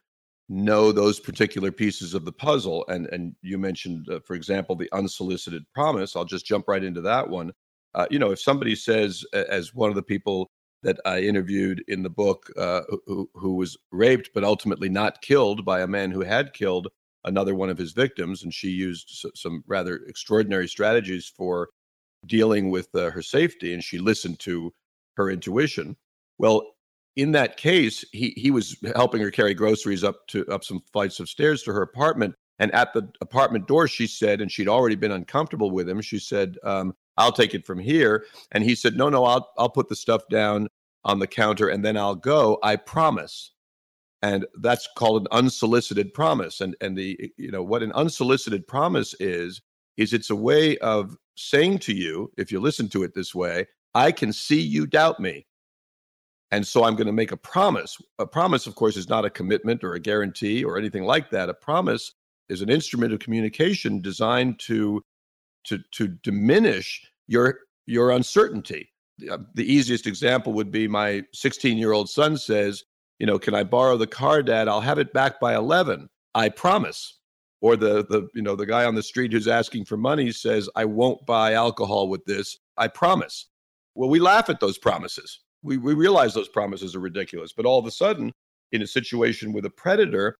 know 0.49 0.91
those 0.91 1.19
particular 1.19 1.71
pieces 1.71 2.13
of 2.13 2.25
the 2.25 2.31
puzzle. 2.31 2.85
And 2.87 3.07
and 3.07 3.35
you 3.41 3.57
mentioned, 3.57 4.07
uh, 4.09 4.19
for 4.25 4.35
example, 4.35 4.75
the 4.75 4.89
unsolicited 4.93 5.63
promise. 5.73 6.15
I'll 6.15 6.25
just 6.25 6.45
jump 6.45 6.67
right 6.67 6.83
into 6.83 7.01
that 7.01 7.29
one. 7.29 7.51
Uh, 7.95 8.07
you 8.09 8.19
know, 8.19 8.31
if 8.31 8.41
somebody 8.41 8.75
says, 8.75 9.23
as 9.33 9.75
one 9.75 9.89
of 9.89 9.95
the 9.95 10.01
people 10.03 10.49
that 10.81 10.99
I 11.05 11.21
interviewed 11.21 11.83
in 11.87 12.03
the 12.03 12.09
book, 12.09 12.51
uh, 12.57 12.81
who, 13.05 13.29
who 13.35 13.55
was 13.55 13.77
raped 13.91 14.31
but 14.33 14.43
ultimately 14.43 14.89
not 14.89 15.21
killed 15.21 15.63
by 15.63 15.81
a 15.81 15.87
man 15.87 16.11
who 16.11 16.21
had 16.21 16.53
killed 16.53 16.87
another 17.23 17.55
one 17.55 17.69
of 17.69 17.77
his 17.77 17.93
victims, 17.93 18.43
and 18.43 18.53
she 18.53 18.69
used 18.69 19.25
some 19.35 19.63
rather 19.65 20.01
extraordinary 20.07 20.67
strategies 20.67 21.31
for 21.37 21.69
dealing 22.25 22.69
with 22.69 22.89
uh, 22.95 23.09
her 23.11 23.21
safety, 23.21 23.73
and 23.73 23.83
she 23.83 23.97
listened 23.97 24.39
to 24.39 24.73
her 25.15 25.29
intuition. 25.29 25.95
Well, 26.37 26.72
in 27.15 27.31
that 27.33 27.57
case, 27.57 28.03
he 28.11 28.33
he 28.35 28.51
was 28.51 28.77
helping 28.95 29.21
her 29.21 29.31
carry 29.31 29.53
groceries 29.53 30.03
up 30.03 30.25
to 30.27 30.45
up 30.47 30.63
some 30.63 30.81
flights 30.91 31.19
of 31.19 31.29
stairs 31.29 31.63
to 31.63 31.73
her 31.73 31.81
apartment. 31.81 32.35
And 32.59 32.71
at 32.73 32.93
the 32.93 33.09
apartment 33.21 33.67
door, 33.67 33.87
she 33.87 34.07
said, 34.07 34.39
and 34.39 34.51
she'd 34.51 34.67
already 34.67 34.95
been 34.95 35.11
uncomfortable 35.11 35.71
with 35.71 35.89
him. 35.89 36.01
She 36.01 36.19
said, 36.19 36.57
um, 36.63 36.93
"I'll 37.17 37.31
take 37.31 37.53
it 37.53 37.65
from 37.65 37.79
here." 37.79 38.25
And 38.51 38.63
he 38.63 38.75
said, 38.75 38.95
"No, 38.95 39.09
no, 39.09 39.25
I'll 39.25 39.49
I'll 39.57 39.69
put 39.69 39.89
the 39.89 39.95
stuff 39.95 40.23
down 40.29 40.67
on 41.03 41.19
the 41.19 41.27
counter 41.27 41.67
and 41.67 41.83
then 41.83 41.97
I'll 41.97 42.15
go. 42.15 42.59
I 42.63 42.75
promise." 42.77 43.51
And 44.21 44.45
that's 44.61 44.87
called 44.97 45.23
an 45.23 45.27
unsolicited 45.31 46.13
promise. 46.13 46.61
And 46.61 46.75
and 46.81 46.97
the 46.97 47.31
you 47.37 47.51
know 47.51 47.63
what 47.63 47.83
an 47.83 47.91
unsolicited 47.93 48.67
promise 48.67 49.13
is 49.19 49.61
is 49.97 50.13
it's 50.13 50.29
a 50.29 50.35
way 50.35 50.77
of 50.79 51.15
saying 51.35 51.79
to 51.79 51.93
you, 51.93 52.31
if 52.37 52.51
you 52.51 52.59
listen 52.59 52.89
to 52.89 53.03
it 53.03 53.13
this 53.13 53.33
way, 53.35 53.67
I 53.93 54.11
can 54.11 54.33
see 54.33 54.59
you 54.61 54.87
doubt 54.87 55.19
me. 55.19 55.45
And 56.53 56.67
so 56.67 56.83
I'm 56.83 56.95
going 56.95 57.07
to 57.07 57.13
make 57.13 57.31
a 57.31 57.37
promise. 57.37 57.97
A 58.19 58.27
promise, 58.27 58.67
of 58.67 58.75
course, 58.75 58.95
is 58.95 59.09
not 59.09 59.25
a 59.25 59.29
commitment 59.31 59.83
or 59.83 59.95
a 59.95 59.99
guarantee 59.99 60.63
or 60.63 60.77
anything 60.77 61.03
like 61.03 61.31
that. 61.31 61.49
A 61.49 61.53
promise 61.55 62.13
is 62.47 62.61
an 62.61 62.69
instrument 62.69 63.11
of 63.11 63.17
communication 63.17 64.01
designed 64.01 64.59
to 64.59 65.01
to 65.63 65.79
to 65.93 66.09
diminish 66.21 67.01
your 67.25 67.61
your 67.87 68.11
uncertainty. 68.11 68.87
The, 69.17 69.31
uh, 69.31 69.37
easiest 69.57 70.05
example 70.05 70.53
would 70.53 70.69
be 70.69 70.87
my 70.87 71.23
16 71.33 71.75
year 71.75 71.91
old 71.91 72.07
son 72.07 72.37
says, 72.37 72.83
you 73.17 73.25
know, 73.25 73.39
can 73.39 73.55
I 73.55 73.63
borrow 73.63 73.97
the 73.97 74.05
car, 74.05 74.43
Dad? 74.43 74.67
I'll 74.67 74.79
have 74.79 74.99
it 74.99 75.11
back 75.11 75.39
by 75.39 75.55
11. 75.55 76.07
I 76.35 76.49
promise. 76.49 77.17
Or 77.61 77.75
the 77.75 78.05
the 78.05 78.27
you 78.35 78.43
know 78.43 78.55
the 78.55 78.67
guy 78.67 78.85
on 78.85 78.93
the 78.93 79.01
street 79.01 79.33
who's 79.33 79.47
asking 79.47 79.85
for 79.85 79.97
money 79.97 80.31
says, 80.31 80.69
I 80.75 80.85
won't 80.85 81.25
buy 81.25 81.53
alcohol 81.53 82.09
with 82.09 82.23
this. 82.25 82.59
I 82.77 82.89
promise. 82.89 83.47
Well, 83.95 84.09
we 84.09 84.19
laugh 84.19 84.51
at 84.51 84.59
those 84.59 84.77
promises 84.77 85.39
we, 85.63 85.77
we 85.77 85.93
realize 85.93 86.33
those 86.33 86.49
promises 86.49 86.95
are 86.95 86.99
ridiculous. 86.99 87.53
But 87.53 87.65
all 87.65 87.79
of 87.79 87.85
a 87.85 87.91
sudden, 87.91 88.31
in 88.71 88.81
a 88.81 88.87
situation 88.87 89.53
with 89.53 89.65
a 89.65 89.69
predator, 89.69 90.37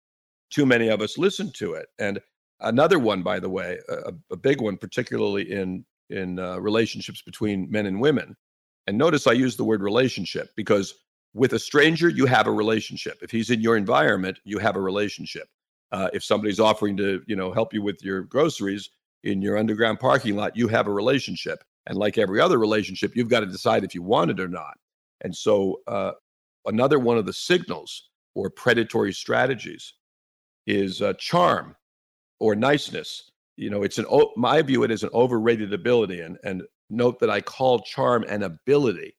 too 0.52 0.66
many 0.66 0.90
of 0.90 1.02
us 1.02 1.18
listen 1.18 1.52
to 1.54 1.74
it. 1.74 1.88
And 2.00 2.20
another 2.60 3.00
one, 3.00 3.24
by 3.24 3.40
the 3.40 3.50
way, 3.50 3.80
a, 3.90 4.14
a 4.32 4.36
big 4.36 4.62
one, 4.62 4.78
particularly 4.78 5.52
in 5.52 5.86
in 6.10 6.38
uh, 6.38 6.60
relationships 6.60 7.22
between 7.22 7.70
men 7.72 7.86
and 7.86 8.00
women. 8.00 8.36
And 8.88 8.98
notice 8.98 9.26
I 9.26 9.32
use 9.32 9.56
the 9.56 9.64
word 9.64 9.82
relationship 9.82 10.50
because 10.56 10.94
with 11.34 11.54
a 11.54 11.60
stranger, 11.60 12.10
you 12.10 12.26
have 12.26 12.46
a 12.46 12.52
relationship. 12.52 13.20
If 13.22 13.32
he's 13.32 13.50
in 13.50 13.62
your 13.62 13.78
environment, 13.78 14.40
you 14.44 14.60
have 14.60 14.76
a 14.76 14.82
relationship. 14.82 15.48
Uh, 15.92 16.10
if 16.14 16.24
somebody's 16.24 16.60
offering 16.60 16.98
to, 16.98 17.24
you 17.26 17.36
know, 17.36 17.52
help 17.52 17.74
you 17.74 17.82
with 17.82 18.04
your 18.04 18.24
groceries 18.24 18.90
in 19.24 19.42
your 19.42 19.58
underground 19.58 20.00
parking 20.00 20.36
lot, 20.36 20.56
you 20.56 20.68
have 20.68 20.88
a 20.88 20.92
relationship. 20.92 21.64
And 21.88 21.98
like 21.98 22.18
every 22.18 22.40
other 22.40 22.60
relationship, 22.60 23.16
you've 23.16 23.30
got 23.30 23.40
to 23.40 23.46
decide 23.46 23.84
if 23.84 23.96
you 23.96 24.04
want 24.04 24.32
it 24.32 24.40
or 24.40 24.48
not. 24.48 24.78
And 25.24 25.36
so, 25.36 25.82
uh, 25.88 26.12
another 26.66 27.00
one 27.00 27.18
of 27.18 27.26
the 27.26 27.34
signals 27.34 28.10
or 28.36 28.50
predatory 28.50 29.14
strategies 29.14 29.94
is 30.68 31.02
uh, 31.02 31.14
charm 31.14 31.76
or 32.40 32.56
niceness. 32.56 33.32
You 33.58 33.70
know, 33.70 33.84
it's 33.84 33.98
an 33.98 34.06
my 34.36 34.62
view 34.62 34.84
it 34.84 34.92
is 34.92 35.04
an 35.04 35.10
overrated 35.14 35.74
ability, 35.74 36.22
and 36.22 36.38
and 36.44 36.64
note 36.90 37.20
that 37.20 37.30
I 37.30 37.42
call 37.42 37.80
charm 37.80 38.24
an 38.28 38.44
ability. 38.44 39.16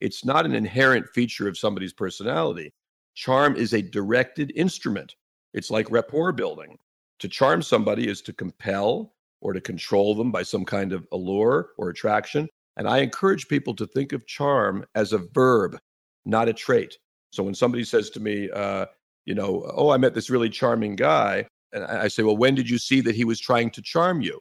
It's 0.00 0.24
not 0.24 0.46
an 0.46 0.54
inherent 0.54 1.06
feature 1.14 1.48
of 1.48 1.58
somebody's 1.58 1.92
personality. 1.92 2.72
Charm 3.14 3.56
is 3.56 3.72
a 3.72 3.82
directed 3.82 4.52
instrument. 4.56 5.14
It's 5.52 5.70
like 5.70 5.90
rapport 5.90 6.32
building. 6.32 6.78
To 7.20 7.28
charm 7.28 7.62
somebody 7.62 8.08
is 8.08 8.20
to 8.22 8.32
compel 8.32 9.14
or 9.40 9.52
to 9.52 9.60
control 9.60 10.14
them 10.14 10.32
by 10.32 10.42
some 10.42 10.64
kind 10.64 10.92
of 10.92 11.06
allure 11.12 11.70
or 11.78 11.90
attraction. 11.90 12.48
And 12.76 12.88
I 12.88 12.98
encourage 12.98 13.48
people 13.48 13.74
to 13.76 13.86
think 13.86 14.12
of 14.12 14.26
charm 14.26 14.84
as 14.94 15.12
a 15.12 15.18
verb, 15.18 15.78
not 16.24 16.48
a 16.48 16.52
trait. 16.52 16.96
So 17.30 17.42
when 17.42 17.54
somebody 17.54 17.84
says 17.84 18.10
to 18.10 18.20
me, 18.20 18.50
uh, 18.50 18.86
you 19.24 19.34
know, 19.34 19.70
oh, 19.74 19.90
I 19.90 19.96
met 19.98 20.14
this 20.14 20.30
really 20.30 20.50
charming 20.50 20.96
guy, 20.96 21.46
and 21.72 21.84
I 21.84 22.08
say, 22.08 22.22
well, 22.22 22.36
when 22.36 22.54
did 22.54 22.68
you 22.68 22.78
see 22.78 23.00
that 23.02 23.14
he 23.14 23.24
was 23.24 23.40
trying 23.40 23.70
to 23.70 23.82
charm 23.82 24.20
you? 24.20 24.40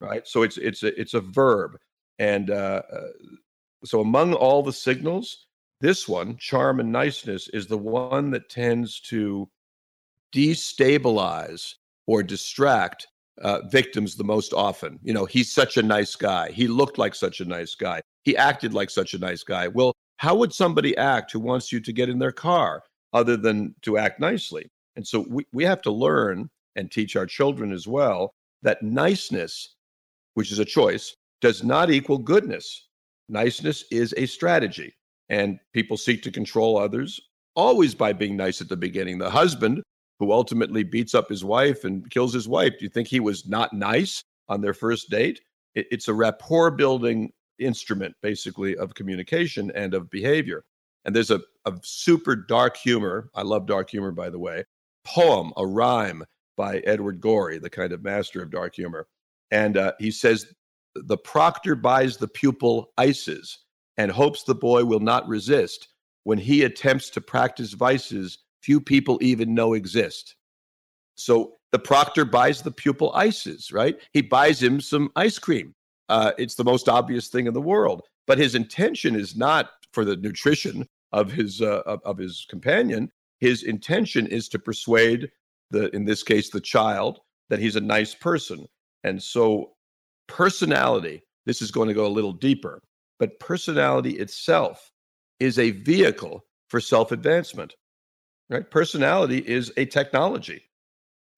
Right. 0.00 0.26
So 0.26 0.42
it's 0.42 0.58
it's 0.58 0.82
a 0.82 1.00
it's 1.00 1.14
a 1.14 1.20
verb, 1.20 1.78
and 2.18 2.50
uh, 2.50 2.82
uh, 2.92 3.08
so 3.84 4.00
among 4.00 4.34
all 4.34 4.62
the 4.62 4.72
signals, 4.72 5.46
this 5.80 6.06
one, 6.06 6.36
charm 6.36 6.80
and 6.80 6.92
niceness, 6.92 7.48
is 7.48 7.66
the 7.66 7.78
one 7.78 8.30
that 8.32 8.50
tends 8.50 9.00
to 9.08 9.48
destabilize 10.34 11.74
or 12.06 12.22
distract 12.22 13.06
uh, 13.42 13.60
victims 13.68 14.14
the 14.14 14.24
most 14.24 14.52
often. 14.52 14.98
You 15.02 15.12
know, 15.12 15.24
he's 15.24 15.52
such 15.52 15.76
a 15.76 15.82
nice 15.82 16.16
guy. 16.16 16.50
He 16.50 16.68
looked 16.68 16.98
like 16.98 17.14
such 17.14 17.40
a 17.40 17.44
nice 17.44 17.74
guy. 17.74 18.00
He 18.24 18.36
acted 18.36 18.74
like 18.74 18.90
such 18.90 19.14
a 19.14 19.18
nice 19.18 19.42
guy. 19.42 19.68
Well, 19.68 19.92
how 20.16 20.34
would 20.36 20.52
somebody 20.52 20.96
act 20.96 21.32
who 21.32 21.40
wants 21.40 21.70
you 21.72 21.80
to 21.80 21.92
get 21.92 22.08
in 22.08 22.18
their 22.18 22.32
car 22.32 22.82
other 23.12 23.36
than 23.36 23.74
to 23.82 23.98
act 23.98 24.20
nicely? 24.20 24.70
And 24.96 25.06
so 25.06 25.26
we, 25.28 25.46
we 25.52 25.64
have 25.64 25.82
to 25.82 25.90
learn 25.90 26.48
and 26.74 26.90
teach 26.90 27.16
our 27.16 27.26
children 27.26 27.72
as 27.72 27.86
well 27.86 28.32
that 28.62 28.82
niceness, 28.82 29.74
which 30.34 30.50
is 30.50 30.58
a 30.58 30.64
choice, 30.64 31.14
does 31.40 31.62
not 31.62 31.90
equal 31.90 32.18
goodness. 32.18 32.88
Niceness 33.28 33.84
is 33.90 34.14
a 34.16 34.26
strategy. 34.26 34.94
And 35.28 35.58
people 35.74 35.96
seek 35.96 36.22
to 36.22 36.30
control 36.30 36.78
others 36.78 37.20
always 37.54 37.94
by 37.94 38.12
being 38.12 38.36
nice 38.36 38.60
at 38.60 38.68
the 38.68 38.76
beginning. 38.76 39.18
The 39.18 39.30
husband 39.30 39.82
who 40.18 40.32
ultimately 40.32 40.82
beats 40.82 41.14
up 41.14 41.28
his 41.28 41.44
wife 41.44 41.84
and 41.84 42.10
kills 42.10 42.32
his 42.32 42.48
wife. 42.48 42.72
Do 42.78 42.84
you 42.84 42.88
think 42.88 43.08
he 43.08 43.20
was 43.20 43.46
not 43.46 43.72
nice 43.72 44.24
on 44.48 44.60
their 44.60 44.74
first 44.74 45.10
date? 45.10 45.40
It, 45.74 45.86
it's 45.90 46.08
a 46.08 46.14
rapport 46.14 46.70
building 46.70 47.32
instrument, 47.58 48.14
basically, 48.22 48.76
of 48.76 48.94
communication 48.94 49.70
and 49.74 49.94
of 49.94 50.10
behavior. 50.10 50.64
And 51.04 51.14
there's 51.14 51.30
a, 51.30 51.40
a 51.66 51.74
super 51.82 52.34
dark 52.36 52.76
humor. 52.76 53.30
I 53.34 53.42
love 53.42 53.66
dark 53.66 53.90
humor, 53.90 54.10
by 54.10 54.30
the 54.30 54.38
way. 54.38 54.64
Poem, 55.04 55.52
a 55.56 55.66
rhyme 55.66 56.24
by 56.56 56.78
Edward 56.78 57.20
Gorey, 57.20 57.58
the 57.58 57.70
kind 57.70 57.92
of 57.92 58.02
master 58.02 58.42
of 58.42 58.50
dark 58.50 58.74
humor. 58.74 59.06
And 59.50 59.76
uh, 59.76 59.92
he 59.98 60.10
says, 60.10 60.52
The 60.94 61.18
proctor 61.18 61.76
buys 61.76 62.16
the 62.16 62.28
pupil 62.28 62.92
ices 62.98 63.58
and 63.98 64.10
hopes 64.10 64.42
the 64.42 64.54
boy 64.54 64.84
will 64.84 65.00
not 65.00 65.28
resist. 65.28 65.88
when 66.24 66.38
he 66.38 66.64
attempts 66.64 67.08
to 67.10 67.20
practice 67.20 67.72
vices 67.72 68.38
few 68.66 68.80
people 68.80 69.16
even 69.22 69.54
know 69.54 69.74
exist. 69.74 70.34
So 71.14 71.54
the 71.70 71.78
proctor 71.78 72.24
buys 72.24 72.62
the 72.62 72.72
pupil 72.72 73.12
ices, 73.14 73.70
right? 73.70 73.96
He 74.12 74.22
buys 74.22 74.60
him 74.60 74.80
some 74.80 75.10
ice 75.14 75.38
cream. 75.38 75.72
Uh, 76.08 76.32
it's 76.36 76.56
the 76.56 76.64
most 76.64 76.88
obvious 76.88 77.28
thing 77.28 77.46
in 77.46 77.54
the 77.54 77.60
world, 77.60 78.02
but 78.26 78.38
his 78.38 78.56
intention 78.56 79.14
is 79.14 79.36
not 79.36 79.70
for 79.92 80.04
the 80.04 80.16
nutrition 80.16 80.84
of 81.12 81.30
his 81.30 81.62
uh, 81.62 81.82
of, 81.86 82.00
of 82.04 82.18
his 82.18 82.44
companion. 82.50 83.10
His 83.38 83.62
intention 83.62 84.26
is 84.26 84.48
to 84.48 84.58
persuade 84.58 85.30
the, 85.70 85.94
in 85.94 86.04
this 86.04 86.22
case, 86.22 86.50
the 86.50 86.60
child, 86.60 87.20
that 87.50 87.60
he's 87.60 87.76
a 87.76 87.80
nice 87.80 88.14
person. 88.14 88.66
And 89.04 89.22
so, 89.22 89.74
personality. 90.26 91.22
This 91.44 91.62
is 91.62 91.70
going 91.70 91.86
to 91.86 91.94
go 91.94 92.06
a 92.06 92.16
little 92.16 92.32
deeper, 92.32 92.82
but 93.20 93.38
personality 93.38 94.18
itself 94.18 94.90
is 95.38 95.60
a 95.60 95.70
vehicle 95.70 96.44
for 96.68 96.80
self 96.80 97.12
advancement. 97.12 97.74
Right? 98.48 98.68
Personality 98.70 99.38
is 99.38 99.72
a 99.76 99.86
technology 99.86 100.66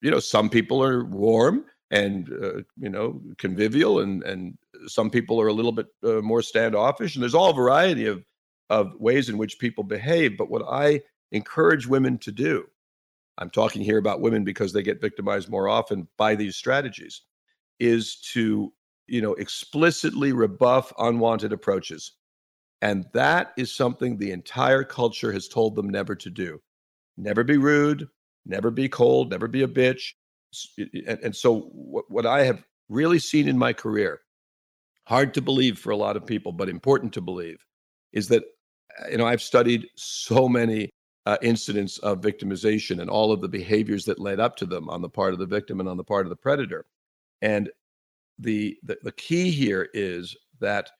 you 0.01 0.11
know, 0.11 0.21
some 0.21 0.49
people 0.49 0.83
are 0.83 1.05
warm 1.05 1.65
and 1.91 2.31
uh, 2.43 2.63
you 2.77 2.89
know 2.89 3.21
convivial, 3.39 4.01
and 4.01 4.23
and 4.25 4.57
some 4.87 5.11
people 5.11 5.41
are 5.41 5.49
a 5.49 5.53
little 5.53 5.73
bit 5.73 5.87
uh, 6.05 6.21
more 6.21 6.43
standoffish. 6.43 7.15
And 7.15 7.23
there's 7.23 7.35
all 7.35 7.53
variety 7.53 8.07
of 8.07 8.25
of 8.71 8.93
ways 8.99 9.29
in 9.29 9.39
which 9.39 9.59
people 9.59 9.85
behave. 9.85 10.37
But 10.37 10.51
what 10.51 10.63
I 10.69 11.01
encourage 11.33 11.87
women 11.87 12.19
to 12.19 12.33
do, 12.33 12.67
I'm 13.39 13.51
talking 13.51 13.83
here 13.83 13.99
about 13.99 14.21
women 14.21 14.45
because 14.45 14.73
they 14.73 14.83
get 14.83 15.01
victimized 15.01 15.49
more 15.49 15.69
often 15.69 16.07
by 16.17 16.35
these 16.35 16.57
strategies, 16.57 17.23
is 17.81 18.17
to 18.33 18.73
you 19.07 19.23
know 19.23 19.35
explicitly 19.35 20.33
rebuff 20.33 20.93
unwanted 20.99 21.53
approaches. 21.53 22.13
And 22.81 23.07
that 23.13 23.55
is 23.57 23.75
something 23.75 24.17
the 24.17 24.31
entire 24.31 24.85
culture 24.85 25.33
has 25.33 25.49
told 25.49 25.75
them 25.75 25.89
never 25.89 26.15
to 26.15 26.31
do. 26.31 26.61
Never 27.19 27.43
be 27.43 27.57
rude, 27.57 28.09
never 28.47 28.71
be 28.71 28.89
cold, 28.89 29.31
never 29.31 29.49
be 29.49 29.63
a 29.63 29.69
bitch. 29.69 30.13
And, 30.79 31.19
and 31.23 31.37
so, 31.37 31.63
what, 31.73 32.11
what 32.11 32.27
I 32.27 32.45
have 32.45 32.63
really 32.89 33.19
seen 33.19 33.49
in 33.49 33.59
my 33.59 33.73
career, 33.73 34.21
hard 35.05 35.35
to 35.35 35.43
believe 35.43 35.79
for 35.79 35.91
a 35.91 35.97
lot 35.97 36.17
of 36.17 36.25
people, 36.25 36.53
but 36.53 36.69
important 36.69 37.13
to 37.15 37.21
believe, 37.21 37.59
is 38.13 38.29
that 38.29 38.45
uh, 39.03 39.09
you 39.11 39.19
know 39.19 39.27
I've 39.27 39.43
studied 39.43 39.89
so 39.97 40.49
many 40.49 40.91
uh, 41.27 41.37
incidents 41.43 41.99
of 41.99 42.21
victimization 42.21 43.01
and 43.01 43.11
all 43.11 43.33
of 43.33 43.41
the 43.43 43.49
behaviors 43.49 44.05
that 44.07 44.21
led 44.21 44.41
up 44.41 44.57
to 44.57 44.65
them 44.65 44.89
on 44.89 45.03
the 45.03 45.11
part 45.11 45.35
of 45.35 45.39
the 45.39 45.45
victim 45.45 45.81
and 45.81 45.89
on 45.89 45.99
the 45.99 46.05
part 46.05 46.25
of 46.25 46.31
the 46.31 46.37
predator. 46.37 46.87
And 47.43 47.69
the, 48.39 48.79
the, 48.83 48.97
the 49.03 49.13
key 49.13 49.51
here 49.51 49.89
is 49.93 50.35
that 50.61 50.91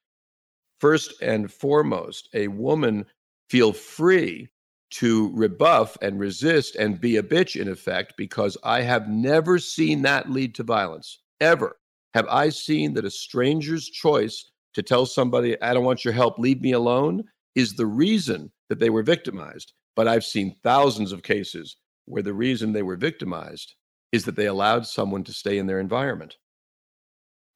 first 0.81 1.23
and 1.23 1.51
foremost, 1.51 2.29
a 2.35 2.49
woman 2.49 3.07
feel 3.49 3.73
free 3.73 4.49
to 4.91 5.31
rebuff 5.35 5.97
and 6.01 6.19
resist 6.19 6.77
and 6.77 7.01
be 7.01 7.17
a 7.17 7.23
bitch 7.23 7.61
in 7.61 7.69
effect 7.69 8.15
because 8.17 8.57
I 8.65 8.83
have 8.83 9.09
never 9.09 9.59
seen 9.59 10.03
that 10.03 10.31
lead 10.31 10.55
to 10.57 10.63
violence. 10.63 11.21
Ever 11.41 11.79
have 12.15 12.27
I 12.29 12.49
seen 12.49 12.95
that 12.95 13.05
a 13.05 13.11
stranger's 13.11 13.89
choice 13.89 14.51
to 14.75 14.83
tell 14.83 15.07
somebody, 15.07 15.61
I 15.61 15.75
don't 15.75 15.85
want 15.85 16.05
your 16.05 16.15
help, 16.15 16.39
leave 16.39 16.61
me 16.61 16.73
alone, 16.73 17.25
is 17.55 17.75
the 17.75 17.87
reason 17.87 18.51
that 18.69 18.79
they 18.79 18.91
were 18.91 19.03
victimized. 19.03 19.73
But 19.97 20.09
I've 20.09 20.25
seen 20.25 20.57
thousands 20.63 21.13
of 21.13 21.23
cases 21.23 21.77
where 22.07 22.23
the 22.23 22.35
reason 22.35 22.73
they 22.73 22.83
were 22.83 22.97
victimized 22.97 23.75
is 24.13 24.25
that 24.25 24.37
they 24.37 24.47
allowed 24.47 24.87
someone 24.87 25.25
to 25.25 25.33
stay 25.33 25.59
in 25.59 25.67
their 25.67 25.81
environment. 25.81 26.37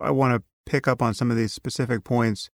I 0.01 0.11
want 0.11 0.35
to 0.35 0.71
pick 0.71 0.87
up 0.87 1.01
on 1.01 1.15
some 1.15 1.31
of 1.31 1.37
these 1.37 1.53
specific 1.53 2.05
points. 2.05 2.51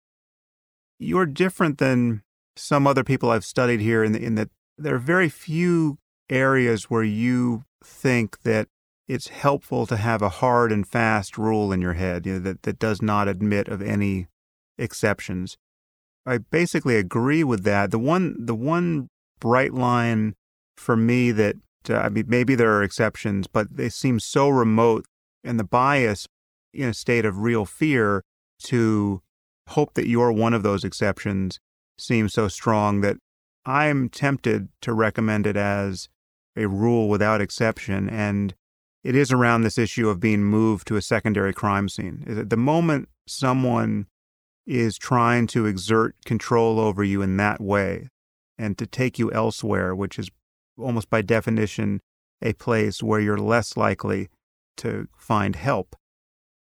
You're 0.98 1.26
different 1.26 1.78
than 1.78 2.22
some 2.56 2.86
other 2.86 3.04
people 3.04 3.30
I've 3.30 3.44
studied 3.44 3.80
here 3.80 4.02
in, 4.02 4.12
the, 4.12 4.22
in 4.22 4.34
that 4.34 4.50
there 4.78 4.94
are 4.94 4.98
very 4.98 5.28
few 5.28 5.98
areas 6.28 6.84
where 6.84 7.04
you 7.04 7.64
think 7.82 8.42
that 8.42 8.68
it's 9.08 9.28
helpful 9.28 9.86
to 9.86 9.96
have 9.96 10.20
a 10.20 10.28
hard 10.28 10.72
and 10.72 10.86
fast 10.86 11.38
rule 11.38 11.72
in 11.72 11.80
your 11.80 11.92
head 11.92 12.26
you 12.26 12.34
know, 12.34 12.38
that, 12.40 12.62
that 12.62 12.78
does 12.78 13.00
not 13.00 13.28
admit 13.28 13.68
of 13.68 13.80
any 13.80 14.26
exceptions. 14.78 15.56
I 16.26 16.38
basically 16.38 16.96
agree 16.96 17.44
with 17.44 17.62
that. 17.64 17.92
The 17.92 18.00
one 18.00 18.34
the 18.44 18.54
one 18.54 19.08
bright 19.38 19.72
line 19.72 20.34
for 20.76 20.96
me 20.96 21.30
that 21.30 21.56
uh, 21.88 21.98
I 21.98 22.08
mean 22.08 22.24
maybe 22.26 22.56
there 22.56 22.72
are 22.72 22.82
exceptions, 22.82 23.46
but 23.46 23.76
they 23.76 23.88
seem 23.88 24.18
so 24.18 24.48
remote 24.48 25.04
and 25.44 25.58
the 25.60 25.64
bias 25.64 26.26
in 26.74 26.88
a 26.88 26.94
state 26.94 27.24
of 27.24 27.38
real 27.38 27.64
fear 27.64 28.22
to 28.64 29.22
hope 29.68 29.94
that 29.94 30.08
you're 30.08 30.32
one 30.32 30.52
of 30.52 30.62
those 30.64 30.84
exceptions 30.84 31.60
seems 31.98 32.32
so 32.34 32.48
strong 32.48 33.00
that 33.00 33.16
I'm 33.66 34.08
tempted 34.08 34.68
to 34.82 34.92
recommend 34.92 35.46
it 35.46 35.56
as 35.56 36.08
a 36.56 36.66
rule 36.66 37.08
without 37.08 37.40
exception. 37.40 38.08
And 38.08 38.54
it 39.04 39.14
is 39.14 39.32
around 39.32 39.62
this 39.62 39.76
issue 39.76 40.08
of 40.08 40.20
being 40.20 40.44
moved 40.44 40.86
to 40.88 40.96
a 40.96 41.02
secondary 41.02 41.52
crime 41.52 41.88
scene. 41.88 42.24
Is 42.26 42.38
at 42.38 42.50
the 42.50 42.56
moment 42.56 43.08
someone 43.26 44.06
is 44.66 44.96
trying 44.96 45.46
to 45.48 45.66
exert 45.66 46.16
control 46.24 46.80
over 46.80 47.04
you 47.04 47.22
in 47.22 47.36
that 47.36 47.60
way 47.60 48.08
and 48.58 48.78
to 48.78 48.86
take 48.86 49.18
you 49.18 49.30
elsewhere, 49.32 49.94
which 49.94 50.18
is 50.18 50.30
almost 50.78 51.10
by 51.10 51.22
definition 51.22 52.00
a 52.42 52.52
place 52.54 53.02
where 53.02 53.20
you're 53.20 53.38
less 53.38 53.76
likely 53.76 54.28
to 54.76 55.08
find 55.16 55.56
help, 55.56 55.96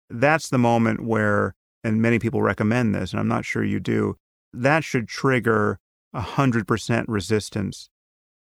that's 0.09 0.49
the 0.49 0.57
moment 0.57 1.03
where, 1.03 1.53
and 1.83 2.01
many 2.01 2.19
people 2.19 2.41
recommend 2.41 2.95
this, 2.95 3.11
and 3.11 3.19
I'm 3.19 3.27
not 3.27 3.45
sure 3.45 3.63
you 3.63 3.79
do, 3.79 4.17
that 4.53 4.83
should 4.83 5.07
trigger 5.07 5.79
100% 6.15 7.05
resistance. 7.07 7.89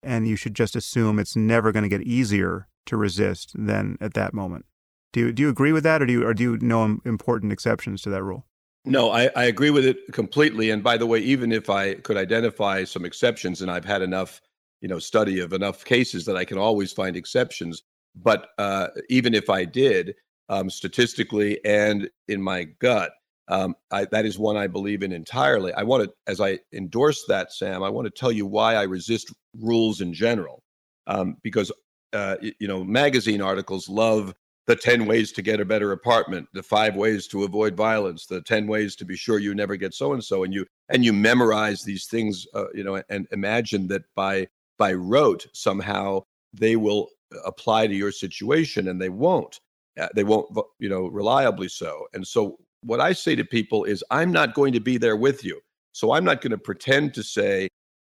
And 0.02 0.28
you 0.28 0.36
should 0.36 0.54
just 0.54 0.76
assume 0.76 1.18
it's 1.18 1.36
never 1.36 1.72
going 1.72 1.82
to 1.82 1.88
get 1.88 2.06
easier 2.06 2.68
to 2.86 2.96
resist 2.96 3.52
than 3.54 3.98
at 4.00 4.14
that 4.14 4.32
moment. 4.32 4.64
Do 5.12 5.20
you, 5.20 5.32
do 5.32 5.42
you 5.42 5.48
agree 5.48 5.72
with 5.72 5.84
that, 5.84 6.02
or 6.02 6.06
do 6.06 6.12
you, 6.12 6.26
or 6.26 6.34
do 6.34 6.42
you 6.42 6.58
know 6.58 6.98
important 7.04 7.52
exceptions 7.52 8.02
to 8.02 8.10
that 8.10 8.22
rule? 8.22 8.46
No, 8.84 9.10
I, 9.10 9.30
I 9.34 9.44
agree 9.44 9.70
with 9.70 9.84
it 9.84 9.98
completely. 10.12 10.70
And 10.70 10.82
by 10.82 10.96
the 10.96 11.06
way, 11.06 11.18
even 11.18 11.52
if 11.52 11.68
I 11.68 11.94
could 11.94 12.16
identify 12.16 12.84
some 12.84 13.04
exceptions, 13.04 13.60
and 13.60 13.70
I've 13.70 13.84
had 13.84 14.02
enough, 14.02 14.40
you 14.80 14.88
know, 14.88 14.98
study 14.98 15.40
of 15.40 15.52
enough 15.52 15.84
cases 15.84 16.24
that 16.26 16.36
I 16.36 16.44
can 16.44 16.58
always 16.58 16.92
find 16.92 17.16
exceptions. 17.16 17.82
But 18.14 18.48
uh, 18.58 18.88
even 19.08 19.34
if 19.34 19.50
I 19.50 19.64
did, 19.64 20.14
um, 20.48 20.70
statistically 20.70 21.62
and 21.64 22.08
in 22.28 22.42
my 22.42 22.64
gut, 22.64 23.12
um, 23.48 23.74
I, 23.90 24.04
that 24.06 24.26
is 24.26 24.38
one 24.38 24.56
I 24.56 24.66
believe 24.66 25.02
in 25.02 25.12
entirely. 25.12 25.72
I 25.72 25.82
want 25.82 26.04
to, 26.04 26.12
as 26.26 26.40
I 26.40 26.58
endorse 26.72 27.24
that, 27.28 27.52
Sam, 27.52 27.82
I 27.82 27.88
want 27.88 28.06
to 28.06 28.10
tell 28.10 28.30
you 28.30 28.46
why 28.46 28.74
I 28.74 28.82
resist 28.82 29.32
rules 29.58 30.00
in 30.00 30.12
general. 30.12 30.62
Um, 31.06 31.36
because, 31.42 31.72
uh, 32.12 32.36
you 32.42 32.68
know, 32.68 32.84
magazine 32.84 33.40
articles 33.40 33.88
love 33.88 34.34
the 34.66 34.76
10 34.76 35.06
ways 35.06 35.32
to 35.32 35.40
get 35.40 35.60
a 35.60 35.64
better 35.64 35.92
apartment, 35.92 36.46
the 36.52 36.62
five 36.62 36.94
ways 36.94 37.26
to 37.28 37.44
avoid 37.44 37.74
violence, 37.74 38.26
the 38.26 38.42
10 38.42 38.66
ways 38.66 38.94
to 38.96 39.06
be 39.06 39.16
sure 39.16 39.38
you 39.38 39.54
never 39.54 39.76
get 39.76 39.94
so 39.94 40.12
and 40.12 40.22
so. 40.22 40.44
And 40.44 40.52
you, 40.52 40.66
and 40.90 41.02
you 41.02 41.14
memorize 41.14 41.82
these 41.82 42.06
things, 42.06 42.46
uh, 42.54 42.66
you 42.74 42.84
know, 42.84 43.02
and 43.08 43.26
imagine 43.32 43.88
that 43.88 44.02
by, 44.14 44.46
by 44.78 44.92
rote, 44.92 45.46
somehow 45.54 46.20
they 46.52 46.76
will 46.76 47.08
apply 47.46 47.86
to 47.86 47.94
your 47.94 48.12
situation 48.12 48.88
and 48.88 49.00
they 49.00 49.08
won't. 49.08 49.58
Uh, 49.98 50.08
they 50.14 50.24
won't, 50.24 50.54
you 50.78 50.90
know, 50.90 51.06
reliably 51.06 51.68
so. 51.68 52.06
And 52.12 52.26
so 52.26 52.58
what 52.82 53.00
I 53.00 53.12
say 53.12 53.34
to 53.36 53.44
people 53.44 53.84
is, 53.84 54.04
I'm 54.10 54.32
not 54.32 54.54
going 54.54 54.72
to 54.72 54.80
be 54.80 54.98
there 54.98 55.16
with 55.16 55.44
you. 55.44 55.60
So 55.92 56.12
I'm 56.12 56.24
not 56.24 56.40
going 56.40 56.52
to 56.52 56.58
pretend 56.58 57.14
to 57.14 57.22
say, 57.22 57.68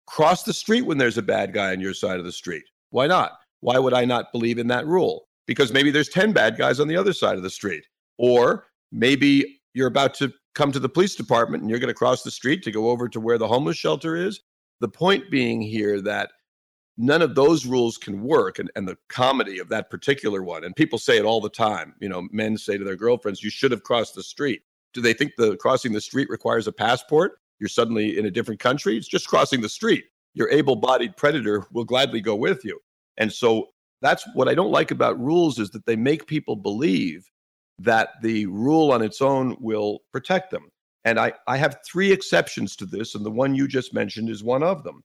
cross 0.07 0.43
the 0.43 0.53
street 0.53 0.83
when 0.83 0.99
there's 0.99 1.19
a 1.19 1.23
bad 1.23 1.53
guy 1.53 1.73
on 1.73 1.81
your 1.81 1.95
side 1.95 2.19
of 2.19 2.25
the 2.25 2.33
street. 2.33 2.65
Why 2.91 3.07
not? 3.07 3.33
Why 3.61 3.79
would 3.79 3.95
I 3.95 4.05
not 4.05 4.33
believe 4.33 4.59
in 4.59 4.67
that 4.69 4.87
rule? 4.87 5.29
Because 5.47 5.73
maybe 5.73 5.91
there's 5.91 6.09
10 6.09 6.33
bad 6.33 6.57
guys 6.57 6.81
on 6.81 6.89
the 6.89 6.97
other 6.97 7.13
side 7.13 7.37
of 7.37 7.43
the 7.43 7.51
street. 7.51 7.85
Or 8.19 8.67
maybe 8.91 9.61
you're 9.75 9.87
about 9.89 10.15
to 10.15 10.33
come 10.55 10.73
to 10.73 10.81
the 10.81 10.89
police 10.89 11.15
department 11.15 11.63
and 11.63 11.71
you're 11.71 11.79
going 11.79 11.89
to 11.89 11.95
cross 11.95 12.23
the 12.23 12.31
street 12.31 12.63
to 12.65 12.73
go 12.73 12.91
over 12.91 13.09
to 13.09 13.21
where 13.21 13.39
the 13.39 13.47
homeless 13.47 13.77
shelter 13.77 14.17
is. 14.17 14.41
The 14.81 14.89
point 14.89 15.31
being 15.31 15.61
here 15.61 16.01
that 16.03 16.31
none 16.99 17.23
of 17.23 17.37
those 17.37 17.65
rules 17.65 17.97
can 17.97 18.21
work 18.21 18.59
and, 18.59 18.71
and 18.75 18.87
the 18.87 18.99
comedy 19.09 19.61
of 19.61 19.69
that 19.69 19.89
particular 19.89 20.43
one 20.43 20.65
and 20.65 20.75
people 20.75 20.99
say 20.99 21.17
it 21.17 21.25
all 21.25 21.41
the 21.41 21.49
time 21.49 21.95
you 22.01 22.09
know 22.09 22.29
men 22.33 22.59
say 22.59 22.77
to 22.77 22.85
their 22.85 22.97
girlfriends 22.97 23.43
you 23.43 23.51
should 23.51 23.71
have 23.71 23.85
crossed 23.85 24.15
the 24.15 24.23
street. 24.23 24.63
Do 24.93 25.01
they 25.01 25.13
think 25.13 25.33
the 25.37 25.57
crossing 25.57 25.93
the 25.93 26.01
street 26.01 26.29
requires 26.29 26.67
a 26.67 26.73
passport? 26.73 27.39
You're 27.61 27.69
suddenly 27.69 28.19
in 28.19 28.27
a 28.27 28.31
different 28.31 28.61
country? 28.61 28.97
It's 28.97 29.09
just 29.09 29.29
crossing 29.29 29.61
the 29.61 29.69
street. 29.69 30.05
Your 30.35 30.51
able-bodied 30.51 31.17
predator 31.17 31.67
will 31.73 31.85
gladly 31.85 32.21
go 32.21 32.35
with 32.35 32.65
you. 32.65 32.81
And 33.17 33.33
so 33.33 33.69
that's 34.01 34.25
what 34.35 34.49
i 34.49 34.55
don't 34.55 34.71
like 34.71 34.91
about 34.91 35.19
rules 35.21 35.59
is 35.59 35.71
that 35.71 35.85
they 35.87 35.97
make 35.97 36.27
people 36.27 36.55
believe 36.55 37.29
that 37.81 38.11
the 38.23 38.47
rule 38.47 38.93
on 38.93 39.03
its 39.03 39.21
own 39.21 39.57
will 39.61 40.01
protect 40.13 40.51
them. 40.51 40.69
And 41.05 41.19
i 41.19 41.33
i 41.47 41.57
have 41.57 41.79
three 41.87 42.11
exceptions 42.13 42.75
to 42.77 42.87
this 42.87 43.15
and 43.15 43.25
the 43.25 43.31
one 43.31 43.55
you 43.55 43.69
just 43.69 43.95
mentioned 43.95 44.31
is 44.31 44.43
one 44.43 44.63
of 44.63 44.83
them. 44.83 45.03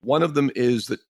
One 0.00 0.22
of 0.22 0.34
them 0.34 0.50
is 0.54 0.86
that 0.86 1.00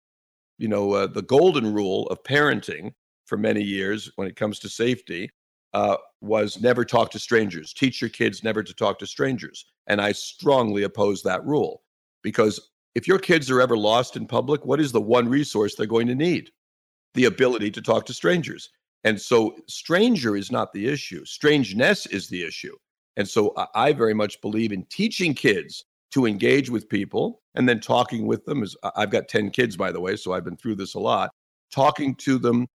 you 0.58 0.68
know, 0.68 0.92
uh, 0.92 1.06
the 1.06 1.22
golden 1.22 1.72
rule 1.72 2.06
of 2.08 2.22
parenting 2.22 2.92
for 3.26 3.36
many 3.36 3.62
years 3.62 4.10
when 4.16 4.28
it 4.28 4.36
comes 4.36 4.58
to 4.60 4.68
safety 4.68 5.30
uh, 5.72 5.96
was 6.20 6.60
never 6.60 6.84
talk 6.84 7.10
to 7.10 7.18
strangers. 7.18 7.72
Teach 7.72 8.00
your 8.00 8.10
kids 8.10 8.44
never 8.44 8.62
to 8.62 8.74
talk 8.74 8.98
to 9.00 9.06
strangers. 9.06 9.66
And 9.86 10.00
I 10.00 10.12
strongly 10.12 10.84
oppose 10.84 11.22
that 11.22 11.44
rule 11.44 11.82
because 12.22 12.70
if 12.94 13.08
your 13.08 13.18
kids 13.18 13.50
are 13.50 13.60
ever 13.60 13.76
lost 13.76 14.16
in 14.16 14.26
public, 14.26 14.64
what 14.64 14.80
is 14.80 14.92
the 14.92 15.00
one 15.00 15.28
resource 15.28 15.74
they're 15.74 15.86
going 15.86 16.06
to 16.06 16.14
need? 16.14 16.50
The 17.14 17.24
ability 17.24 17.70
to 17.72 17.82
talk 17.82 18.06
to 18.06 18.14
strangers. 18.14 18.70
And 19.02 19.20
so, 19.20 19.56
stranger 19.68 20.36
is 20.36 20.50
not 20.50 20.72
the 20.72 20.86
issue, 20.86 21.24
strangeness 21.24 22.06
is 22.06 22.28
the 22.28 22.42
issue. 22.42 22.74
And 23.16 23.28
so, 23.28 23.52
I 23.74 23.92
very 23.92 24.14
much 24.14 24.40
believe 24.40 24.72
in 24.72 24.86
teaching 24.86 25.34
kids 25.34 25.84
to 26.14 26.26
engage 26.26 26.70
with 26.70 26.88
people 26.88 27.42
and 27.56 27.68
then 27.68 27.80
talking 27.80 28.24
with 28.26 28.44
them. 28.44 28.62
is 28.62 28.76
I've 28.94 29.10
got 29.10 29.26
10 29.26 29.50
kids, 29.50 29.76
by 29.76 29.90
the 29.90 30.00
way, 30.00 30.14
so 30.14 30.32
I've 30.32 30.44
been 30.44 30.56
through 30.56 30.76
this 30.76 30.94
a 30.94 31.00
lot. 31.00 31.30
Talking 31.72 32.14
to 32.16 32.38
them, 32.38 32.68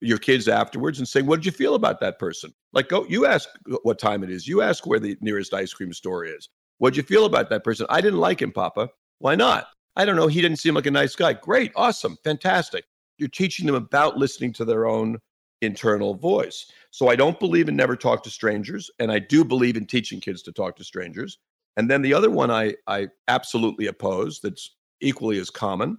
your 0.00 0.16
kids 0.16 0.48
afterwards, 0.48 0.98
and 0.98 1.06
saying, 1.06 1.26
What 1.26 1.36
did 1.36 1.46
you 1.46 1.52
feel 1.52 1.74
about 1.74 2.00
that 2.00 2.18
person? 2.18 2.52
Like, 2.72 2.88
go, 2.88 3.04
you 3.06 3.26
ask 3.26 3.50
what 3.82 3.98
time 3.98 4.24
it 4.24 4.30
is, 4.30 4.48
you 4.48 4.62
ask 4.62 4.86
where 4.86 4.98
the 4.98 5.16
nearest 5.20 5.52
ice 5.52 5.74
cream 5.74 5.92
store 5.92 6.24
is. 6.24 6.48
what 6.78 6.94
did 6.94 6.96
you 6.96 7.02
feel 7.02 7.26
about 7.26 7.50
that 7.50 7.64
person? 7.64 7.86
I 7.90 8.00
didn't 8.00 8.18
like 8.18 8.40
him, 8.40 8.50
Papa. 8.50 8.88
Why 9.18 9.34
not? 9.34 9.68
I 9.94 10.06
don't 10.06 10.16
know. 10.16 10.26
He 10.26 10.40
didn't 10.40 10.58
seem 10.58 10.74
like 10.74 10.86
a 10.86 10.90
nice 10.90 11.14
guy. 11.14 11.34
Great, 11.34 11.72
awesome, 11.76 12.16
fantastic. 12.24 12.84
You're 13.18 13.28
teaching 13.28 13.66
them 13.66 13.74
about 13.74 14.16
listening 14.16 14.54
to 14.54 14.64
their 14.64 14.86
own 14.86 15.18
internal 15.60 16.14
voice. 16.14 16.70
So 16.90 17.08
I 17.08 17.16
don't 17.16 17.38
believe 17.40 17.68
in 17.68 17.76
never 17.76 17.96
talk 17.96 18.22
to 18.24 18.30
strangers, 18.30 18.90
and 18.98 19.12
I 19.12 19.18
do 19.18 19.44
believe 19.44 19.76
in 19.76 19.86
teaching 19.86 20.20
kids 20.20 20.42
to 20.42 20.52
talk 20.52 20.76
to 20.76 20.84
strangers. 20.84 21.38
And 21.76 21.90
then 21.90 22.02
the 22.02 22.14
other 22.14 22.30
one 22.30 22.50
I, 22.50 22.74
I 22.86 23.08
absolutely 23.28 23.86
oppose 23.86 24.40
that's 24.40 24.76
equally 25.00 25.38
as 25.38 25.50
common 25.50 25.98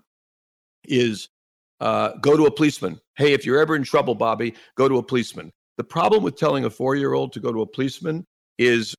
is 0.86 1.30
uh, 1.80 2.14
go 2.22 2.36
to 2.36 2.46
a 2.46 2.52
policeman. 2.52 3.00
Hey, 3.16 3.34
if 3.34 3.46
you're 3.46 3.60
ever 3.60 3.76
in 3.76 3.84
trouble, 3.84 4.16
Bobby, 4.16 4.56
go 4.76 4.90
to 4.90 4.98
a 4.98 5.04
policeman. 5.04 5.52
The 5.78 5.84
problem 5.84 6.24
with 6.24 6.36
telling 6.36 6.66
a 6.66 6.70
four 6.70 6.96
year 6.96 7.14
old 7.14 7.34
to 7.34 7.40
go 7.40 7.52
to 7.52 7.62
a 7.62 7.68
policeman 7.68 8.26
is, 8.58 8.96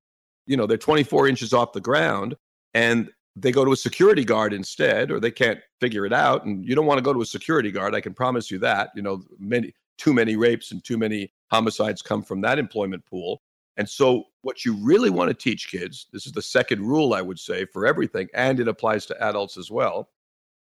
you 0.47 0.57
know, 0.57 0.67
they're 0.67 0.77
24 0.77 1.29
inches 1.29 1.53
off 1.53 1.73
the 1.73 1.81
ground 1.81 2.37
and 2.75 3.11
they 3.35 3.53
go 3.53 3.65
to 3.65 3.73
a 3.73 3.77
security 3.77 4.25
guard 4.25 4.53
instead, 4.53 5.11
or 5.11 5.21
they 5.21 5.31
can't 5.31 5.61
figure 5.81 6.05
it 6.05 6.13
out. 6.13 6.45
And 6.45 6.65
you 6.65 6.75
don't 6.75 6.87
want 6.87 6.99
to 6.99 7.05
go 7.05 7.13
to 7.13 7.21
a 7.21 7.27
security 7.27 7.71
guard. 7.71 7.95
I 7.95 8.01
can 8.01 8.15
promise 8.15 8.51
you 8.51 8.59
that. 8.61 8.91
You 8.95 9.03
know, 9.03 9.23
many 9.39 9.73
too 9.97 10.13
many 10.13 10.37
rapes 10.37 10.71
and 10.73 10.83
too 10.83 10.97
many 10.97 11.33
homicides 11.51 12.03
come 12.03 12.23
from 12.23 12.41
that 12.43 12.59
employment 12.59 13.05
pool. 13.05 13.43
And 13.79 13.89
so, 13.89 14.25
what 14.43 14.65
you 14.65 14.75
really 14.75 15.09
want 15.09 15.29
to 15.29 15.35
teach 15.35 15.71
kids 15.71 16.07
this 16.13 16.27
is 16.27 16.33
the 16.33 16.43
second 16.43 16.83
rule, 16.83 17.15
I 17.15 17.23
would 17.23 17.39
say, 17.39 17.65
for 17.65 17.87
everything, 17.87 18.29
and 18.35 18.59
it 18.59 18.69
applies 18.69 19.07
to 19.07 19.23
adults 19.23 19.57
as 19.57 19.71
well 19.71 20.11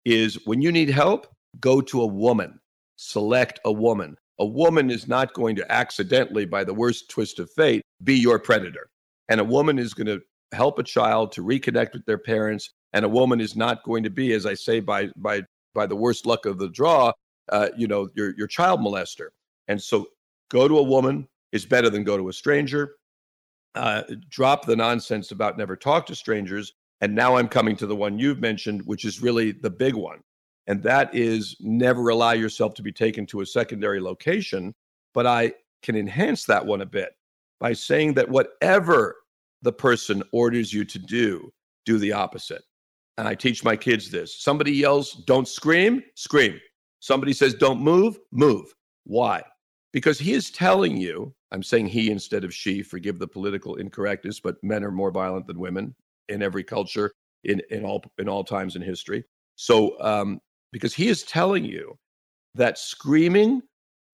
is 0.03 0.35
when 0.45 0.61
you 0.61 0.71
need 0.71 0.89
help, 0.89 1.27
go 1.59 1.81
to 1.81 2.01
a 2.01 2.05
woman, 2.05 2.59
select 2.97 3.59
a 3.65 3.71
woman. 3.71 4.17
A 4.39 4.45
woman 4.45 4.91
is 4.91 5.07
not 5.07 5.33
going 5.33 5.55
to 5.55 5.71
accidentally, 5.71 6.45
by 6.45 6.63
the 6.65 6.73
worst 6.73 7.09
twist 7.09 7.39
of 7.39 7.49
fate, 7.51 7.81
be 8.03 8.15
your 8.15 8.37
predator. 8.37 8.89
And 9.29 9.39
a 9.39 9.45
woman 9.45 9.79
is 9.79 9.93
going 9.93 10.07
to 10.07 10.21
help 10.51 10.77
a 10.77 10.83
child 10.83 11.31
to 11.31 11.41
reconnect 11.41 11.93
with 11.93 12.05
their 12.05 12.17
parents. 12.17 12.71
And 12.91 13.05
a 13.05 13.09
woman 13.09 13.39
is 13.39 13.55
not 13.55 13.83
going 13.83 14.03
to 14.03 14.09
be, 14.09 14.33
as 14.33 14.45
I 14.45 14.53
say, 14.53 14.81
by 14.81 15.09
by 15.15 15.41
by 15.73 15.87
the 15.87 15.95
worst 15.95 16.25
luck 16.25 16.45
of 16.45 16.57
the 16.57 16.69
draw, 16.69 17.13
uh, 17.49 17.69
you 17.77 17.87
know, 17.87 18.09
your 18.13 18.35
your 18.37 18.47
child 18.47 18.81
molester. 18.81 19.29
And 19.69 19.81
so, 19.81 20.07
go 20.49 20.67
to 20.67 20.77
a 20.77 20.83
woman 20.83 21.27
is 21.53 21.65
better 21.65 21.89
than 21.89 22.03
go 22.03 22.17
to 22.17 22.27
a 22.27 22.33
stranger. 22.33 22.95
Uh, 23.75 24.03
drop 24.29 24.65
the 24.65 24.75
nonsense 24.75 25.31
about 25.31 25.57
never 25.57 25.75
talk 25.75 26.05
to 26.05 26.15
strangers. 26.15 26.73
And 27.01 27.13
now 27.13 27.35
I'm 27.35 27.49
coming 27.49 27.75
to 27.77 27.87
the 27.87 27.95
one 27.95 28.17
you've 28.17 28.39
mentioned, 28.39 28.81
which 28.85 29.03
is 29.05 29.21
really 29.21 29.51
the 29.51 29.69
big 29.69 29.95
one. 29.95 30.21
And 30.67 30.81
that 30.83 31.13
is 31.13 31.55
never 31.59 32.09
allow 32.09 32.31
yourself 32.31 32.73
to 32.75 32.81
be 32.81 32.91
taken 32.91 33.25
to 33.27 33.41
a 33.41 33.45
secondary 33.45 33.99
location. 33.99 34.73
But 35.13 35.27
I 35.27 35.53
can 35.83 35.95
enhance 35.95 36.45
that 36.45 36.65
one 36.65 36.81
a 36.81 36.85
bit 36.85 37.11
by 37.59 37.73
saying 37.73 38.13
that 38.15 38.29
whatever 38.29 39.17
the 39.61 39.73
person 39.73 40.23
orders 40.31 40.73
you 40.73 40.85
to 40.85 40.99
do, 40.99 41.51
do 41.85 41.97
the 41.97 42.13
opposite. 42.13 42.63
And 43.17 43.27
I 43.27 43.35
teach 43.35 43.63
my 43.63 43.75
kids 43.75 44.09
this. 44.09 44.41
Somebody 44.41 44.71
yells, 44.71 45.23
don't 45.25 45.47
scream, 45.47 46.03
scream. 46.15 46.59
Somebody 46.99 47.33
says, 47.33 47.53
don't 47.53 47.81
move, 47.81 48.17
move. 48.31 48.73
Why? 49.03 49.43
Because 49.95 50.19
he 50.19 50.33
is 50.33 50.51
telling 50.51 50.97
you, 50.97 51.33
I'm 51.53 51.63
saying 51.63 51.87
he 51.87 52.11
instead 52.11 52.43
of 52.43 52.53
she, 52.53 52.83
forgive 52.83 53.17
the 53.17 53.29
political 53.29 53.75
incorrectness, 53.75 54.41
but 54.41 54.61
men 54.61 54.83
are 54.83 54.91
more 54.91 55.09
violent 55.09 55.47
than 55.47 55.57
women 55.57 55.95
in 56.27 56.43
every 56.43 56.65
culture, 56.65 57.13
in, 57.45 57.61
in, 57.71 57.85
all, 57.85 58.03
in 58.17 58.27
all 58.27 58.43
times 58.43 58.75
in 58.75 58.81
history. 58.81 59.23
So, 59.55 59.97
um, 60.01 60.41
because 60.73 60.93
he 60.93 61.07
is 61.07 61.23
telling 61.23 61.63
you 61.63 61.97
that 62.55 62.77
screaming 62.77 63.61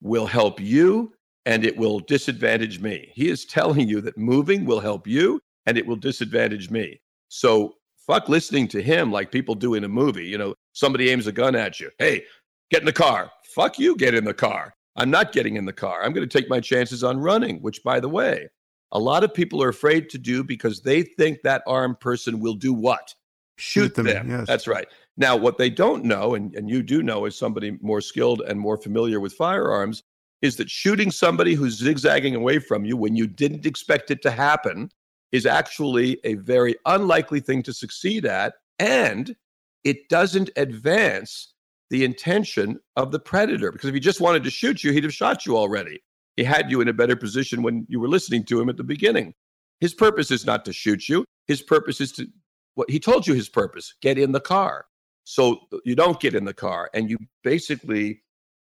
will 0.04 0.28
help 0.28 0.60
you 0.60 1.14
and 1.48 1.66
it 1.66 1.76
will 1.76 2.00
disadvantage 2.00 2.80
me. 2.80 3.12
He 3.16 3.30
is 3.30 3.46
telling 3.46 3.88
you 3.88 4.02
that 4.02 4.20
moving 4.20 4.66
will 4.66 4.82
help 4.82 5.08
you 5.08 5.42
and 5.66 5.80
it 5.80 5.88
will 5.88 5.96
disadvantage 5.96 6.70
me. 6.70 7.02
So 7.30 7.74
fuck 8.06 8.30
listening 8.30 8.68
to 8.68 8.84
him 8.84 9.12
like 9.12 9.32
people 9.32 9.56
do 9.56 9.74
in 9.74 9.84
a 9.84 9.90
movie. 9.90 10.28
You 10.28 10.38
know, 10.38 10.54
somebody 10.74 11.10
aims 11.10 11.26
a 11.26 11.32
gun 11.32 11.56
at 11.56 11.80
you. 11.80 11.90
Hey, 11.98 12.24
get 12.70 12.84
in 12.84 12.86
the 12.86 12.94
car. 12.94 13.32
Fuck 13.56 13.80
you, 13.80 13.96
get 13.96 14.14
in 14.14 14.26
the 14.26 14.34
car. 14.36 14.76
I'm 15.02 15.10
not 15.10 15.32
getting 15.32 15.56
in 15.56 15.66
the 15.66 15.74
car. 15.74 16.04
I'm 16.04 16.14
going 16.14 16.30
to 16.30 16.40
take 16.40 16.48
my 16.48 16.60
chances 16.60 17.04
on 17.04 17.20
running, 17.20 17.60
which, 17.64 17.82
by 17.84 18.00
the 18.00 18.08
way, 18.08 18.48
a 18.92 19.00
lot 19.00 19.24
of 19.24 19.34
people 19.34 19.64
are 19.64 19.70
afraid 19.70 20.12
to 20.12 20.20
do 20.20 20.44
because 20.44 20.82
they 20.82 21.02
think 21.02 21.42
that 21.42 21.64
armed 21.66 22.00
person 22.00 22.40
will 22.40 22.54
do 22.54 22.72
what? 22.72 23.16
Shoot, 23.58 23.82
Shoot 23.82 23.96
them. 23.96 24.06
them. 24.06 24.30
Yes. 24.30 24.46
That's 24.46 24.68
right. 24.68 24.88
Now, 25.18 25.36
what 25.36 25.58
they 25.58 25.72
don't 25.72 26.06
know, 26.06 26.36
and, 26.36 26.54
and 26.54 26.70
you 26.70 26.84
do 26.84 27.02
know 27.02 27.26
as 27.26 27.36
somebody 27.36 27.80
more 27.82 28.00
skilled 28.00 28.42
and 28.42 28.60
more 28.60 28.78
familiar 28.78 29.20
with 29.20 29.34
firearms, 29.34 30.04
is 30.44 30.58
that 30.58 30.70
shooting 30.70 31.10
somebody 31.10 31.56
who's 31.56 31.80
zigzagging 31.80 32.36
away 32.36 32.60
from 32.60 32.86
you 32.86 32.96
when 32.96 33.16
you 33.16 33.26
didn't 33.26 33.66
expect 33.66 34.12
it 34.12 34.22
to 34.22 34.30
happen 34.30 34.92
is 35.32 35.48
actually 35.48 36.20
a 36.24 36.36
very 36.36 36.76
unlikely 36.86 37.40
thing 37.40 37.64
to 37.64 37.74
succeed 37.74 38.24
at. 38.24 38.54
And 38.78 39.36
it 39.84 40.10
doesn't 40.10 40.52
advance 40.58 41.51
the 41.92 42.06
intention 42.06 42.80
of 42.96 43.12
the 43.12 43.20
predator. 43.20 43.72
Because 43.72 43.90
if 43.90 43.94
he 43.94 44.00
just 44.00 44.22
wanted 44.22 44.44
to 44.46 44.50
shoot 44.50 44.84
you, 44.84 44.94
he'd 44.94 45.04
have 45.04 45.14
shot 45.14 45.46
you 45.46 45.58
already. 45.58 46.02
He 46.38 46.44
had 46.44 46.72
you 46.72 46.82
in 46.82 46.88
a 46.88 46.94
better 46.94 47.18
position 47.18 47.62
when 47.62 47.86
you 47.90 48.00
were 48.00 48.08
listening 48.08 48.46
to 48.46 48.60
him 48.60 48.70
at 48.70 48.78
the 48.78 48.84
beginning. 48.84 49.34
His 49.82 49.94
purpose 49.94 50.32
is 50.32 50.46
not 50.46 50.64
to 50.66 50.74
shoot 50.74 51.10
you. 51.10 51.26
His 51.48 51.62
purpose 51.62 52.00
is 52.00 52.14
to 52.14 52.28
what 52.76 52.90
he 52.90 53.00
told 53.00 53.28
you 53.28 53.34
his 53.34 53.50
purpose 53.50 53.94
get 54.02 54.18
in 54.18 54.32
the 54.32 54.40
car. 54.40 54.86
So 55.26 55.60
you 55.84 55.96
don't 55.96 56.20
get 56.20 56.34
in 56.34 56.46
the 56.46 56.54
car 56.54 56.90
and 56.94 57.10
you 57.10 57.18
basically 57.44 58.24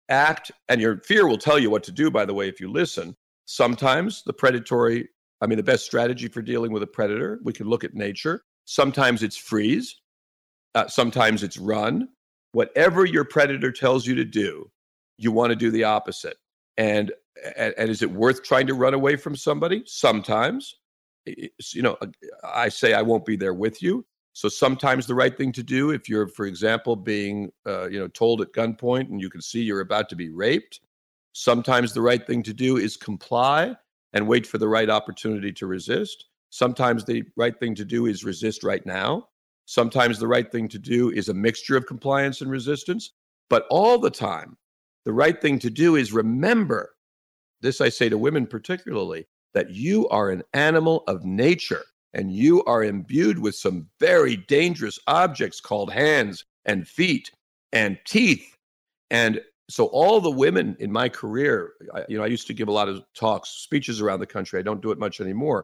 act, 0.10 0.52
and 0.68 0.82
your 0.82 0.98
fear 1.02 1.28
will 1.28 1.38
tell 1.38 1.60
you 1.60 1.70
what 1.70 1.84
to 1.84 1.92
do, 1.92 2.10
by 2.10 2.26
the 2.26 2.34
way, 2.34 2.50
if 2.50 2.60
you 2.60 2.70
listen. 2.70 3.16
Sometimes 3.46 4.24
the 4.26 4.34
predatory, 4.34 5.08
I 5.40 5.46
mean, 5.46 5.58
the 5.58 5.64
best 5.64 5.86
strategy 5.86 6.28
for 6.28 6.42
dealing 6.42 6.72
with 6.72 6.82
a 6.82 6.88
predator, 6.88 7.40
we 7.44 7.54
can 7.54 7.68
look 7.68 7.84
at 7.84 7.94
nature. 7.94 8.42
Sometimes 8.66 9.22
it's 9.22 9.38
freeze, 9.38 9.96
uh, 10.74 10.88
sometimes 10.88 11.44
it's 11.44 11.58
run. 11.58 12.10
Whatever 12.54 13.06
your 13.06 13.26
predator 13.26 13.72
tells 13.72 14.08
you 14.08 14.16
to 14.16 14.26
do, 14.26 14.72
you 15.18 15.32
want 15.32 15.52
to 15.52 15.56
do 15.56 15.70
the 15.70 15.84
opposite. 15.84 16.38
And, 16.78 17.12
and, 17.56 17.74
and 17.78 17.90
is 17.90 18.02
it 18.02 18.12
worth 18.12 18.44
trying 18.44 18.68
to 18.68 18.74
run 18.74 18.94
away 18.94 19.16
from 19.18 19.36
somebody? 19.36 19.84
Sometimes. 19.86 20.76
It's, 21.26 21.74
you 21.74 21.82
know, 21.82 21.98
I 22.44 22.70
say 22.70 22.94
I 22.94 23.02
won't 23.02 23.26
be 23.26 23.36
there 23.36 23.54
with 23.54 23.82
you. 23.82 24.06
So 24.34 24.50
sometimes 24.50 25.06
the 25.06 25.16
right 25.16 25.38
thing 25.38 25.52
to 25.54 25.64
do, 25.64 25.92
if 25.92 26.10
you're, 26.10 26.28
for 26.28 26.46
example, 26.46 26.96
being, 26.96 27.52
uh, 27.68 27.88
you 27.88 28.00
know, 28.00 28.08
told 28.08 28.42
at 28.42 28.52
gunpoint 28.52 29.10
and 29.10 29.22
you 29.22 29.30
can 29.30 29.42
see 29.42 29.62
you're 29.62 29.80
about 29.80 30.10
to 30.10 30.16
be 30.16 30.30
raped, 30.30 30.80
sometimes 31.34 31.94
the 31.94 32.02
right 32.02 32.26
thing 32.26 32.44
to 32.44 32.54
do 32.54 32.78
is 32.78 32.98
comply 32.98 33.76
and 34.14 34.28
wait 34.28 34.46
for 34.48 34.58
the 34.58 34.68
right 34.68 34.90
opportunity 34.90 35.52
to 35.54 35.68
resist. 35.68 36.26
Sometimes 36.50 37.06
the 37.06 37.24
right 37.36 37.58
thing 37.60 37.76
to 37.76 37.86
do 37.86 38.06
is 38.06 38.24
resist 38.24 38.64
right 38.64 38.86
now. 38.86 39.28
Sometimes 39.66 40.20
the 40.20 40.28
right 40.28 40.52
thing 40.52 40.68
to 40.70 40.80
do 40.80 41.10
is 41.12 41.30
a 41.30 41.34
mixture 41.34 41.78
of 41.78 41.86
compliance 41.86 42.42
and 42.42 42.52
resistance. 42.52 43.14
But 43.50 43.66
all 43.70 43.98
the 43.98 44.10
time, 44.10 44.58
the 45.06 45.14
right 45.14 45.40
thing 45.42 45.60
to 45.60 45.70
do 45.70 45.96
is 45.96 46.14
remember 46.14 46.94
this 47.62 47.82
I 47.82 47.90
say 47.90 48.10
to 48.10 48.18
women 48.18 48.46
particularly 48.46 49.26
that 49.54 49.72
you 49.72 50.08
are 50.10 50.30
an 50.30 50.44
animal 50.54 51.04
of 51.08 51.24
nature 51.24 51.84
and 52.14 52.32
you 52.32 52.64
are 52.66 52.84
imbued 52.84 53.40
with 53.40 53.56
some 53.56 53.88
very 54.00 54.36
dangerous 54.36 55.00
objects 55.08 55.60
called 55.60 55.92
hands 55.92 56.44
and 56.66 56.88
feet 56.88 57.32
and 57.72 57.98
teeth. 58.06 58.56
And 59.10 59.42
so 59.70 59.86
all 59.88 60.20
the 60.20 60.30
women 60.30 60.76
in 60.80 60.92
my 60.92 61.10
career, 61.10 61.74
I, 61.94 62.04
you 62.08 62.18
know, 62.18 62.24
I 62.24 62.28
used 62.28 62.48
to 62.48 62.54
give 62.54 62.68
a 62.68 62.72
lot 62.72 62.90
of 62.90 63.04
talks, 63.16 63.50
speeches 63.50 64.02
around 64.02 64.20
the 64.20 64.28
country. 64.28 64.60
I 64.60 64.64
don't 64.64 64.82
do 64.82 64.92
it 64.92 65.00
much 65.00 65.22
anymore, 65.22 65.64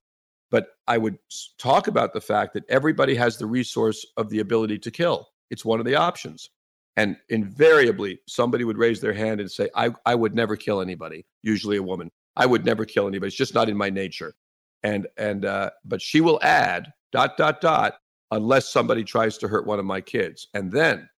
but 0.52 0.68
I 0.88 0.98
would 0.98 1.18
talk 1.58 1.88
about 1.88 2.14
the 2.14 2.22
fact 2.22 2.54
that 2.54 2.64
everybody 2.70 3.16
has 3.16 3.38
the 3.38 3.46
resource 3.46 4.06
of 4.18 4.30
the 4.30 4.40
ability 4.40 4.80
to 4.80 4.92
kill. 4.92 5.30
It's 5.50 5.66
one 5.66 5.80
of 5.80 5.86
the 5.86 5.96
options. 5.96 6.50
And 6.98 7.16
invariably, 7.30 8.20
somebody 8.28 8.64
would 8.66 8.78
raise 8.78 9.00
their 9.00 9.14
hand 9.14 9.40
and 9.40 9.50
say, 9.50 9.70
I, 9.76 9.92
I 10.06 10.16
would 10.16 10.36
never 10.36 10.56
kill 10.56 10.82
anybody, 10.82 11.26
usually 11.44 11.78
a 11.78 11.84
woman. 11.84 12.12
I 12.36 12.46
would 12.46 12.66
never 12.66 12.84
kill 12.86 13.08
anybody. 13.08 13.28
It's 13.28 13.38
just 13.38 13.54
not 13.54 13.70
in 13.70 13.78
my 13.78 13.90
nature 13.90 14.34
and 14.84 15.08
and 15.18 15.46
uh, 15.46 15.70
but 15.86 16.02
she 16.02 16.22
will 16.22 16.40
add 16.42 16.92
dot 17.12 17.38
dot 17.38 17.62
dot 17.62 17.96
unless 18.32 18.70
somebody 18.70 19.04
tries 19.04 19.38
to 19.40 19.48
hurt 19.48 19.66
one 19.66 19.80
of 19.80 19.86
my 19.86 20.02
kids, 20.02 20.48
and 20.54 20.72
then 20.72 21.10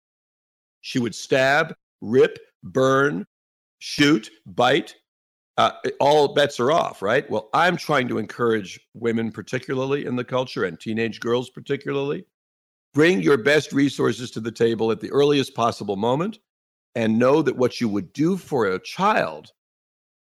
she 0.81 0.99
would 0.99 1.13
stab, 1.13 1.75
rip, 1.99 2.39
burn, 2.63 3.25
shoot, 3.79 4.29
bite. 4.45 4.95
Uh, 5.57 5.71
all 5.99 6.33
bets 6.33 6.59
are 6.59 6.71
off, 6.71 7.01
right? 7.01 7.29
Well, 7.29 7.49
I'm 7.53 7.77
trying 7.77 8.07
to 8.07 8.17
encourage 8.17 8.79
women, 8.93 9.31
particularly 9.31 10.05
in 10.05 10.15
the 10.15 10.23
culture, 10.23 10.63
and 10.63 10.79
teenage 10.79 11.19
girls, 11.19 11.49
particularly, 11.49 12.25
Bring 12.93 13.21
your 13.21 13.37
best 13.37 13.71
resources 13.71 14.31
to 14.31 14.41
the 14.41 14.51
table 14.51 14.91
at 14.91 14.99
the 14.99 15.11
earliest 15.11 15.55
possible 15.55 15.95
moment 15.95 16.39
and 16.95 17.17
know 17.17 17.41
that 17.41 17.55
what 17.55 17.79
you 17.79 17.87
would 17.87 18.11
do 18.11 18.35
for 18.35 18.65
a 18.65 18.79
child, 18.79 19.51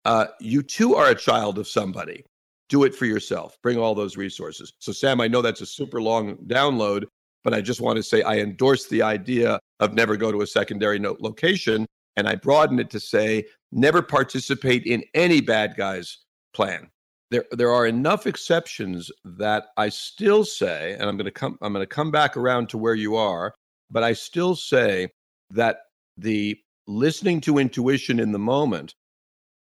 uh, 0.06 0.28
you 0.40 0.62
too 0.62 0.96
are 0.96 1.10
a 1.10 1.16
child 1.16 1.58
of 1.58 1.68
somebody. 1.68 2.24
Do 2.70 2.84
it 2.84 2.94
for 2.94 3.06
yourself. 3.06 3.58
Bring 3.64 3.80
all 3.80 3.96
those 3.96 4.18
resources. 4.18 4.74
So, 4.78 4.92
Sam, 4.92 5.20
I 5.20 5.28
know 5.28 5.42
that's 5.42 5.62
a 5.62 5.66
super 5.66 6.00
long 6.00 6.36
download, 6.46 7.06
but 7.44 7.56
I 7.56 7.62
just 7.62 7.82
want 7.82 7.98
to 7.98 8.04
say 8.04 8.22
I 8.22 8.38
endorse 8.38 8.88
the 8.88 9.02
idea 9.02 9.60
of 9.80 9.94
never 9.94 10.16
go 10.16 10.32
to 10.32 10.42
a 10.42 10.48
secondary 10.48 11.00
note 11.00 11.22
location. 11.22 11.88
And 12.16 12.28
I 12.28 12.36
broaden 12.36 12.80
it 12.80 12.90
to 12.92 13.00
say 13.00 13.46
never 13.72 14.02
participate 14.02 14.86
in 14.86 15.04
any 15.14 15.42
bad 15.42 15.76
guy's 15.76 16.20
plan. 16.54 16.90
There, 17.32 17.46
there 17.52 17.72
are 17.72 17.88
enough 17.88 18.28
exceptions 18.28 19.12
that 19.26 19.66
I 19.78 19.90
still 19.90 20.46
say, 20.46 20.94
and 20.94 21.04
I'm 21.04 21.18
going 21.18 21.26
to 21.26 21.32
come, 21.32 21.58
I'm 21.62 21.74
going 21.74 21.82
to 21.84 21.88
come 21.88 22.12
back 22.12 22.38
around 22.38 22.70
to 22.70 22.78
where 22.78 22.94
you 22.94 23.16
are, 23.16 23.54
but 23.90 24.04
I 24.04 24.14
still 24.14 24.56
say 24.56 25.10
that 25.50 25.78
the 26.18 26.58
listening 26.88 27.42
to 27.42 27.58
intuition 27.58 28.20
in 28.20 28.32
the 28.32 28.40
moment 28.40 28.94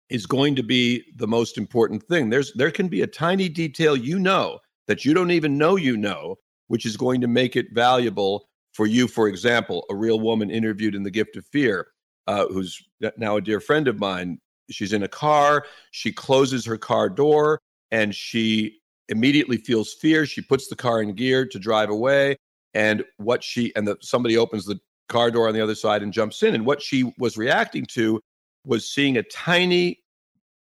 is 0.10 0.26
going 0.26 0.56
to 0.56 0.64
be 0.64 1.04
the 1.16 1.28
most 1.28 1.58
important 1.58 2.04
thing. 2.04 2.30
There's 2.30 2.54
there 2.54 2.72
can 2.72 2.88
be 2.88 3.02
a 3.02 3.08
tiny 3.08 3.50
detail 3.50 3.96
you 3.96 4.20
know 4.20 4.60
that 4.88 5.04
you 5.04 5.14
don't 5.14 5.32
even 5.32 5.58
know 5.58 5.76
you 5.76 5.98
know, 5.98 6.38
which 6.68 6.86
is 6.86 6.96
going 6.96 7.22
to 7.22 7.28
make 7.28 7.56
it 7.56 7.68
valuable 7.74 8.48
for 8.74 8.86
you. 8.86 9.08
For 9.08 9.28
example, 9.28 9.86
a 9.90 9.96
real 9.96 10.20
woman 10.20 10.50
interviewed 10.50 10.96
in 10.96 11.04
The 11.04 11.12
Gift 11.12 11.36
of 11.36 11.46
Fear, 11.48 11.88
uh, 12.28 12.48
who's 12.48 12.82
now 13.18 13.38
a 13.38 13.42
dear 13.42 13.60
friend 13.60 13.88
of 13.88 14.00
mine. 14.00 14.40
She's 14.70 14.94
in 14.94 15.04
a 15.04 15.08
car. 15.08 15.66
She 15.92 16.12
closes 16.12 16.66
her 16.66 16.78
car 16.78 17.10
door 17.10 17.60
and 17.92 18.14
she 18.14 18.80
immediately 19.10 19.58
feels 19.58 19.94
fear. 19.94 20.26
She 20.26 20.42
puts 20.42 20.68
the 20.68 20.76
car 20.76 21.02
in 21.02 21.14
gear 21.14 21.46
to 21.46 21.60
drive 21.60 21.90
away. 21.90 22.38
And 22.74 23.04
what 23.18 23.44
she 23.44 23.74
and 23.76 23.88
the, 23.88 23.98
somebody 24.02 24.38
opens 24.38 24.66
the 24.66 24.80
car 25.08 25.32
door 25.32 25.48
on 25.48 25.54
the 25.54 25.62
other 25.62 25.76
side 25.76 26.04
and 26.04 26.12
jumps 26.12 26.44
in. 26.44 26.54
And 26.54 26.66
what 26.66 26.82
she 26.82 27.14
was 27.18 27.38
reacting 27.38 27.86
to 27.92 28.20
was 28.66 28.90
seeing 28.90 29.18
a 29.18 29.24
tiny 29.24 30.02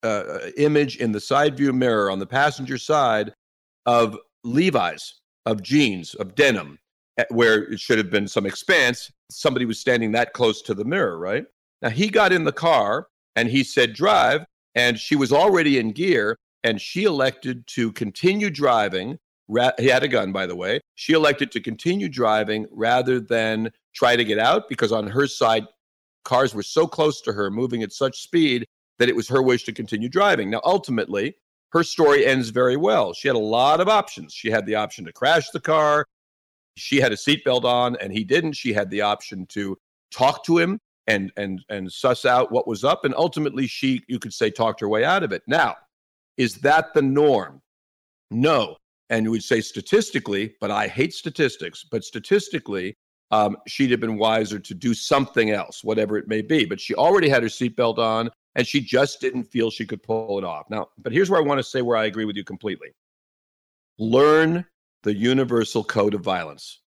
uh, 0.04 0.40
image 0.58 0.98
in 0.98 1.12
the 1.12 1.20
side 1.20 1.58
view 1.58 1.74
mirror 1.74 2.10
on 2.10 2.20
the 2.20 2.26
passenger 2.26 2.78
side 2.78 3.34
of 3.86 4.18
Levi's, 4.44 5.16
of 5.46 5.62
jeans, 5.62 6.14
of 6.16 6.36
denim, 6.36 6.80
where 7.30 7.64
it 7.64 7.80
should 7.80 7.98
have 7.98 8.10
been 8.10 8.28
some 8.28 8.46
expanse. 8.46 9.12
Somebody 9.30 9.66
was 9.66 9.80
standing 9.80 10.14
that 10.14 10.34
close 10.34 10.62
to 10.62 10.74
the 10.74 10.86
mirror, 10.86 11.18
right? 11.20 11.46
Now 11.82 11.90
he 11.90 12.10
got 12.10 12.34
in 12.34 12.44
the 12.44 12.52
car 12.52 13.08
and 13.36 13.50
he 13.50 13.64
said, 13.64 13.94
drive. 13.94 14.46
And 14.76 15.00
she 15.00 15.16
was 15.16 15.32
already 15.32 15.80
in 15.80 15.92
gear 15.92 16.38
and 16.64 16.80
she 16.80 17.06
elected 17.06 17.66
to 17.68 17.92
continue 17.94 18.50
driving. 18.50 19.18
He 19.80 19.88
had 19.88 20.04
a 20.04 20.08
gun, 20.08 20.32
by 20.32 20.46
the 20.46 20.56
way. 20.56 20.82
She 20.96 21.14
elected 21.14 21.52
to 21.52 21.62
continue 21.62 22.10
driving 22.10 22.68
rather 22.70 23.20
than 23.20 23.72
try 23.96 24.16
to 24.16 24.24
get 24.24 24.38
out 24.38 24.70
because 24.70 24.92
on 24.92 25.08
her 25.08 25.26
side, 25.26 25.64
cars 26.26 26.54
were 26.54 26.64
so 26.64 26.86
close 26.86 27.22
to 27.22 27.34
her, 27.34 27.50
moving 27.50 27.82
at 27.82 27.94
such 27.94 28.22
speed 28.22 28.66
that 29.00 29.10
it 29.10 29.16
was 29.16 29.28
her 29.30 29.42
wish 29.42 29.64
to 29.64 29.72
continue 29.72 30.10
driving. 30.10 30.50
Now, 30.50 30.62
ultimately, 30.64 31.36
her 31.70 31.84
story 31.84 32.26
ends 32.26 32.50
very 32.50 32.78
well. 32.78 33.14
She 33.14 33.28
had 33.28 33.36
a 33.36 33.40
lot 33.40 33.80
of 33.80 33.88
options. 33.88 34.34
She 34.34 34.52
had 34.52 34.66
the 34.66 34.76
option 34.76 35.06
to 35.06 35.14
crash 35.14 35.50
the 35.52 35.60
car. 35.60 36.06
She 36.76 36.98
had 36.98 37.12
a 37.12 37.16
seatbelt 37.16 37.64
on 37.64 37.96
and 37.98 38.14
he 38.14 38.24
didn't. 38.24 38.54
She 38.54 38.74
had 38.74 38.90
the 38.90 39.02
option 39.02 39.46
to 39.48 39.78
talk 40.12 40.44
to 40.46 40.58
him 40.58 40.80
and 41.08 41.32
and 41.38 41.64
and 41.70 41.92
suss 41.92 42.26
out 42.26 42.52
what 42.52 42.68
was 42.68 42.84
up 42.84 43.06
and 43.06 43.14
ultimately 43.16 43.68
she 43.68 44.04
you 44.08 44.20
could 44.20 44.34
say 44.34 44.50
talked 44.50 44.80
her 44.80 44.90
way 44.90 45.04
out 45.04 45.24
of 45.24 45.32
it. 45.32 45.42
Now, 45.48 45.76
is 46.38 46.56
that 46.56 46.94
the 46.94 47.02
norm? 47.02 47.62
No. 48.30 48.78
And 49.10 49.24
you 49.24 49.32
would 49.32 49.44
say 49.44 49.62
statistically, 49.62 50.56
but 50.60 50.70
I 50.70 50.88
hate 50.88 51.14
statistics, 51.14 51.86
but 51.90 52.04
statistically, 52.04 52.98
um, 53.32 53.56
she'd 53.66 53.92
have 53.92 54.02
been 54.02 54.18
wiser 54.18 54.60
to 54.60 54.74
do 54.74 54.94
something 54.94 55.52
else, 55.52 55.84
whatever 55.84 56.18
it 56.18 56.28
may 56.28 56.42
be. 56.42 56.66
But 56.66 56.82
she 56.82 56.94
already 56.94 57.30
had 57.30 57.44
her 57.44 57.50
seatbelt 57.50 58.00
on 58.00 58.30
and 58.56 58.68
she 58.68 58.82
just 58.82 59.22
didn't 59.22 59.44
feel 59.44 59.70
she 59.70 59.86
could 59.86 60.04
pull 60.04 60.38
it 60.38 60.44
off. 60.44 60.70
Now, 60.70 60.88
but 60.98 61.14
here's 61.14 61.30
where 61.30 61.40
I 61.40 61.44
want 61.44 61.60
to 61.60 61.64
say 61.64 61.82
where 61.82 61.96
I 61.96 62.06
agree 62.06 62.26
with 62.26 62.36
you 62.36 62.44
completely. 62.44 62.90
Learn 63.98 64.66
the 65.04 65.14
universal 65.14 65.84
code 65.84 66.14
of 66.14 66.22
violence. 66.22 66.82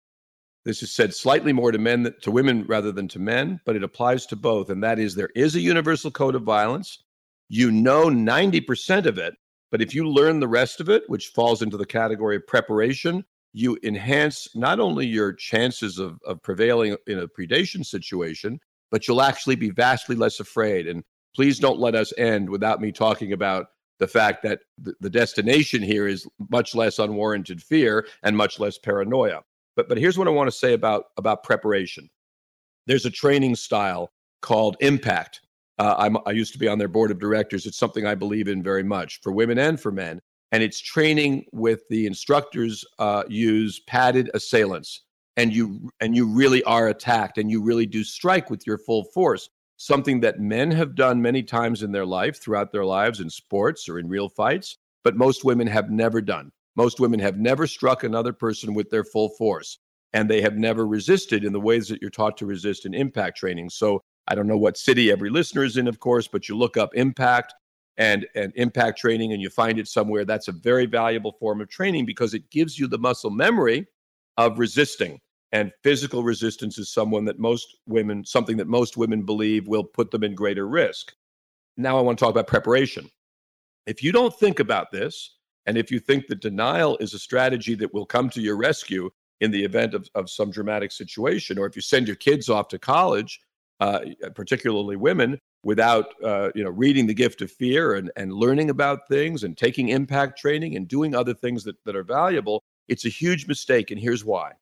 This 0.67 0.83
is 0.83 0.93
said 0.93 1.15
slightly 1.15 1.53
more 1.53 1.71
to 1.71 1.79
men 1.79 2.13
to 2.23 2.31
women 2.33 2.65
rather 2.67 2.91
than 2.91 3.07
to 3.09 3.21
men, 3.21 3.61
but 3.65 3.77
it 3.77 3.85
applies 3.85 4.27
to 4.27 4.35
both. 4.35 4.69
And 4.69 4.83
that 4.83 4.99
is 4.99 5.15
there 5.15 5.31
is 5.37 5.55
a 5.55 5.61
universal 5.61 6.11
code 6.11 6.35
of 6.35 6.43
violence. 6.43 7.05
You 7.49 7.71
know 7.71 8.07
90% 8.07 9.07
of 9.07 9.17
it, 9.17 9.35
but 9.71 9.81
if 9.81 9.95
you 9.95 10.09
learn 10.09 10.41
the 10.41 10.49
rest 10.49 10.81
of 10.81 10.89
it, 10.89 11.05
which 11.07 11.29
falls 11.29 11.63
into 11.63 11.77
the 11.77 11.87
category 11.87 12.35
of 12.35 12.49
preparation, 12.49 13.25
you 13.53 13.79
enhance 13.85 14.49
not 14.57 14.81
only 14.81 15.07
your 15.07 15.33
chances 15.33 16.01
of, 16.01 16.19
of 16.27 16.43
prevailing 16.43 16.97
in 17.07 17.21
a 17.21 17.29
predation 17.29 17.87
situation, 17.87 18.59
but 18.91 19.07
you'll 19.07 19.23
actually 19.23 19.55
be 19.55 19.71
vastly 19.71 20.17
less 20.17 20.41
afraid. 20.41 20.89
And 20.89 21.05
please 21.37 21.61
don't 21.61 21.79
let 21.79 21.95
us 21.95 22.13
end 22.19 22.51
without 22.51 22.81
me 22.81 22.91
talking 22.91 23.33
about 23.33 23.67
the 24.01 24.09
fact 24.09 24.43
that 24.43 24.63
the, 24.79 24.95
the 24.99 25.11
destination 25.11 25.81
here 25.81 26.09
is 26.09 26.27
much 26.51 26.75
less 26.75 26.99
unwarranted 26.99 27.63
fear 27.63 28.05
and 28.25 28.37
much 28.37 28.59
less 28.59 28.79
paranoia. 28.79 29.45
But 29.77 29.89
but 29.89 29.99
here's 29.99 30.19
what 30.19 30.29
I 30.29 30.33
want 30.33 30.49
to 30.49 30.57
say 30.57 30.73
about 30.73 31.05
about 31.17 31.45
preparation. 31.45 32.09
There's 32.87 33.07
a 33.07 33.11
training 33.11 33.57
style 33.57 34.11
called 34.43 34.77
impact. 34.81 35.41
Uh, 35.79 36.11
i 36.25 36.31
used 36.31 36.55
to 36.55 36.59
be 36.59 36.69
on 36.69 36.79
their 36.79 36.89
board 36.89 37.11
of 37.11 37.19
directors. 37.19 37.67
It's 37.67 37.77
something 37.77 38.07
I 38.07 38.15
believe 38.15 38.49
in 38.49 38.63
very 38.63 38.83
much 38.83 39.21
for 39.21 39.31
women 39.31 39.59
and 39.59 39.79
for 39.79 39.93
men 39.93 40.21
and 40.53 40.63
it's 40.63 40.81
training 40.81 41.45
with 41.53 41.83
the 41.91 42.07
instructors 42.07 42.85
uh, 42.99 43.25
use 43.29 43.81
padded 43.81 44.31
assailants 44.35 45.03
and 45.37 45.55
you 45.55 45.91
and 46.01 46.17
you 46.17 46.27
really 46.27 46.63
are 46.65 46.89
attacked 46.89 47.39
and 47.39 47.51
you 47.51 47.63
really 47.63 47.87
do 47.87 48.05
strike 48.05 48.51
with 48.51 48.67
your 48.67 48.79
full 48.79 49.05
force 49.13 49.49
something 49.77 50.21
that 50.21 50.41
men 50.41 50.71
have 50.71 50.95
done 50.95 51.21
many 51.21 51.43
times 51.43 51.83
in 51.83 51.93
their 51.93 52.07
life 52.07 52.41
throughout 52.41 52.73
their 52.73 52.85
lives 52.85 53.21
in 53.21 53.29
sports 53.29 53.89
or 53.89 53.99
in 53.99 54.09
real 54.09 54.29
fights 54.29 54.79
but 55.05 55.17
most 55.17 55.45
women 55.45 55.67
have 55.67 55.91
never 55.91 56.21
done 56.21 56.51
most 56.77 57.01
women 57.01 57.19
have 57.19 57.39
never 57.39 57.67
struck 57.67 58.05
another 58.05 58.33
person 58.33 58.75
with 58.75 58.91
their 58.91 59.05
full 59.05 59.31
force 59.31 59.79
and 60.13 60.31
they 60.31 60.41
have 60.41 60.57
never 60.57 60.87
resisted 60.87 61.45
in 61.45 61.53
the 61.53 61.61
ways 61.61 61.89
that 61.89 62.01
you're 62.01 62.11
taught 62.11 62.37
to 62.37 62.47
resist 62.47 62.87
in 62.87 62.95
impact 62.95 63.37
training 63.37 63.69
so 63.69 64.03
i 64.29 64.35
don't 64.35 64.47
know 64.47 64.59
what 64.59 64.77
city 64.77 65.11
every 65.11 65.31
listener 65.31 65.65
is 65.65 65.77
in 65.77 65.89
of 65.89 65.99
course 65.99 66.29
but 66.29 66.49
you 66.49 66.57
look 66.57 66.77
up 66.77 66.91
impact 66.95 67.55
and, 67.99 68.27
and 68.35 68.53
impact 68.57 68.99
training 68.99 69.33
and 69.33 69.41
you 69.41 69.49
find 69.49 69.79
it 69.79 69.89
somewhere, 69.89 70.25
that's 70.25 70.49
a 70.49 70.53
very 70.53 70.87
valuable 70.87 71.33
form 71.33 71.61
of 71.61 71.69
training 71.69 72.05
because 72.05 72.35
it 72.35 72.51
gives 72.51 72.79
you 72.79 72.87
the 72.87 72.99
muscle 72.99 73.31
memory 73.31 73.87
of 74.37 74.59
resisting. 74.59 75.19
And 75.53 75.73
physical 75.83 76.23
resistance 76.23 76.77
is 76.77 76.93
someone 76.93 77.25
that 77.27 77.39
most 77.39 77.79
women, 77.87 78.25
something 78.25 78.57
that 78.59 78.67
most 78.67 78.97
women 78.97 79.23
believe 79.23 79.69
will 79.69 79.85
put 79.85 80.11
them 80.11 80.25
in 80.25 80.35
greater 80.35 80.69
risk. 80.69 81.13
Now 81.77 81.97
I 81.97 82.03
want 82.03 82.19
to 82.19 82.25
talk 82.25 82.33
about 82.33 82.47
preparation. 82.47 83.09
If 83.87 84.03
you 84.03 84.13
don't 84.13 84.37
think 84.39 84.61
about 84.61 84.91
this, 84.91 85.36
and 85.67 85.77
if 85.77 85.91
you 85.91 85.99
think 85.99 86.27
that 86.29 86.41
denial 86.41 86.97
is 86.99 87.15
a 87.15 87.19
strategy 87.19 87.75
that 87.75 87.93
will 87.93 88.07
come 88.07 88.31
to 88.31 88.41
your 88.41 88.57
rescue 88.57 89.11
in 89.41 89.51
the 89.51 89.65
event 89.65 89.95
of, 89.95 90.09
of 90.15 90.31
some 90.31 90.51
dramatic 90.51 90.93
situation, 90.93 91.59
or 91.59 91.67
if 91.67 91.77
you 91.77 91.83
send 91.83 92.07
your 92.07 92.17
kids 92.17 92.49
off 92.49 92.69
to 92.69 92.79
college, 92.79 93.41
uh, 93.81 94.01
particularly 94.35 94.97
women, 94.97 95.39
without 95.63 96.15
uh, 96.23 96.51
you 96.55 96.63
know 96.63 96.71
reading 96.71 97.07
the 97.07 97.15
gift 97.15 97.43
of 97.43 97.51
fear 97.51 97.97
and, 97.97 98.11
and 98.17 98.33
learning 98.33 98.71
about 98.71 99.09
things 99.09 99.43
and 99.43 99.59
taking 99.59 99.89
impact 99.89 100.39
training 100.39 100.77
and 100.77 100.87
doing 100.87 101.15
other 101.15 101.35
things 101.35 101.65
that, 101.65 101.77
that 101.85 101.97
are 101.97 102.05
valuable 102.05 102.63
it's 102.89 103.05
a 103.05 103.09
huge 103.09 103.47
mistake 103.49 103.91
and 103.91 104.01
here's 104.01 104.25
why. 104.25 104.53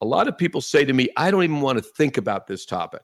A 0.00 0.06
lot 0.06 0.28
of 0.28 0.38
people 0.38 0.60
say 0.60 0.84
to 0.84 0.92
me 0.92 1.08
i 1.16 1.30
don't 1.30 1.44
even 1.44 1.60
want 1.60 1.78
to 1.78 1.84
think 1.84 2.16
about 2.16 2.46
this 2.46 2.66
topic. 2.66 3.02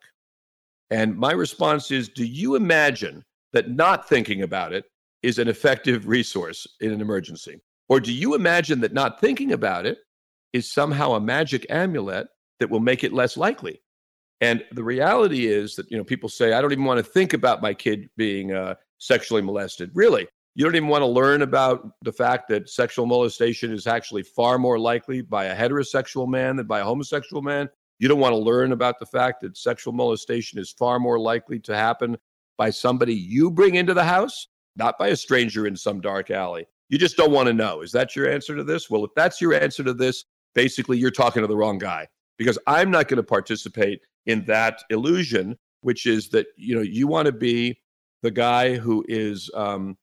And 0.90 1.16
my 1.16 1.32
response 1.32 1.90
is 1.90 2.08
do 2.08 2.24
you 2.24 2.56
imagine 2.56 3.24
that 3.52 3.70
not 3.70 4.08
thinking 4.08 4.42
about 4.42 4.72
it 4.72 4.84
is 5.24 5.38
an 5.38 5.48
effective 5.48 6.06
resource 6.06 6.66
in 6.80 6.92
an 6.92 7.00
emergency 7.00 7.60
or 7.88 8.00
do 8.00 8.12
you 8.12 8.34
imagine 8.34 8.80
that 8.80 8.92
not 8.92 9.20
thinking 9.20 9.52
about 9.52 9.86
it 9.86 9.98
is 10.52 10.70
somehow 10.70 11.12
a 11.12 11.20
magic 11.20 11.66
amulet 11.70 12.28
that 12.60 12.70
will 12.70 12.80
make 12.80 13.02
it 13.02 13.12
less 13.12 13.36
likely 13.36 13.80
and 14.40 14.64
the 14.72 14.84
reality 14.84 15.46
is 15.46 15.76
that 15.76 15.90
you 15.90 15.96
know 15.96 16.04
people 16.04 16.28
say 16.28 16.52
I 16.52 16.60
don't 16.60 16.72
even 16.72 16.84
want 16.84 16.98
to 16.98 17.10
think 17.10 17.32
about 17.32 17.62
my 17.62 17.72
kid 17.72 18.08
being 18.16 18.52
uh, 18.52 18.74
sexually 18.98 19.42
molested. 19.42 19.90
Really, 19.94 20.26
you 20.54 20.64
don't 20.64 20.74
even 20.74 20.88
want 20.88 21.02
to 21.02 21.06
learn 21.06 21.42
about 21.42 21.88
the 22.02 22.12
fact 22.12 22.48
that 22.48 22.68
sexual 22.68 23.06
molestation 23.06 23.72
is 23.72 23.86
actually 23.86 24.22
far 24.22 24.58
more 24.58 24.78
likely 24.78 25.22
by 25.22 25.46
a 25.46 25.56
heterosexual 25.56 26.28
man 26.28 26.56
than 26.56 26.66
by 26.66 26.80
a 26.80 26.84
homosexual 26.84 27.42
man. 27.42 27.68
You 27.98 28.08
don't 28.08 28.20
want 28.20 28.32
to 28.32 28.38
learn 28.38 28.72
about 28.72 28.98
the 28.98 29.06
fact 29.06 29.40
that 29.42 29.56
sexual 29.56 29.92
molestation 29.92 30.58
is 30.58 30.72
far 30.72 30.98
more 30.98 31.18
likely 31.18 31.60
to 31.60 31.76
happen 31.76 32.18
by 32.58 32.70
somebody 32.70 33.14
you 33.14 33.50
bring 33.50 33.76
into 33.76 33.94
the 33.94 34.04
house, 34.04 34.48
not 34.76 34.98
by 34.98 35.08
a 35.08 35.16
stranger 35.16 35.66
in 35.66 35.76
some 35.76 36.00
dark 36.00 36.30
alley. 36.30 36.66
You 36.88 36.98
just 36.98 37.16
don't 37.16 37.32
want 37.32 37.46
to 37.48 37.52
know. 37.52 37.80
Is 37.80 37.92
that 37.92 38.14
your 38.14 38.30
answer 38.30 38.54
to 38.56 38.64
this? 38.64 38.90
Well, 38.90 39.04
if 39.04 39.10
that's 39.16 39.40
your 39.40 39.54
answer 39.54 39.82
to 39.84 39.94
this, 39.94 40.24
basically 40.54 40.98
you're 40.98 41.10
talking 41.10 41.42
to 41.42 41.48
the 41.48 41.56
wrong 41.56 41.78
guy 41.78 42.08
because 42.38 42.58
I'm 42.66 42.90
not 42.90 43.08
going 43.08 43.16
to 43.16 43.22
participate 43.22 44.00
in 44.26 44.44
that 44.46 44.82
illusion, 44.90 45.56
which 45.80 46.06
is 46.06 46.28
that 46.30 46.46
you 46.56 46.74
know 46.74 46.82
you 46.82 47.06
want 47.06 47.26
to 47.26 47.32
be 47.32 47.78
the 48.22 48.30
guy 48.30 48.76
who 48.76 49.04
is 49.08 49.50
um, 49.54 49.96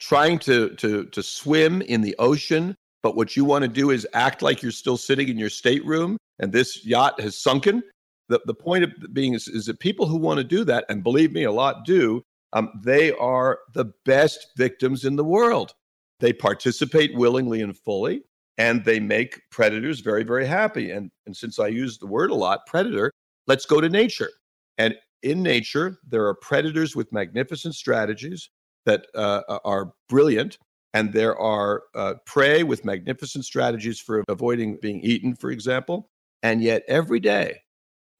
trying 0.00 0.38
to 0.40 0.70
to 0.76 1.06
to 1.06 1.22
swim 1.22 1.82
in 1.82 2.00
the 2.00 2.14
ocean 2.18 2.76
But 3.02 3.16
what 3.16 3.36
you 3.36 3.44
want 3.44 3.62
to 3.62 3.68
do 3.68 3.90
is 3.90 4.06
act 4.14 4.42
like 4.42 4.62
you're 4.62 4.72
still 4.72 4.96
sitting 4.96 5.28
in 5.28 5.38
your 5.38 5.50
stateroom 5.50 6.18
and 6.38 6.52
this 6.52 6.84
yacht 6.86 7.20
has 7.20 7.40
sunken. 7.40 7.82
The, 8.28 8.40
the 8.46 8.54
point 8.54 8.84
of 8.84 8.92
being 9.12 9.34
is, 9.34 9.48
is 9.48 9.66
that 9.66 9.80
people 9.80 10.06
who 10.06 10.16
want 10.16 10.38
to 10.38 10.44
do 10.44 10.64
that, 10.64 10.84
and 10.88 11.02
believe 11.02 11.32
me, 11.32 11.44
a 11.44 11.52
lot 11.52 11.84
do, 11.84 12.22
um, 12.52 12.70
they 12.82 13.12
are 13.12 13.60
the 13.74 13.92
best 14.04 14.48
victims 14.56 15.04
in 15.04 15.16
the 15.16 15.24
world. 15.24 15.74
They 16.20 16.32
participate 16.32 17.14
willingly 17.14 17.62
and 17.62 17.76
fully, 17.76 18.22
and 18.58 18.84
they 18.84 19.00
make 19.00 19.40
predators 19.50 20.00
very, 20.00 20.22
very 20.22 20.46
happy. 20.46 20.90
And, 20.90 21.10
and 21.26 21.36
since 21.36 21.58
I 21.58 21.68
use 21.68 21.98
the 21.98 22.06
word 22.06 22.30
a 22.30 22.34
lot, 22.34 22.66
predator, 22.66 23.10
let's 23.46 23.66
go 23.66 23.80
to 23.80 23.88
nature. 23.88 24.30
And 24.78 24.94
in 25.22 25.42
nature, 25.42 25.98
there 26.06 26.26
are 26.26 26.34
predators 26.34 26.94
with 26.94 27.12
magnificent 27.12 27.74
strategies 27.74 28.50
that 28.86 29.06
uh, 29.14 29.42
are 29.64 29.92
brilliant. 30.08 30.58
And 30.94 31.12
there 31.12 31.38
are 31.38 31.84
uh, 31.94 32.14
prey 32.26 32.64
with 32.64 32.84
magnificent 32.84 33.44
strategies 33.46 33.98
for 33.98 34.22
avoiding 34.28 34.78
being 34.82 35.00
eaten, 35.00 35.34
for 35.34 35.50
example. 35.50 36.10
And 36.42 36.62
yet, 36.62 36.82
every 36.86 37.20
day, 37.20 37.62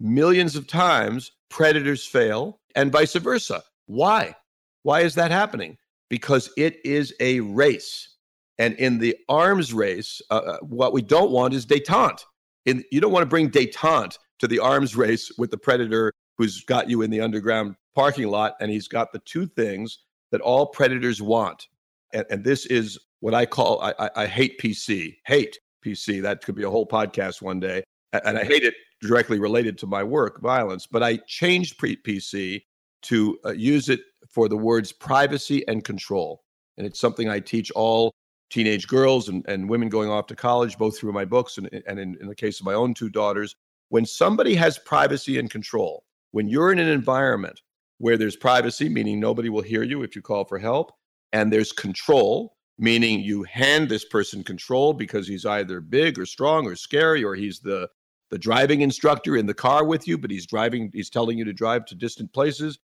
millions 0.00 0.56
of 0.56 0.66
times, 0.66 1.32
predators 1.50 2.06
fail 2.06 2.60
and 2.74 2.90
vice 2.90 3.14
versa. 3.14 3.62
Why? 3.86 4.34
Why 4.82 5.00
is 5.00 5.14
that 5.14 5.30
happening? 5.30 5.76
Because 6.08 6.50
it 6.56 6.84
is 6.84 7.14
a 7.20 7.40
race. 7.40 8.16
And 8.58 8.74
in 8.74 8.98
the 8.98 9.16
arms 9.28 9.72
race, 9.72 10.20
uh, 10.30 10.34
uh 10.34 10.58
what 10.60 10.92
we 10.92 11.02
don't 11.02 11.30
want 11.30 11.54
is 11.54 11.66
detente. 11.66 12.24
In, 12.66 12.84
you 12.92 13.00
don't 13.00 13.12
want 13.12 13.22
to 13.22 13.28
bring 13.28 13.50
detente 13.50 14.18
to 14.38 14.46
the 14.46 14.58
arms 14.58 14.96
race 14.96 15.32
with 15.38 15.50
the 15.50 15.58
predator 15.58 16.12
who's 16.38 16.64
got 16.64 16.88
you 16.88 17.02
in 17.02 17.10
the 17.10 17.20
underground 17.20 17.74
parking 17.94 18.28
lot 18.28 18.54
and 18.60 18.70
he's 18.70 18.88
got 18.88 19.12
the 19.12 19.20
two 19.20 19.46
things 19.46 19.98
that 20.30 20.40
all 20.40 20.66
predators 20.66 21.20
want. 21.20 21.68
And, 22.12 22.24
and 22.30 22.44
this 22.44 22.66
is 22.66 22.98
what 23.20 23.34
I 23.34 23.46
call 23.46 23.80
I, 23.80 23.94
I, 23.98 24.10
I 24.16 24.26
hate 24.26 24.58
PC. 24.60 25.16
Hate 25.26 25.58
PC. 25.84 26.22
That 26.22 26.42
could 26.42 26.54
be 26.54 26.64
a 26.64 26.70
whole 26.70 26.86
podcast 26.86 27.42
one 27.42 27.60
day. 27.60 27.82
And 28.12 28.36
I 28.36 28.44
hate 28.44 28.62
it 28.62 28.74
directly 29.00 29.38
related 29.38 29.78
to 29.78 29.86
my 29.86 30.02
work, 30.02 30.40
violence. 30.42 30.86
But 30.86 31.02
I 31.02 31.16
changed 31.26 31.78
pre 31.78 31.96
PC 31.96 32.62
to 33.02 33.38
uh, 33.44 33.52
use 33.52 33.88
it 33.88 34.00
for 34.28 34.48
the 34.48 34.56
words 34.56 34.92
privacy 34.92 35.66
and 35.68 35.84
control. 35.84 36.42
And 36.76 36.86
it's 36.86 37.00
something 37.00 37.28
I 37.28 37.40
teach 37.40 37.70
all 37.72 38.12
teenage 38.50 38.86
girls 38.86 39.28
and, 39.28 39.44
and 39.48 39.68
women 39.68 39.88
going 39.88 40.10
off 40.10 40.26
to 40.28 40.36
college, 40.36 40.76
both 40.78 40.98
through 40.98 41.12
my 41.12 41.24
books 41.24 41.58
and, 41.58 41.68
and 41.86 41.98
in, 41.98 42.16
in 42.20 42.28
the 42.28 42.34
case 42.34 42.60
of 42.60 42.66
my 42.66 42.74
own 42.74 42.94
two 42.94 43.08
daughters. 43.08 43.56
When 43.88 44.06
somebody 44.06 44.54
has 44.54 44.78
privacy 44.78 45.38
and 45.38 45.50
control, 45.50 46.04
when 46.30 46.48
you're 46.48 46.72
in 46.72 46.78
an 46.78 46.88
environment 46.88 47.60
where 47.98 48.16
there's 48.16 48.36
privacy, 48.36 48.88
meaning 48.88 49.20
nobody 49.20 49.48
will 49.48 49.62
hear 49.62 49.82
you 49.82 50.02
if 50.02 50.16
you 50.16 50.22
call 50.22 50.44
for 50.44 50.58
help, 50.58 50.92
and 51.32 51.52
there's 51.52 51.72
control, 51.72 52.56
meaning 52.78 53.20
you 53.20 53.42
hand 53.44 53.88
this 53.88 54.04
person 54.04 54.42
control 54.42 54.92
because 54.92 55.28
he's 55.28 55.46
either 55.46 55.80
big 55.80 56.18
or 56.18 56.26
strong 56.26 56.66
or 56.66 56.74
scary 56.74 57.22
or 57.22 57.34
he's 57.34 57.60
the 57.60 57.88
the 58.30 58.38
driving 58.38 58.80
instructor 58.80 59.36
in 59.36 59.44
the 59.44 59.52
car 59.52 59.84
with 59.84 60.08
you, 60.08 60.16
but 60.16 60.30
he's 60.30 60.46
driving, 60.46 60.90
he's 60.94 61.10
telling 61.10 61.36
you 61.36 61.44
to 61.44 61.52
drive 61.52 61.84
to 61.84 61.94
distant 61.94 62.32
places. 62.32 62.78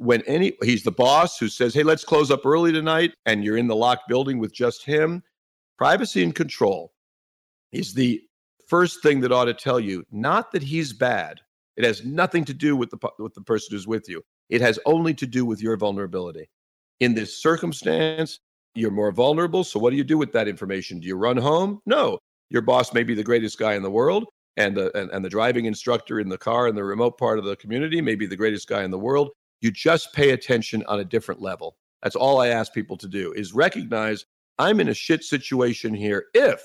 When 0.00 0.22
any, 0.22 0.54
he's 0.62 0.82
the 0.82 0.90
boss 0.90 1.36
who 1.36 1.48
says, 1.48 1.74
Hey, 1.74 1.82
let's 1.82 2.04
close 2.04 2.30
up 2.30 2.46
early 2.46 2.72
tonight, 2.72 3.12
and 3.26 3.44
you're 3.44 3.58
in 3.58 3.66
the 3.66 3.76
locked 3.76 4.08
building 4.08 4.38
with 4.38 4.50
just 4.50 4.82
him. 4.82 5.22
Privacy 5.76 6.22
and 6.22 6.34
control 6.34 6.94
is 7.70 7.92
the 7.92 8.22
first 8.66 9.02
thing 9.02 9.20
that 9.20 9.30
ought 9.30 9.44
to 9.44 9.52
tell 9.52 9.78
you, 9.78 10.02
not 10.10 10.52
that 10.52 10.62
he's 10.62 10.94
bad. 10.94 11.40
It 11.76 11.84
has 11.84 12.02
nothing 12.02 12.46
to 12.46 12.54
do 12.54 12.76
with 12.76 12.88
the, 12.88 13.10
with 13.18 13.34
the 13.34 13.42
person 13.42 13.68
who's 13.72 13.86
with 13.86 14.08
you. 14.08 14.22
It 14.48 14.62
has 14.62 14.78
only 14.86 15.12
to 15.12 15.26
do 15.26 15.44
with 15.44 15.60
your 15.60 15.76
vulnerability. 15.76 16.48
In 17.00 17.14
this 17.14 17.42
circumstance, 17.42 18.40
you're 18.74 18.90
more 18.90 19.12
vulnerable. 19.12 19.64
So, 19.64 19.78
what 19.78 19.90
do 19.90 19.96
you 19.96 20.04
do 20.04 20.16
with 20.16 20.32
that 20.32 20.48
information? 20.48 21.00
Do 21.00 21.08
you 21.08 21.16
run 21.16 21.36
home? 21.36 21.80
No. 21.84 22.18
Your 22.48 22.62
boss 22.62 22.94
may 22.94 23.02
be 23.02 23.14
the 23.14 23.22
greatest 23.22 23.58
guy 23.58 23.74
in 23.74 23.82
the 23.82 23.90
world, 23.90 24.24
and 24.56 24.74
the 24.74 24.96
and, 24.96 25.10
and 25.10 25.22
the 25.22 25.28
driving 25.28 25.66
instructor 25.66 26.20
in 26.20 26.30
the 26.30 26.38
car 26.38 26.68
in 26.68 26.74
the 26.74 26.84
remote 26.84 27.18
part 27.18 27.38
of 27.38 27.44
the 27.44 27.56
community 27.56 28.00
may 28.00 28.14
be 28.14 28.26
the 28.26 28.36
greatest 28.36 28.66
guy 28.66 28.82
in 28.82 28.90
the 28.90 28.98
world. 28.98 29.28
You 29.60 29.70
just 29.70 30.12
pay 30.12 30.30
attention 30.30 30.84
on 30.86 31.00
a 31.00 31.04
different 31.04 31.40
level. 31.40 31.76
That's 32.02 32.16
all 32.16 32.40
I 32.40 32.48
ask 32.48 32.72
people 32.72 32.96
to 32.98 33.08
do 33.08 33.32
is 33.32 33.52
recognize 33.52 34.24
I'm 34.58 34.80
in 34.80 34.88
a 34.88 34.94
shit 34.94 35.22
situation 35.24 35.94
here 35.94 36.26
if 36.34 36.62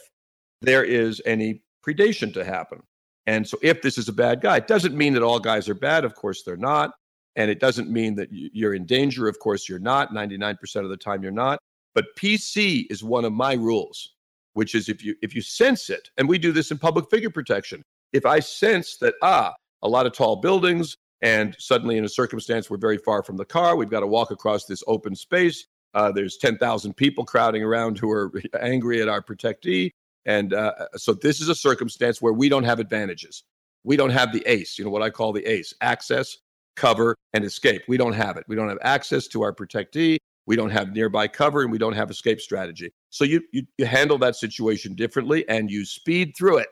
there 0.62 0.84
is 0.84 1.22
any 1.26 1.62
predation 1.86 2.34
to 2.34 2.44
happen. 2.44 2.82
And 3.28 3.48
so 3.48 3.58
if 3.62 3.82
this 3.82 3.98
is 3.98 4.08
a 4.08 4.14
bad 4.14 4.42
guy, 4.42 4.58
it 4.58 4.68
doesn't 4.68 4.96
mean 4.96 5.14
that 5.14 5.24
all 5.24 5.40
guys 5.40 5.68
are 5.68 5.76
bad. 5.76 6.06
Of 6.06 6.16
course, 6.16 6.44
they're 6.44 6.58
not. 6.58 6.92
And 7.36 7.52
it 7.52 7.60
doesn't 7.60 7.90
mean 7.90 8.16
that 8.16 8.30
you're 8.32 8.76
in 8.76 8.86
danger. 8.86 9.28
Of 9.28 9.40
course, 9.40 9.68
you're 9.68 9.80
not. 9.80 10.12
99% 10.12 10.58
of 10.78 10.90
the 10.90 10.98
time, 10.98 11.22
you're 11.22 11.32
not. 11.32 11.60
But 11.94 12.06
PC 12.18 12.86
is 12.90 13.04
one 13.04 13.26
of 13.26 13.34
my 13.34 13.54
rules 13.54 14.16
which 14.56 14.74
is 14.74 14.90
if 14.90 15.04
you 15.04 15.16
if 15.22 15.36
you 15.36 15.42
sense 15.42 15.90
it, 15.90 16.10
and 16.18 16.28
we 16.28 16.40
do 16.40 16.52
this 16.52 16.72
in 16.72 16.78
public 16.78 17.10
figure 17.12 17.30
protection. 17.30 17.84
If 18.14 18.26
I 18.26 18.40
sense 18.40 18.98
that 18.98 19.14
ah, 19.22 19.54
a 19.84 19.88
lot 19.88 20.06
of 20.06 20.14
tall 20.14 20.38
buildings, 20.38 20.98
and 21.22 21.56
suddenly 21.60 21.98
in 21.98 22.06
a 22.06 22.10
circumstance 22.10 22.70
we're 22.70 22.78
very 22.78 22.98
far 22.98 23.24
from 23.24 23.38
the 23.38 23.46
car, 23.46 23.76
we've 23.76 23.90
got 23.90 24.02
to 24.02 24.08
walk 24.08 24.32
across 24.32 24.66
this 24.66 24.84
open 24.88 25.16
space. 25.16 25.66
Uh, 25.94 26.12
there's 26.12 26.38
10,000 26.38 26.94
people 26.96 27.24
crowding 27.24 27.64
around 27.64 27.98
who 27.98 28.12
are 28.12 28.32
angry 28.60 29.02
at 29.02 29.08
our 29.08 29.22
protectee. 29.22 29.92
And 30.26 30.54
uh, 30.54 30.74
so 30.96 31.14
this 31.14 31.40
is 31.40 31.50
a 31.50 31.56
circumstance 31.56 32.22
where 32.22 32.34
we 32.34 32.50
don't 32.50 32.64
have 32.64 32.80
advantages. 32.80 33.44
We 33.84 33.96
don't 33.96 34.10
have 34.10 34.34
the 34.34 34.44
ACE, 34.48 34.78
you 34.78 34.84
know, 34.84 34.90
what 34.90 35.04
I 35.04 35.10
call 35.10 35.32
the 35.32 35.46
ACE 35.46 35.74
access, 35.82 36.38
cover, 36.76 37.16
and 37.34 37.46
escape. 37.46 37.84
We 37.88 37.98
don't 37.98 38.14
have 38.14 38.36
it. 38.38 38.44
We 38.48 38.56
don't 38.56 38.68
have 38.68 38.80
access 38.82 39.28
to 39.28 39.44
our 39.44 39.54
protectee 39.54 40.18
we 40.46 40.56
don't 40.56 40.70
have 40.70 40.94
nearby 40.94 41.28
cover 41.28 41.62
and 41.62 41.72
we 41.72 41.78
don't 41.78 41.94
have 41.94 42.10
escape 42.10 42.40
strategy 42.40 42.92
so 43.10 43.24
you, 43.24 43.42
you 43.52 43.64
you 43.78 43.86
handle 43.86 44.18
that 44.18 44.36
situation 44.36 44.94
differently 44.94 45.48
and 45.50 45.70
you 45.70 45.86
speed 45.86 46.34
through 46.38 46.58
it 46.58 46.70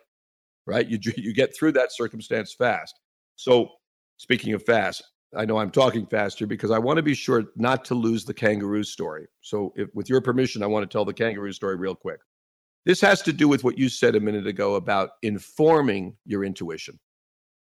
right 0.65 0.87
you 0.87 0.99
you 1.17 1.33
get 1.33 1.55
through 1.55 1.71
that 1.71 1.91
circumstance 1.91 2.53
fast 2.53 2.99
so 3.35 3.69
speaking 4.17 4.53
of 4.53 4.63
fast 4.63 5.03
i 5.35 5.45
know 5.45 5.57
i'm 5.57 5.71
talking 5.71 6.05
faster 6.05 6.45
because 6.45 6.71
i 6.71 6.79
want 6.79 6.97
to 6.97 7.03
be 7.03 7.13
sure 7.13 7.45
not 7.55 7.83
to 7.85 7.95
lose 7.95 8.25
the 8.25 8.33
kangaroo 8.33 8.83
story. 8.83 9.27
So 9.41 9.73
if, 9.75 9.89
with 9.93 10.09
your 10.09 10.21
permission 10.21 10.63
i 10.63 10.67
want 10.67 10.89
to 10.89 10.93
tell 10.93 11.05
the 11.05 11.13
kangaroo 11.13 11.53
story 11.53 11.75
real 11.75 11.95
quick. 11.95 12.19
This 12.85 12.99
has 13.01 13.21
to 13.23 13.33
do 13.33 13.47
with 13.47 13.63
what 13.63 13.77
you 13.77 13.87
said 13.87 14.15
a 14.15 14.19
minute 14.19 14.45
ago 14.45 14.75
about 14.75 15.11
informing 15.21 16.17
your 16.25 16.43
intuition. 16.43 16.99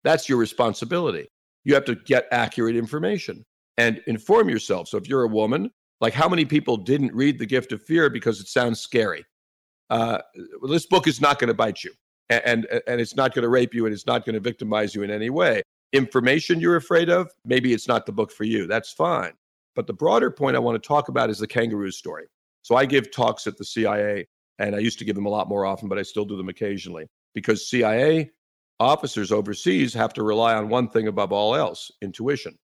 That's 0.03 0.29
your 0.29 0.37
responsibility. 0.37 1.27
You 1.63 1.73
have 1.73 1.85
to 1.85 1.95
get 1.95 2.27
accurate 2.31 2.75
information 2.75 3.43
and 3.77 3.99
inform 4.05 4.47
yourself. 4.47 4.87
So 4.87 4.97
if 4.97 5.09
you're 5.09 5.23
a 5.23 5.27
woman 5.27 5.71
like, 5.99 6.13
how 6.13 6.29
many 6.29 6.45
people 6.45 6.77
didn't 6.77 7.13
read 7.13 7.39
The 7.39 7.45
Gift 7.45 7.71
of 7.71 7.81
Fear 7.81 8.09
because 8.09 8.39
it 8.39 8.47
sounds 8.47 8.79
scary? 8.79 9.25
Uh, 9.89 10.19
this 10.67 10.85
book 10.85 11.07
is 11.07 11.19
not 11.19 11.39
going 11.39 11.47
to 11.47 11.53
bite 11.53 11.83
you, 11.83 11.91
and, 12.29 12.41
and, 12.45 12.81
and 12.87 13.01
it's 13.01 13.15
not 13.15 13.33
going 13.33 13.43
to 13.43 13.49
rape 13.49 13.73
you, 13.73 13.85
and 13.85 13.93
it's 13.93 14.05
not 14.05 14.25
going 14.25 14.35
to 14.35 14.39
victimize 14.39 14.93
you 14.93 15.03
in 15.03 15.09
any 15.09 15.29
way. 15.29 15.61
Information 15.93 16.59
you're 16.59 16.75
afraid 16.75 17.09
of, 17.09 17.31
maybe 17.45 17.73
it's 17.73 17.87
not 17.87 18.05
the 18.05 18.11
book 18.11 18.31
for 18.31 18.43
you. 18.43 18.67
That's 18.67 18.91
fine. 18.91 19.33
But 19.75 19.87
the 19.87 19.93
broader 19.93 20.31
point 20.31 20.55
I 20.55 20.59
want 20.59 20.81
to 20.81 20.87
talk 20.87 21.07
about 21.07 21.29
is 21.29 21.39
the 21.39 21.47
kangaroo 21.47 21.91
story. 21.91 22.25
So 22.63 22.75
I 22.75 22.85
give 22.85 23.11
talks 23.11 23.47
at 23.47 23.57
the 23.57 23.63
CIA, 23.63 24.27
and 24.59 24.75
I 24.75 24.79
used 24.79 24.99
to 24.99 25.05
give 25.05 25.15
them 25.15 25.25
a 25.25 25.29
lot 25.29 25.47
more 25.47 25.65
often, 25.65 25.87
but 25.87 25.97
I 25.97 26.01
still 26.01 26.25
do 26.25 26.35
them 26.35 26.49
occasionally 26.49 27.07
because 27.33 27.69
CIA 27.69 28.31
officers 28.79 29.31
overseas 29.31 29.93
have 29.93 30.13
to 30.13 30.23
rely 30.23 30.55
on 30.55 30.69
one 30.69 30.89
thing 30.89 31.07
above 31.07 31.31
all 31.31 31.55
else 31.55 31.91
intuition. 32.01 32.57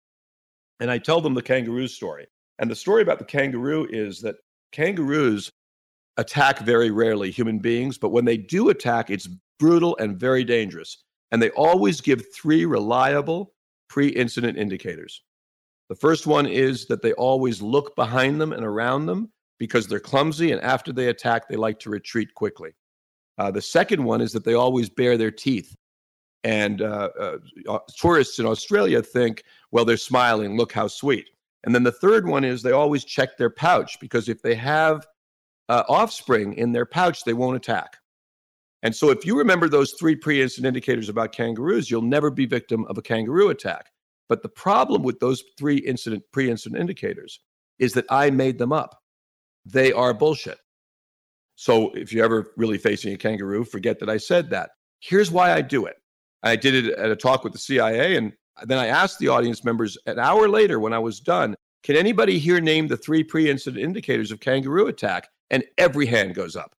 And 0.80 0.92
I 0.92 0.98
tell 0.98 1.22
them 1.22 1.34
the 1.34 1.42
kangaroo 1.42 1.88
story. 1.88 2.28
And 2.60 2.70
the 2.70 2.76
story 2.76 3.02
about 3.02 3.20
the 3.20 3.26
kangaroo 3.26 3.88
is 3.90 4.22
that 4.22 4.36
kangaroos 4.72 5.50
attack 6.18 6.60
very 6.60 6.92
rarely 6.92 7.32
human 7.32 7.60
beings, 7.60 7.98
but 7.98 8.10
when 8.10 8.26
they 8.26 8.38
do 8.38 8.70
attack, 8.70 9.10
it's 9.10 9.30
brutal 9.60 9.96
and 9.98 10.20
very 10.20 10.44
dangerous. 10.44 11.04
And 11.34 11.42
they 11.42 11.50
always 11.50 12.00
give 12.00 12.24
three 12.32 12.64
reliable 12.66 13.54
pre 13.90 14.08
incident 14.08 14.56
indicators. 14.56 15.24
The 15.90 15.96
first 15.96 16.28
one 16.28 16.46
is 16.46 16.86
that 16.86 17.02
they 17.02 17.14
always 17.14 17.60
look 17.60 17.96
behind 17.96 18.40
them 18.40 18.54
and 18.54 18.64
around 18.64 19.08
them 19.08 19.32
because 19.58 19.88
they're 19.88 20.00
clumsy, 20.00 20.52
and 20.52 20.62
after 20.62 20.94
they 20.94 21.08
attack, 21.08 21.50
they 21.50 21.56
like 21.56 21.80
to 21.80 21.90
retreat 21.90 22.36
quickly. 22.36 22.74
Uh, 23.40 23.50
the 23.50 23.62
second 23.62 24.04
one 24.04 24.22
is 24.22 24.32
that 24.32 24.46
they 24.46 24.54
always 24.54 24.90
bare 24.90 25.18
their 25.18 25.32
teeth. 25.32 25.76
And 26.44 26.84
uh, 26.84 27.10
uh, 27.20 27.38
uh 27.68 27.80
tourists 27.98 28.38
in 28.38 28.46
Australia 28.46 29.02
think, 29.02 29.44
well, 29.72 29.86
they're 29.86 29.98
smiling, 29.98 30.56
look 30.56 30.72
how 30.72 30.88
sweet. 30.88 31.30
And 31.64 31.74
then 31.74 31.84
the 31.84 31.92
third 31.92 32.28
one 32.28 32.44
is 32.44 32.62
they 32.62 32.74
always 32.74 33.06
check 33.06 33.38
their 33.38 33.50
pouch 33.50 34.00
because 34.00 34.30
if 34.30 34.44
they 34.44 34.54
have 34.54 35.08
uh, 35.68 35.84
offspring 35.90 36.54
in 36.54 36.74
their 36.74 36.86
pouch, 36.86 37.24
they 37.24 37.34
won't 37.34 37.56
attack. 37.56 37.98
And 38.84 38.94
so 38.94 39.10
if 39.10 39.26
you 39.26 39.38
remember 39.38 39.70
those 39.70 39.94
three 39.94 40.16
pre-incident 40.16 40.68
indicators 40.68 41.10
about 41.10 41.32
kangaroos, 41.32 41.90
you'll 41.90 42.02
never 42.02 42.30
be 42.30 42.46
victim 42.46 42.86
of 42.86 42.98
a 42.98 43.02
kangaroo 43.02 43.50
attack. 43.50 43.88
But 44.28 44.44
the 44.44 44.50
problem 44.50 45.04
with 45.04 45.20
those 45.20 45.44
three 45.58 45.78
incident 45.78 46.24
pre-incident 46.32 46.80
indicators 46.80 47.40
is 47.80 47.94
that 47.94 48.06
I 48.10 48.30
made 48.30 48.58
them 48.58 48.74
up. 48.74 49.00
They 49.66 49.94
are 49.94 50.14
bullshit. 50.14 50.60
So 51.56 51.92
if 51.92 52.12
you're 52.12 52.26
ever 52.26 52.52
really 52.58 52.78
facing 52.78 53.14
a 53.14 53.18
kangaroo, 53.18 53.64
forget 53.64 54.00
that 54.00 54.10
I 54.10 54.18
said 54.18 54.50
that. 54.50 54.72
Here's 55.00 55.32
why 55.32 55.54
I 55.54 55.62
do 55.62 55.86
it. 55.86 55.96
I 56.44 56.58
did 56.58 56.74
it 56.86 56.98
at 56.98 57.12
a 57.12 57.16
talk 57.16 57.44
with 57.44 57.54
the 57.54 57.60
CIA, 57.60 58.18
and 58.18 58.34
then 58.66 58.78
I 58.78 58.88
asked 58.88 59.20
the 59.20 59.30
audience 59.30 59.64
members 59.64 59.98
an 60.06 60.20
hour 60.20 60.50
later 60.50 60.80
when 60.80 60.94
I 60.94 61.00
was 61.00 61.20
done, 61.20 61.56
can 61.84 61.96
anybody 61.96 62.38
here 62.38 62.60
name 62.60 62.88
the 62.88 62.98
three 62.98 63.24
pre 63.24 63.50
incident 63.50 63.84
indicators 63.84 64.32
of 64.32 64.40
kangaroo 64.40 64.88
attack? 64.88 65.30
And 65.50 65.64
every 65.78 66.06
hand 66.06 66.36
goes 66.36 66.56
up. 66.56 66.76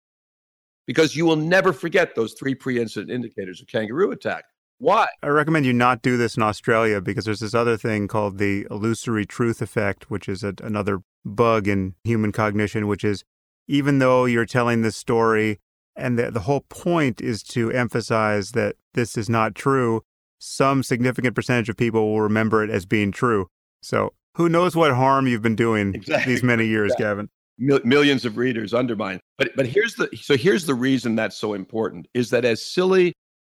Because 0.87 1.15
you 1.15 1.25
will 1.25 1.35
never 1.35 1.73
forget 1.73 2.15
those 2.15 2.33
three 2.33 2.55
pre-incident 2.55 3.11
indicators 3.11 3.61
of 3.61 3.67
kangaroo 3.67 4.11
attack. 4.11 4.43
Why? 4.77 5.07
I 5.23 5.27
recommend 5.27 5.65
you 5.65 5.73
not 5.73 6.01
do 6.01 6.17
this 6.17 6.35
in 6.35 6.43
Australia 6.43 6.99
because 6.99 7.25
there's 7.25 7.39
this 7.39 7.53
other 7.53 7.77
thing 7.77 8.07
called 8.07 8.37
the 8.37 8.67
illusory 8.69 9.25
truth 9.25 9.61
effect, 9.61 10.11
which 10.11 10.27
is 10.27 10.43
a, 10.43 10.53
another 10.61 10.99
bug 11.23 11.67
in 11.67 11.95
human 12.03 12.31
cognition, 12.31 12.87
which 12.87 13.03
is 13.03 13.23
even 13.67 13.99
though 13.99 14.25
you're 14.25 14.45
telling 14.45 14.81
this 14.81 14.97
story 14.97 15.59
and 15.95 16.19
the, 16.19 16.29
the 16.29 16.41
whole 16.41 16.61
point 16.61 17.21
is 17.21 17.41
to 17.41 17.71
emphasize 17.71 18.51
that 18.51 18.75
this 18.93 19.17
is 19.17 19.29
not 19.29 19.55
true, 19.55 20.01
some 20.39 20.83
significant 20.83 21.35
percentage 21.35 21.69
of 21.69 21.77
people 21.77 22.11
will 22.11 22.21
remember 22.21 22.63
it 22.63 22.69
as 22.69 22.85
being 22.85 23.11
true. 23.11 23.47
So 23.81 24.13
who 24.35 24.49
knows 24.49 24.75
what 24.75 24.91
harm 24.91 25.25
you've 25.25 25.41
been 25.41 25.55
doing 25.55 25.95
exactly. 25.95 26.33
these 26.33 26.43
many 26.43 26.67
years, 26.67 26.91
exactly. 26.91 27.05
Gavin? 27.05 27.29
Millions 27.57 28.25
of 28.25 28.37
readers 28.37 28.73
undermine. 28.73 29.19
But 29.37 29.55
but 29.55 29.65
here's 29.65 29.95
the 29.95 30.09
so 30.21 30.35
here's 30.37 30.65
the 30.65 30.75
reason 30.75 31.15
that's 31.15 31.37
so 31.37 31.53
important 31.53 32.07
is 32.13 32.29
that 32.29 32.45
as 32.45 32.65
silly, 32.65 33.13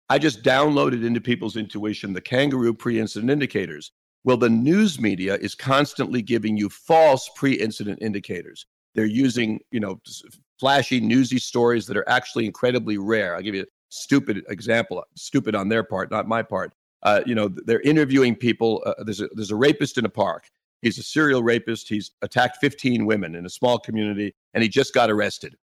I 0.08 0.18
just 0.18 0.42
downloaded 0.42 1.04
into 1.04 1.20
people's 1.20 1.56
intuition 1.56 2.12
the 2.12 2.20
kangaroo 2.20 2.74
pre-incident 2.74 3.30
indicators. 3.30 3.92
Well, 4.24 4.36
the 4.36 4.50
news 4.50 5.00
media 5.00 5.36
is 5.36 5.54
constantly 5.54 6.20
giving 6.20 6.56
you 6.56 6.68
false 6.68 7.30
pre-incident 7.36 8.02
indicators. 8.02 8.66
They're 8.94 9.06
using, 9.06 9.60
you 9.70 9.80
know, 9.80 10.00
flashy, 10.58 11.00
newsy 11.00 11.38
stories 11.38 11.86
that 11.86 11.96
are 11.96 12.08
actually 12.08 12.44
incredibly 12.44 12.98
rare. 12.98 13.34
I'll 13.34 13.42
give 13.42 13.54
you 13.54 13.62
a 13.62 13.66
stupid 13.88 14.42
example, 14.48 15.02
stupid 15.16 15.54
on 15.54 15.68
their 15.68 15.82
part, 15.82 16.10
not 16.10 16.28
my 16.28 16.42
part. 16.42 16.74
Uh, 17.02 17.22
you 17.24 17.34
know, 17.34 17.48
they're 17.48 17.80
interviewing 17.80 18.36
people. 18.36 18.82
Uh, 18.84 18.92
there's 19.04 19.22
a 19.22 19.28
there's 19.34 19.50
a 19.50 19.56
rapist 19.56 19.96
in 19.96 20.04
a 20.04 20.10
park, 20.10 20.44
He's 20.82 20.98
a 20.98 21.02
serial 21.02 21.42
rapist. 21.42 21.88
He's 21.88 22.10
attacked 22.22 22.58
15 22.60 23.06
women 23.06 23.34
in 23.34 23.46
a 23.46 23.50
small 23.50 23.78
community, 23.78 24.34
and 24.54 24.62
he 24.62 24.68
just 24.68 24.94
got 24.94 25.10
arrested. 25.10 25.56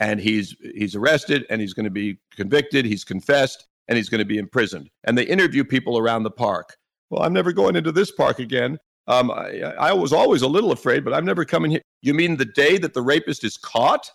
And 0.00 0.20
he's 0.20 0.54
he's 0.74 0.94
arrested, 0.94 1.46
and 1.48 1.60
he's 1.60 1.72
going 1.72 1.84
to 1.84 1.90
be 1.90 2.18
convicted. 2.34 2.84
He's 2.84 3.04
confessed, 3.04 3.66
and 3.88 3.96
he's 3.96 4.08
going 4.08 4.18
to 4.18 4.26
be 4.26 4.38
imprisoned. 4.38 4.90
And 5.04 5.16
they 5.16 5.24
interview 5.24 5.64
people 5.64 5.98
around 5.98 6.22
the 6.22 6.30
park. 6.30 6.76
Well, 7.10 7.22
I'm 7.22 7.32
never 7.32 7.52
going 7.52 7.76
into 7.76 7.92
this 7.92 8.10
park 8.10 8.38
again. 8.38 8.78
Um, 9.08 9.30
I, 9.30 9.60
I 9.78 9.92
was 9.92 10.12
always 10.12 10.42
a 10.42 10.48
little 10.48 10.72
afraid, 10.72 11.04
but 11.04 11.14
I'm 11.14 11.24
never 11.24 11.44
coming 11.44 11.70
here. 11.70 11.82
You 12.02 12.12
mean 12.12 12.36
the 12.36 12.44
day 12.44 12.76
that 12.78 12.92
the 12.92 13.02
rapist 13.02 13.44
is 13.44 13.56
caught? 13.56 14.10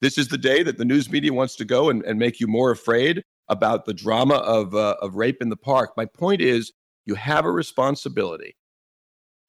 This 0.00 0.18
is 0.18 0.28
the 0.28 0.38
day 0.38 0.62
that 0.62 0.76
the 0.76 0.84
news 0.84 1.10
media 1.10 1.32
wants 1.32 1.56
to 1.56 1.64
go 1.64 1.88
and, 1.88 2.04
and 2.04 2.18
make 2.18 2.40
you 2.40 2.46
more 2.46 2.70
afraid 2.70 3.22
about 3.48 3.86
the 3.86 3.94
drama 3.94 4.34
of, 4.34 4.74
uh, 4.74 4.96
of 5.00 5.14
rape 5.14 5.40
in 5.40 5.48
the 5.48 5.56
park. 5.56 5.92
My 5.96 6.04
point 6.04 6.42
is, 6.42 6.72
you 7.06 7.14
have 7.14 7.46
a 7.46 7.50
responsibility 7.50 8.54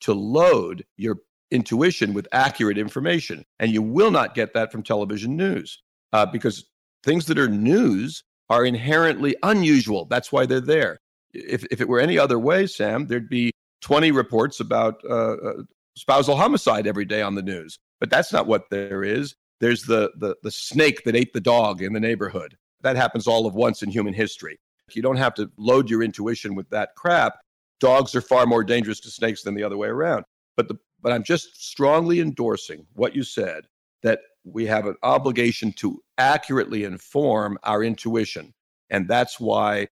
to 0.02 0.14
load 0.14 0.86
your 0.98 1.18
intuition 1.52 2.14
with 2.14 2.28
accurate 2.32 2.78
information. 2.78 3.46
And 3.60 3.72
you 3.72 3.82
will 3.82 4.12
not 4.12 4.36
get 4.36 4.54
that 4.54 4.72
from 4.72 4.84
television 4.84 5.36
news 5.36 5.82
uh, 6.14 6.26
because 6.26 6.66
things 7.04 7.26
that 7.26 7.40
are 7.40 7.48
news 7.48 8.24
are 8.50 8.66
inherently 8.66 9.36
unusual. 9.44 10.06
That's 10.06 10.32
why 10.32 10.46
they're 10.46 10.62
there. 10.62 11.00
If, 11.34 11.66
if 11.72 11.82
it 11.82 11.88
were 11.88 12.00
any 12.00 12.18
other 12.18 12.40
way, 12.40 12.68
Sam, 12.68 13.08
there'd 13.08 13.30
be 13.30 13.52
20 13.82 14.12
reports 14.12 14.60
about 14.60 15.02
uh, 15.10 15.34
uh, 15.34 15.54
spousal 15.98 16.36
homicide 16.36 16.88
every 16.88 17.06
day 17.06 17.22
on 17.22 17.36
the 17.36 17.42
news. 17.42 17.78
But 18.00 18.10
that's 18.10 18.32
not 18.32 18.48
what 18.48 18.70
there 18.70 19.04
is. 19.04 19.36
There's 19.60 19.84
the, 19.84 20.12
the, 20.18 20.36
the 20.44 20.52
snake 20.52 21.04
that 21.06 21.16
ate 21.16 21.34
the 21.34 21.42
dog 21.42 21.82
in 21.82 21.94
the 21.94 22.00
neighborhood. 22.00 22.58
That 22.82 22.96
happens 22.96 23.28
all 23.28 23.46
of 23.46 23.56
once 23.56 23.82
in 23.82 23.90
human 23.90 24.14
history. 24.14 24.60
You 24.94 25.02
don't 25.02 25.18
have 25.18 25.34
to 25.36 25.50
load 25.58 25.90
your 25.90 26.04
intuition 26.04 26.56
with 26.56 26.70
that 26.70 26.90
crap 26.96 27.40
dogs 27.80 28.15
are 28.15 28.22
far 28.22 28.45
more 28.45 28.64
dangerous 28.64 28.99
to 29.02 29.10
snakes 29.10 29.43
than 29.43 29.56
the 29.56 29.64
other 29.64 29.77
way 29.77 29.88
around. 29.88 30.26
But 30.57 30.68
the 30.68 30.77
but 31.02 31.11
I'm 31.11 31.23
just 31.23 31.64
strongly 31.64 32.19
endorsing 32.19 32.88
what 32.93 33.15
you 33.15 33.23
said 33.23 33.68
that 34.02 34.22
we 34.43 34.65
have 34.65 34.88
an 34.88 34.95
obligation 35.03 35.72
to 35.73 36.02
accurately 36.18 36.84
inform 36.84 37.60
our 37.64 37.84
intuition. 37.84 38.53
And 38.89 39.07
that's 39.07 39.39
why 39.39 39.88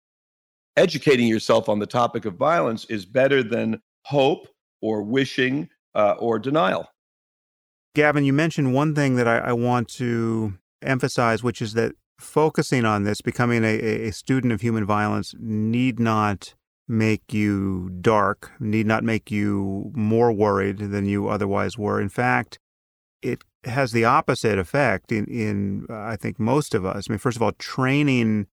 educating 0.77 1.27
yourself 1.27 1.69
on 1.69 1.79
the 1.79 1.85
topic 1.85 2.25
of 2.25 2.35
violence 2.35 2.85
is 2.85 3.05
better 3.05 3.43
than 3.43 3.81
hope 4.05 4.47
or 4.81 5.03
wishing 5.03 5.69
uh, 5.95 6.15
or 6.19 6.39
denial. 6.39 6.87
Gavin, 7.93 8.23
you 8.23 8.33
mentioned 8.33 8.73
one 8.73 8.95
thing 8.95 9.15
that 9.15 9.27
I, 9.27 9.37
I, 9.39 9.53
want 9.53 9.89
to 9.95 10.53
emphasize, 10.81 11.43
which 11.43 11.61
is 11.61 11.73
that 11.73 11.93
focusing 12.19 12.85
on 12.85 13.03
this, 13.03 13.19
becoming 13.21 13.65
a, 13.65 14.07
a 14.07 14.11
student 14.11 14.53
of 14.53 14.61
human 14.61 14.85
violence, 14.85 15.35
need 15.37 15.99
not 15.99 16.53
make 16.87 17.33
you 17.33 17.89
dark, 18.01 18.51
need 18.59 18.85
not 18.85 19.03
make 19.03 19.31
you 19.31 19.91
more 19.93 20.31
worried 20.31 20.79
than 20.79 21.05
you 21.05 21.29
otherwise 21.29 21.77
were. 21.77 22.01
In 22.01 22.09
fact, 22.09 22.59
it 23.21 23.43
has 23.63 23.91
the 23.91 24.05
opposite 24.05 24.57
effect 24.57 25.11
in, 25.11 25.25
in 25.25 25.85
I 25.89 26.15
think 26.15 26.39
most 26.39 26.73
of 26.73 26.85
us. 26.85 27.05
I 27.07 27.13
mean, 27.13 27.19
first 27.19 27.37
of 27.37 27.43
all, 27.43 27.51
training 27.53 28.47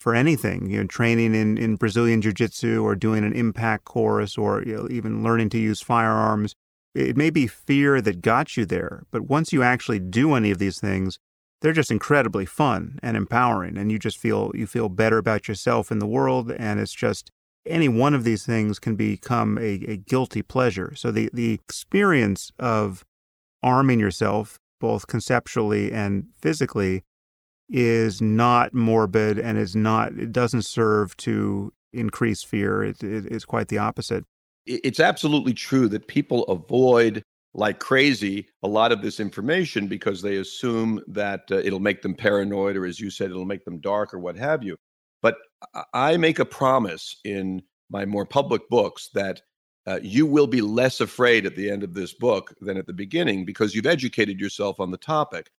for 0.00 0.14
anything, 0.14 0.70
you 0.70 0.78
know, 0.80 0.86
training 0.86 1.34
in, 1.34 1.58
in 1.58 1.76
Brazilian 1.76 2.20
Jiu 2.22 2.32
Jitsu 2.32 2.84
or 2.84 2.94
doing 2.94 3.24
an 3.24 3.32
impact 3.32 3.84
course 3.84 4.38
or 4.38 4.62
you 4.62 4.76
know, 4.76 4.88
even 4.90 5.22
learning 5.22 5.50
to 5.50 5.58
use 5.58 5.80
firearms. 5.80 6.54
It 6.94 7.16
may 7.16 7.30
be 7.30 7.46
fear 7.46 8.00
that 8.00 8.22
got 8.22 8.56
you 8.56 8.64
there, 8.64 9.04
but 9.10 9.22
once 9.22 9.52
you 9.52 9.62
actually 9.62 9.98
do 9.98 10.34
any 10.34 10.50
of 10.50 10.58
these 10.58 10.80
things, 10.80 11.18
they're 11.60 11.72
just 11.72 11.90
incredibly 11.90 12.46
fun 12.46 12.98
and 13.02 13.16
empowering 13.16 13.76
and 13.76 13.90
you 13.90 13.98
just 13.98 14.18
feel 14.18 14.52
you 14.54 14.66
feel 14.66 14.88
better 14.88 15.18
about 15.18 15.48
yourself 15.48 15.90
in 15.90 15.98
the 15.98 16.06
world 16.06 16.52
and 16.52 16.78
it's 16.78 16.94
just 16.94 17.30
any 17.68 17.88
one 17.88 18.14
of 18.14 18.24
these 18.24 18.44
things 18.44 18.78
can 18.78 18.96
become 18.96 19.58
a, 19.58 19.84
a 19.86 19.96
guilty 19.96 20.42
pleasure. 20.42 20.94
So 20.96 21.10
the, 21.10 21.30
the 21.32 21.52
experience 21.52 22.52
of 22.58 23.04
arming 23.62 24.00
yourself, 24.00 24.58
both 24.80 25.06
conceptually 25.06 25.92
and 25.92 26.26
physically, 26.40 27.04
is 27.68 28.22
not 28.22 28.72
morbid 28.72 29.38
and 29.38 29.58
is 29.58 29.76
not, 29.76 30.12
it 30.18 30.32
doesn't 30.32 30.62
serve 30.62 31.16
to 31.18 31.72
increase 31.92 32.42
fear. 32.42 32.82
It, 32.82 33.02
it, 33.02 33.26
it's 33.26 33.44
quite 33.44 33.68
the 33.68 33.78
opposite. 33.78 34.24
It's 34.66 35.00
absolutely 35.00 35.54
true 35.54 35.88
that 35.88 36.08
people 36.08 36.44
avoid 36.44 37.22
like 37.54 37.78
crazy 37.78 38.46
a 38.62 38.68
lot 38.68 38.92
of 38.92 39.02
this 39.02 39.20
information 39.20 39.86
because 39.86 40.20
they 40.20 40.36
assume 40.36 41.00
that 41.08 41.42
uh, 41.50 41.56
it'll 41.56 41.80
make 41.80 42.02
them 42.02 42.14
paranoid 42.14 42.76
or 42.76 42.84
as 42.84 43.00
you 43.00 43.10
said 43.10 43.30
it'll 43.30 43.46
make 43.46 43.64
them 43.64 43.80
dark 43.80 44.12
or 44.12 44.18
what 44.18 44.36
have 44.36 44.62
you 44.62 44.76
but 45.22 45.36
I 45.92 46.16
make 46.16 46.38
a 46.38 46.44
promise 46.44 47.16
in 47.24 47.62
my 47.90 48.04
more 48.04 48.26
public 48.26 48.68
books 48.68 49.08
that 49.14 49.42
uh, 49.86 49.98
you 50.02 50.26
will 50.26 50.46
be 50.46 50.60
less 50.60 51.00
afraid 51.00 51.46
at 51.46 51.56
the 51.56 51.70
end 51.70 51.82
of 51.82 51.94
this 51.94 52.12
book 52.12 52.54
than 52.60 52.76
at 52.76 52.86
the 52.86 52.92
beginning 52.92 53.44
because 53.44 53.74
you've 53.74 53.86
educated 53.86 54.38
yourself 54.38 54.80
on 54.80 54.90
the 54.90 54.98
topic. 54.98 55.50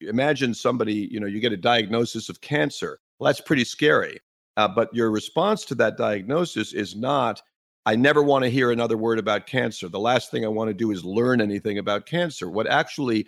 Imagine 0.00 0.54
somebody, 0.54 1.08
you 1.10 1.18
know, 1.18 1.26
you 1.26 1.40
get 1.40 1.52
a 1.52 1.56
diagnosis 1.56 2.28
of 2.28 2.40
cancer. 2.40 3.00
Well, 3.18 3.26
that's 3.26 3.40
pretty 3.40 3.64
scary. 3.64 4.20
Uh, 4.56 4.68
but 4.68 4.94
your 4.94 5.10
response 5.10 5.64
to 5.64 5.74
that 5.76 5.96
diagnosis 5.96 6.72
is 6.72 6.94
not, 6.94 7.42
I 7.84 7.96
never 7.96 8.22
want 8.22 8.44
to 8.44 8.50
hear 8.50 8.70
another 8.70 8.96
word 8.96 9.18
about 9.18 9.46
cancer. 9.46 9.88
The 9.88 9.98
last 9.98 10.30
thing 10.30 10.44
I 10.44 10.48
want 10.48 10.68
to 10.68 10.74
do 10.74 10.92
is 10.92 11.04
learn 11.04 11.40
anything 11.40 11.78
about 11.78 12.06
cancer. 12.06 12.48
What 12.48 12.68
actually 12.68 13.26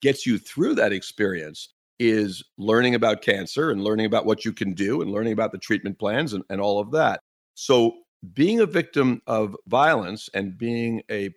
gets 0.00 0.26
you 0.26 0.38
through 0.38 0.74
that 0.76 0.92
experience 0.92 1.73
is 1.98 2.42
learning 2.58 2.94
about 2.94 3.22
cancer 3.22 3.70
and 3.70 3.82
learning 3.82 4.06
about 4.06 4.26
what 4.26 4.44
you 4.44 4.52
can 4.52 4.74
do 4.74 5.02
and 5.02 5.10
learning 5.10 5.32
about 5.32 5.52
the 5.52 5.58
treatment 5.58 5.98
plans 5.98 6.32
and, 6.32 6.44
and 6.50 6.60
all 6.60 6.80
of 6.80 6.90
that. 6.92 7.20
So, 7.54 7.94
being 8.32 8.60
a 8.60 8.66
victim 8.66 9.20
of 9.26 9.54
violence 9.66 10.30
and 10.32 10.56
being 10.56 11.02
a 11.10 11.30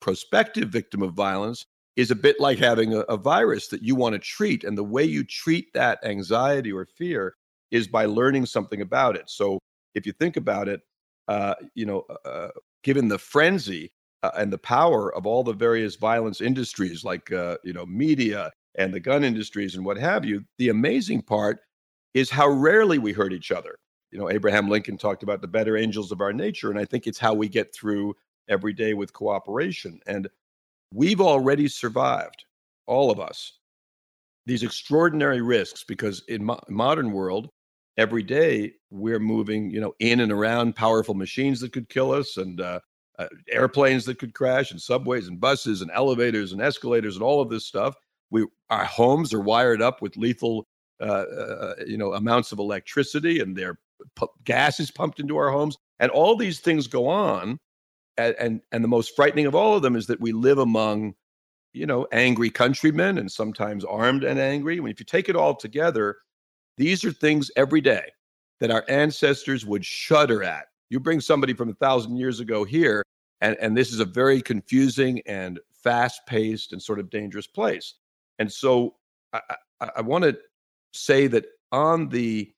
prospective 0.00 0.68
victim 0.68 1.02
of 1.02 1.14
violence 1.14 1.64
is 1.96 2.12
a 2.12 2.16
bit 2.16 2.36
like 2.38 2.58
having 2.58 2.94
a, 2.94 3.00
a 3.00 3.16
virus 3.16 3.66
that 3.68 3.82
you 3.82 3.96
want 3.96 4.12
to 4.12 4.20
treat. 4.20 4.62
And 4.62 4.78
the 4.78 4.84
way 4.84 5.02
you 5.02 5.24
treat 5.24 5.72
that 5.74 5.98
anxiety 6.04 6.72
or 6.72 6.86
fear 6.86 7.34
is 7.72 7.88
by 7.88 8.04
learning 8.04 8.46
something 8.46 8.80
about 8.80 9.16
it. 9.16 9.28
So, 9.28 9.58
if 9.94 10.06
you 10.06 10.12
think 10.12 10.36
about 10.36 10.68
it, 10.68 10.80
uh, 11.26 11.54
you 11.74 11.86
know, 11.86 12.04
uh, 12.08 12.28
uh 12.28 12.50
given 12.84 13.08
the 13.08 13.18
frenzy 13.18 13.90
uh, 14.22 14.30
and 14.36 14.52
the 14.52 14.58
power 14.58 15.14
of 15.14 15.26
all 15.26 15.42
the 15.42 15.52
various 15.52 15.96
violence 15.96 16.40
industries 16.40 17.04
like, 17.04 17.30
uh, 17.32 17.56
you 17.64 17.72
know, 17.72 17.84
media 17.84 18.50
and 18.74 18.92
the 18.92 19.00
gun 19.00 19.24
industries 19.24 19.74
and 19.74 19.84
what 19.84 19.98
have 19.98 20.24
you. 20.24 20.44
The 20.58 20.68
amazing 20.68 21.22
part 21.22 21.60
is 22.14 22.30
how 22.30 22.48
rarely 22.48 22.98
we 22.98 23.12
hurt 23.12 23.32
each 23.32 23.50
other. 23.50 23.78
You 24.10 24.18
know, 24.18 24.30
Abraham 24.30 24.68
Lincoln 24.68 24.96
talked 24.96 25.22
about 25.22 25.42
the 25.42 25.48
better 25.48 25.76
angels 25.76 26.12
of 26.12 26.20
our 26.20 26.32
nature, 26.32 26.70
and 26.70 26.78
I 26.78 26.84
think 26.84 27.06
it's 27.06 27.18
how 27.18 27.34
we 27.34 27.48
get 27.48 27.74
through 27.74 28.14
every 28.48 28.72
day 28.72 28.94
with 28.94 29.12
cooperation. 29.12 30.00
And 30.06 30.28
we've 30.92 31.20
already 31.20 31.68
survived, 31.68 32.44
all 32.86 33.10
of 33.10 33.20
us, 33.20 33.58
these 34.46 34.62
extraordinary 34.62 35.42
risks 35.42 35.84
because 35.84 36.22
in 36.28 36.42
mo- 36.42 36.60
modern 36.68 37.12
world, 37.12 37.50
every 37.98 38.22
day 38.22 38.72
we're 38.90 39.18
moving, 39.18 39.70
you 39.70 39.80
know, 39.80 39.92
in 39.98 40.20
and 40.20 40.32
around 40.32 40.74
powerful 40.74 41.14
machines 41.14 41.60
that 41.60 41.72
could 41.72 41.88
kill 41.90 42.12
us 42.12 42.38
and 42.38 42.62
uh, 42.62 42.80
uh, 43.18 43.26
airplanes 43.50 44.06
that 44.06 44.18
could 44.18 44.32
crash 44.32 44.70
and 44.70 44.80
subways 44.80 45.28
and 45.28 45.38
buses 45.38 45.82
and 45.82 45.90
elevators 45.92 46.52
and 46.52 46.62
escalators 46.62 47.16
and 47.16 47.22
all 47.22 47.42
of 47.42 47.50
this 47.50 47.66
stuff 47.66 47.94
we 48.30 48.46
our 48.70 48.84
homes 48.84 49.32
are 49.32 49.40
wired 49.40 49.82
up 49.82 50.02
with 50.02 50.16
lethal 50.16 50.66
uh, 51.00 51.04
uh, 51.04 51.74
you 51.86 51.96
know 51.96 52.14
amounts 52.14 52.52
of 52.52 52.58
electricity 52.58 53.40
and 53.40 53.56
their 53.56 53.78
gas 54.44 54.80
is 54.80 54.90
pumped 54.90 55.20
into 55.20 55.36
our 55.36 55.50
homes 55.50 55.76
and 56.00 56.10
all 56.10 56.36
these 56.36 56.60
things 56.60 56.86
go 56.86 57.06
on 57.06 57.58
and, 58.16 58.34
and 58.38 58.60
and 58.72 58.84
the 58.84 58.88
most 58.88 59.14
frightening 59.16 59.46
of 59.46 59.54
all 59.54 59.74
of 59.74 59.82
them 59.82 59.96
is 59.96 60.06
that 60.06 60.20
we 60.20 60.32
live 60.32 60.58
among 60.58 61.14
you 61.72 61.86
know, 61.86 62.06
angry 62.12 62.50
countrymen 62.50 63.18
and 63.18 63.30
sometimes 63.30 63.84
armed 63.84 64.24
and 64.24 64.38
angry. 64.38 64.80
When 64.80 64.90
if 64.90 64.98
you 64.98 65.06
take 65.06 65.28
it 65.28 65.36
all 65.36 65.54
together, 65.54 66.16
these 66.76 67.04
are 67.04 67.12
things 67.12 67.50
every 67.56 67.80
day 67.80 68.10
that 68.60 68.70
our 68.70 68.84
ancestors 68.88 69.66
would 69.66 69.84
shudder 69.84 70.42
at. 70.42 70.66
You 70.90 71.00
bring 71.00 71.20
somebody 71.20 71.52
from 71.52 71.68
a 71.68 71.74
thousand 71.74 72.16
years 72.16 72.40
ago 72.40 72.64
here, 72.64 73.04
and, 73.40 73.56
and 73.60 73.76
this 73.76 73.92
is 73.92 74.00
a 74.00 74.04
very 74.04 74.40
confusing 74.40 75.20
and 75.26 75.60
fast 75.72 76.22
paced 76.26 76.72
and 76.72 76.82
sort 76.82 76.98
of 76.98 77.10
dangerous 77.10 77.46
place. 77.46 77.94
And 78.38 78.52
so 78.52 78.94
I, 79.32 79.40
I, 79.80 79.90
I 79.96 80.00
want 80.00 80.24
to 80.24 80.38
say 80.92 81.26
that 81.28 81.46
on 81.72 82.08
the, 82.08 82.52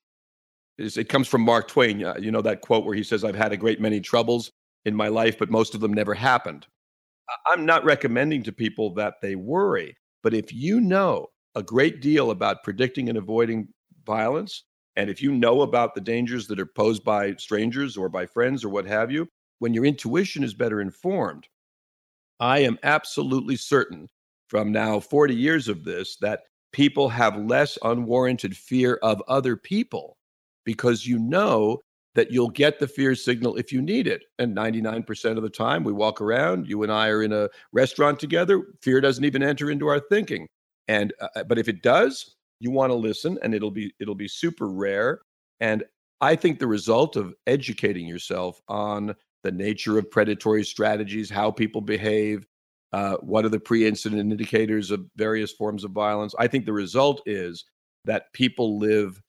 it 0.77 1.09
comes 1.09 1.27
from 1.27 1.41
Mark 1.41 1.67
Twain, 1.67 1.99
you 2.19 2.31
know, 2.31 2.41
that 2.41 2.61
quote 2.61 2.85
where 2.85 2.95
he 2.95 3.03
says, 3.03 3.23
I've 3.23 3.35
had 3.35 3.51
a 3.51 3.57
great 3.57 3.81
many 3.81 3.99
troubles 3.99 4.51
in 4.85 4.95
my 4.95 5.09
life, 5.09 5.37
but 5.37 5.51
most 5.51 5.75
of 5.75 5.81
them 5.81 5.93
never 5.93 6.13
happened. 6.13 6.65
I'm 7.45 7.65
not 7.65 7.85
recommending 7.85 8.43
to 8.43 8.51
people 8.51 8.93
that 8.95 9.15
they 9.21 9.35
worry, 9.35 9.95
but 10.23 10.33
if 10.33 10.53
you 10.53 10.81
know 10.81 11.27
a 11.55 11.63
great 11.63 12.01
deal 12.01 12.31
about 12.31 12.63
predicting 12.63 13.09
and 13.09 13.17
avoiding 13.17 13.67
violence, 14.05 14.63
and 14.95 15.09
if 15.09 15.21
you 15.21 15.31
know 15.31 15.61
about 15.61 15.95
the 15.95 16.01
dangers 16.01 16.47
that 16.47 16.59
are 16.59 16.65
posed 16.65 17.03
by 17.03 17.35
strangers 17.35 17.95
or 17.95 18.09
by 18.09 18.25
friends 18.25 18.65
or 18.65 18.69
what 18.69 18.85
have 18.85 19.11
you, 19.11 19.27
when 19.59 19.73
your 19.73 19.85
intuition 19.85 20.43
is 20.43 20.53
better 20.53 20.81
informed, 20.81 21.47
I 22.39 22.59
am 22.59 22.79
absolutely 22.83 23.55
certain 23.55 24.07
from 24.51 24.69
now 24.69 24.99
40 24.99 25.33
years 25.33 25.69
of 25.69 25.85
this 25.85 26.17
that 26.17 26.41
people 26.73 27.07
have 27.07 27.37
less 27.37 27.77
unwarranted 27.85 28.55
fear 28.55 28.99
of 29.01 29.23
other 29.29 29.55
people 29.55 30.17
because 30.65 31.07
you 31.07 31.17
know 31.17 31.79
that 32.15 32.31
you'll 32.31 32.49
get 32.49 32.77
the 32.77 32.87
fear 32.87 33.15
signal 33.15 33.55
if 33.55 33.71
you 33.71 33.81
need 33.81 34.07
it. 34.07 34.23
And 34.39 34.53
99% 34.53 35.37
of 35.37 35.43
the 35.43 35.49
time 35.49 35.85
we 35.85 35.93
walk 35.93 36.19
around, 36.19 36.67
you 36.67 36.83
and 36.83 36.91
I 36.91 37.07
are 37.07 37.23
in 37.23 37.31
a 37.31 37.47
restaurant 37.71 38.19
together, 38.19 38.61
fear 38.81 38.99
doesn't 38.99 39.23
even 39.23 39.41
enter 39.41 39.71
into 39.71 39.87
our 39.87 40.01
thinking. 40.01 40.49
And 40.89 41.13
uh, 41.21 41.29
uh 41.37 41.43
but 41.45 41.57
if 41.57 41.69
it 41.69 41.81
does, 41.81 42.35
you 42.59 42.71
want 42.71 42.89
to 42.89 42.95
listen 42.95 43.39
and 43.41 43.55
it'll 43.55 43.71
be 43.71 43.93
it'll 44.01 44.15
be 44.15 44.27
super 44.27 44.67
rare 44.67 45.21
and 45.61 45.85
I 46.19 46.35
think 46.35 46.59
the 46.59 46.67
result 46.67 47.15
of 47.15 47.33
educating 47.47 48.05
yourself 48.05 48.61
on 48.67 49.15
the 49.43 49.51
nature 49.51 49.97
of 49.97 50.11
predatory 50.11 50.63
strategies, 50.63 51.29
how 51.29 51.49
people 51.49 51.81
behave, 51.81 52.45
uh, 52.93 53.15
what 53.17 53.45
are 53.45 53.49
the 53.49 53.59
pre-incident 53.59 54.19
indicators 54.19 54.91
of 54.91 55.05
various 55.15 55.51
forms 55.51 55.83
of 55.83 55.91
violence, 55.91 56.35
I 56.37 56.47
think 56.47 56.65
the 56.65 56.73
result 56.73 57.21
is 57.25 57.63
that 58.05 58.33
people 58.33 58.77
live 58.79 59.21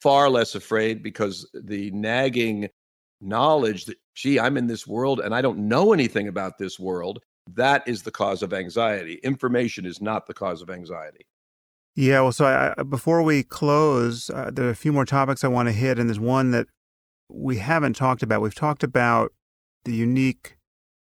far 0.00 0.28
less 0.28 0.54
afraid 0.54 1.02
because 1.02 1.48
the 1.52 1.90
nagging 1.92 2.68
knowledge 3.20 3.86
that, 3.86 3.96
gee, 4.14 4.38
I'm 4.38 4.56
in 4.56 4.66
this 4.66 4.86
world 4.86 5.20
and 5.20 5.34
I 5.34 5.40
don't 5.40 5.68
know 5.68 5.92
anything 5.92 6.28
about 6.28 6.58
this 6.58 6.78
world, 6.78 7.20
that 7.54 7.82
is 7.86 8.02
the 8.02 8.10
cause 8.10 8.42
of 8.42 8.52
anxiety. 8.52 9.18
Information 9.22 9.86
is 9.86 10.00
not 10.00 10.26
the 10.26 10.34
cause 10.34 10.62
of 10.62 10.70
anxiety. 10.70 11.26
Yeah, 11.94 12.22
well, 12.22 12.32
so 12.32 12.46
I, 12.46 12.82
before 12.82 13.22
we 13.22 13.42
close, 13.42 14.30
uh, 14.30 14.50
there 14.52 14.66
are 14.66 14.70
a 14.70 14.76
few 14.76 14.92
more 14.92 15.04
topics 15.04 15.44
I 15.44 15.48
want 15.48 15.68
to 15.68 15.72
hit, 15.72 15.98
and 15.98 16.08
there's 16.08 16.18
one 16.18 16.50
that 16.52 16.66
we 17.28 17.58
haven't 17.58 17.96
talked 17.96 18.22
about. 18.22 18.40
We've 18.40 18.54
talked 18.54 18.82
about 18.82 19.32
the 19.84 19.92
unique 19.92 20.56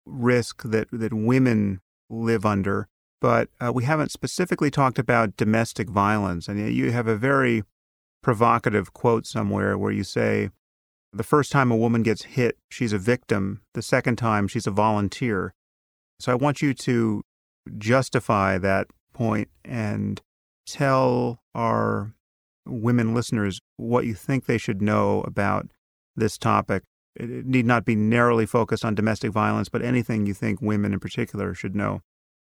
risk 0.05 0.63
that 0.63 0.87
that 0.93 1.13
women 1.13 1.81
live 2.09 2.45
under, 2.45 2.87
but 3.19 3.49
uh, 3.59 3.71
we 3.73 3.83
haven't 3.83 4.11
specifically 4.11 4.71
talked 4.71 4.99
about 4.99 5.37
domestic 5.37 5.89
violence. 5.89 6.47
And 6.47 6.73
you 6.73 6.91
have 6.91 7.07
a 7.07 7.15
very 7.15 7.63
provocative 8.21 8.93
quote 8.93 9.25
somewhere 9.25 9.77
where 9.77 9.91
you 9.91 10.03
say, 10.03 10.49
the 11.13 11.23
first 11.23 11.51
time 11.51 11.71
a 11.71 11.77
woman 11.77 12.03
gets 12.03 12.25
hit, 12.25 12.57
she's 12.69 12.93
a 12.93 12.97
victim. 12.97 13.61
The 13.73 13.81
second 13.81 14.17
time, 14.17 14.47
she's 14.47 14.67
a 14.67 14.71
volunteer. 14.71 15.53
So 16.19 16.31
I 16.31 16.35
want 16.35 16.61
you 16.61 16.73
to 16.73 17.21
justify 17.77 18.57
that 18.57 18.87
point 19.13 19.49
and 19.63 20.21
tell 20.65 21.39
our 21.55 22.13
women 22.65 23.13
listeners 23.13 23.59
what 23.77 24.05
you 24.05 24.13
think 24.13 24.45
they 24.45 24.57
should 24.57 24.81
know 24.81 25.21
about 25.21 25.67
this 26.15 26.37
topic. 26.37 26.83
It 27.19 27.45
need 27.45 27.65
not 27.65 27.85
be 27.85 27.95
narrowly 27.95 28.45
focused 28.45 28.85
on 28.85 28.95
domestic 28.95 29.31
violence, 29.31 29.69
but 29.69 29.81
anything 29.81 30.25
you 30.25 30.33
think 30.33 30.61
women 30.61 30.93
in 30.93 30.99
particular 30.99 31.53
should 31.53 31.75
know. 31.75 32.01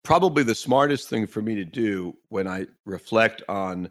Probably 0.05 0.43
the 0.43 0.55
smartest 0.55 1.09
thing 1.09 1.27
for 1.27 1.43
me 1.43 1.55
to 1.55 1.65
do 1.65 2.17
when 2.29 2.49
I 2.49 2.67
reflect 2.87 3.43
on 3.49 3.91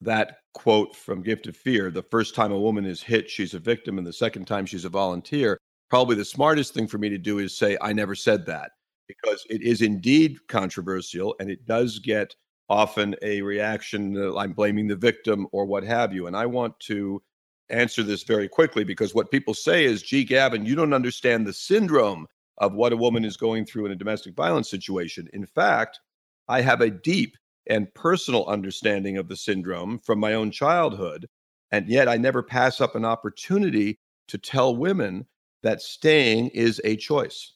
that 0.00 0.38
quote 0.54 0.94
from 0.94 1.22
Gift 1.22 1.46
of 1.46 1.56
Fear 1.56 1.90
the 1.90 2.02
first 2.02 2.34
time 2.34 2.52
a 2.52 2.58
woman 2.58 2.84
is 2.86 3.02
hit, 3.02 3.28
she's 3.28 3.54
a 3.54 3.58
victim, 3.58 3.98
and 3.98 4.06
the 4.06 4.12
second 4.12 4.46
time 4.46 4.66
she's 4.66 4.84
a 4.84 4.88
volunteer. 4.88 5.58
Probably 5.90 6.16
the 6.16 6.24
smartest 6.24 6.74
thing 6.74 6.86
for 6.86 6.98
me 6.98 7.08
to 7.08 7.18
do 7.18 7.38
is 7.38 7.56
say, 7.56 7.76
I 7.80 7.92
never 7.92 8.14
said 8.14 8.46
that, 8.46 8.72
because 9.06 9.44
it 9.48 9.62
is 9.62 9.82
indeed 9.82 10.38
controversial 10.48 11.34
and 11.40 11.50
it 11.50 11.66
does 11.66 11.98
get 11.98 12.34
often 12.68 13.16
a 13.22 13.40
reaction, 13.42 14.16
uh, 14.16 14.36
I'm 14.36 14.52
blaming 14.52 14.86
the 14.88 14.96
victim 14.96 15.46
or 15.52 15.64
what 15.64 15.84
have 15.84 16.12
you. 16.12 16.26
And 16.26 16.36
I 16.36 16.46
want 16.46 16.78
to 16.80 17.22
answer 17.70 18.02
this 18.02 18.22
very 18.22 18.48
quickly 18.48 18.84
because 18.84 19.14
what 19.14 19.30
people 19.30 19.54
say 19.54 19.84
is, 19.84 20.02
gee, 20.02 20.24
Gavin, 20.24 20.64
you 20.64 20.74
don't 20.74 20.92
understand 20.92 21.46
the 21.46 21.52
syndrome 21.52 22.26
of 22.58 22.74
what 22.74 22.92
a 22.92 22.96
woman 22.96 23.24
is 23.24 23.36
going 23.36 23.64
through 23.64 23.86
in 23.86 23.92
a 23.92 23.96
domestic 23.96 24.34
violence 24.34 24.68
situation. 24.68 25.28
In 25.32 25.46
fact, 25.46 26.00
I 26.48 26.60
have 26.60 26.80
a 26.80 26.90
deep 26.90 27.36
and 27.68 27.92
personal 27.94 28.46
understanding 28.46 29.18
of 29.18 29.28
the 29.28 29.36
syndrome 29.36 29.98
from 30.00 30.18
my 30.18 30.34
own 30.34 30.50
childhood. 30.50 31.28
And 31.70 31.88
yet 31.88 32.08
I 32.08 32.16
never 32.16 32.42
pass 32.42 32.80
up 32.80 32.94
an 32.94 33.04
opportunity 33.04 33.98
to 34.28 34.38
tell 34.38 34.76
women 34.76 35.26
that 35.62 35.82
staying 35.82 36.48
is 36.48 36.80
a 36.84 36.96
choice. 36.96 37.52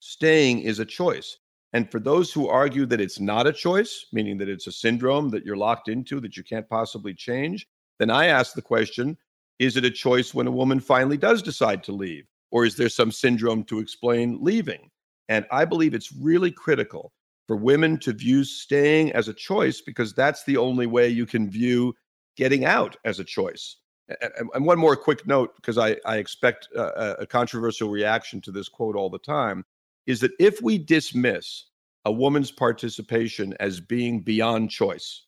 Staying 0.00 0.60
is 0.60 0.80
a 0.80 0.84
choice. 0.84 1.38
And 1.72 1.90
for 1.90 2.00
those 2.00 2.32
who 2.32 2.48
argue 2.48 2.86
that 2.86 3.00
it's 3.00 3.20
not 3.20 3.46
a 3.46 3.52
choice, 3.52 4.06
meaning 4.12 4.36
that 4.38 4.48
it's 4.48 4.66
a 4.66 4.72
syndrome 4.72 5.30
that 5.30 5.44
you're 5.44 5.56
locked 5.56 5.88
into 5.88 6.20
that 6.20 6.36
you 6.36 6.42
can't 6.42 6.68
possibly 6.68 7.14
change, 7.14 7.66
then 7.98 8.10
I 8.10 8.26
ask 8.26 8.54
the 8.54 8.62
question 8.62 9.16
is 9.58 9.76
it 9.76 9.84
a 9.84 9.90
choice 9.90 10.34
when 10.34 10.46
a 10.46 10.52
woman 10.52 10.80
finally 10.80 11.16
does 11.16 11.42
decide 11.42 11.82
to 11.84 11.92
leave? 11.92 12.24
Or 12.50 12.64
is 12.64 12.76
there 12.76 12.88
some 12.88 13.10
syndrome 13.10 13.64
to 13.64 13.78
explain 13.78 14.38
leaving? 14.42 14.90
And 15.28 15.46
I 15.50 15.64
believe 15.64 15.94
it's 15.94 16.12
really 16.12 16.50
critical 16.50 17.12
for 17.46 17.56
women 17.56 17.98
to 17.98 18.12
view 18.12 18.44
staying 18.44 19.12
as 19.12 19.28
a 19.28 19.34
choice 19.34 19.80
because 19.80 20.12
that's 20.12 20.44
the 20.44 20.56
only 20.56 20.86
way 20.86 21.08
you 21.08 21.26
can 21.26 21.50
view 21.50 21.94
getting 22.36 22.64
out 22.64 22.96
as 23.04 23.20
a 23.20 23.24
choice. 23.24 23.76
And, 24.08 24.66
one 24.66 24.78
more 24.78 24.96
quick 24.96 25.26
note, 25.26 25.54
because 25.56 25.78
I, 25.78 25.96
I 26.04 26.16
expect 26.16 26.68
a, 26.74 27.22
a 27.22 27.26
controversial 27.26 27.88
reaction 27.88 28.40
to 28.42 28.50
this 28.50 28.68
quote 28.68 28.96
all 28.96 29.08
the 29.08 29.18
time, 29.18 29.64
is 30.06 30.20
that 30.20 30.32
if 30.38 30.60
we 30.60 30.76
dismiss 30.76 31.66
a 32.04 32.12
woman's 32.12 32.50
participation 32.50 33.54
as 33.60 33.80
being 33.80 34.20
beyond 34.20 34.70
choice, 34.70 35.24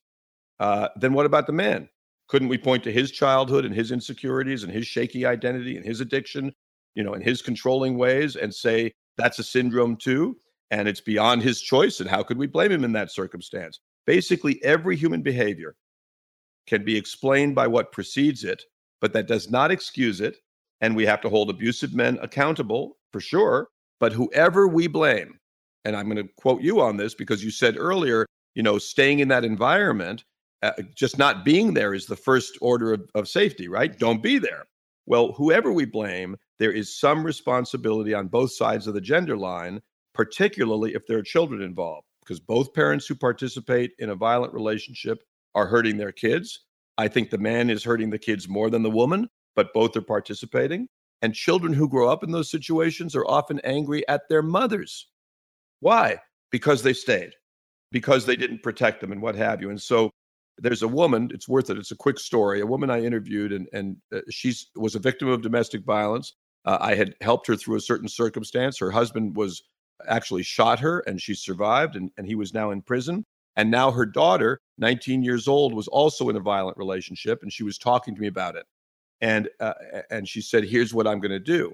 uh, 0.61 0.89
then 0.97 1.13
what 1.13 1.27
about 1.27 1.47
the 1.47 1.53
man? 1.53 1.89
Couldn't 2.29 2.49
we 2.49 2.59
point 2.59 2.83
to 2.85 2.93
his 2.93 3.11
childhood 3.11 3.65
and 3.65 3.75
his 3.75 3.91
insecurities 3.91 4.63
and 4.63 4.73
his 4.73 4.87
shaky 4.87 5.27
identity 5.27 5.77
and 5.77 5.85
his 5.85 6.01
addiction, 6.01 6.53
you 6.95 7.03
know, 7.03 7.15
and 7.15 7.23
his 7.23 7.43
controlling 7.43 7.99
ways 7.99 8.37
and 8.37 8.55
say 8.55 8.93
that's 9.17 9.39
a 9.39 9.45
syndrome 9.45 9.97
too? 9.97 10.37
and 10.71 10.89
it's 10.89 11.01
beyond 11.01 11.43
his 11.43 11.61
choice. 11.61 12.01
And 12.01 12.09
how 12.09 12.23
could 12.23 12.39
we 12.39 12.47
blame 12.47 12.73
him 12.73 12.85
in 12.85 12.93
that 12.93 13.13
circumstance? 13.13 13.81
Basically, 14.07 14.63
every 14.65 14.97
human 14.97 15.23
behavior 15.23 15.77
can 16.67 16.85
be 16.85 16.97
explained 16.97 17.55
by 17.55 17.67
what 17.67 17.93
precedes 17.93 18.43
it, 18.43 18.63
but 19.01 19.13
that 19.13 19.29
does 19.29 19.51
not 19.51 19.71
excuse 19.71 20.21
it. 20.21 20.39
And 20.81 20.97
we 20.97 21.07
have 21.07 21.21
to 21.23 21.29
hold 21.29 21.49
abusive 21.49 21.95
men 21.95 22.19
accountable 22.21 22.97
for 23.13 23.21
sure. 23.21 23.69
But 24.01 24.13
whoever 24.13 24.67
we 24.67 24.87
blame, 24.87 25.39
and 25.85 25.97
I'm 25.97 26.11
going 26.11 26.27
to 26.27 26.33
quote 26.37 26.63
you 26.63 26.81
on 26.81 26.97
this 26.97 27.15
because 27.15 27.45
you 27.45 27.51
said 27.51 27.77
earlier, 27.79 28.27
you 28.55 28.63
know, 28.63 28.79
staying 28.79 29.21
in 29.21 29.29
that 29.29 29.45
environment, 29.45 30.25
uh, 30.65 30.83
just 30.95 31.19
not 31.19 31.45
being 31.45 31.75
there 31.75 31.95
is 31.95 32.07
the 32.07 32.17
first 32.17 32.59
order 32.61 32.93
of, 32.93 33.11
of 33.15 33.29
safety, 33.29 33.69
right? 33.69 33.99
Don't 33.99 34.23
be 34.23 34.39
there. 34.39 34.65
Well, 35.07 35.33
whoever 35.33 35.73
we 35.73 35.85
blame, 35.85 36.37
there 36.59 36.73
is 36.73 36.99
some 36.99 37.25
responsibility 37.25 38.15
on 38.15 38.29
both 38.29 38.53
sides 38.53 38.87
of 38.87 38.95
the 38.95 39.01
gender 39.01 39.37
line 39.37 39.81
particularly 40.15 40.95
if 40.95 41.07
there 41.07 41.19
are 41.19 41.23
children 41.23 41.61
involved, 41.61 42.07
because 42.21 42.41
both 42.41 42.73
parents 42.73 43.07
who 43.07 43.15
participate 43.15 43.93
in 43.99 44.11
a 44.11 44.15
violent 44.15 44.55
relationship 44.55 45.25
are 45.55 45.67
hurting 45.67 45.97
their 45.97 46.13
kids. 46.13 46.61
I 46.97 47.09
think 47.09 47.31
the 47.31 47.39
man 47.39 47.69
is 47.69 47.85
hurting 47.85 48.11
the 48.11 48.19
kids 48.19 48.49
more 48.49 48.71
than 48.71 48.83
the 48.83 48.91
woman, 48.91 49.29
but 49.57 49.75
both 49.75 49.97
are 49.97 50.03
participating. 50.03 50.89
And 51.23 51.35
children 51.35 51.73
who 51.73 51.89
grow 51.89 52.09
up 52.09 52.23
in 52.23 52.31
those 52.31 52.51
situations 52.51 53.17
are 53.17 53.27
often 53.27 53.61
angry 53.65 54.07
at 54.09 54.29
their 54.29 54.43
mothers. 54.43 55.09
Why? 55.81 56.19
Because 56.51 56.83
they 56.83 56.93
stayed, 56.93 57.33
because 57.91 58.27
they 58.27 58.37
didn't 58.37 58.63
protect 58.63 59.01
them 59.01 59.11
and 59.11 59.21
what 59.21 59.35
have 59.35 59.61
you. 59.61 59.71
And 59.71 59.81
so 59.81 60.11
there's 60.59 60.83
a 60.83 60.89
woman, 60.89 61.31
it's 61.33 61.49
worth 61.49 61.71
it. 61.71 61.79
It's 61.79 61.91
a 61.91 61.97
quick 61.97 62.19
story. 62.19 62.61
A 62.61 62.67
woman 62.67 62.91
I 62.91 63.03
interviewed, 63.03 63.53
and, 63.53 63.69
and 63.73 63.97
uh, 64.15 64.21
she 64.31 64.55
was 64.77 64.95
a 64.95 65.01
victim 65.01 65.29
of 65.29 65.43
domestic 65.43 65.85
violence. 65.85 66.35
Uh, 66.65 66.79
I 66.81 66.95
had 66.95 67.15
helped 67.21 67.47
her 67.47 67.57
through 67.57 67.77
a 67.77 67.81
certain 67.81 68.09
circumstance. 68.09 68.79
Her 68.79 68.91
husband 68.91 69.37
was 69.37 69.63
actually 70.09 70.43
shot 70.43 70.81
her 70.81 71.01
and 71.07 71.21
she 71.21 71.35
survived 71.35 71.95
and, 71.95 72.11
and 72.19 72.27
he 72.27 72.35
was 72.35 72.53
now 72.53 72.73
in 72.73 72.83
prison 72.83 73.25
and 73.55 73.71
now 73.71 73.93
her 73.93 74.05
daughter 74.05 74.61
19 74.79 75.23
years 75.23 75.47
old 75.47 75.73
was 75.73 75.87
also 75.87 76.29
in 76.29 76.37
a 76.37 76.41
violent 76.41 76.77
relationship 76.77 77.43
and 77.43 77.53
she 77.53 77.63
was 77.63 77.79
talking 77.79 78.13
to 78.13 78.21
me 78.21 78.27
about 78.27 78.57
it 78.57 78.67
and 79.21 79.49
uh, 79.61 79.73
and 80.11 80.29
she 80.29 80.41
said 80.41 80.65
here's 80.65 80.93
what 80.93 81.07
i'm 81.07 81.21
going 81.21 81.31
to 81.31 81.39
do 81.39 81.73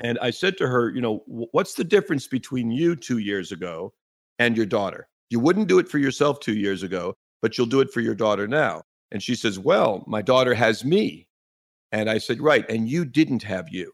and 0.00 0.18
i 0.18 0.30
said 0.30 0.58
to 0.58 0.66
her 0.66 0.90
you 0.90 1.00
know 1.00 1.22
what's 1.26 1.74
the 1.74 1.84
difference 1.84 2.26
between 2.26 2.72
you 2.72 2.96
2 2.96 3.18
years 3.18 3.52
ago 3.52 3.94
and 4.38 4.56
your 4.56 4.66
daughter. 4.66 5.08
You 5.30 5.40
wouldn't 5.40 5.68
do 5.68 5.78
it 5.78 5.88
for 5.88 5.98
yourself 5.98 6.40
two 6.40 6.54
years 6.54 6.82
ago, 6.82 7.14
but 7.42 7.56
you'll 7.56 7.66
do 7.66 7.80
it 7.80 7.92
for 7.92 8.00
your 8.00 8.14
daughter 8.14 8.46
now. 8.46 8.82
And 9.10 9.22
she 9.22 9.34
says, 9.34 9.58
Well, 9.58 10.04
my 10.06 10.22
daughter 10.22 10.54
has 10.54 10.84
me. 10.84 11.26
And 11.92 12.10
I 12.10 12.18
said, 12.18 12.40
Right. 12.40 12.68
And 12.68 12.88
you 12.88 13.04
didn't 13.04 13.42
have 13.42 13.68
you, 13.68 13.92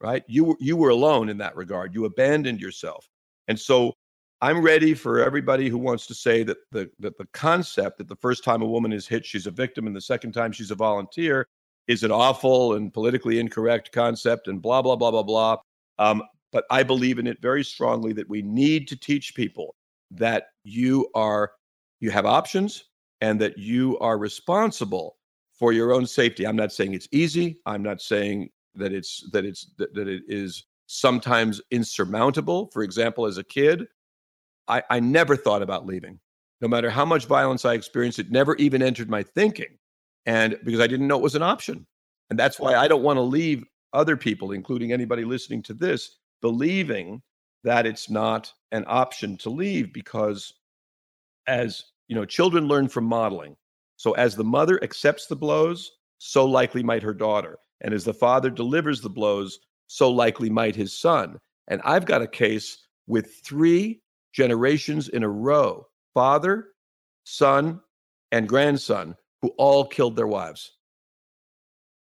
right? 0.00 0.24
You, 0.26 0.56
you 0.60 0.76
were 0.76 0.90
alone 0.90 1.28
in 1.28 1.38
that 1.38 1.56
regard. 1.56 1.94
You 1.94 2.04
abandoned 2.04 2.60
yourself. 2.60 3.08
And 3.48 3.58
so 3.58 3.94
I'm 4.40 4.60
ready 4.60 4.94
for 4.94 5.20
everybody 5.22 5.68
who 5.68 5.78
wants 5.78 6.06
to 6.08 6.14
say 6.14 6.42
that 6.42 6.58
the, 6.70 6.90
that 6.98 7.16
the 7.16 7.26
concept 7.32 7.98
that 7.98 8.08
the 8.08 8.16
first 8.16 8.44
time 8.44 8.62
a 8.62 8.66
woman 8.66 8.92
is 8.92 9.06
hit, 9.06 9.24
she's 9.24 9.46
a 9.46 9.50
victim, 9.50 9.86
and 9.86 9.94
the 9.94 10.00
second 10.00 10.32
time 10.32 10.52
she's 10.52 10.70
a 10.70 10.74
volunteer 10.74 11.46
is 11.86 12.02
an 12.02 12.10
awful 12.10 12.74
and 12.74 12.92
politically 12.92 13.38
incorrect 13.38 13.92
concept 13.92 14.48
and 14.48 14.60
blah, 14.60 14.82
blah, 14.82 14.96
blah, 14.96 15.10
blah, 15.10 15.22
blah. 15.22 15.56
Um, 15.98 16.22
but 16.52 16.64
I 16.70 16.82
believe 16.82 17.18
in 17.18 17.26
it 17.26 17.40
very 17.40 17.64
strongly 17.64 18.12
that 18.14 18.28
we 18.28 18.42
need 18.42 18.88
to 18.88 18.96
teach 18.96 19.34
people 19.34 19.74
that 20.10 20.48
you 20.62 21.08
are 21.14 21.52
you 22.00 22.10
have 22.10 22.26
options 22.26 22.84
and 23.20 23.40
that 23.40 23.58
you 23.58 23.98
are 23.98 24.18
responsible 24.18 25.16
for 25.52 25.72
your 25.72 25.92
own 25.92 26.06
safety. 26.06 26.46
I'm 26.46 26.56
not 26.56 26.72
saying 26.72 26.94
it's 26.94 27.08
easy. 27.12 27.60
I'm 27.66 27.82
not 27.82 28.00
saying 28.00 28.50
that 28.74 28.92
it's 28.92 29.28
that 29.32 29.44
it's 29.44 29.70
that, 29.78 29.94
that 29.94 30.08
it 30.08 30.22
is 30.26 30.64
sometimes 30.86 31.60
insurmountable. 31.70 32.70
For 32.72 32.82
example, 32.82 33.26
as 33.26 33.38
a 33.38 33.44
kid, 33.44 33.86
I, 34.68 34.82
I 34.90 35.00
never 35.00 35.36
thought 35.36 35.62
about 35.62 35.86
leaving. 35.86 36.18
No 36.60 36.68
matter 36.68 36.90
how 36.90 37.04
much 37.04 37.26
violence 37.26 37.64
I 37.64 37.74
experienced, 37.74 38.18
it 38.18 38.30
never 38.30 38.56
even 38.56 38.82
entered 38.82 39.10
my 39.10 39.22
thinking. 39.22 39.78
And 40.26 40.58
because 40.64 40.80
I 40.80 40.86
didn't 40.86 41.06
know 41.06 41.16
it 41.16 41.22
was 41.22 41.34
an 41.34 41.42
option. 41.42 41.86
And 42.30 42.38
that's 42.38 42.58
why 42.58 42.74
I 42.74 42.88
don't 42.88 43.02
want 43.02 43.18
to 43.18 43.22
leave 43.22 43.64
other 43.92 44.16
people, 44.16 44.52
including 44.52 44.92
anybody 44.92 45.24
listening 45.24 45.62
to 45.64 45.74
this, 45.74 46.16
believing 46.40 47.22
that 47.64 47.86
it's 47.86 48.10
not 48.10 48.52
an 48.72 48.84
option 48.86 49.36
to 49.38 49.50
leave 49.50 49.92
because 49.92 50.52
as 51.46 51.84
you 52.08 52.16
know 52.16 52.24
children 52.24 52.66
learn 52.66 52.88
from 52.88 53.04
modeling. 53.04 53.56
So 53.96 54.12
as 54.12 54.36
the 54.36 54.44
mother 54.44 54.82
accepts 54.82 55.26
the 55.26 55.36
blows 55.36 55.90
so 56.18 56.44
likely 56.44 56.82
might 56.82 57.02
her 57.02 57.14
daughter. 57.14 57.58
And 57.80 57.92
as 57.92 58.04
the 58.04 58.14
father 58.14 58.50
delivers 58.50 59.00
the 59.00 59.10
blows 59.10 59.58
so 59.86 60.10
likely 60.10 60.50
might 60.50 60.76
his 60.76 60.98
son. 60.98 61.38
And 61.68 61.80
i've 61.82 62.06
got 62.06 62.22
a 62.22 62.26
case 62.26 62.78
with 63.06 63.40
three 63.44 64.02
generations 64.32 65.08
in 65.08 65.22
a 65.22 65.28
row 65.28 65.86
father 66.14 66.68
son 67.24 67.80
and 68.32 68.48
grandson 68.48 69.16
who 69.42 69.48
all 69.58 69.84
killed 69.84 70.16
their 70.16 70.26
wives. 70.26 70.72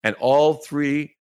And 0.03 0.15
all 0.19 0.55
three 0.55 1.15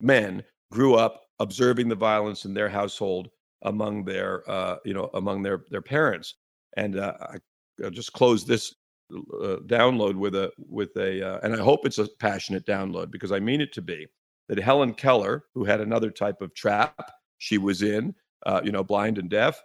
men 0.00 0.44
grew 0.70 0.94
up 0.94 1.22
observing 1.38 1.88
the 1.88 1.94
violence 1.94 2.44
in 2.44 2.54
their 2.54 2.68
household 2.68 3.30
among 3.62 4.04
their 4.04 4.48
uh, 4.50 4.76
you 4.84 4.94
know 4.94 5.10
among 5.14 5.42
their 5.42 5.64
their 5.70 5.82
parents 5.82 6.34
and 6.76 6.98
uh, 6.98 7.14
I, 7.20 7.36
will 7.78 7.90
just 7.90 8.12
close 8.12 8.44
this 8.44 8.74
uh, 9.12 9.58
download 9.66 10.16
with 10.16 10.34
a 10.34 10.50
with 10.58 10.96
a 10.96 11.26
uh, 11.26 11.40
and 11.42 11.54
I 11.54 11.58
hope 11.58 11.86
it's 11.86 11.98
a 11.98 12.08
passionate 12.18 12.66
download 12.66 13.10
because 13.10 13.32
I 13.32 13.38
mean 13.38 13.60
it 13.60 13.72
to 13.74 13.82
be 13.82 14.06
that 14.48 14.58
Helen 14.58 14.94
Keller 14.94 15.44
who 15.54 15.64
had 15.64 15.80
another 15.80 16.10
type 16.10 16.40
of 16.40 16.54
trap 16.54 17.12
she 17.38 17.58
was 17.58 17.82
in 17.82 18.14
uh, 18.44 18.60
you 18.64 18.72
know 18.72 18.82
blind 18.82 19.18
and 19.18 19.30
deaf 19.30 19.62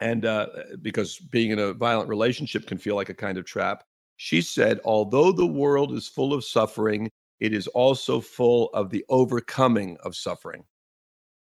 and 0.00 0.26
uh, 0.26 0.46
because 0.82 1.18
being 1.18 1.50
in 1.50 1.58
a 1.58 1.72
violent 1.72 2.08
relationship 2.08 2.66
can 2.66 2.78
feel 2.78 2.96
like 2.96 3.08
a 3.08 3.14
kind 3.14 3.38
of 3.38 3.46
trap 3.46 3.84
she 4.16 4.42
said 4.42 4.80
although 4.84 5.32
the 5.32 5.46
world 5.46 5.92
is 5.92 6.08
full 6.08 6.34
of 6.34 6.44
suffering 6.44 7.10
it 7.40 7.54
is 7.54 7.66
also 7.68 8.20
full 8.20 8.68
of 8.74 8.90
the 8.90 9.04
overcoming 9.08 9.96
of 10.04 10.14
suffering 10.14 10.62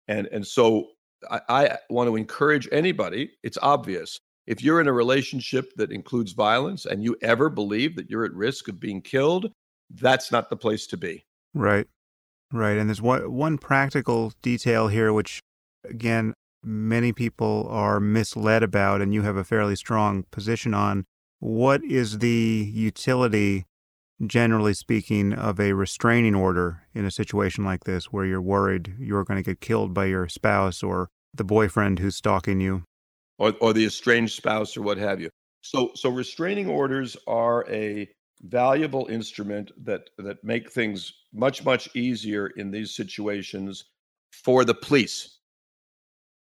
and 0.07 0.27
and 0.27 0.47
so 0.47 0.87
I, 1.29 1.41
I 1.49 1.77
want 1.89 2.09
to 2.09 2.15
encourage 2.15 2.67
anybody. 2.71 3.31
It's 3.43 3.57
obvious 3.61 4.19
if 4.45 4.63
you're 4.63 4.81
in 4.81 4.87
a 4.87 4.93
relationship 4.93 5.73
that 5.75 5.91
includes 5.91 6.33
violence 6.33 6.85
and 6.85 7.03
you 7.03 7.15
ever 7.21 7.49
believe 7.49 7.95
that 7.95 8.09
you're 8.09 8.25
at 8.25 8.33
risk 8.33 8.67
of 8.67 8.79
being 8.79 9.01
killed, 9.01 9.51
that's 9.89 10.31
not 10.31 10.49
the 10.49 10.57
place 10.57 10.87
to 10.87 10.97
be. 10.97 11.25
Right. 11.53 11.87
Right. 12.51 12.77
And 12.77 12.89
there's 12.89 13.01
one 13.01 13.31
one 13.31 13.57
practical 13.57 14.33
detail 14.41 14.87
here 14.87 15.11
which 15.11 15.39
again 15.89 16.33
many 16.63 17.11
people 17.11 17.67
are 17.69 17.99
misled 17.99 18.63
about 18.63 19.01
and 19.01 19.13
you 19.13 19.21
have 19.23 19.35
a 19.35 19.43
fairly 19.43 19.75
strong 19.75 20.23
position 20.31 20.73
on. 20.73 21.05
What 21.39 21.83
is 21.83 22.19
the 22.19 22.71
utility 22.73 23.65
generally 24.27 24.73
speaking, 24.73 25.33
of 25.33 25.59
a 25.59 25.73
restraining 25.73 26.35
order 26.35 26.83
in 26.93 27.05
a 27.05 27.11
situation 27.11 27.65
like 27.65 27.83
this 27.83 28.05
where 28.05 28.25
you're 28.25 28.41
worried 28.41 28.95
you're 28.99 29.23
going 29.23 29.41
to 29.41 29.49
get 29.49 29.59
killed 29.59 29.93
by 29.93 30.05
your 30.05 30.29
spouse 30.29 30.81
or 30.83 31.09
the 31.33 31.43
boyfriend 31.43 31.99
who's 31.99 32.15
stalking 32.15 32.61
you? 32.61 32.83
Or, 33.43 33.53
or 33.59 33.73
the 33.73 33.85
estranged 33.85 34.35
spouse 34.35 34.77
or 34.77 34.81
what 34.81 34.97
have 34.97 35.19
you. 35.19 35.29
So, 35.61 35.91
so 35.95 36.09
restraining 36.09 36.67
orders 36.67 37.17
are 37.27 37.65
a 37.69 38.09
valuable 38.41 39.07
instrument 39.07 39.71
that 39.85 40.09
that 40.17 40.43
make 40.43 40.69
things 40.71 41.13
much 41.33 41.63
much 41.63 41.89
easier 41.95 42.47
in 42.57 42.71
these 42.71 42.93
situations 42.93 43.85
for 44.31 44.65
the 44.65 44.73
police 44.73 45.37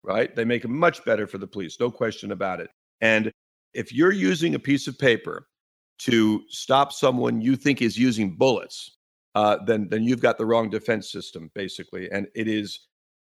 right 0.02 0.34
they 0.34 0.46
make 0.46 0.64
it 0.64 0.68
much 0.68 1.04
better 1.04 1.26
for 1.26 1.36
the 1.36 1.46
police 1.46 1.78
no 1.78 1.90
question 1.90 2.32
about 2.32 2.58
it 2.58 2.70
and 3.02 3.30
if 3.74 3.92
you're 3.92 4.12
using 4.12 4.54
a 4.54 4.58
piece 4.58 4.86
of 4.86 4.98
paper 4.98 5.46
to 5.98 6.42
stop 6.48 6.92
someone 6.92 7.40
you 7.40 7.56
think 7.56 7.82
is 7.82 7.98
using 7.98 8.36
bullets, 8.36 8.96
uh, 9.34 9.58
then 9.66 9.88
then 9.88 10.04
you've 10.04 10.22
got 10.22 10.38
the 10.38 10.46
wrong 10.46 10.70
defense 10.70 11.10
system, 11.10 11.50
basically. 11.54 12.10
And 12.10 12.26
it 12.34 12.48
is 12.48 12.80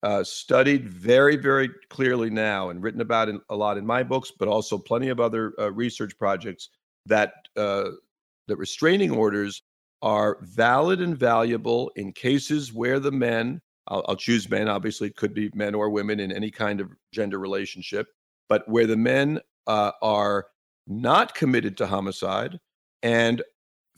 uh, 0.03 0.23
studied 0.23 0.89
very, 0.89 1.35
very 1.35 1.69
clearly 1.89 2.29
now 2.29 2.69
and 2.69 2.81
written 2.83 3.01
about 3.01 3.29
in, 3.29 3.41
a 3.49 3.55
lot 3.55 3.77
in 3.77 3.85
my 3.85 4.03
books, 4.03 4.31
but 4.37 4.47
also 4.47 4.77
plenty 4.77 5.09
of 5.09 5.19
other 5.19 5.53
uh, 5.59 5.71
research 5.71 6.17
projects 6.17 6.69
that 7.05 7.33
uh, 7.57 7.89
that 8.47 8.57
restraining 8.57 9.11
orders 9.11 9.63
are 10.01 10.37
valid 10.41 11.01
and 11.01 11.17
valuable 11.17 11.91
in 11.95 12.11
cases 12.11 12.73
where 12.73 12.99
the 12.99 13.11
men 13.11 13.61
I'll, 13.87 14.03
I'll, 14.07 14.15
choose 14.15 14.49
men 14.49 14.67
obviously 14.67 15.07
it 15.07 15.15
could 15.15 15.33
be 15.33 15.49
men 15.53 15.73
or 15.73 15.89
women 15.89 16.19
in 16.19 16.31
any 16.31 16.51
kind 16.51 16.81
of 16.81 16.91
gender 17.11 17.39
relationship 17.39 18.07
but 18.49 18.67
where 18.67 18.87
the 18.87 18.97
men 18.97 19.39
uh, 19.67 19.91
are 20.01 20.47
not 20.87 21.33
committed 21.33 21.77
to 21.77 21.87
homicide 21.87 22.59
and 23.03 23.41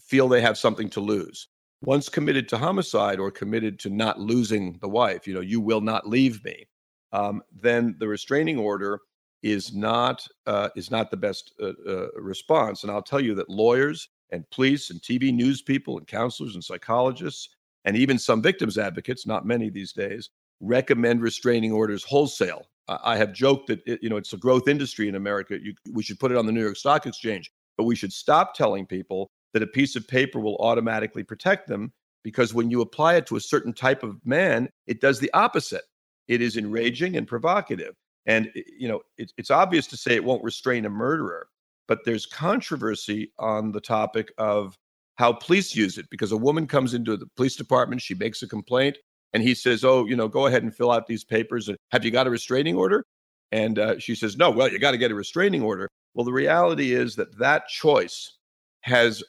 feel 0.00 0.28
they 0.28 0.40
have 0.40 0.56
something 0.56 0.88
to 0.90 1.00
lose. 1.00 1.48
Once 1.82 2.08
committed 2.08 2.48
to 2.48 2.58
homicide 2.58 3.20
or 3.20 3.30
committed 3.30 3.78
to 3.78 3.90
not 3.90 4.20
losing 4.20 4.76
the 4.80 4.88
wife, 4.88 5.26
you 5.26 5.34
know, 5.34 5.40
you 5.40 5.60
will 5.60 5.80
not 5.80 6.08
leave 6.08 6.42
me, 6.44 6.66
um, 7.12 7.42
then 7.52 7.94
the 7.98 8.08
restraining 8.08 8.58
order 8.58 9.00
is 9.42 9.72
not 9.72 10.26
uh, 10.46 10.68
is 10.74 10.90
not 10.90 11.10
the 11.10 11.16
best 11.16 11.52
uh, 11.62 11.72
uh, 11.88 12.08
response. 12.16 12.82
And 12.82 12.90
I'll 12.90 13.02
tell 13.02 13.20
you 13.20 13.34
that 13.36 13.48
lawyers 13.48 14.08
and 14.30 14.48
police 14.50 14.90
and 14.90 15.00
TV 15.00 15.32
news 15.32 15.62
people 15.62 15.96
and 15.98 16.06
counselors 16.06 16.54
and 16.54 16.64
psychologists 16.64 17.48
and 17.84 17.96
even 17.96 18.18
some 18.18 18.42
victims 18.42 18.76
advocates, 18.76 19.26
not 19.26 19.46
many 19.46 19.70
these 19.70 19.92
days, 19.92 20.30
recommend 20.60 21.22
restraining 21.22 21.72
orders 21.72 22.02
wholesale 22.02 22.66
I 22.88 23.16
have 23.16 23.32
joked 23.32 23.68
that 23.68 23.86
it, 23.86 24.02
you 24.02 24.08
know 24.08 24.16
it's 24.16 24.32
a 24.32 24.38
growth 24.38 24.66
industry 24.66 25.08
in 25.08 25.14
America. 25.14 25.58
You, 25.60 25.74
we 25.92 26.02
should 26.02 26.18
put 26.18 26.32
it 26.32 26.38
on 26.38 26.46
the 26.46 26.52
New 26.52 26.62
York 26.62 26.76
Stock 26.76 27.06
Exchange, 27.06 27.52
but 27.76 27.84
we 27.84 27.94
should 27.94 28.12
stop 28.12 28.54
telling 28.54 28.86
people 28.86 29.30
that 29.52 29.62
a 29.62 29.66
piece 29.66 29.96
of 29.96 30.06
paper 30.06 30.40
will 30.40 30.56
automatically 30.56 31.22
protect 31.22 31.68
them 31.68 31.92
because 32.22 32.52
when 32.52 32.70
you 32.70 32.80
apply 32.80 33.14
it 33.14 33.26
to 33.26 33.36
a 33.36 33.40
certain 33.40 33.72
type 33.72 34.02
of 34.02 34.18
man, 34.24 34.68
it 34.86 35.00
does 35.00 35.20
the 35.20 35.32
opposite. 35.32 35.84
It 36.26 36.42
is 36.42 36.56
enraging 36.56 37.16
and 37.16 37.26
provocative. 37.26 37.94
And 38.26 38.50
you 38.54 38.88
know, 38.88 39.00
it, 39.16 39.32
it's 39.38 39.50
obvious 39.50 39.86
to 39.88 39.96
say 39.96 40.14
it 40.14 40.24
won't 40.24 40.44
restrain 40.44 40.84
a 40.84 40.90
murderer, 40.90 41.48
but 41.86 42.04
there's 42.04 42.26
controversy 42.26 43.32
on 43.38 43.72
the 43.72 43.80
topic 43.80 44.32
of 44.36 44.76
how 45.16 45.32
police 45.32 45.74
use 45.74 45.98
it 45.98 46.06
because 46.10 46.30
a 46.30 46.36
woman 46.36 46.66
comes 46.66 46.94
into 46.94 47.16
the 47.16 47.26
police 47.36 47.56
department, 47.56 48.02
she 48.02 48.14
makes 48.14 48.42
a 48.42 48.46
complaint, 48.46 48.98
and 49.32 49.42
he 49.42 49.54
says, 49.54 49.84
"Oh, 49.84 50.04
you 50.04 50.14
know, 50.14 50.28
go 50.28 50.46
ahead 50.46 50.62
and 50.62 50.74
fill 50.74 50.92
out 50.92 51.06
these 51.06 51.24
papers. 51.24 51.70
Have 51.90 52.04
you 52.04 52.10
got 52.10 52.26
a 52.26 52.30
restraining 52.30 52.76
order?" 52.76 53.04
And 53.50 53.78
uh, 53.78 53.98
she 53.98 54.14
says, 54.14 54.36
"No. 54.36 54.50
Well, 54.50 54.70
you 54.70 54.78
got 54.78 54.92
to 54.92 54.98
get 54.98 55.10
a 55.10 55.14
restraining 55.14 55.62
order." 55.62 55.88
Well, 56.14 56.24
the 56.24 56.32
reality 56.32 56.92
is 56.92 57.16
that 57.16 57.38
that 57.38 57.68
choice 57.68 58.36
has 58.82 59.22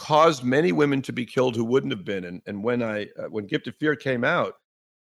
caused 0.00 0.42
many 0.42 0.72
women 0.72 1.02
to 1.02 1.12
be 1.12 1.26
killed 1.26 1.54
who 1.54 1.62
wouldn't 1.62 1.92
have 1.92 2.06
been. 2.06 2.24
And, 2.24 2.40
and 2.46 2.64
when 2.64 2.82
I 2.82 3.02
uh, 3.18 3.28
when 3.28 3.46
Gift 3.46 3.68
of 3.68 3.76
Fear 3.76 3.96
came 3.96 4.24
out, 4.24 4.54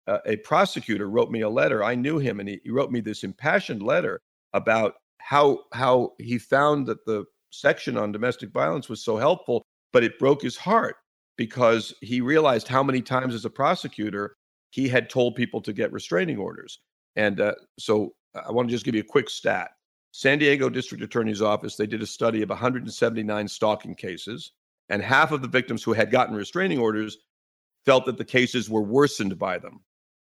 uh, 0.06 0.20
a 0.24 0.36
prosecutor 0.36 1.10
wrote 1.10 1.30
me 1.30 1.42
a 1.42 1.50
letter. 1.50 1.84
I 1.84 1.94
knew 1.94 2.18
him, 2.18 2.40
and 2.40 2.48
he, 2.48 2.60
he 2.64 2.70
wrote 2.70 2.90
me 2.90 3.00
this 3.00 3.22
impassioned 3.22 3.82
letter 3.82 4.22
about 4.54 4.94
how 5.18 5.60
how 5.74 6.14
he 6.18 6.38
found 6.38 6.86
that 6.86 7.04
the 7.04 7.26
section 7.50 7.98
on 7.98 8.10
domestic 8.10 8.50
violence 8.52 8.88
was 8.88 9.04
so 9.04 9.18
helpful, 9.18 9.62
but 9.92 10.02
it 10.02 10.18
broke 10.18 10.40
his 10.40 10.56
heart 10.56 10.96
because 11.36 11.92
he 12.00 12.22
realized 12.22 12.66
how 12.66 12.82
many 12.82 13.02
times 13.02 13.34
as 13.34 13.44
a 13.44 13.50
prosecutor 13.50 14.34
he 14.70 14.88
had 14.88 15.10
told 15.10 15.36
people 15.36 15.60
to 15.60 15.74
get 15.74 15.92
restraining 15.92 16.38
orders. 16.38 16.80
And 17.16 17.38
uh, 17.38 17.54
so 17.78 18.14
I 18.34 18.50
want 18.50 18.68
to 18.68 18.72
just 18.72 18.86
give 18.86 18.94
you 18.94 19.02
a 19.02 19.04
quick 19.04 19.28
stat. 19.28 19.72
San 20.12 20.38
Diego 20.38 20.70
District 20.70 21.04
Attorney's 21.04 21.42
Office, 21.42 21.76
they 21.76 21.86
did 21.86 22.00
a 22.00 22.06
study 22.06 22.40
of 22.40 22.48
179 22.48 23.48
stalking 23.48 23.94
cases, 23.94 24.52
and 24.88 25.02
half 25.02 25.32
of 25.32 25.42
the 25.42 25.48
victims 25.48 25.82
who 25.82 25.92
had 25.92 26.10
gotten 26.10 26.34
restraining 26.34 26.78
orders 26.78 27.18
felt 27.84 28.06
that 28.06 28.18
the 28.18 28.24
cases 28.24 28.68
were 28.68 28.82
worsened 28.82 29.38
by 29.38 29.58
them. 29.58 29.80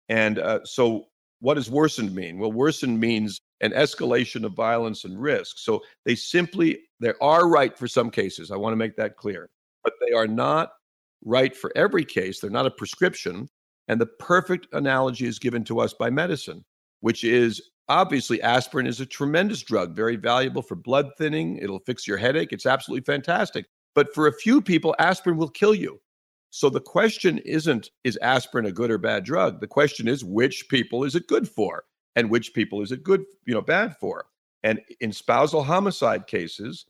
And 0.10 0.40
uh, 0.40 0.64
so, 0.66 1.06
what 1.40 1.56
does 1.56 1.70
worsened 1.70 2.16
mean? 2.16 2.38
Well, 2.38 2.52
worsened 2.52 3.00
means 3.00 3.40
an 3.62 3.72
escalation 3.72 4.46
of 4.46 4.54
violence 4.54 5.04
and 5.04 5.22
risk. 5.22 5.58
So 5.58 5.82
they 6.06 6.16
simply, 6.16 6.80
they 7.00 7.14
are 7.22 7.48
right 7.48 7.78
for 7.78 7.88
some 7.88 8.10
cases. 8.10 8.52
I 8.52 8.58
want 8.58 8.74
to 8.74 8.78
make 8.78 8.96
that 8.98 9.18
clear, 9.18 9.50
but 9.84 9.94
they 10.06 10.14
are 10.14 10.28
not 10.28 10.72
right 11.26 11.56
for 11.56 11.72
every 11.76 12.06
case. 12.06 12.40
They're 12.40 12.50
not 12.50 12.66
a 12.66 12.72
prescription. 12.72 13.48
And 13.88 14.00
the 14.00 14.06
perfect 14.06 14.68
analogy 14.74 15.26
is 15.26 15.40
given 15.40 15.64
to 15.66 15.80
us 15.80 15.94
by 15.94 16.10
medicine, 16.10 16.64
which 17.02 17.24
is 17.24 17.62
obviously 17.90 18.42
aspirin 18.42 18.88
is 18.88 19.02
a 19.02 19.06
tremendous 19.06 19.62
drug, 19.62 19.96
very 19.96 20.16
valuable 20.16 20.62
for 20.62 20.76
blood 20.76 21.10
thinning. 21.18 21.58
It'll 21.58 21.80
fix 21.80 22.08
your 22.08 22.18
headache. 22.18 22.54
It's 22.54 22.66
absolutely 22.66 23.04
fantastic. 23.04 23.66
But 23.96 24.14
for 24.14 24.28
a 24.28 24.34
few 24.34 24.62
people, 24.62 24.96
aspirin 25.00 25.38
will 25.38 25.50
kill 25.50 25.76
you. 25.76 26.00
So 26.50 26.70
the 26.70 26.82
question 26.82 27.40
isn't, 27.40 27.90
is 28.04 28.18
aspirin 28.22 28.66
a 28.66 28.72
good 28.72 28.92
or 28.92 28.98
bad 28.98 29.24
drug? 29.24 29.60
The 29.60 29.68
question 29.68 30.08
is, 30.08 30.24
which 30.24 30.70
people 30.70 31.04
is 31.04 31.16
it 31.16 31.28
good 31.28 31.48
for? 31.48 31.84
And 32.16 32.30
which 32.30 32.54
people 32.54 32.82
is 32.82 32.92
it 32.92 33.04
good, 33.04 33.26
you 33.46 33.54
know, 33.54 33.62
bad 33.62 33.96
for? 34.00 34.26
And 34.62 34.80
in 35.02 35.12
spousal 35.12 35.64
homicide 35.64 36.28
cases, 36.28 36.86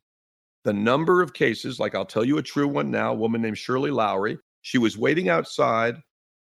the 0.63 0.73
number 0.73 1.21
of 1.21 1.33
cases, 1.33 1.79
like 1.79 1.95
I'll 1.95 2.05
tell 2.05 2.25
you 2.25 2.37
a 2.37 2.43
true 2.43 2.67
one 2.67 2.91
now, 2.91 3.11
a 3.11 3.15
woman 3.15 3.41
named 3.41 3.57
Shirley 3.57 3.91
Lowry, 3.91 4.37
she 4.61 4.77
was 4.77 4.97
waiting 4.97 5.29
outside 5.29 5.95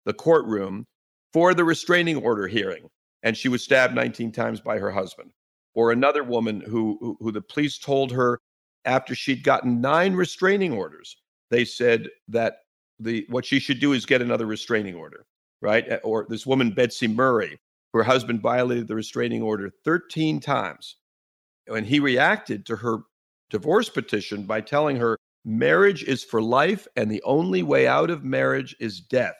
the 0.05 0.13
courtroom 0.13 0.85
for 1.33 1.53
the 1.53 1.63
restraining 1.63 2.17
order 2.17 2.47
hearing, 2.47 2.87
and 3.23 3.37
she 3.37 3.49
was 3.49 3.63
stabbed 3.63 3.95
19 3.95 4.31
times 4.31 4.59
by 4.59 4.77
her 4.77 4.91
husband. 4.91 5.31
Or 5.73 5.91
another 5.91 6.23
woman 6.23 6.61
who, 6.61 6.97
who, 6.99 7.17
who 7.19 7.31
the 7.31 7.41
police 7.41 7.77
told 7.77 8.11
her 8.11 8.39
after 8.85 9.15
she'd 9.15 9.43
gotten 9.43 9.81
nine 9.81 10.13
restraining 10.13 10.73
orders, 10.73 11.17
they 11.49 11.65
said 11.65 12.09
that 12.27 12.57
the 12.99 13.25
what 13.29 13.45
she 13.45 13.59
should 13.59 13.79
do 13.79 13.93
is 13.93 14.05
get 14.05 14.21
another 14.21 14.45
restraining 14.45 14.95
order, 14.95 15.25
right? 15.61 15.99
Or 16.03 16.25
this 16.29 16.45
woman 16.45 16.71
Betsy 16.71 17.07
Murray, 17.07 17.59
her 17.93 18.03
husband 18.03 18.41
violated 18.41 18.87
the 18.87 18.95
restraining 18.95 19.41
order 19.41 19.71
13 19.83 20.39
times, 20.39 20.97
and 21.67 21.85
he 21.85 21.99
reacted 21.99 22.65
to 22.67 22.75
her 22.75 22.99
divorce 23.49 23.89
petition 23.89 24.43
by 24.43 24.61
telling 24.61 24.95
her 24.95 25.17
marriage 25.43 26.03
is 26.03 26.23
for 26.23 26.41
life 26.41 26.87
and 26.95 27.09
the 27.09 27.21
only 27.23 27.63
way 27.63 27.87
out 27.87 28.09
of 28.09 28.23
marriage 28.23 28.75
is 28.79 29.01
death. 29.01 29.35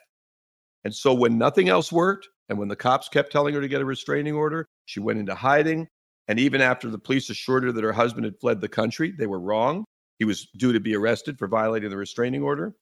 And 0.84 0.94
so 0.94 1.14
when 1.14 1.38
nothing 1.38 1.68
else 1.68 1.92
worked, 1.92 2.28
and 2.48 2.58
when 2.58 2.68
the 2.68 2.76
cops 2.76 3.08
kept 3.08 3.32
telling 3.32 3.54
her 3.54 3.60
to 3.60 3.68
get 3.68 3.80
a 3.80 3.84
restraining 3.84 4.34
order, 4.34 4.66
she 4.84 5.00
went 5.00 5.18
into 5.18 5.34
hiding. 5.34 5.88
And 6.28 6.38
even 6.38 6.60
after 6.60 6.88
the 6.88 6.98
police 6.98 7.30
assured 7.30 7.64
her 7.64 7.72
that 7.72 7.84
her 7.84 7.92
husband 7.92 8.24
had 8.24 8.38
fled 8.40 8.60
the 8.60 8.68
country, 8.68 9.12
they 9.16 9.26
were 9.26 9.40
wrong. 9.40 9.84
He 10.18 10.24
was 10.24 10.46
due 10.56 10.72
to 10.72 10.80
be 10.80 10.94
arrested 10.94 11.38
for 11.38 11.48
violating 11.48 11.90
the 11.90 11.96
restraining 11.96 12.42
order. 12.42 12.74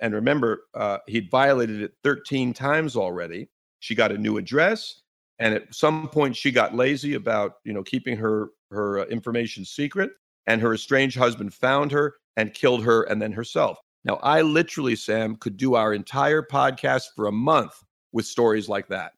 And 0.00 0.14
remember, 0.14 0.62
uh, 0.74 0.98
he'd 1.06 1.30
violated 1.30 1.82
it 1.82 1.92
13 2.02 2.52
times 2.52 2.96
already. 2.96 3.48
She 3.80 3.94
got 3.94 4.10
a 4.10 4.18
new 4.18 4.38
address, 4.38 5.02
and 5.38 5.54
at 5.54 5.72
some 5.74 6.08
point, 6.08 6.34
she 6.34 6.50
got 6.50 6.74
lazy 6.74 7.14
about 7.14 7.56
you 7.64 7.72
know 7.72 7.82
keeping 7.82 8.16
her 8.16 8.48
her 8.70 9.00
uh, 9.00 9.04
information 9.04 9.64
secret. 9.64 10.10
And 10.48 10.60
her 10.60 10.74
estranged 10.74 11.18
husband 11.18 11.52
found 11.54 11.90
her 11.90 12.14
and 12.36 12.54
killed 12.54 12.84
her, 12.84 13.02
and 13.04 13.20
then 13.20 13.32
herself. 13.32 13.78
Now, 14.04 14.20
I 14.22 14.42
literally, 14.42 14.94
Sam, 14.94 15.34
could 15.36 15.56
do 15.56 15.74
our 15.74 15.92
entire 15.92 16.42
podcast 16.42 17.06
for 17.16 17.26
a 17.26 17.32
month 17.32 17.72
with 18.12 18.26
stories 18.26 18.68
like 18.68 18.86
that. 18.88 19.12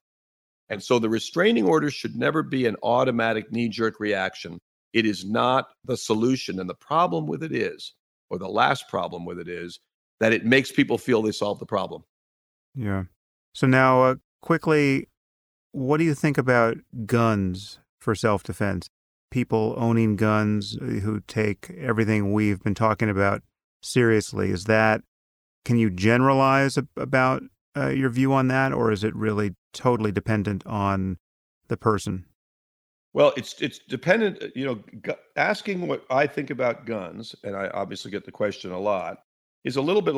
And 0.70 0.82
so 0.82 0.98
the 0.98 1.08
restraining 1.08 1.64
order 1.64 1.90
should 1.90 2.16
never 2.16 2.42
be 2.42 2.66
an 2.66 2.76
automatic 2.82 3.50
knee 3.50 3.68
jerk 3.68 4.00
reaction. 4.00 4.58
It 4.92 5.06
is 5.06 5.24
not 5.24 5.68
the 5.84 5.96
solution. 5.96 6.60
And 6.60 6.68
the 6.68 6.74
problem 6.74 7.26
with 7.26 7.42
it 7.42 7.52
is, 7.52 7.94
or 8.30 8.38
the 8.38 8.48
last 8.48 8.88
problem 8.88 9.24
with 9.24 9.38
it 9.38 9.48
is, 9.48 9.78
that 10.20 10.32
it 10.32 10.44
makes 10.44 10.72
people 10.72 10.98
feel 10.98 11.22
they 11.22 11.32
solved 11.32 11.60
the 11.60 11.66
problem. 11.66 12.02
Yeah. 12.74 13.04
So 13.54 13.66
now, 13.66 14.02
uh, 14.02 14.14
quickly, 14.42 15.08
what 15.72 15.98
do 15.98 16.04
you 16.04 16.14
think 16.14 16.38
about 16.38 16.76
guns 17.06 17.78
for 18.00 18.14
self 18.14 18.42
defense? 18.42 18.88
People 19.30 19.74
owning 19.76 20.16
guns 20.16 20.76
uh, 20.80 20.84
who 20.84 21.20
take 21.26 21.70
everything 21.78 22.32
we've 22.32 22.62
been 22.62 22.74
talking 22.74 23.10
about 23.10 23.42
seriously. 23.82 24.50
Is 24.50 24.64
that, 24.64 25.02
can 25.64 25.78
you 25.78 25.90
generalize 25.90 26.78
about 26.96 27.42
uh, 27.76 27.88
your 27.88 28.10
view 28.10 28.32
on 28.32 28.48
that, 28.48 28.72
or 28.72 28.90
is 28.90 29.04
it 29.04 29.14
really 29.14 29.54
totally 29.78 30.12
dependent 30.12 30.66
on 30.66 31.18
the 31.68 31.76
person? 31.76 32.26
Well, 33.14 33.32
it's 33.36 33.54
it's 33.60 33.78
dependent. 33.78 34.54
You 34.54 34.66
know, 34.66 34.74
gu- 35.02 35.14
asking 35.36 35.86
what 35.86 36.04
I 36.10 36.26
think 36.26 36.50
about 36.50 36.84
guns, 36.84 37.34
and 37.44 37.56
I 37.56 37.68
obviously 37.68 38.10
get 38.10 38.24
the 38.24 38.32
question 38.32 38.70
a 38.72 38.78
lot, 38.78 39.18
is 39.64 39.76
a 39.76 39.82
little 39.82 40.02
bit 40.02 40.14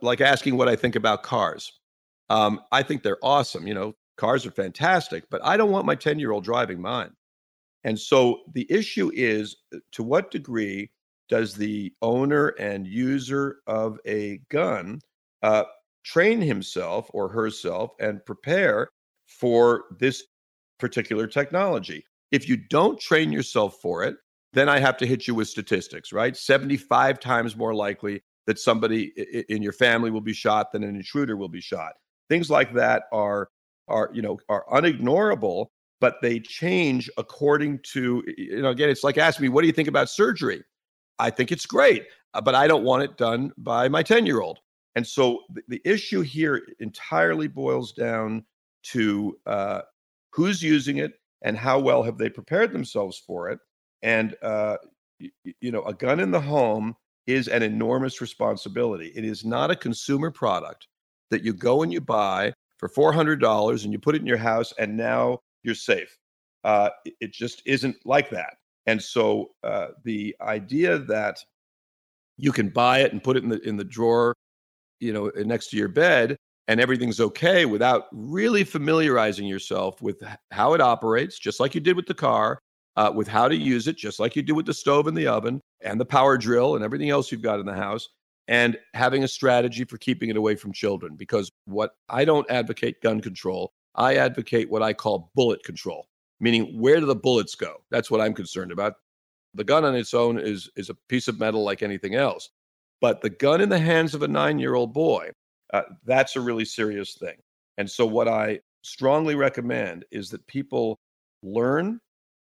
like 0.00 0.20
asking 0.20 0.56
what 0.56 0.68
I 0.68 0.76
think 0.76 0.96
about 0.96 1.22
cars. 1.22 1.70
Um, 2.30 2.60
I 2.72 2.82
think 2.82 3.02
they're 3.02 3.18
awesome. 3.22 3.66
You 3.66 3.74
know, 3.74 3.94
cars 4.16 4.46
are 4.46 4.52
fantastic, 4.52 5.24
but 5.30 5.44
I 5.44 5.56
don't 5.56 5.70
want 5.70 5.86
my 5.86 5.94
ten 5.94 6.18
year 6.18 6.32
old 6.32 6.44
driving 6.44 6.80
mine. 6.80 7.12
And 7.84 7.98
so 7.98 8.40
the 8.54 8.66
issue 8.70 9.10
is, 9.14 9.56
uh, 9.74 9.78
to 9.92 10.02
what 10.02 10.30
degree 10.30 10.90
does 11.28 11.54
the 11.54 11.92
owner 12.02 12.48
and 12.58 12.86
user 12.86 13.58
of 13.66 13.98
a 14.06 14.38
gun 14.50 15.00
uh, 15.42 15.64
train 16.04 16.40
himself 16.40 17.08
or 17.14 17.28
herself 17.28 17.92
and 18.00 18.24
prepare 18.24 18.90
for 19.30 19.84
this 19.98 20.24
particular 20.78 21.26
technology? 21.26 22.04
If 22.30 22.48
you 22.48 22.56
don't 22.56 23.00
train 23.00 23.32
yourself 23.32 23.78
for 23.80 24.04
it, 24.04 24.16
then 24.52 24.68
I 24.68 24.78
have 24.78 24.96
to 24.98 25.06
hit 25.06 25.26
you 25.26 25.34
with 25.34 25.48
statistics, 25.48 26.12
right? 26.12 26.36
75 26.36 27.20
times 27.20 27.56
more 27.56 27.74
likely 27.74 28.22
that 28.46 28.58
somebody 28.58 29.12
in 29.48 29.62
your 29.62 29.72
family 29.72 30.10
will 30.10 30.20
be 30.20 30.32
shot 30.32 30.72
than 30.72 30.82
an 30.82 30.96
intruder 30.96 31.36
will 31.36 31.48
be 31.48 31.60
shot. 31.60 31.92
Things 32.28 32.50
like 32.50 32.74
that 32.74 33.04
are 33.12 33.48
are 33.88 34.10
you 34.12 34.22
know 34.22 34.38
are 34.48 34.64
unignorable, 34.72 35.66
but 36.00 36.16
they 36.22 36.40
change 36.40 37.10
according 37.18 37.80
to 37.92 38.24
you 38.36 38.62
know 38.62 38.70
again 38.70 38.88
it's 38.88 39.04
like 39.04 39.18
asking 39.18 39.44
me 39.44 39.48
what 39.50 39.60
do 39.62 39.66
you 39.66 39.72
think 39.72 39.88
about 39.88 40.08
surgery? 40.08 40.62
I 41.18 41.30
think 41.30 41.52
it's 41.52 41.66
great, 41.66 42.06
uh, 42.34 42.40
but 42.40 42.54
I 42.54 42.66
don't 42.66 42.84
want 42.84 43.02
it 43.02 43.16
done 43.16 43.52
by 43.58 43.88
my 43.88 44.02
10 44.02 44.26
year 44.26 44.40
old. 44.40 44.58
And 44.96 45.06
so 45.06 45.40
the, 45.52 45.62
the, 45.68 45.82
issue 45.84 46.22
here 46.22 46.66
entirely 46.80 47.46
boils 47.46 47.92
down 47.92 48.44
to 48.82 49.38
uh, 49.46 49.82
who's 50.32 50.62
using 50.62 50.98
it 50.98 51.12
and 51.42 51.56
how 51.56 51.78
well 51.78 52.02
have 52.02 52.18
they 52.18 52.28
prepared 52.28 52.72
themselves 52.72 53.18
for 53.26 53.48
it. 53.50 53.58
And, 54.02 54.34
uh, 54.42 54.76
y- 55.20 55.30
you 55.60 55.72
know, 55.72 55.82
a 55.82 55.94
gun 55.94 56.20
in 56.20 56.30
the 56.30 56.40
home 56.40 56.96
is 57.26 57.48
an 57.48 57.62
enormous 57.62 58.20
responsibility. 58.20 59.12
It 59.14 59.24
is 59.24 59.44
not 59.44 59.70
a 59.70 59.76
consumer 59.76 60.30
product 60.30 60.88
that 61.30 61.44
you 61.44 61.52
go 61.52 61.82
and 61.82 61.92
you 61.92 62.00
buy 62.00 62.52
for 62.78 62.88
$400 62.88 63.84
and 63.84 63.92
you 63.92 63.98
put 63.98 64.14
it 64.14 64.20
in 64.20 64.26
your 64.26 64.36
house 64.36 64.72
and 64.78 64.96
now 64.96 65.38
you're 65.62 65.74
safe. 65.74 66.16
Uh, 66.64 66.90
it 67.20 67.32
just 67.32 67.62
isn't 67.66 67.96
like 68.04 68.30
that. 68.30 68.54
And 68.86 69.00
so 69.02 69.50
uh, 69.62 69.88
the 70.04 70.34
idea 70.40 70.98
that 70.98 71.38
you 72.36 72.52
can 72.52 72.70
buy 72.70 73.00
it 73.00 73.12
and 73.12 73.22
put 73.22 73.36
it 73.36 73.42
in 73.42 73.50
the 73.50 73.60
in 73.68 73.76
the 73.76 73.84
drawer, 73.84 74.34
you 75.00 75.12
know, 75.12 75.30
next 75.44 75.68
to 75.70 75.76
your 75.76 75.88
bed, 75.88 76.36
and 76.70 76.80
everything's 76.80 77.18
okay 77.20 77.66
without 77.66 78.04
really 78.12 78.62
familiarizing 78.62 79.46
yourself 79.46 80.00
with 80.00 80.22
how 80.52 80.72
it 80.74 80.80
operates, 80.80 81.38
just 81.38 81.58
like 81.58 81.74
you 81.74 81.80
did 81.80 81.96
with 81.96 82.06
the 82.06 82.14
car, 82.14 82.60
uh, 82.96 83.10
with 83.12 83.26
how 83.26 83.48
to 83.48 83.56
use 83.56 83.88
it, 83.88 83.96
just 83.96 84.20
like 84.20 84.36
you 84.36 84.42
do 84.42 84.54
with 84.54 84.66
the 84.66 84.74
stove 84.74 85.08
and 85.08 85.16
the 85.16 85.26
oven 85.26 85.60
and 85.80 86.00
the 86.00 86.04
power 86.04 86.38
drill 86.38 86.76
and 86.76 86.84
everything 86.84 87.10
else 87.10 87.32
you've 87.32 87.42
got 87.42 87.58
in 87.58 87.66
the 87.66 87.74
house, 87.74 88.08
and 88.46 88.78
having 88.94 89.24
a 89.24 89.28
strategy 89.28 89.84
for 89.84 89.98
keeping 89.98 90.30
it 90.30 90.36
away 90.36 90.54
from 90.54 90.72
children. 90.72 91.16
Because 91.16 91.50
what 91.64 91.90
I 92.08 92.24
don't 92.24 92.48
advocate 92.48 93.02
gun 93.02 93.20
control, 93.20 93.72
I 93.96 94.16
advocate 94.16 94.70
what 94.70 94.82
I 94.82 94.92
call 94.92 95.32
bullet 95.34 95.64
control 95.64 96.06
meaning 96.40 96.80
where 96.80 96.98
do 96.98 97.06
the 97.06 97.14
bullets 97.14 97.54
go? 97.54 97.76
That's 97.90 98.10
what 98.10 98.20
I'm 98.20 98.34
concerned 98.34 98.72
about. 98.72 98.94
The 99.54 99.64
gun 99.64 99.84
on 99.84 99.94
its 99.94 100.14
own 100.14 100.38
is 100.38 100.70
is 100.76 100.90
a 100.90 100.96
piece 101.08 101.28
of 101.28 101.38
metal 101.38 101.62
like 101.62 101.82
anything 101.82 102.14
else, 102.14 102.48
but 103.00 103.20
the 103.20 103.30
gun 103.30 103.60
in 103.60 103.68
the 103.68 103.78
hands 103.78 104.14
of 104.14 104.22
a 104.22 104.28
nine 104.28 104.58
year 104.58 104.74
old 104.74 104.94
boy, 104.94 105.30
uh, 105.72 105.82
that's 106.04 106.36
a 106.36 106.40
really 106.40 106.64
serious 106.64 107.14
thing. 107.14 107.36
And 107.78 107.90
so, 107.90 108.06
what 108.06 108.28
I 108.28 108.60
strongly 108.82 109.34
recommend 109.34 110.04
is 110.10 110.30
that 110.30 110.46
people 110.46 110.98
learn 111.42 112.00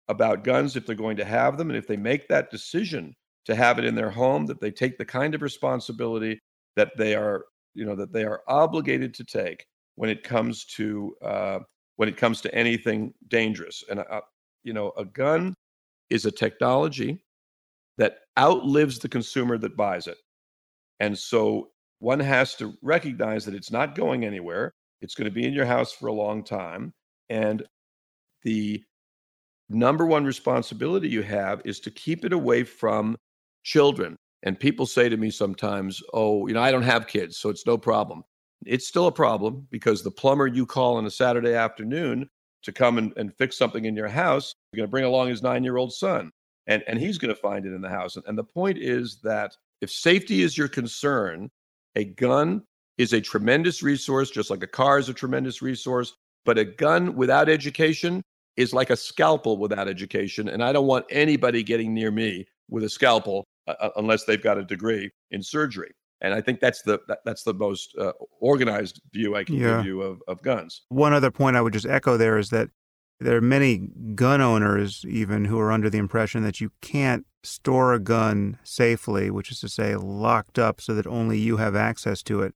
about 0.07 0.43
guns 0.43 0.75
if 0.75 0.85
they're 0.85 0.95
going 0.95 1.17
to 1.17 1.25
have 1.25 1.57
them, 1.57 1.69
and 1.69 1.77
if 1.77 1.87
they 1.87 1.97
make 1.97 2.27
that 2.27 2.49
decision 2.49 3.13
to 3.45 3.55
have 3.55 3.79
it 3.79 3.85
in 3.85 3.95
their 3.95 4.09
home, 4.09 4.45
that 4.45 4.61
they 4.61 4.71
take 4.71 4.97
the 4.97 5.05
kind 5.05 5.35
of 5.35 5.41
responsibility 5.41 6.39
that 6.75 6.91
they 6.97 7.15
are, 7.15 7.45
you 7.73 7.85
know, 7.85 7.95
that 7.95 8.13
they 8.13 8.23
are 8.23 8.41
obligated 8.47 9.13
to 9.15 9.23
take 9.23 9.65
when 9.95 10.09
it 10.09 10.23
comes 10.23 10.65
to 10.65 11.15
uh, 11.21 11.59
when 11.97 12.07
it 12.07 12.17
comes 12.17 12.41
to 12.41 12.55
anything 12.55 13.13
dangerous. 13.27 13.83
And, 13.89 13.99
uh, 13.99 14.21
you 14.63 14.73
know, 14.73 14.93
a 14.97 15.05
gun 15.05 15.53
is 16.09 16.25
a 16.25 16.31
technology 16.31 17.23
that 17.97 18.19
outlives 18.39 18.99
the 18.99 19.09
consumer 19.09 19.57
that 19.57 19.75
buys 19.75 20.07
it. 20.07 20.17
And 20.99 21.17
so 21.17 21.69
one 21.99 22.19
has 22.19 22.55
to 22.55 22.73
recognize 22.81 23.45
that 23.45 23.55
it's 23.55 23.71
not 23.71 23.95
going 23.95 24.25
anywhere. 24.25 24.73
It's 25.01 25.15
going 25.15 25.25
to 25.25 25.33
be 25.33 25.45
in 25.45 25.53
your 25.53 25.65
house 25.65 25.91
for 25.91 26.07
a 26.07 26.13
long 26.13 26.43
time. 26.43 26.93
And 27.29 27.63
the 28.43 28.83
number 29.69 30.05
one 30.05 30.25
responsibility 30.25 31.09
you 31.09 31.23
have 31.23 31.61
is 31.65 31.79
to 31.81 31.91
keep 31.91 32.25
it 32.25 32.33
away 32.33 32.63
from 32.63 33.17
children. 33.63 34.15
And 34.43 34.59
people 34.59 34.85
say 34.85 35.09
to 35.09 35.17
me 35.17 35.29
sometimes, 35.29 36.01
oh, 36.13 36.47
you 36.47 36.53
know, 36.53 36.61
I 36.61 36.71
don't 36.71 36.83
have 36.83 37.07
kids, 37.07 37.37
so 37.37 37.49
it's 37.49 37.65
no 37.65 37.77
problem 37.77 38.23
it's 38.65 38.87
still 38.87 39.07
a 39.07 39.11
problem 39.11 39.67
because 39.69 40.03
the 40.03 40.11
plumber 40.11 40.47
you 40.47 40.65
call 40.65 40.97
on 40.97 41.05
a 41.05 41.11
Saturday 41.11 41.53
afternoon 41.53 42.29
to 42.63 42.71
come 42.71 42.97
and, 42.97 43.13
and 43.17 43.35
fix 43.37 43.57
something 43.57 43.85
in 43.85 43.95
your 43.95 44.07
house, 44.07 44.53
you're 44.71 44.77
going 44.77 44.87
to 44.87 44.91
bring 44.91 45.03
along 45.03 45.29
his 45.29 45.43
nine 45.43 45.63
year 45.63 45.77
old 45.77 45.93
son, 45.93 46.31
and, 46.65 46.83
and 46.87 46.99
he's 46.99 47.17
going 47.17 47.33
to 47.33 47.39
find 47.39 47.65
it 47.65 47.73
in 47.73 47.81
the 47.81 47.89
house. 47.89 48.15
And, 48.15 48.25
and 48.27 48.37
the 48.37 48.43
point 48.43 48.77
is 48.77 49.19
that 49.23 49.55
if 49.81 49.91
safety 49.91 50.41
is 50.41 50.57
your 50.57 50.67
concern, 50.67 51.49
a 51.95 52.05
gun 52.05 52.63
is 52.97 53.13
a 53.13 53.21
tremendous 53.21 53.83
resource, 53.83 54.31
just 54.31 54.49
like 54.49 54.63
a 54.63 54.67
car 54.67 54.99
is 54.99 55.09
a 55.09 55.13
tremendous 55.13 55.61
resource. 55.61 56.13
But 56.45 56.57
a 56.57 56.65
gun 56.65 57.15
without 57.15 57.49
education 57.49 58.21
is 58.55 58.73
like 58.73 58.89
a 58.89 58.97
scalpel 58.97 59.57
without 59.57 59.87
education. 59.87 60.49
And 60.49 60.63
I 60.63 60.71
don't 60.71 60.87
want 60.87 61.05
anybody 61.09 61.61
getting 61.63 61.93
near 61.93 62.11
me 62.11 62.47
with 62.69 62.83
a 62.83 62.89
scalpel 62.89 63.45
uh, 63.67 63.75
uh 63.79 63.89
unless 63.97 64.25
they've 64.25 64.41
got 64.41 64.57
a 64.57 64.63
degree 64.63 65.11
in 65.31 65.43
surgery. 65.43 65.91
And 66.21 66.33
I 66.33 66.41
think 66.41 66.59
that's 66.59 66.81
the 66.81 66.99
that, 67.07 67.19
that's 67.25 67.43
the 67.43 67.53
most 67.53 67.95
uh, 67.97 68.13
organized 68.39 69.01
view 69.13 69.35
I 69.35 69.43
can 69.43 69.55
yeah. 69.55 69.77
give 69.77 69.85
you 69.85 70.01
of, 70.01 70.21
of 70.27 70.41
guns. 70.41 70.81
One 70.89 71.13
other 71.13 71.31
point 71.31 71.55
I 71.55 71.61
would 71.61 71.73
just 71.73 71.85
echo 71.85 72.17
there 72.17 72.37
is 72.37 72.49
that 72.49 72.69
there 73.19 73.37
are 73.37 73.41
many 73.41 73.89
gun 74.15 74.41
owners 74.41 75.03
even 75.07 75.45
who 75.45 75.59
are 75.59 75.71
under 75.71 75.89
the 75.89 75.97
impression 75.97 76.43
that 76.43 76.61
you 76.61 76.71
can't 76.81 77.25
store 77.47 77.93
a 77.93 77.99
gun 77.99 78.57
safely, 78.63 79.29
which 79.29 79.51
is 79.51 79.59
to 79.61 79.69
say 79.69 79.95
locked 79.95 80.59
up 80.59 80.81
so 80.81 80.93
that 80.93 81.07
only 81.07 81.37
you 81.37 81.57
have 81.57 81.75
access 81.75 82.21
to 82.23 82.41
it, 82.41 82.53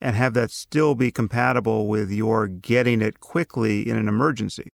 and 0.00 0.16
have 0.16 0.34
that 0.34 0.50
still 0.50 0.94
be 0.94 1.10
compatible 1.10 1.86
with 1.86 2.10
your 2.10 2.48
getting 2.48 3.02
it 3.02 3.20
quickly 3.20 3.88
in 3.88 3.96
an 3.96 4.08
emergency. 4.08 4.70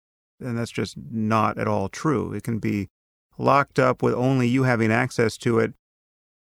And 0.41 0.59
that's 0.59 0.71
just 0.71 0.97
not 1.11 1.59
at 1.59 1.69
all 1.69 1.89
true. 1.89 2.33
It 2.33 2.43
can 2.43 2.59
be 2.59 2.89
locked 3.37 3.79
up 3.79 4.03
with 4.03 4.15
only 4.15 4.49
you 4.49 4.63
having 4.65 4.91
access 4.91 5.37
to 5.39 5.59
it 5.59 5.75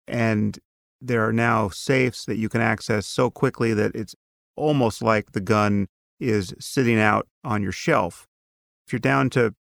and 0.10 0.60
there 1.02 1.26
are 1.26 1.34
now 1.34 1.70
safes 1.70 2.26
that 2.26 2.38
you 2.38 2.50
can 2.50 2.62
access 2.62 3.06
so 3.06 3.30
quickly 3.30 3.74
that 3.74 3.96
it's 3.96 4.16
almost 4.56 5.02
like 5.02 5.32
the 5.32 5.40
gun 5.40 5.88
is 6.20 6.54
sitting 6.60 7.00
out 7.00 7.28
on 7.44 7.64
your 7.64 7.72
shelf. 7.72 8.28
If 8.86 8.94
you're 8.94 9.00
down 9.00 9.30
to 9.32 9.54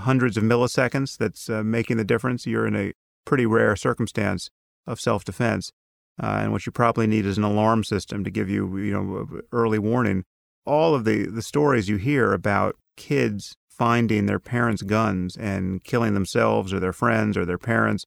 hundreds 0.00 0.36
of 0.36 0.44
milliseconds 0.44 1.16
that's 1.16 1.48
uh, 1.48 1.62
making 1.62 1.96
the 1.96 2.04
difference, 2.04 2.46
you're 2.46 2.66
in 2.66 2.76
a 2.76 2.92
pretty 3.24 3.46
rare 3.46 3.76
circumstance 3.76 4.50
of 4.86 5.00
self 5.00 5.24
defense. 5.24 5.70
Uh, 6.22 6.40
and 6.42 6.52
what 6.52 6.66
you 6.66 6.72
probably 6.72 7.06
need 7.06 7.24
is 7.24 7.38
an 7.38 7.44
alarm 7.44 7.82
system 7.82 8.24
to 8.24 8.30
give 8.30 8.50
you, 8.50 8.76
you 8.76 8.92
know, 8.92 9.40
early 9.52 9.78
warning. 9.78 10.24
All 10.66 10.94
of 10.94 11.04
the, 11.04 11.26
the 11.26 11.42
stories 11.42 11.88
you 11.88 11.96
hear 11.96 12.32
about 12.32 12.76
kids 12.96 13.54
finding 13.70 14.26
their 14.26 14.38
parents' 14.38 14.82
guns 14.82 15.36
and 15.36 15.82
killing 15.84 16.12
themselves 16.12 16.74
or 16.74 16.80
their 16.80 16.92
friends 16.92 17.36
or 17.36 17.46
their 17.46 17.56
parents, 17.56 18.04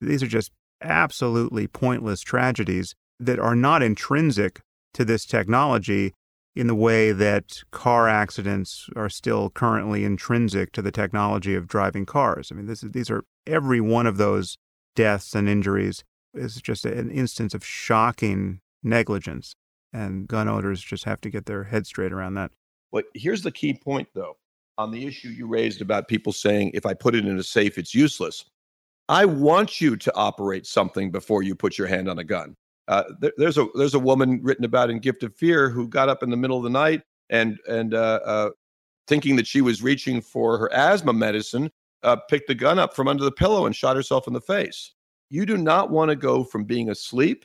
these 0.00 0.22
are 0.22 0.28
just 0.28 0.50
absolutely 0.82 1.68
pointless 1.68 2.20
tragedies 2.20 2.94
that 3.20 3.38
are 3.38 3.54
not 3.54 3.82
intrinsic 3.82 4.60
to 4.94 5.04
this 5.04 5.24
technology 5.24 6.12
in 6.58 6.66
the 6.66 6.74
way 6.74 7.12
that 7.12 7.62
car 7.70 8.08
accidents 8.08 8.90
are 8.96 9.08
still 9.08 9.48
currently 9.48 10.04
intrinsic 10.04 10.72
to 10.72 10.82
the 10.82 10.90
technology 10.90 11.54
of 11.54 11.68
driving 11.68 12.04
cars. 12.04 12.50
I 12.50 12.56
mean, 12.56 12.66
this, 12.66 12.80
these 12.80 13.08
are 13.10 13.22
every 13.46 13.80
one 13.80 14.08
of 14.08 14.16
those 14.16 14.58
deaths 14.96 15.36
and 15.36 15.48
injuries 15.48 16.02
is 16.34 16.60
just 16.60 16.84
an 16.84 17.12
instance 17.12 17.54
of 17.54 17.64
shocking 17.64 18.60
negligence. 18.82 19.54
And 19.92 20.26
gun 20.26 20.48
owners 20.48 20.82
just 20.82 21.04
have 21.04 21.20
to 21.20 21.30
get 21.30 21.46
their 21.46 21.62
head 21.62 21.86
straight 21.86 22.12
around 22.12 22.34
that. 22.34 22.50
Well, 22.90 23.04
here's 23.14 23.42
the 23.42 23.52
key 23.52 23.74
point, 23.74 24.08
though, 24.12 24.36
on 24.78 24.90
the 24.90 25.06
issue 25.06 25.28
you 25.28 25.46
raised 25.46 25.80
about 25.80 26.08
people 26.08 26.32
saying 26.32 26.72
if 26.74 26.84
I 26.84 26.92
put 26.92 27.14
it 27.14 27.24
in 27.24 27.38
a 27.38 27.44
safe, 27.44 27.78
it's 27.78 27.94
useless. 27.94 28.44
I 29.08 29.26
want 29.26 29.80
you 29.80 29.96
to 29.96 30.14
operate 30.16 30.66
something 30.66 31.12
before 31.12 31.44
you 31.44 31.54
put 31.54 31.78
your 31.78 31.86
hand 31.86 32.08
on 32.08 32.18
a 32.18 32.24
gun. 32.24 32.56
Uh, 32.88 33.04
there, 33.20 33.32
there's 33.36 33.58
a 33.58 33.66
there's 33.74 33.94
a 33.94 33.98
woman 33.98 34.40
written 34.42 34.64
about 34.64 34.90
in 34.90 34.98
Gift 34.98 35.22
of 35.22 35.36
Fear 35.36 35.68
who 35.68 35.86
got 35.86 36.08
up 36.08 36.22
in 36.22 36.30
the 36.30 36.36
middle 36.36 36.56
of 36.56 36.64
the 36.64 36.70
night 36.70 37.02
and 37.30 37.58
and 37.68 37.94
uh, 37.94 38.20
uh, 38.24 38.50
thinking 39.06 39.36
that 39.36 39.46
she 39.46 39.60
was 39.60 39.82
reaching 39.82 40.20
for 40.20 40.58
her 40.58 40.72
asthma 40.72 41.12
medicine, 41.12 41.70
uh, 42.02 42.16
picked 42.28 42.48
the 42.48 42.54
gun 42.54 42.78
up 42.78 42.96
from 42.96 43.06
under 43.06 43.24
the 43.24 43.32
pillow 43.32 43.66
and 43.66 43.76
shot 43.76 43.94
herself 43.94 44.26
in 44.26 44.32
the 44.32 44.40
face. 44.40 44.94
You 45.30 45.44
do 45.44 45.58
not 45.58 45.90
want 45.90 46.08
to 46.08 46.16
go 46.16 46.42
from 46.42 46.64
being 46.64 46.90
asleep 46.90 47.44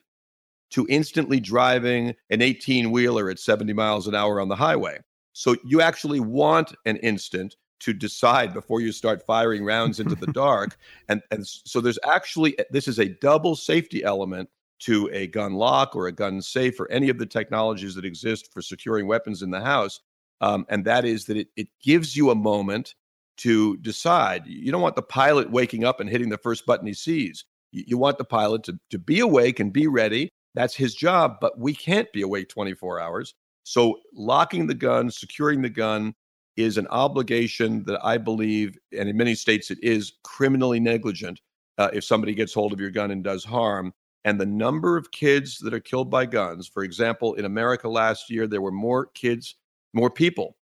to 0.71 0.87
instantly 0.89 1.39
driving 1.39 2.15
an 2.29 2.41
18 2.41 2.89
wheeler 2.89 3.29
at 3.29 3.39
70 3.39 3.73
miles 3.73 4.07
an 4.07 4.15
hour 4.15 4.39
on 4.39 4.47
the 4.47 4.55
highway. 4.55 4.99
So 5.33 5.55
you 5.65 5.81
actually 5.81 6.19
want 6.19 6.73
an 6.85 6.97
instant 6.97 7.55
to 7.81 7.93
decide 7.93 8.53
before 8.53 8.79
you 8.79 8.91
start 8.91 9.25
firing 9.25 9.65
rounds 9.65 9.99
into 9.99 10.15
the 10.15 10.27
dark. 10.33 10.77
And, 11.09 11.21
and 11.31 11.45
so 11.45 11.81
there's 11.81 11.99
actually, 12.05 12.55
this 12.71 12.87
is 12.87 12.99
a 12.99 13.09
double 13.09 13.55
safety 13.55 14.03
element 14.03 14.49
to 14.83 15.09
a 15.13 15.27
gun 15.27 15.53
lock 15.53 15.95
or 15.95 16.07
a 16.07 16.11
gun 16.11 16.41
safe 16.41 16.79
or 16.79 16.89
any 16.91 17.09
of 17.09 17.17
the 17.17 17.25
technologies 17.25 17.95
that 17.95 18.05
exist 18.05 18.51
for 18.51 18.61
securing 18.61 19.07
weapons 19.07 19.41
in 19.41 19.49
the 19.49 19.61
house. 19.61 19.99
Um, 20.41 20.65
and 20.69 20.83
that 20.85 21.05
is 21.05 21.25
that 21.25 21.37
it, 21.37 21.47
it 21.55 21.69
gives 21.81 22.17
you 22.17 22.31
a 22.31 22.35
moment 22.35 22.95
to 23.37 23.77
decide. 23.77 24.45
You 24.45 24.71
don't 24.71 24.81
want 24.81 24.95
the 24.95 25.01
pilot 25.01 25.49
waking 25.49 25.85
up 25.85 25.99
and 25.99 26.09
hitting 26.09 26.29
the 26.29 26.37
first 26.37 26.65
button 26.65 26.85
he 26.85 26.93
sees. 26.93 27.45
You, 27.71 27.83
you 27.87 27.97
want 27.97 28.17
the 28.17 28.25
pilot 28.25 28.63
to, 28.63 28.77
to 28.89 28.99
be 28.99 29.21
awake 29.21 29.59
and 29.59 29.71
be 29.71 29.87
ready. 29.87 30.29
That's 30.53 30.75
his 30.75 30.95
job, 30.95 31.37
but 31.39 31.57
we 31.57 31.73
can't 31.73 32.11
be 32.11 32.21
awake 32.21 32.49
24 32.49 32.99
hours. 32.99 33.33
So 33.63 33.99
locking 34.13 34.67
the 34.67 34.73
gun, 34.73 35.09
securing 35.09 35.61
the 35.61 35.69
gun, 35.69 36.13
is 36.55 36.77
an 36.77 36.87
obligation 36.87 37.83
that 37.85 37.99
I 38.05 38.17
believe, 38.17 38.77
and 38.97 39.09
in 39.09 39.17
many 39.17 39.33
states 39.33 39.71
it 39.71 39.79
is 39.81 40.13
criminally 40.23 40.79
negligent 40.79 41.39
uh, 41.79 41.89
if 41.93 42.03
somebody 42.03 42.35
gets 42.35 42.53
hold 42.53 42.73
of 42.73 42.79
your 42.79 42.91
gun 42.91 43.11
and 43.11 43.23
does 43.23 43.43
harm. 43.43 43.91
And 44.25 44.39
the 44.39 44.45
number 44.45 44.95
of 44.97 45.11
kids 45.11 45.57
that 45.59 45.73
are 45.73 45.79
killed 45.79 46.09
by 46.09 46.25
guns, 46.25 46.67
for 46.67 46.83
example, 46.83 47.33
in 47.33 47.45
America 47.45 47.89
last 47.89 48.29
year, 48.29 48.47
there 48.47 48.61
were 48.61 48.71
more 48.71 49.07
kids, 49.07 49.55
more 49.93 50.09
people 50.09 50.55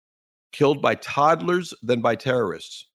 killed 0.52 0.82
by 0.82 0.96
toddlers 0.96 1.74
than 1.84 2.02
by 2.02 2.16
terrorists. 2.16 2.88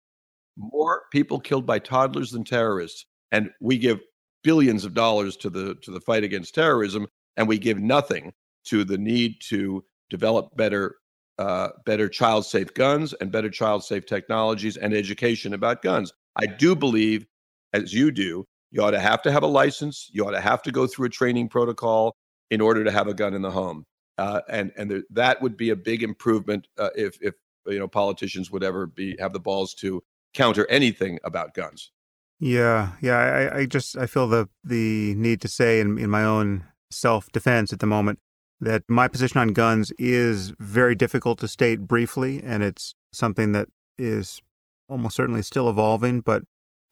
More 0.56 1.02
people 1.12 1.38
killed 1.38 1.66
by 1.66 1.78
toddlers 1.78 2.30
than 2.30 2.44
terrorists. 2.44 3.06
And 3.32 3.50
we 3.60 3.78
give 3.78 4.00
billions 4.42 4.84
of 4.84 4.94
dollars 4.94 5.36
to 5.36 5.50
the 5.50 5.74
to 5.82 5.90
the 5.90 6.00
fight 6.00 6.24
against 6.24 6.54
terrorism, 6.54 7.06
and 7.36 7.48
we 7.48 7.58
give 7.58 7.78
nothing 7.78 8.32
to 8.64 8.84
the 8.84 8.98
need 8.98 9.40
to 9.48 9.84
develop 10.08 10.56
better 10.56 10.96
uh, 11.38 11.68
better 11.84 12.08
child 12.08 12.46
safe 12.46 12.72
guns 12.74 13.12
and 13.14 13.30
better 13.30 13.50
child 13.50 13.84
safe 13.84 14.06
technologies 14.06 14.76
and 14.76 14.94
education 14.94 15.52
about 15.52 15.82
guns. 15.82 16.12
I 16.36 16.46
do 16.46 16.74
believe, 16.74 17.26
as 17.72 17.92
you 17.92 18.10
do, 18.10 18.46
you 18.76 18.82
ought 18.82 18.90
to 18.90 19.00
have 19.00 19.22
to 19.22 19.32
have 19.32 19.42
a 19.42 19.46
license. 19.46 20.10
You 20.12 20.26
ought 20.26 20.32
to 20.32 20.40
have 20.40 20.62
to 20.64 20.70
go 20.70 20.86
through 20.86 21.06
a 21.06 21.10
training 21.10 21.48
protocol 21.48 22.14
in 22.50 22.60
order 22.60 22.84
to 22.84 22.92
have 22.92 23.08
a 23.08 23.14
gun 23.14 23.32
in 23.32 23.40
the 23.40 23.50
home. 23.50 23.86
Uh, 24.18 24.42
and 24.50 24.70
and 24.76 24.90
there, 24.90 25.02
that 25.10 25.40
would 25.40 25.56
be 25.56 25.70
a 25.70 25.76
big 25.76 26.02
improvement 26.02 26.68
uh, 26.78 26.90
if 26.94 27.16
if 27.22 27.34
you 27.66 27.78
know 27.78 27.88
politicians 27.88 28.50
would 28.50 28.62
ever 28.62 28.86
be 28.86 29.16
have 29.18 29.32
the 29.32 29.40
balls 29.40 29.72
to 29.74 30.02
counter 30.34 30.66
anything 30.68 31.18
about 31.24 31.54
guns. 31.54 31.90
Yeah, 32.38 32.92
yeah. 33.00 33.16
I, 33.16 33.58
I 33.60 33.66
just 33.66 33.96
I 33.96 34.06
feel 34.06 34.28
the 34.28 34.48
the 34.62 35.14
need 35.14 35.40
to 35.40 35.48
say 35.48 35.80
in 35.80 35.98
in 35.98 36.10
my 36.10 36.24
own 36.24 36.64
self 36.90 37.32
defense 37.32 37.72
at 37.72 37.80
the 37.80 37.86
moment 37.86 38.18
that 38.60 38.82
my 38.88 39.08
position 39.08 39.40
on 39.40 39.48
guns 39.48 39.90
is 39.98 40.52
very 40.58 40.94
difficult 40.94 41.38
to 41.38 41.48
state 41.48 41.86
briefly, 41.86 42.42
and 42.42 42.62
it's 42.62 42.94
something 43.10 43.52
that 43.52 43.68
is 43.98 44.42
almost 44.88 45.16
certainly 45.16 45.42
still 45.42 45.68
evolving. 45.70 46.20
But 46.20 46.42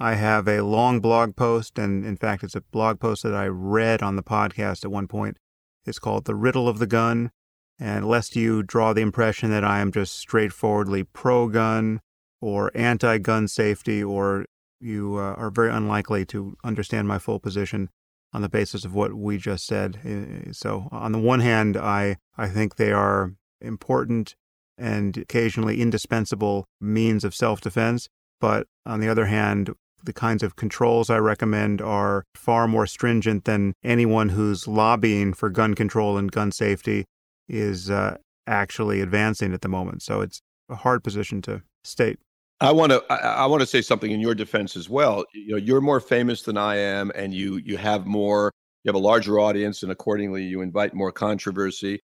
I 0.05 0.17
have 0.17 0.47
a 0.47 0.61
long 0.61 1.01
blog 1.01 1.35
post, 1.35 1.79
and 1.79 2.05
in 2.05 2.19
fact, 2.19 2.45
it's 2.45 2.55
a 2.55 2.61
blog 2.61 3.01
post 3.01 3.23
that 3.23 3.35
I 3.35 3.47
read 3.47 4.03
on 4.03 4.17
the 4.17 4.23
podcast 4.23 4.85
at 4.85 4.91
one 4.91 5.09
point. 5.09 5.39
It's 5.87 5.99
called 5.99 6.27
The 6.27 6.35
Riddle 6.35 6.69
of 6.69 6.79
the 6.79 6.87
Gun. 6.87 7.31
And 7.79 8.07
lest 8.07 8.37
you 8.37 8.63
draw 8.63 8.93
the 8.93 9.01
impression 9.01 9.49
that 9.49 9.65
I 9.65 9.81
am 9.81 9.91
just 9.91 10.19
straightforwardly 10.19 11.05
pro 11.05 11.49
gun 11.49 12.03
or 12.43 12.71
anti 12.75 13.17
gun 13.17 13.49
safety, 13.49 14.05
or 14.05 14.45
you 14.79 15.17
uh, 15.17 15.37
are 15.39 15.51
very 15.51 15.71
unlikely 15.71 16.27
to 16.27 16.59
understand 16.63 17.09
my 17.09 17.19
full 17.19 17.41
position, 17.41 17.89
on 18.35 18.43
the 18.43 18.51
basis 18.51 18.85
of 18.85 18.95
what 18.95 19.15
we 19.15 19.39
just 19.39 19.65
said. 19.65 20.51
So, 20.53 20.89
on 20.93 21.13
the 21.13 21.19
one 21.19 21.41
hand, 21.41 21.79
I, 21.79 22.19
I 22.37 22.49
think 22.49 22.77
they 22.77 22.93
are 22.93 23.33
important 23.63 24.35
and 24.77 25.17
occasionally 25.17 25.81
indispensable 25.81 26.67
means 26.79 27.25
of 27.25 27.35
self 27.35 27.63
defense. 27.63 28.11
But 28.39 28.67
on 28.85 29.01
the 29.01 29.09
other 29.09 29.25
hand, 29.25 29.71
the 30.05 30.13
kinds 30.13 30.43
of 30.43 30.57
controls 30.57 31.11
I 31.11 31.19
recommend 31.19 31.81
are 31.81 32.25
far 32.35 32.69
more 32.69 32.87
stringent 32.87 33.45
than 33.45 33.75
anyone 33.83 34.31
who's 34.31 34.69
lobbying 34.69 35.33
for 35.33 35.51
gun 35.51 35.75
control 35.75 36.17
and 36.17 36.31
gun 36.31 36.53
safety 36.53 37.05
is 37.49 37.91
uh, 37.91 38.17
actually 38.47 39.01
advancing 39.01 39.53
at 39.53 39.61
the 39.61 39.69
moment. 39.69 40.03
So 40.03 40.21
it's 40.21 40.41
a 40.69 40.77
hard 40.77 41.03
position 41.03 41.43
to 41.43 41.63
state. 41.85 42.19
I 42.61 42.73
want 42.73 42.93
to 42.93 43.05
I, 43.11 43.17
I 43.17 43.47
want 43.47 43.61
to 43.61 43.67
say 43.67 43.83
something 43.83 44.11
in 44.11 44.21
your 44.21 44.35
defense 44.35 44.77
as 44.77 44.89
well. 44.89 45.25
You 45.35 45.53
know, 45.53 45.57
you're 45.57 45.81
more 45.81 46.01
famous 46.01 46.43
than 46.43 46.57
I 46.57 46.77
am, 46.77 47.11
and 47.15 47.35
you 47.35 47.57
you 47.57 47.77
have 47.77 48.07
more 48.07 48.53
you 48.85 48.89
have 48.89 48.95
a 48.95 49.05
larger 49.05 49.39
audience, 49.39 49.83
and 49.83 49.91
accordingly, 49.91 50.45
you 50.45 50.61
invite 50.61 50.95
more 50.95 51.13
controversy. 51.13 52.01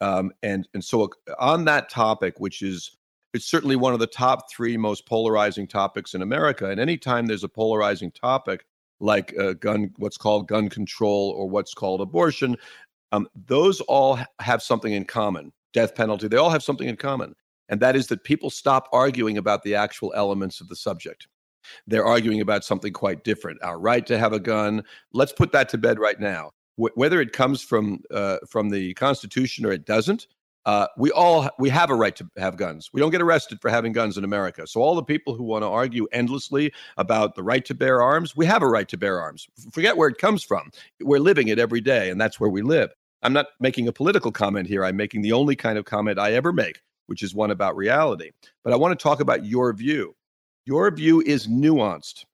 Um, 0.00 0.32
and 0.42 0.68
and 0.74 0.84
so 0.84 1.08
on 1.38 1.64
that 1.64 1.88
topic, 1.88 2.38
which 2.38 2.60
is 2.62 2.96
it's 3.34 3.46
certainly 3.46 3.76
one 3.76 3.92
of 3.92 4.00
the 4.00 4.06
top 4.06 4.50
three 4.50 4.76
most 4.76 5.06
polarizing 5.06 5.66
topics 5.66 6.14
in 6.14 6.22
America. 6.22 6.70
And 6.70 6.80
anytime 6.80 7.26
there's 7.26 7.44
a 7.44 7.48
polarizing 7.48 8.10
topic 8.12 8.64
like 9.00 9.34
uh, 9.38 9.52
gun, 9.54 9.92
what's 9.96 10.16
called 10.16 10.48
gun 10.48 10.68
control 10.70 11.34
or 11.36 11.48
what's 11.48 11.74
called 11.74 12.00
abortion, 12.00 12.56
um, 13.12 13.28
those 13.46 13.80
all 13.82 14.18
have 14.40 14.62
something 14.62 14.92
in 14.92 15.04
common. 15.04 15.52
Death 15.72 15.94
penalty, 15.94 16.28
they 16.28 16.36
all 16.36 16.50
have 16.50 16.62
something 16.62 16.88
in 16.88 16.96
common 16.96 17.34
and 17.68 17.80
that 17.80 17.96
is 17.96 18.06
that 18.08 18.24
people 18.24 18.50
stop 18.50 18.88
arguing 18.92 19.38
about 19.38 19.62
the 19.62 19.74
actual 19.74 20.12
elements 20.14 20.60
of 20.60 20.68
the 20.68 20.76
subject. 20.76 21.26
They're 21.86 22.04
arguing 22.04 22.40
about 22.40 22.64
something 22.64 22.92
quite 22.92 23.24
different 23.24 23.62
our 23.62 23.78
right 23.78 24.06
to 24.06 24.18
have 24.18 24.32
a 24.32 24.40
gun. 24.40 24.82
Let's 25.12 25.32
put 25.32 25.52
that 25.52 25.68
to 25.70 25.78
bed 25.78 25.98
right 25.98 26.20
now. 26.20 26.50
Wh- 26.76 26.96
whether 26.96 27.20
it 27.20 27.32
comes 27.32 27.62
from, 27.62 28.00
uh, 28.10 28.38
from 28.48 28.68
the 28.68 28.92
Constitution 28.94 29.64
or 29.64 29.72
it 29.72 29.86
doesn't, 29.86 30.26
uh, 30.66 30.86
we 30.96 31.10
all 31.10 31.48
we 31.58 31.68
have 31.68 31.90
a 31.90 31.94
right 31.94 32.16
to 32.16 32.28
have 32.38 32.56
guns. 32.56 32.90
We 32.92 33.00
don't 33.00 33.10
get 33.10 33.20
arrested 33.20 33.60
for 33.60 33.70
having 33.70 33.92
guns 33.92 34.16
in 34.16 34.24
America. 34.24 34.66
So 34.66 34.80
all 34.80 34.94
the 34.94 35.02
people 35.02 35.34
who 35.34 35.44
want 35.44 35.62
to 35.62 35.68
argue 35.68 36.06
endlessly 36.12 36.72
about 36.96 37.34
the 37.34 37.42
right 37.42 37.64
to 37.66 37.74
bear 37.74 38.02
arms, 38.02 38.34
we 38.34 38.46
have 38.46 38.62
a 38.62 38.68
right 38.68 38.88
to 38.88 38.96
bear 38.96 39.20
arms. 39.20 39.46
Forget 39.72 39.96
where 39.96 40.08
it 40.08 40.18
comes 40.18 40.42
from. 40.42 40.70
We're 41.00 41.18
living 41.20 41.48
it 41.48 41.58
every 41.58 41.80
day, 41.80 42.10
and 42.10 42.20
that's 42.20 42.40
where 42.40 42.50
we 42.50 42.62
live. 42.62 42.90
I'm 43.22 43.32
not 43.32 43.46
making 43.60 43.88
a 43.88 43.92
political 43.92 44.32
comment 44.32 44.66
here. 44.66 44.84
I'm 44.84 44.96
making 44.96 45.22
the 45.22 45.32
only 45.32 45.56
kind 45.56 45.78
of 45.78 45.84
comment 45.84 46.18
I 46.18 46.32
ever 46.32 46.52
make, 46.52 46.80
which 47.06 47.22
is 47.22 47.34
one 47.34 47.50
about 47.50 47.76
reality. 47.76 48.30
But 48.62 48.72
I 48.72 48.76
want 48.76 48.98
to 48.98 49.02
talk 49.02 49.20
about 49.20 49.44
your 49.44 49.72
view. 49.72 50.14
Your 50.66 50.90
view 50.90 51.22
is 51.22 51.46
nuanced. 51.46 52.24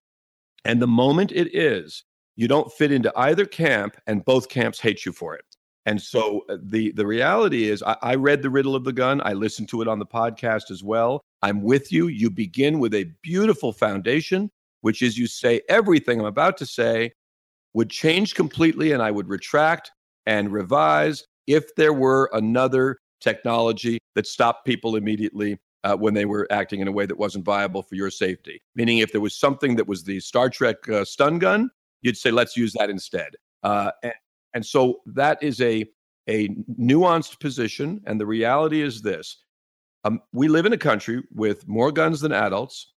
And 0.64 0.80
the 0.80 0.86
moment 0.86 1.32
it 1.32 1.54
is, 1.54 2.04
you 2.36 2.48
don't 2.48 2.72
fit 2.72 2.92
into 2.92 3.12
either 3.16 3.44
camp, 3.44 3.96
and 4.06 4.24
both 4.24 4.48
camps 4.48 4.80
hate 4.80 5.04
you 5.04 5.12
for 5.12 5.34
it. 5.34 5.44
And 5.86 6.00
so 6.00 6.44
uh, 6.48 6.58
the 6.62 6.92
the 6.92 7.06
reality 7.06 7.68
is, 7.68 7.82
I, 7.82 7.96
I, 8.02 8.14
read 8.14 8.42
the 8.42 8.50
riddle 8.50 8.76
of 8.76 8.84
the 8.84 8.92
gun. 8.92 9.20
I 9.24 9.32
listened 9.32 9.68
to 9.70 9.82
it 9.82 9.88
on 9.88 9.98
the 9.98 10.06
podcast 10.06 10.70
as 10.70 10.84
well. 10.84 11.22
I'm 11.42 11.62
with 11.62 11.90
you. 11.90 12.08
You 12.08 12.30
begin 12.30 12.78
with 12.80 12.94
a 12.94 13.10
beautiful 13.22 13.72
foundation, 13.72 14.50
which 14.82 15.00
is 15.00 15.16
you 15.16 15.26
say 15.26 15.62
everything 15.68 16.20
I'm 16.20 16.26
about 16.26 16.58
to 16.58 16.66
say 16.66 17.12
would 17.72 17.88
change 17.88 18.34
completely, 18.34 18.92
and 18.92 19.02
I 19.02 19.10
would 19.10 19.28
retract 19.28 19.90
and 20.26 20.52
revise 20.52 21.24
if 21.46 21.74
there 21.76 21.94
were 21.94 22.28
another 22.34 22.98
technology 23.20 23.98
that 24.14 24.26
stopped 24.26 24.66
people 24.66 24.96
immediately 24.96 25.58
uh, 25.84 25.96
when 25.96 26.12
they 26.12 26.26
were 26.26 26.46
acting 26.50 26.80
in 26.80 26.88
a 26.88 26.92
way 26.92 27.06
that 27.06 27.16
wasn't 27.16 27.44
viable 27.44 27.82
for 27.82 27.94
your 27.94 28.10
safety. 28.10 28.60
Meaning, 28.74 28.98
if 28.98 29.12
there 29.12 29.20
was 29.20 29.34
something 29.34 29.76
that 29.76 29.88
was 29.88 30.04
the 30.04 30.20
Star 30.20 30.50
Trek 30.50 30.88
uh, 30.90 31.04
stun 31.04 31.38
gun, 31.38 31.70
you'd 32.02 32.18
say, 32.18 32.30
let's 32.30 32.56
use 32.56 32.74
that 32.74 32.90
instead. 32.90 33.34
Uh, 33.62 33.90
and, 34.02 34.12
and 34.54 34.64
so 34.64 35.00
that 35.06 35.42
is 35.42 35.60
a 35.60 35.84
a 36.28 36.48
nuanced 36.78 37.40
position. 37.40 38.00
And 38.06 38.20
the 38.20 38.26
reality 38.26 38.82
is 38.82 39.02
this: 39.02 39.44
um, 40.04 40.20
we 40.32 40.48
live 40.48 40.66
in 40.66 40.72
a 40.72 40.78
country 40.78 41.22
with 41.34 41.66
more 41.68 41.92
guns 41.92 42.20
than 42.20 42.32
adults. 42.32 42.92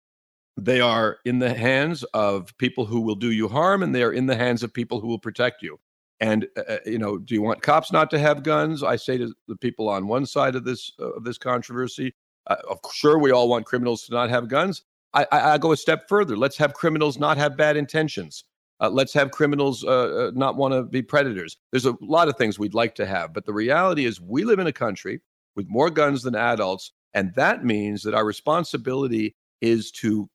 They 0.57 0.81
are 0.81 1.19
in 1.25 1.39
the 1.39 1.53
hands 1.53 2.03
of 2.13 2.55
people 2.57 2.85
who 2.85 3.01
will 3.01 3.15
do 3.15 3.31
you 3.31 3.47
harm, 3.47 3.83
and 3.83 3.95
they 3.95 4.03
are 4.03 4.13
in 4.13 4.25
the 4.25 4.35
hands 4.35 4.63
of 4.63 4.73
people 4.73 4.99
who 4.99 5.07
will 5.07 5.19
protect 5.19 5.61
you. 5.61 5.79
And 6.19 6.47
uh, 6.57 6.63
uh 6.67 6.77
you 6.85 6.99
know, 6.99 7.17
do 7.17 7.33
you 7.33 7.41
want 7.41 7.61
cops 7.61 7.91
not 7.91 8.09
to 8.11 8.19
have 8.19 8.43
guns? 8.43 8.83
I 8.83 8.95
say 8.95 9.17
to 9.17 9.33
the 9.47 9.55
people 9.55 9.89
on 9.89 10.07
one 10.07 10.25
side 10.25 10.55
of 10.55 10.63
this 10.63 10.91
uh, 10.99 11.11
of 11.13 11.23
this 11.23 11.37
controversy, 11.37 12.13
uh, 12.47 12.57
of 12.69 12.79
sure 12.93 13.17
we 13.17 13.31
all 13.31 13.49
want 13.49 13.65
criminals 13.65 14.03
to 14.03 14.13
not 14.13 14.29
have 14.29 14.47
guns. 14.47 14.83
I, 15.13 15.25
I, 15.31 15.53
I 15.53 15.57
go 15.57 15.71
a 15.71 15.77
step 15.77 16.07
further. 16.07 16.37
Let's 16.37 16.57
have 16.57 16.73
criminals 16.73 17.17
not 17.17 17.37
have 17.37 17.57
bad 17.57 17.75
intentions. 17.75 18.45
Uh, 18.81 18.89
let's 18.89 19.13
have 19.13 19.31
criminals 19.31 19.83
uh, 19.83 20.27
uh 20.27 20.31
not 20.33 20.57
want 20.57 20.73
to 20.73 20.83
be 20.83 21.01
predators. 21.01 21.57
There's 21.71 21.85
a 21.85 21.95
lot 22.01 22.27
of 22.27 22.35
things 22.35 22.57
we'd 22.57 22.73
like 22.73 22.95
to 22.95 23.05
have, 23.05 23.33
but 23.33 23.45
the 23.45 23.53
reality 23.53 24.05
is 24.05 24.19
we 24.19 24.43
live 24.43 24.59
in 24.59 24.67
a 24.67 24.73
country 24.73 25.21
with 25.55 25.67
more 25.69 25.89
guns 25.89 26.23
than 26.23 26.35
adults, 26.35 26.91
and 27.13 27.33
that 27.35 27.63
means 27.63 28.03
that 28.03 28.13
our 28.13 28.25
responsibility 28.25 29.35
is 29.61 29.91
to 29.91 30.29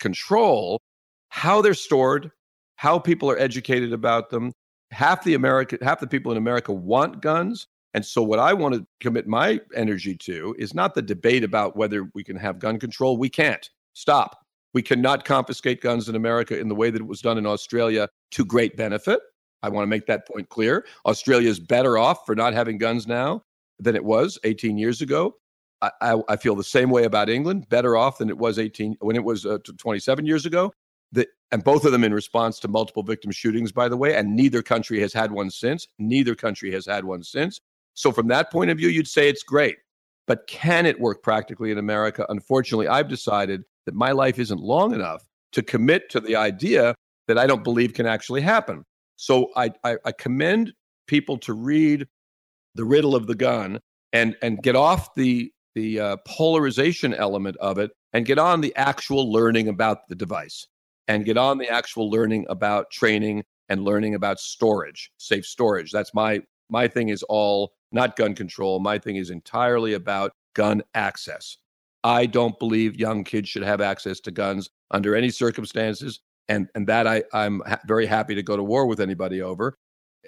control 0.00 0.80
how 1.28 1.62
they're 1.62 1.74
stored, 1.74 2.30
how 2.76 2.98
people 2.98 3.30
are 3.30 3.38
educated 3.38 3.92
about 3.92 4.30
them. 4.30 4.52
Half 4.92 5.24
the 5.24 5.34
America, 5.34 5.78
half 5.82 5.98
the 5.98 6.06
people 6.06 6.30
in 6.30 6.38
America 6.38 6.72
want 6.72 7.20
guns, 7.20 7.66
and 7.96 8.04
so, 8.04 8.22
what 8.22 8.38
I 8.38 8.52
want 8.52 8.74
to 8.74 8.86
commit 9.00 9.26
my 9.26 9.58
energy 9.74 10.14
to 10.16 10.54
is 10.58 10.74
not 10.74 10.94
the 10.94 11.00
debate 11.00 11.42
about 11.42 11.76
whether 11.76 12.10
we 12.14 12.22
can 12.22 12.36
have 12.36 12.58
gun 12.58 12.78
control. 12.78 13.16
We 13.16 13.30
can't. 13.30 13.70
Stop. 13.94 14.45
We 14.76 14.82
cannot 14.82 15.24
confiscate 15.24 15.80
guns 15.80 16.06
in 16.06 16.16
America 16.16 16.60
in 16.60 16.68
the 16.68 16.74
way 16.74 16.90
that 16.90 17.00
it 17.00 17.06
was 17.06 17.22
done 17.22 17.38
in 17.38 17.46
Australia 17.46 18.10
to 18.32 18.44
great 18.44 18.76
benefit. 18.76 19.20
I 19.62 19.70
want 19.70 19.84
to 19.84 19.86
make 19.86 20.04
that 20.04 20.28
point 20.28 20.50
clear. 20.50 20.84
Australia 21.06 21.48
is 21.48 21.58
better 21.58 21.96
off 21.96 22.26
for 22.26 22.34
not 22.34 22.52
having 22.52 22.76
guns 22.76 23.06
now 23.06 23.40
than 23.80 23.96
it 23.96 24.04
was 24.04 24.38
18 24.44 24.76
years 24.76 25.00
ago. 25.00 25.36
I, 25.80 25.92
I, 26.02 26.22
I 26.28 26.36
feel 26.36 26.54
the 26.54 26.62
same 26.62 26.90
way 26.90 27.04
about 27.04 27.30
England, 27.30 27.70
better 27.70 27.96
off 27.96 28.18
than 28.18 28.28
it 28.28 28.36
was 28.36 28.58
18 28.58 28.96
when 29.00 29.16
it 29.16 29.24
was 29.24 29.46
uh, 29.46 29.56
27 29.78 30.26
years 30.26 30.44
ago. 30.44 30.74
The, 31.10 31.26
and 31.50 31.64
both 31.64 31.86
of 31.86 31.92
them 31.92 32.04
in 32.04 32.12
response 32.12 32.60
to 32.60 32.68
multiple 32.68 33.02
victim 33.02 33.30
shootings, 33.30 33.72
by 33.72 33.88
the 33.88 33.96
way. 33.96 34.14
And 34.14 34.36
neither 34.36 34.60
country 34.60 35.00
has 35.00 35.14
had 35.14 35.32
one 35.32 35.48
since. 35.48 35.88
Neither 35.98 36.34
country 36.34 36.70
has 36.72 36.84
had 36.84 37.06
one 37.06 37.22
since. 37.22 37.62
So, 37.94 38.12
from 38.12 38.28
that 38.28 38.52
point 38.52 38.70
of 38.70 38.76
view, 38.76 38.90
you'd 38.90 39.08
say 39.08 39.30
it's 39.30 39.42
great. 39.42 39.76
But 40.26 40.46
can 40.46 40.84
it 40.84 41.00
work 41.00 41.22
practically 41.22 41.70
in 41.70 41.78
America? 41.78 42.26
Unfortunately, 42.28 42.88
I've 42.88 43.08
decided 43.08 43.64
that 43.86 43.94
my 43.94 44.12
life 44.12 44.38
isn't 44.38 44.60
long 44.60 44.92
enough 44.92 45.22
to 45.52 45.62
commit 45.62 46.10
to 46.10 46.20
the 46.20 46.36
idea 46.36 46.94
that 47.28 47.38
I 47.38 47.46
don't 47.46 47.64
believe 47.64 47.94
can 47.94 48.06
actually 48.06 48.42
happen. 48.42 48.84
So 49.16 49.50
I, 49.56 49.70
I, 49.82 49.96
I 50.04 50.12
commend 50.12 50.72
people 51.06 51.38
to 51.38 51.54
read 51.54 52.06
the 52.74 52.84
riddle 52.84 53.14
of 53.14 53.26
the 53.26 53.34
gun 53.34 53.80
and 54.12 54.36
and 54.42 54.62
get 54.62 54.76
off 54.76 55.14
the 55.14 55.50
the 55.74 56.00
uh, 56.00 56.16
polarization 56.26 57.14
element 57.14 57.56
of 57.58 57.78
it 57.78 57.90
and 58.12 58.26
get 58.26 58.38
on 58.38 58.60
the 58.60 58.74
actual 58.76 59.30
learning 59.32 59.68
about 59.68 60.08
the 60.08 60.14
device 60.14 60.66
and 61.08 61.24
get 61.24 61.36
on 61.36 61.58
the 61.58 61.68
actual 61.68 62.10
learning 62.10 62.46
about 62.48 62.90
training 62.90 63.44
and 63.68 63.84
learning 63.84 64.14
about 64.14 64.38
storage 64.38 65.10
safe 65.18 65.46
storage. 65.46 65.90
That's 65.90 66.14
my 66.14 66.40
my 66.68 66.88
thing 66.88 67.08
is 67.08 67.22
all 67.24 67.72
not 67.92 68.16
gun 68.16 68.34
control. 68.34 68.80
My 68.80 68.98
thing 68.98 69.16
is 69.16 69.30
entirely 69.30 69.94
about 69.94 70.32
gun 70.54 70.82
access 70.94 71.56
I 72.06 72.26
don't 72.26 72.56
believe 72.60 72.94
young 72.94 73.24
kids 73.24 73.48
should 73.48 73.64
have 73.64 73.80
access 73.80 74.20
to 74.20 74.30
guns 74.30 74.70
under 74.92 75.16
any 75.16 75.28
circumstances. 75.30 76.20
And, 76.48 76.68
and 76.76 76.86
that 76.86 77.08
I, 77.08 77.24
I'm 77.32 77.62
ha- 77.66 77.80
very 77.84 78.06
happy 78.06 78.36
to 78.36 78.44
go 78.44 78.56
to 78.56 78.62
war 78.62 78.86
with 78.86 79.00
anybody 79.00 79.42
over. 79.42 79.76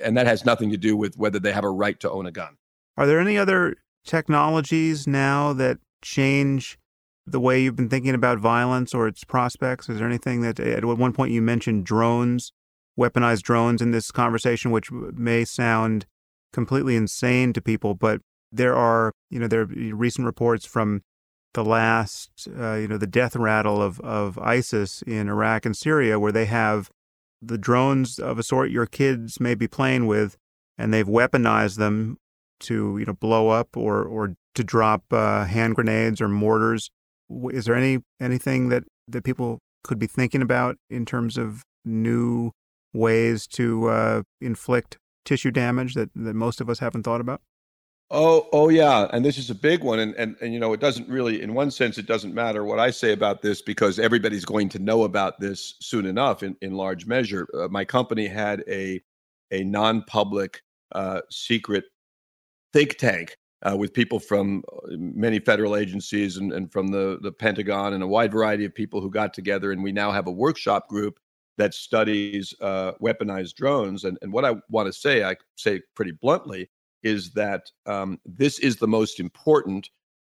And 0.03 0.17
that 0.17 0.27
has 0.27 0.45
nothing 0.45 0.71
to 0.71 0.77
do 0.77 0.97
with 0.97 1.17
whether 1.17 1.39
they 1.39 1.53
have 1.53 1.63
a 1.63 1.71
right 1.71 1.99
to 2.01 2.11
own 2.11 2.27
a 2.27 2.33
gun. 2.33 2.57
Are 2.97 3.07
there 3.07 3.21
any 3.21 3.39
other 3.39 3.77
technologies 4.05 5.07
now 5.07 5.53
that 5.53 5.79
change 6.03 6.79
the 7.25 7.39
way 7.39 7.63
you've 7.63 7.77
been 7.77 7.89
thinking 7.89 8.15
about 8.15 8.39
violence 8.41 8.93
or 8.93 9.07
its 9.07 9.23
prospects? 9.23 9.89
Is 9.89 9.99
there 9.99 10.09
anything 10.09 10.41
that 10.41 10.59
at 10.59 10.85
one 10.85 11.13
point 11.13 11.31
you 11.31 11.41
mentioned 11.41 11.87
drones, 11.87 12.51
weaponized 12.99 13.43
drones 13.43 13.81
in 13.81 13.93
this 13.93 14.11
conversation, 14.11 14.73
which 14.73 14.91
may 14.91 15.45
sound 15.45 16.07
completely 16.53 16.97
insane 16.97 17.53
to 17.53 17.61
people, 17.61 17.95
but 17.95 18.21
there 18.51 18.75
are, 18.75 19.13
you 19.31 19.39
know, 19.39 19.47
there 19.47 19.61
are 19.61 19.67
recent 19.67 20.27
reports 20.27 20.67
from 20.67 21.03
the 21.59 21.69
last, 21.69 22.49
uh, 22.57 22.75
you 22.75 22.87
know, 22.87 22.97
the 22.97 23.07
death 23.07 23.35
rattle 23.35 23.83
of, 23.83 23.99
of 24.01 24.39
ISIS 24.39 25.03
in 25.03 25.29
Iraq 25.29 25.67
and 25.67 25.77
Syria, 25.77 26.17
where 26.17 26.31
they 26.31 26.45
have 26.45 26.89
the 27.43 27.59
drones 27.59 28.21
of 28.21 28.39
a 28.39 28.45
sort 28.45 28.71
your 28.71 28.87
kids 28.87 29.41
may 29.41 29.57
be 29.57 29.67
playing 29.67 30.07
with, 30.07 30.37
and 30.79 30.95
they've 30.95 31.09
weaponized 31.09 31.77
them 31.77 32.17
to, 32.61 32.97
you 32.99 33.05
know, 33.05 33.13
blow 33.13 33.49
up 33.49 33.77
or, 33.77 34.05
or 34.05 34.35
to 34.55 34.63
drop 34.63 35.03
uh, 35.13 35.47
hand 35.47 35.75
grenades 35.75 36.21
or 36.21 36.29
mortars. 36.29 36.91
Is 37.51 37.65
there 37.65 37.75
any 37.75 37.99
anything 38.21 38.69
that, 38.69 38.85
that 39.09 39.25
people 39.25 39.59
could 39.83 39.99
be 39.99 40.07
thinking 40.07 40.43
about 40.43 40.77
in 40.89 41.05
terms 41.05 41.37
of 41.37 41.65
new 41.85 42.53
ways 42.93 43.49
to 43.49 43.89
uh, 43.89 44.23
inflict 44.41 44.97
tissue 45.25 45.51
damage 45.51 45.95
that, 45.95 46.11
that 46.15 46.35
most 46.35 46.61
of 46.61 46.71
us 46.71 46.79
haven't 46.79 47.03
thought 47.03 47.21
about? 47.21 47.41
Oh, 48.11 48.49
oh 48.53 48.71
yeah, 48.71 49.07
and 49.13 49.23
this 49.23 49.37
is 49.37 49.51
a 49.51 49.55
big 49.55 49.85
one, 49.85 49.99
and, 49.99 50.15
and 50.15 50.35
and 50.41 50.55
you 50.55 50.59
know 50.59 50.73
it 50.73 50.81
doesn't 50.81 51.07
really, 51.11 51.43
in 51.43 51.53
one 51.53 51.71
sense, 51.71 51.99
it 51.99 52.07
doesn't 52.07 52.35
matter 52.35 52.65
what 52.65 52.79
I 52.79 52.91
say 52.91 53.13
about 53.13 53.43
this 53.43 53.61
because 53.61 53.99
everybody's 53.99 54.47
going 54.47 54.71
to 54.71 54.79
know 54.79 55.03
about 55.05 55.39
this 55.41 55.75
soon 55.83 56.07
enough. 56.07 56.43
In 56.43 56.57
in 56.63 56.73
large 56.73 57.05
measure, 57.07 57.47
uh, 57.53 57.69
my 57.69 57.85
company 57.85 58.27
had 58.27 58.65
a 58.67 59.03
a 59.51 59.63
non-public, 59.65 60.63
uh, 60.93 61.21
secret 61.31 61.85
think 62.73 62.97
tank 62.97 63.37
uh, 63.63 63.77
with 63.77 63.93
people 63.93 64.19
from 64.21 64.63
uh, 64.73 64.89
many 64.93 65.39
federal 65.39 65.77
agencies 65.77 66.39
and, 66.39 66.53
and 66.53 66.73
from 66.73 66.89
the 66.89 67.19
the 67.23 67.33
Pentagon 67.33 67.93
and 67.93 68.03
a 68.03 68.07
wide 68.09 68.33
variety 68.33 68.65
of 68.65 68.75
people 68.75 69.03
who 69.03 69.11
got 69.11 69.35
together, 69.35 69.71
and 69.73 69.83
we 69.83 69.93
now 69.93 70.11
have 70.13 70.27
a 70.27 70.33
workshop 70.33 70.89
group 70.89 71.19
that 71.59 71.75
studies 71.75 72.55
uh, 72.63 72.93
weaponized 73.03 73.55
drones. 73.55 74.05
And 74.05 74.19
and 74.23 74.33
what 74.33 74.47
I 74.47 74.55
want 74.71 74.87
to 74.87 74.93
say, 74.95 75.25
I 75.25 75.37
say 75.57 75.83
pretty 75.95 76.13
bluntly 76.13 76.71
is 77.03 77.31
that 77.33 77.71
um, 77.87 78.19
this 78.25 78.59
is 78.59 78.77
the 78.77 78.89
most 78.89 79.21
important 79.21 79.89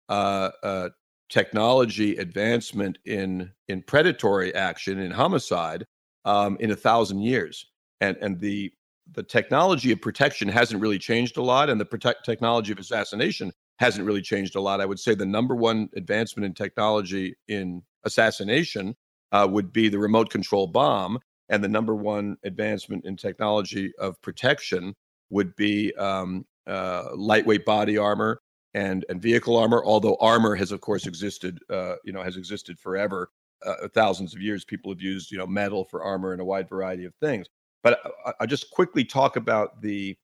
uh, 0.09 0.51
uh, 0.63 0.89
technology 1.29 2.17
advancement 2.17 2.99
in 3.05 3.51
in 3.69 3.83
predatory 3.83 4.55
action 4.55 4.99
in 4.99 5.11
homicide 5.11 5.85
um, 6.25 6.57
in 6.61 6.71
a 6.71 6.77
thousand 6.77 7.23
years, 7.23 7.67
and 8.01 8.17
and 8.21 8.41
the 8.41 8.73
the 9.13 9.23
technology 9.23 9.93
of 9.93 10.01
protection 10.01 10.49
hasn't 10.49 10.81
really 10.81 10.99
changed 10.99 11.37
a 11.37 11.43
lot, 11.43 11.69
and 11.69 11.81
the 11.81 11.85
protect 11.85 12.25
technology 12.25 12.73
of 12.73 12.79
assassination 12.79 13.53
hasn't 13.79 14.07
really 14.07 14.23
changed 14.23 14.57
a 14.57 14.61
lot. 14.61 14.81
I 14.81 14.87
would 14.87 15.01
say 15.01 15.15
the 15.15 15.27
number 15.27 15.55
one 15.55 15.89
advancement 15.97 16.47
in 16.47 16.55
technology 16.55 17.35
in 17.49 17.83
assassination 18.05 18.95
uh, 19.33 19.47
would 19.51 19.73
be 19.73 19.89
the 19.89 19.99
remote 19.99 20.31
control 20.31 20.67
bomb, 20.67 21.19
and 21.49 21.63
the 21.63 21.69
number 21.69 21.95
one 21.95 22.37
advancement 22.45 23.05
in 23.05 23.17
technology 23.17 23.93
of 23.99 24.21
protection 24.23 24.95
would 25.31 25.57
be 25.57 25.93
um, 25.97 26.47
uh, 26.67 27.09
lightweight 27.15 27.65
body 27.65 27.99
armor 27.99 28.41
and 28.75 29.05
and 29.09 29.21
vehicle 29.21 29.57
armor. 29.57 29.83
Although 29.85 30.17
armor 30.21 30.55
has, 30.55 30.73
of 30.73 30.81
course, 30.81 31.07
existed, 31.07 31.59
uh, 31.71 31.95
you 32.05 32.13
know, 32.13 32.23
has 32.23 32.37
existed 32.37 32.79
forever, 32.79 33.31
uh, 33.65 33.89
thousands 33.95 34.35
of 34.35 34.43
years. 34.43 34.65
People 34.65 34.93
have 34.93 35.01
used, 35.01 35.31
you 35.31 35.39
know, 35.39 35.47
metal 35.47 35.85
for 35.85 36.03
armor 36.03 36.33
and 36.33 36.41
a 36.41 36.45
wide 36.45 36.69
variety 36.69 37.05
of 37.05 37.15
things. 37.17 37.47
But 37.83 38.01
I, 38.27 38.33
I 38.41 38.47
just 38.47 38.71
quickly 38.71 39.05
talk 39.05 39.37
about 39.37 39.81
the, 39.81 40.17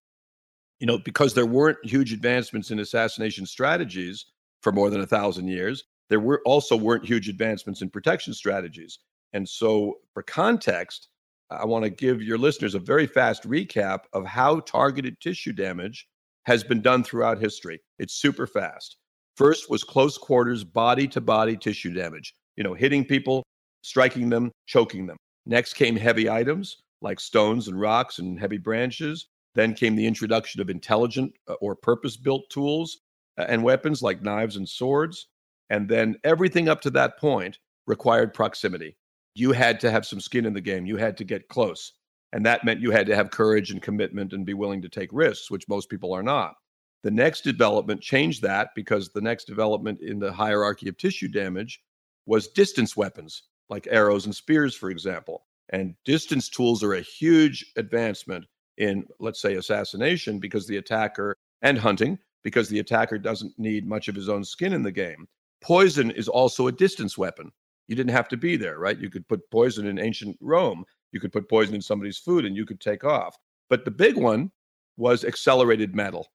you 0.79 0.87
know, 0.87 0.99
because 0.99 1.35
there 1.35 1.47
weren't 1.47 1.79
huge 1.85 2.13
advancements 2.13 2.71
in 2.71 2.81
assassination 2.81 3.47
strategies 3.47 4.27
for 4.63 4.73
more 4.73 4.91
than 4.91 5.01
a 5.01 5.07
thousand 5.07 5.49
years. 5.49 5.85
There 6.09 6.21
were 6.21 6.43
also 6.45 6.77
weren't 6.77 7.05
huge 7.05 7.29
advancements 7.29 7.83
in 7.83 7.91
protection 7.91 8.35
strategies. 8.35 8.99
And 9.33 9.49
so, 9.49 9.99
for 10.13 10.23
context, 10.23 11.09
I 11.51 11.65
want 11.65 11.85
to 11.85 11.91
give 11.91 12.23
your 12.23 12.39
listeners 12.39 12.75
a 12.75 12.81
very 12.81 13.07
fast 13.07 13.45
recap 13.45 14.01
of 14.13 14.25
how 14.25 14.61
targeted 14.61 15.21
tissue 15.21 15.53
damage 15.53 16.09
has 16.47 16.65
been 16.65 16.81
done 16.81 17.05
throughout 17.05 17.39
history. 17.39 17.81
It's 17.99 18.15
super 18.15 18.47
fast. 18.47 18.97
First 19.37 19.71
was 19.71 19.85
close 19.85 20.19
quarters, 20.19 20.65
body 20.65 21.07
to 21.09 21.21
body 21.21 21.57
tissue 21.57 21.93
damage, 21.93 22.35
you 22.57 22.65
know, 22.65 22.75
hitting 22.75 23.05
people, 23.05 23.43
striking 23.83 24.29
them, 24.29 24.51
choking 24.67 25.07
them. 25.07 25.17
Next 25.47 25.75
came 25.75 25.97
heavy 25.97 26.29
items 26.29 26.77
like 27.03 27.21
stones 27.21 27.69
and 27.69 27.81
rocks 27.81 28.19
and 28.19 28.39
heavy 28.39 28.59
branches. 28.59 29.29
Then 29.55 29.75
came 29.75 29.97
the 29.97 30.07
introduction 30.07 30.61
of 30.61 30.71
intelligent 30.71 31.33
uh, 31.49 31.55
or 31.61 31.75
purpose 31.75 32.17
built 32.17 32.49
tools 32.51 33.01
uh, 33.39 33.47
and 33.49 33.65
weapons 33.65 34.03
like 34.03 34.23
knives 34.23 34.57
and 34.57 34.69
swords. 34.69 35.29
And 35.71 35.89
then 35.89 36.17
everything 36.25 36.69
up 36.69 36.81
to 36.83 36.91
that 36.91 37.19
point 37.19 37.59
required 37.87 38.35
proximity. 38.35 38.97
You 39.35 39.53
had 39.53 39.81
to 39.81 39.91
have 39.91 40.07
some 40.07 40.21
skin 40.21 40.47
in 40.47 40.53
the 40.53 40.61
game, 40.61 40.87
you 40.87 40.97
had 40.97 41.17
to 41.17 41.25
get 41.25 41.49
close. 41.49 41.93
And 42.33 42.47
that 42.47 42.65
meant 42.65 42.81
you 42.81 42.91
had 42.91 43.07
to 43.07 43.17
have 43.17 43.31
courage 43.31 43.71
and 43.71 43.83
commitment 43.83 44.33
and 44.33 44.47
be 44.47 44.55
willing 44.55 44.83
to 44.83 44.89
take 44.89 45.11
risks, 45.13 45.51
which 45.51 45.69
most 45.69 45.89
people 45.89 46.13
are 46.13 46.23
not. 46.23 46.55
The 47.03 47.11
next 47.11 47.43
development 47.43 48.03
changed 48.03 48.43
that 48.43 48.69
because 48.75 49.09
the 49.09 49.21
next 49.21 49.47
development 49.47 50.01
in 50.01 50.19
the 50.19 50.33
hierarchy 50.33 50.89
of 50.89 50.97
tissue 50.97 51.29
damage 51.29 51.83
was 52.27 52.49
distance 52.49 52.97
weapons, 52.97 53.45
like 53.69 53.89
arrows 53.91 54.27
and 54.27 54.35
spears, 54.35 54.75
for 54.75 54.91
example. 54.91 55.45
And 55.71 55.95
distance 56.05 56.49
tools 56.49 56.85
are 56.85 56.95
a 56.95 57.01
huge 57.01 57.73
advancement 57.77 58.45
in, 58.77 59.07
let's 59.19 59.41
say, 59.41 59.55
assassination 59.55 60.39
because 60.39 60.67
the 60.67 60.77
attacker 60.77 61.35
and 61.63 61.79
hunting, 61.79 62.19
because 62.43 62.69
the 62.69 62.79
attacker 62.79 63.19
doesn't 63.19 63.59
need 63.59 63.87
much 63.87 64.09
of 64.09 64.15
his 64.15 64.29
own 64.29 64.45
skin 64.45 64.73
in 64.73 64.83
the 64.83 64.93
game. 64.93 65.27
Poison 65.61 66.11
is 66.11 66.29
also 66.29 66.67
a 66.67 66.73
distance 66.73 67.17
weapon. 67.17 67.51
You 67.89 67.97
didn't 67.97 68.13
have 68.13 68.29
to 68.29 68.37
be 68.37 68.57
there, 68.57 68.79
right? 68.79 68.99
You 68.99 69.11
could 69.11 69.29
put 69.29 69.51
poison 69.51 69.87
in 69.87 69.99
ancient 69.99 70.37
Rome. 70.41 70.85
You 71.13 71.21
could 71.21 71.33
put 71.33 71.49
poison 71.49 71.75
in 71.75 71.83
somebody's 71.83 72.19
food 72.19 72.45
and 72.45 72.57
you 72.57 72.65
could 72.65 72.81
take 72.81 73.05
off. 73.05 73.37
But 73.69 73.85
the 73.85 73.91
big 73.91 74.17
one 74.17 74.51
was 74.97 75.25
accelerated 75.25 75.95
metal, 75.95 76.27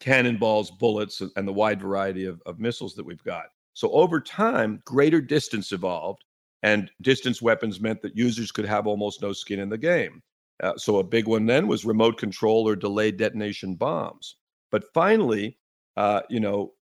cannonballs, 0.00 0.70
bullets, 0.70 1.22
and 1.36 1.48
the 1.48 1.52
wide 1.52 1.80
variety 1.80 2.26
of, 2.26 2.40
of 2.46 2.58
missiles 2.60 2.94
that 2.94 3.04
we've 3.04 3.24
got. 3.24 3.46
So 3.74 3.90
over 3.92 4.20
time, 4.20 4.82
greater 4.84 5.20
distance 5.20 5.72
evolved, 5.72 6.24
and 6.62 6.90
distance 7.00 7.42
weapons 7.42 7.80
meant 7.80 8.02
that 8.02 8.16
users 8.16 8.52
could 8.52 8.66
have 8.66 8.86
almost 8.86 9.22
no 9.22 9.32
skin 9.32 9.58
in 9.58 9.68
the 9.68 9.78
game. 9.78 10.22
Uh, 10.62 10.76
so 10.76 10.98
a 10.98 11.04
big 11.04 11.26
one 11.26 11.46
then 11.46 11.66
was 11.66 11.84
remote 11.84 12.18
control 12.18 12.68
or 12.68 12.76
delayed 12.76 13.16
detonation 13.16 13.74
bombs. 13.74 14.36
But 14.70 14.84
finally, 14.94 15.58
uh, 15.96 16.20
you 16.28 16.38
know, 16.40 16.72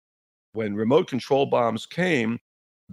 when 0.53 0.75
remote 0.75 1.09
control 1.09 1.47
bombs 1.47 1.87
came, 1.87 2.39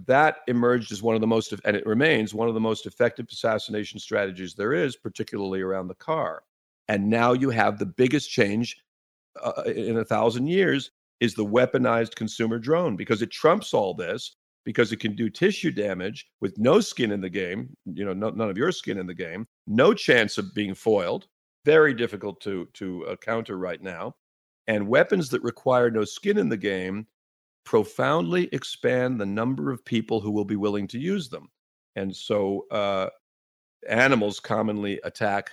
that 0.06 0.38
emerged 0.46 0.92
as 0.92 1.02
one 1.02 1.14
of 1.14 1.20
the 1.20 1.26
most, 1.26 1.52
and 1.64 1.76
it 1.76 1.86
remains 1.86 2.34
one 2.34 2.48
of 2.48 2.54
the 2.54 2.60
most 2.60 2.86
effective 2.86 3.26
assassination 3.30 3.98
strategies 3.98 4.54
there 4.54 4.72
is, 4.72 4.96
particularly 4.96 5.60
around 5.60 5.88
the 5.88 5.94
car. 5.94 6.42
And 6.88 7.10
now 7.10 7.32
you 7.32 7.50
have 7.50 7.78
the 7.78 7.86
biggest 7.86 8.30
change 8.30 8.76
uh, 9.42 9.62
in 9.66 9.98
a 9.98 10.04
thousand 10.04 10.46
years 10.46 10.90
is 11.20 11.34
the 11.34 11.44
weaponized 11.44 12.14
consumer 12.14 12.58
drone 12.58 12.96
because 12.96 13.22
it 13.22 13.30
trumps 13.30 13.74
all 13.74 13.92
this 13.94 14.36
because 14.64 14.92
it 14.92 15.00
can 15.00 15.16
do 15.16 15.30
tissue 15.30 15.70
damage 15.70 16.26
with 16.40 16.58
no 16.58 16.80
skin 16.80 17.10
in 17.10 17.20
the 17.20 17.30
game, 17.30 17.74
you 17.86 18.04
know, 18.04 18.12
no, 18.12 18.30
none 18.30 18.50
of 18.50 18.58
your 18.58 18.70
skin 18.70 18.98
in 18.98 19.06
the 19.06 19.14
game, 19.14 19.46
no 19.66 19.94
chance 19.94 20.36
of 20.36 20.54
being 20.54 20.74
foiled, 20.74 21.26
very 21.64 21.94
difficult 21.94 22.40
to 22.42 22.68
to 22.74 23.06
uh, 23.06 23.16
counter 23.16 23.58
right 23.58 23.82
now, 23.82 24.14
and 24.66 24.86
weapons 24.86 25.28
that 25.30 25.42
require 25.42 25.90
no 25.90 26.04
skin 26.04 26.38
in 26.38 26.48
the 26.48 26.56
game 26.56 27.06
profoundly 27.68 28.48
expand 28.52 29.20
the 29.20 29.26
number 29.26 29.70
of 29.70 29.84
people 29.84 30.22
who 30.22 30.30
will 30.30 30.46
be 30.46 30.56
willing 30.56 30.88
to 30.88 30.98
use 30.98 31.28
them. 31.28 31.50
And 31.96 32.16
so 32.16 32.64
uh, 32.70 33.10
animals 33.86 34.40
commonly 34.40 34.98
attack 35.04 35.50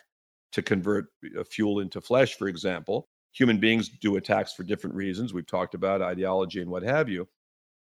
to 0.54 0.62
convert 0.62 1.08
uh, 1.38 1.44
fuel 1.44 1.82
into 1.82 2.00
flesh, 2.00 2.36
for 2.36 2.48
example. 2.48 3.10
Human 3.34 3.60
beings 3.60 3.90
do 3.90 4.16
attacks 4.16 4.54
for 4.54 4.64
different 4.64 4.96
reasons. 4.96 5.34
We've 5.34 5.46
talked 5.46 5.74
about 5.74 6.02
ideology 6.02 6.62
and 6.62 6.72
what 6.72 6.84
have 6.84 7.10
you. 7.10 7.28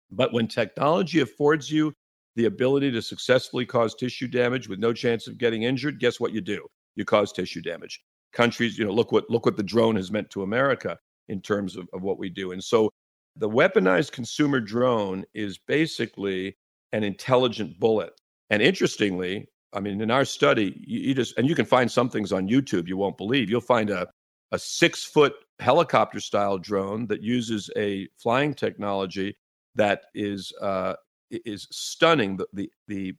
But 0.09 0.33
when 0.33 0.47
technology 0.47 1.19
affords 1.19 1.69
you 1.69 1.93
the 2.35 2.45
ability 2.45 2.89
to 2.93 3.03
successfully 3.03 3.67
cause 3.67 3.93
tissue 3.93 4.27
damage 4.27 4.67
with 4.67 4.79
no 4.79 4.91
chance 4.91 5.27
of 5.27 5.37
getting 5.37 5.61
injured, 5.61 5.99
guess 5.99 6.19
what 6.19 6.33
you 6.33 6.41
do? 6.41 6.65
You 6.95 7.05
cause 7.05 7.31
tissue 7.31 7.61
damage. 7.61 8.01
Countries, 8.33 8.75
you 8.75 8.85
know, 8.85 8.91
look 8.91 9.11
what 9.11 9.29
look 9.29 9.45
what 9.45 9.55
the 9.55 9.61
drone 9.61 9.95
has 9.97 10.09
meant 10.09 10.31
to 10.31 10.41
America 10.41 10.97
in 11.29 11.41
terms 11.41 11.75
of, 11.75 11.87
of 11.93 12.01
what 12.01 12.17
we 12.17 12.27
do. 12.27 12.53
And 12.53 12.63
so 12.63 12.89
the 13.35 13.49
weaponized 13.49 14.11
consumer 14.11 14.59
drone 14.59 15.25
is 15.33 15.57
basically 15.57 16.57
an 16.93 17.03
intelligent 17.03 17.79
bullet. 17.79 18.13
And 18.49 18.61
interestingly, 18.61 19.47
I 19.73 19.79
mean, 19.79 19.99
in 20.01 20.11
our 20.11 20.25
study, 20.25 20.81
you, 20.85 20.99
you, 21.01 21.13
just 21.13 21.37
and 21.37 21.47
you 21.47 21.55
can 21.55 21.65
find 21.65 21.91
some 21.91 22.09
things 22.09 22.31
on 22.31 22.47
YouTube 22.47 22.87
you 22.87 22.97
won't 22.97 23.17
believe. 23.17 23.49
You'll 23.49 23.61
find 23.61 23.89
a 23.89 24.07
a 24.51 24.59
six 24.59 25.03
foot 25.03 25.33
helicopter 25.59 26.19
style 26.19 26.57
drone 26.57 27.07
that 27.07 27.21
uses 27.21 27.69
a 27.75 28.07
flying 28.17 28.53
technology 28.53 29.35
that 29.75 30.03
is 30.13 30.53
uh, 30.61 30.93
is 31.31 31.67
stunning. 31.71 32.37
The, 32.37 32.47
the 32.53 32.71
the 32.87 33.13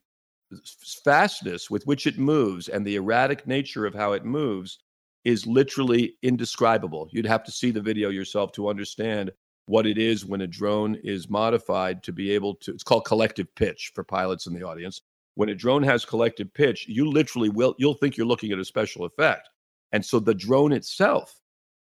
fastness 1.03 1.69
with 1.69 1.85
which 1.85 2.07
it 2.07 2.17
moves 2.17 2.69
and 2.69 2.87
the 2.87 2.95
erratic 2.95 3.45
nature 3.45 3.85
of 3.85 3.93
how 3.93 4.13
it 4.13 4.23
moves 4.23 4.79
is 5.25 5.45
literally 5.45 6.15
indescribable. 6.23 7.09
You'd 7.11 7.25
have 7.25 7.43
to 7.43 7.51
see 7.51 7.69
the 7.69 7.81
video 7.81 8.09
yourself 8.09 8.53
to 8.53 8.69
understand 8.69 9.31
what 9.67 9.85
it 9.85 9.97
is 9.97 10.25
when 10.25 10.41
a 10.41 10.47
drone 10.47 10.95
is 11.03 11.29
modified 11.29 12.01
to 12.01 12.13
be 12.13 12.31
able 12.31 12.55
to 12.55 12.71
it's 12.71 12.83
called 12.83 13.05
collective 13.05 13.53
pitch 13.55 13.91
for 13.93 14.03
pilots 14.03 14.47
in 14.47 14.53
the 14.53 14.63
audience. 14.63 15.01
When 15.35 15.49
a 15.49 15.55
drone 15.55 15.83
has 15.83 16.03
collective 16.03 16.53
pitch 16.53 16.87
you 16.87 17.09
literally 17.09 17.49
will 17.49 17.75
you'll 17.77 17.93
think 17.93 18.17
you're 18.17 18.25
looking 18.25 18.51
at 18.51 18.59
a 18.59 18.65
special 18.65 19.05
effect. 19.05 19.49
And 19.91 20.03
so 20.03 20.19
the 20.19 20.33
drone 20.33 20.71
itself 20.71 21.39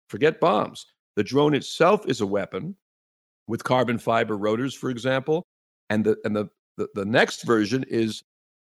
forget 0.08 0.40
bombs 0.40 0.86
the 1.16 1.24
drone 1.24 1.56
itself 1.56 2.06
is 2.08 2.22
a 2.22 2.28
weapon 2.28 2.76
with 3.48 3.64
carbon 3.64 3.98
fiber 3.98 4.38
rotors 4.38 4.76
for 4.76 4.90
example. 4.90 5.46
And 5.90 6.06
the 6.06 6.18
and 6.24 6.36
the 6.36 6.50
the, 6.78 6.90
the 6.94 7.06
next 7.06 7.44
version 7.44 7.84
is 7.90 8.24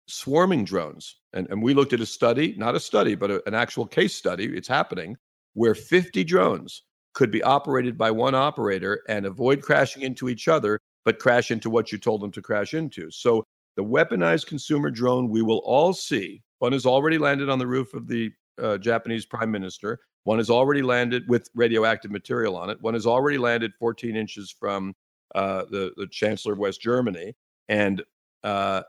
swarming 0.07 0.65
drones. 0.65 1.17
And, 1.33 1.47
and 1.49 1.61
we 1.61 1.73
looked 1.73 1.93
at 1.93 2.01
a 2.01 2.05
study 2.05 2.53
not 2.55 2.75
a 2.75 2.79
study 2.79 3.15
but 3.15 3.31
a, 3.31 3.47
an 3.47 3.55
actual 3.55 3.87
case 3.87 4.15
study 4.15 4.45
it's 4.45 4.67
happening 4.67 5.17
where 5.53 5.73
50 5.73 6.23
drones 6.23 6.83
could 7.13 7.31
be 7.31 7.43
operated 7.43 7.97
by 7.97 8.11
one 8.11 8.35
operator 8.35 9.01
and 9.09 9.25
avoid 9.25 9.61
crashing 9.61 10.03
into 10.03 10.29
each 10.29 10.47
other, 10.47 10.79
but 11.03 11.19
crash 11.19 11.51
into 11.51 11.69
what 11.69 11.91
you 11.91 11.97
told 11.97 12.21
them 12.21 12.31
to 12.31 12.41
crash 12.41 12.73
into. 12.73 13.09
So 13.11 13.45
the 13.75 13.83
weaponized 13.83 14.47
consumer 14.47 14.89
drone 14.89 15.29
we 15.29 15.41
will 15.41 15.61
all 15.65 15.93
see. 15.93 16.41
One 16.59 16.73
has 16.73 16.85
already 16.85 17.17
landed 17.17 17.49
on 17.49 17.59
the 17.59 17.67
roof 17.67 17.93
of 17.93 18.07
the 18.07 18.31
uh, 18.61 18.77
Japanese 18.77 19.25
prime 19.25 19.51
minister. 19.51 19.99
One 20.23 20.37
has 20.37 20.49
already 20.49 20.81
landed 20.81 21.23
with 21.27 21.49
radioactive 21.55 22.11
material 22.11 22.55
on 22.55 22.69
it. 22.69 22.77
One 22.81 22.93
has 22.93 23.07
already 23.07 23.37
landed 23.37 23.71
14 23.79 24.15
inches 24.15 24.53
from 24.57 24.93
uh, 25.33 25.63
the, 25.71 25.93
the 25.97 26.07
chancellor 26.07 26.53
of 26.53 26.59
West 26.59 26.81
Germany. 26.81 27.33
And 27.69 28.03
uh, 28.43 28.83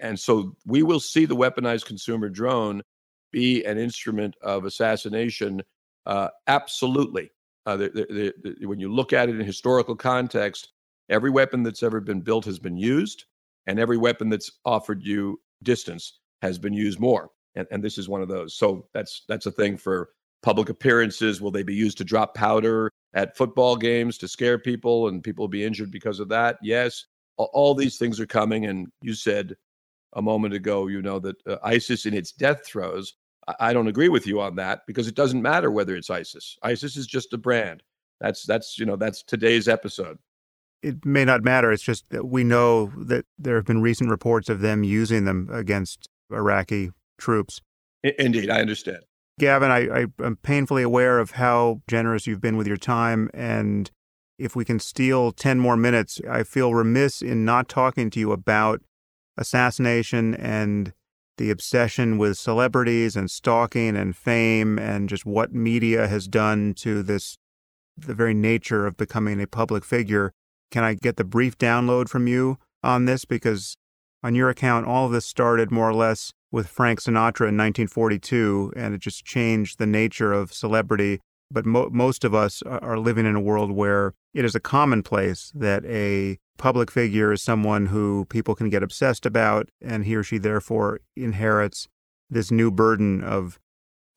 and 0.00 0.18
so 0.18 0.54
we 0.66 0.82
will 0.82 1.00
see 1.00 1.24
the 1.24 1.36
weaponized 1.36 1.86
consumer 1.86 2.28
drone 2.28 2.82
be 3.32 3.64
an 3.64 3.78
instrument 3.78 4.36
of 4.42 4.64
assassination. 4.64 5.62
Uh, 6.04 6.28
absolutely, 6.46 7.30
uh, 7.68 7.76
the, 7.76 7.90
the, 7.90 8.54
the, 8.58 8.66
when 8.66 8.80
you 8.80 8.90
look 8.90 9.12
at 9.12 9.28
it 9.28 9.38
in 9.38 9.44
historical 9.44 9.94
context, 9.94 10.72
every 11.10 11.28
weapon 11.28 11.62
that's 11.62 11.82
ever 11.82 12.00
been 12.00 12.22
built 12.22 12.46
has 12.46 12.58
been 12.58 12.78
used, 12.78 13.26
and 13.66 13.78
every 13.78 13.98
weapon 13.98 14.30
that's 14.30 14.50
offered 14.64 15.02
you 15.02 15.38
distance 15.62 16.20
has 16.40 16.58
been 16.58 16.72
used 16.72 16.98
more. 16.98 17.28
And, 17.56 17.66
and 17.70 17.84
this 17.84 17.98
is 17.98 18.08
one 18.08 18.22
of 18.22 18.28
those. 18.28 18.56
So 18.56 18.88
that's 18.94 19.24
that's 19.28 19.44
a 19.44 19.50
thing 19.50 19.76
for 19.76 20.08
public 20.42 20.70
appearances. 20.70 21.42
Will 21.42 21.50
they 21.50 21.62
be 21.62 21.74
used 21.74 21.98
to 21.98 22.04
drop 22.04 22.34
powder 22.34 22.90
at 23.12 23.36
football 23.36 23.76
games 23.76 24.16
to 24.18 24.28
scare 24.28 24.58
people, 24.58 25.08
and 25.08 25.22
people 25.22 25.42
will 25.42 25.48
be 25.48 25.64
injured 25.64 25.90
because 25.90 26.20
of 26.20 26.28
that? 26.30 26.56
Yes. 26.62 27.04
All, 27.36 27.50
all 27.52 27.74
these 27.74 27.98
things 27.98 28.18
are 28.18 28.26
coming. 28.26 28.64
And 28.64 28.88
you 29.02 29.12
said 29.12 29.54
a 30.14 30.22
moment 30.22 30.54
ago, 30.54 30.86
you 30.86 31.02
know 31.02 31.18
that 31.18 31.36
uh, 31.46 31.56
ISIS 31.62 32.06
in 32.06 32.14
its 32.14 32.32
death 32.32 32.64
throes 32.64 33.14
I 33.58 33.72
don't 33.72 33.88
agree 33.88 34.08
with 34.08 34.26
you 34.26 34.40
on 34.40 34.56
that 34.56 34.82
because 34.86 35.08
it 35.08 35.14
doesn't 35.14 35.42
matter 35.42 35.70
whether 35.70 35.96
it's 35.96 36.10
ISIS. 36.10 36.58
ISIS 36.62 36.96
is 36.96 37.06
just 37.06 37.32
a 37.32 37.38
brand. 37.38 37.82
That's 38.20 38.44
that's 38.44 38.78
you 38.78 38.86
know 38.86 38.96
that's 38.96 39.22
today's 39.22 39.68
episode. 39.68 40.18
It 40.82 41.04
may 41.04 41.24
not 41.24 41.42
matter. 41.42 41.72
It's 41.72 41.82
just 41.82 42.08
that 42.10 42.26
we 42.26 42.44
know 42.44 42.92
that 42.96 43.26
there 43.38 43.56
have 43.56 43.64
been 43.64 43.82
recent 43.82 44.10
reports 44.10 44.48
of 44.48 44.60
them 44.60 44.84
using 44.84 45.24
them 45.24 45.48
against 45.52 46.08
Iraqi 46.30 46.90
troops. 47.18 47.60
Indeed, 48.02 48.50
I 48.50 48.60
understand. 48.60 48.98
Gavin, 49.40 49.70
I, 49.70 50.02
I 50.02 50.06
am 50.22 50.36
painfully 50.36 50.82
aware 50.82 51.18
of 51.18 51.32
how 51.32 51.80
generous 51.88 52.26
you've 52.26 52.40
been 52.40 52.56
with 52.56 52.66
your 52.66 52.76
time, 52.76 53.30
and 53.32 53.90
if 54.38 54.54
we 54.54 54.64
can 54.64 54.78
steal 54.78 55.32
10 55.32 55.58
more 55.58 55.76
minutes, 55.76 56.20
I 56.28 56.42
feel 56.42 56.74
remiss 56.74 57.22
in 57.22 57.44
not 57.44 57.68
talking 57.68 58.08
to 58.10 58.20
you 58.20 58.32
about 58.32 58.82
assassination 59.36 60.34
and 60.34 60.92
the 61.38 61.50
obsession 61.50 62.18
with 62.18 62.36
celebrities 62.36 63.16
and 63.16 63.30
stalking 63.30 63.96
and 63.96 64.14
fame 64.14 64.78
and 64.78 65.08
just 65.08 65.24
what 65.24 65.52
media 65.52 66.06
has 66.06 66.28
done 66.28 66.74
to 66.74 67.02
this 67.02 67.38
the 67.96 68.14
very 68.14 68.34
nature 68.34 68.86
of 68.86 68.96
becoming 68.96 69.40
a 69.40 69.46
public 69.46 69.84
figure. 69.84 70.32
Can 70.70 70.84
I 70.84 70.94
get 70.94 71.16
the 71.16 71.24
brief 71.24 71.58
download 71.58 72.08
from 72.08 72.28
you 72.28 72.58
on 72.82 73.06
this 73.06 73.24
because 73.24 73.76
on 74.22 74.34
your 74.34 74.50
account 74.50 74.86
all 74.86 75.06
of 75.06 75.12
this 75.12 75.26
started 75.26 75.70
more 75.70 75.88
or 75.88 75.94
less 75.94 76.32
with 76.50 76.68
Frank 76.68 77.00
Sinatra 77.00 77.48
in 77.48 77.56
1942 77.56 78.72
and 78.76 78.94
it 78.94 79.00
just 79.00 79.24
changed 79.24 79.78
the 79.78 79.86
nature 79.86 80.32
of 80.32 80.52
celebrity 80.52 81.20
but 81.50 81.64
mo- 81.64 81.88
most 81.90 82.24
of 82.24 82.34
us 82.34 82.62
are 82.62 82.98
living 82.98 83.26
in 83.26 83.34
a 83.34 83.40
world 83.40 83.70
where 83.70 84.14
it 84.34 84.44
is 84.44 84.54
a 84.54 84.60
commonplace 84.60 85.50
that 85.54 85.84
a 85.86 86.38
public 86.58 86.90
figure 86.90 87.32
is 87.32 87.42
someone 87.42 87.86
who 87.86 88.26
people 88.26 88.54
can 88.54 88.68
get 88.68 88.82
obsessed 88.82 89.24
about, 89.24 89.68
and 89.80 90.04
he 90.04 90.14
or 90.14 90.22
she 90.22 90.38
therefore 90.38 91.00
inherits 91.16 91.88
this 92.28 92.50
new 92.50 92.70
burden 92.70 93.24
of 93.24 93.58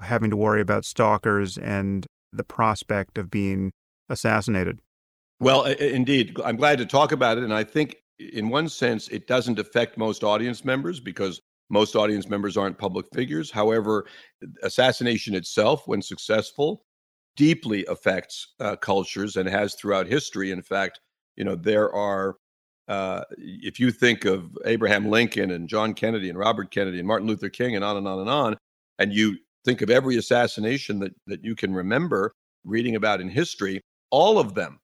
having 0.01 0.29
to 0.29 0.35
worry 0.35 0.59
about 0.59 0.83
stalkers 0.83 1.57
and 1.57 2.05
the 2.33 2.43
prospect 2.43 3.17
of 3.17 3.29
being 3.29 3.71
assassinated. 4.09 4.79
Well, 5.39 5.63
indeed. 5.65 6.37
I'm 6.43 6.57
glad 6.57 6.77
to 6.79 6.85
talk 6.85 7.11
about 7.11 7.37
it. 7.37 7.43
And 7.43 7.53
I 7.53 7.63
think, 7.63 7.95
in 8.19 8.49
one 8.49 8.69
sense, 8.69 9.07
it 9.07 9.27
doesn't 9.27 9.59
affect 9.59 9.97
most 9.97 10.23
audience 10.23 10.65
members 10.65 10.99
because 10.99 11.39
most 11.69 11.95
audience 11.95 12.29
members 12.29 12.57
aren't 12.57 12.77
public 12.77 13.05
figures. 13.13 13.49
However, 13.49 14.05
assassination 14.61 15.33
itself, 15.33 15.83
when 15.87 16.01
successful, 16.01 16.83
deeply 17.37 17.85
affects 17.85 18.53
uh, 18.59 18.75
cultures 18.75 19.37
and 19.37 19.47
has 19.47 19.75
throughout 19.75 20.05
history. 20.05 20.51
In 20.51 20.61
fact, 20.61 20.99
you 21.35 21.43
know, 21.43 21.55
there 21.55 21.93
are, 21.93 22.35
uh, 22.87 23.23
if 23.37 23.79
you 23.79 23.91
think 23.91 24.25
of 24.25 24.57
Abraham 24.65 25.09
Lincoln 25.09 25.51
and 25.51 25.67
John 25.67 25.93
Kennedy 25.93 26.29
and 26.29 26.37
Robert 26.37 26.71
Kennedy 26.71 26.99
and 26.99 27.07
Martin 27.07 27.27
Luther 27.27 27.49
King 27.49 27.75
and 27.75 27.85
on 27.85 27.97
and 27.97 28.07
on 28.07 28.19
and 28.19 28.29
on, 28.29 28.57
and 28.99 29.13
you 29.13 29.37
think 29.65 29.81
of 29.81 29.89
every 29.89 30.17
assassination 30.17 30.99
that, 30.99 31.13
that 31.27 31.43
you 31.43 31.55
can 31.55 31.73
remember 31.73 32.33
reading 32.65 32.95
about 32.95 33.21
in 33.21 33.29
history, 33.29 33.81
all 34.09 34.39
of 34.39 34.53
them 34.53 34.79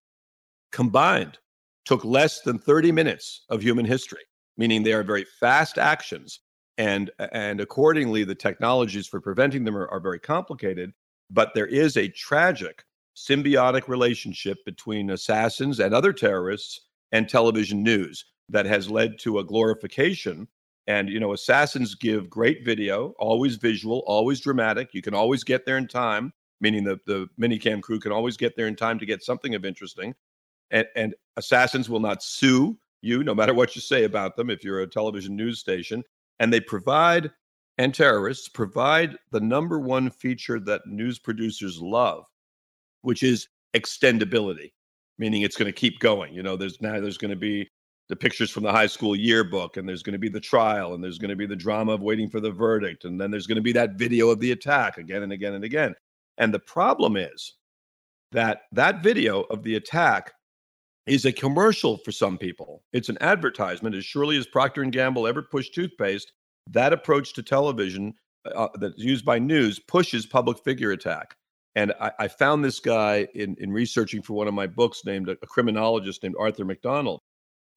combined 0.72 1.38
took 1.86 2.04
less 2.04 2.42
than 2.42 2.60
30 2.60 2.92
minutes 2.92 3.46
of 3.50 3.62
human 3.62 3.86
history, 3.86 4.24
meaning 4.58 4.84
they 4.84 4.94
are 4.94 5.04
very 5.04 5.26
fast 5.40 5.78
actions. 5.78 6.40
And, 6.78 7.10
and 7.32 7.60
accordingly, 7.60 8.24
the 8.24 8.36
technologies 8.36 9.08
for 9.08 9.20
preventing 9.20 9.64
them 9.64 9.78
are, 9.78 9.88
are 9.88 10.00
very 10.00 10.20
complicated. 10.20 10.92
But 11.30 11.54
there 11.56 11.66
is 11.66 11.98
a 11.98 12.10
tragic 12.10 12.84
symbiotic 13.18 13.88
relationship 13.88 14.64
between 14.64 15.10
assassins 15.10 15.80
and 15.80 15.94
other 15.94 16.14
terrorists 16.14 16.82
and 17.12 17.28
television 17.28 17.82
news 17.82 18.26
that 18.48 18.68
has 18.68 18.92
led 18.92 19.18
to 19.18 19.40
a 19.40 19.44
glorification. 19.44 20.48
And, 20.86 21.10
you 21.10 21.20
know, 21.20 21.34
assassins 21.34 21.96
give 21.96 22.30
great 22.30 22.64
video, 22.64 23.16
always 23.18 23.56
visual, 23.56 24.04
always 24.06 24.40
dramatic. 24.40 24.94
You 24.94 25.02
can 25.02 25.16
always 25.16 25.44
get 25.44 25.66
there 25.66 25.80
in 25.80 25.88
time, 25.88 26.32
meaning 26.62 26.84
the, 26.84 27.00
the 27.08 27.28
minicam 27.40 27.82
crew 27.82 28.00
can 28.00 28.12
always 28.12 28.38
get 28.38 28.56
there 28.56 28.68
in 28.68 28.76
time 28.76 29.00
to 29.00 29.06
get 29.06 29.24
something 29.24 29.56
of 29.56 29.66
interesting. 29.66 30.14
And, 30.70 30.86
and 30.96 31.16
assassins 31.38 31.90
will 31.90 32.00
not 32.00 32.22
sue 32.22 32.78
you, 33.02 33.24
no 33.24 33.34
matter 33.34 33.54
what 33.54 33.76
you 33.76 33.82
say 33.82 34.04
about 34.04 34.36
them, 34.36 34.50
if 34.52 34.64
you're 34.64 34.82
a 34.82 34.88
television 34.88 35.36
news 35.36 35.60
station. 35.60 36.04
And 36.40 36.54
they 36.54 36.60
provide 36.62 37.32
and 37.80 37.94
terrorists 37.94 38.48
provide 38.48 39.18
the 39.32 39.40
number 39.40 39.80
one 39.80 40.10
feature 40.10 40.60
that 40.62 40.88
news 40.88 41.20
producers 41.20 41.82
love, 41.82 42.26
which 43.08 43.24
is 43.24 43.48
extendability, 43.74 44.74
meaning 45.18 45.42
it's 45.44 45.56
going 45.56 45.72
to 45.72 45.80
keep 45.80 46.00
going. 46.00 46.34
You 46.34 46.44
know, 46.44 46.58
there's 46.58 46.82
now 46.82 47.00
there's 47.00 47.18
going 47.18 47.32
to 47.32 47.38
be 47.38 47.70
the 48.10 48.18
pictures 48.18 48.52
from 48.52 48.64
the 48.64 48.72
high 48.72 48.88
school 48.88 49.16
yearbook, 49.16 49.78
and 49.78 49.88
there's 49.88 50.04
going 50.04 50.12
to 50.14 50.20
be 50.20 50.28
the 50.28 50.42
trial, 50.42 50.94
and 50.94 51.02
there's 51.02 51.18
going 51.18 51.30
to 51.30 51.36
be 51.38 51.46
the 51.46 51.56
drama 51.56 51.94
of 51.94 52.02
waiting 52.02 52.30
for 52.30 52.42
the 52.42 52.52
verdict, 52.52 53.06
and 53.06 53.20
then 53.20 53.32
there's 53.32 53.48
going 53.48 53.56
to 53.56 53.62
be 53.62 53.72
that 53.72 53.94
video 53.94 54.30
of 54.30 54.42
the 54.42 54.52
attack 54.52 54.98
again 54.98 55.24
and 55.24 55.32
again 55.32 55.54
and 55.54 55.64
again. 55.64 55.96
And 56.38 56.54
the 56.54 56.60
problem 56.60 57.16
is 57.16 57.54
that 58.34 58.64
that 58.74 59.02
video 59.02 59.44
of 59.44 59.64
the 59.64 59.76
attack 59.76 60.34
is 61.06 61.24
a 61.24 61.32
commercial 61.32 61.98
for 62.00 62.12
some 62.12 62.38
people. 62.38 62.84
It's 62.92 63.08
an 63.08 63.18
advertisement 63.22 63.96
as 63.96 64.04
surely 64.04 64.36
as 64.38 64.46
Procter 64.46 64.84
and 64.84 64.92
Gamble 64.92 65.26
ever 65.28 65.42
pushed 65.42 65.74
toothpaste 65.74 66.34
that 66.72 66.92
approach 66.92 67.32
to 67.36 67.42
television 67.42 68.14
uh, 68.46 68.64
uh, 68.64 68.70
that's 68.80 69.00
used 69.00 69.24
by 69.24 69.40
news 69.40 69.80
pushes 69.80 70.26
public 70.26 70.62
figure 70.66 70.92
attack. 70.92 71.38
And 71.78 71.94
I, 72.02 72.12
I, 72.18 72.28
found 72.28 72.66
this 72.66 72.80
guy 72.80 73.28
in, 73.36 73.56
in 73.60 73.72
researching 73.72 74.24
for 74.24 74.34
one 74.34 74.48
of 74.48 74.56
my 74.56 74.66
books 74.66 75.06
named 75.06 75.30
a, 75.30 75.34
a 75.44 75.46
criminologist 75.46 76.24
named 76.24 76.34
Arthur 76.40 76.66
MacDonald. 76.66 77.22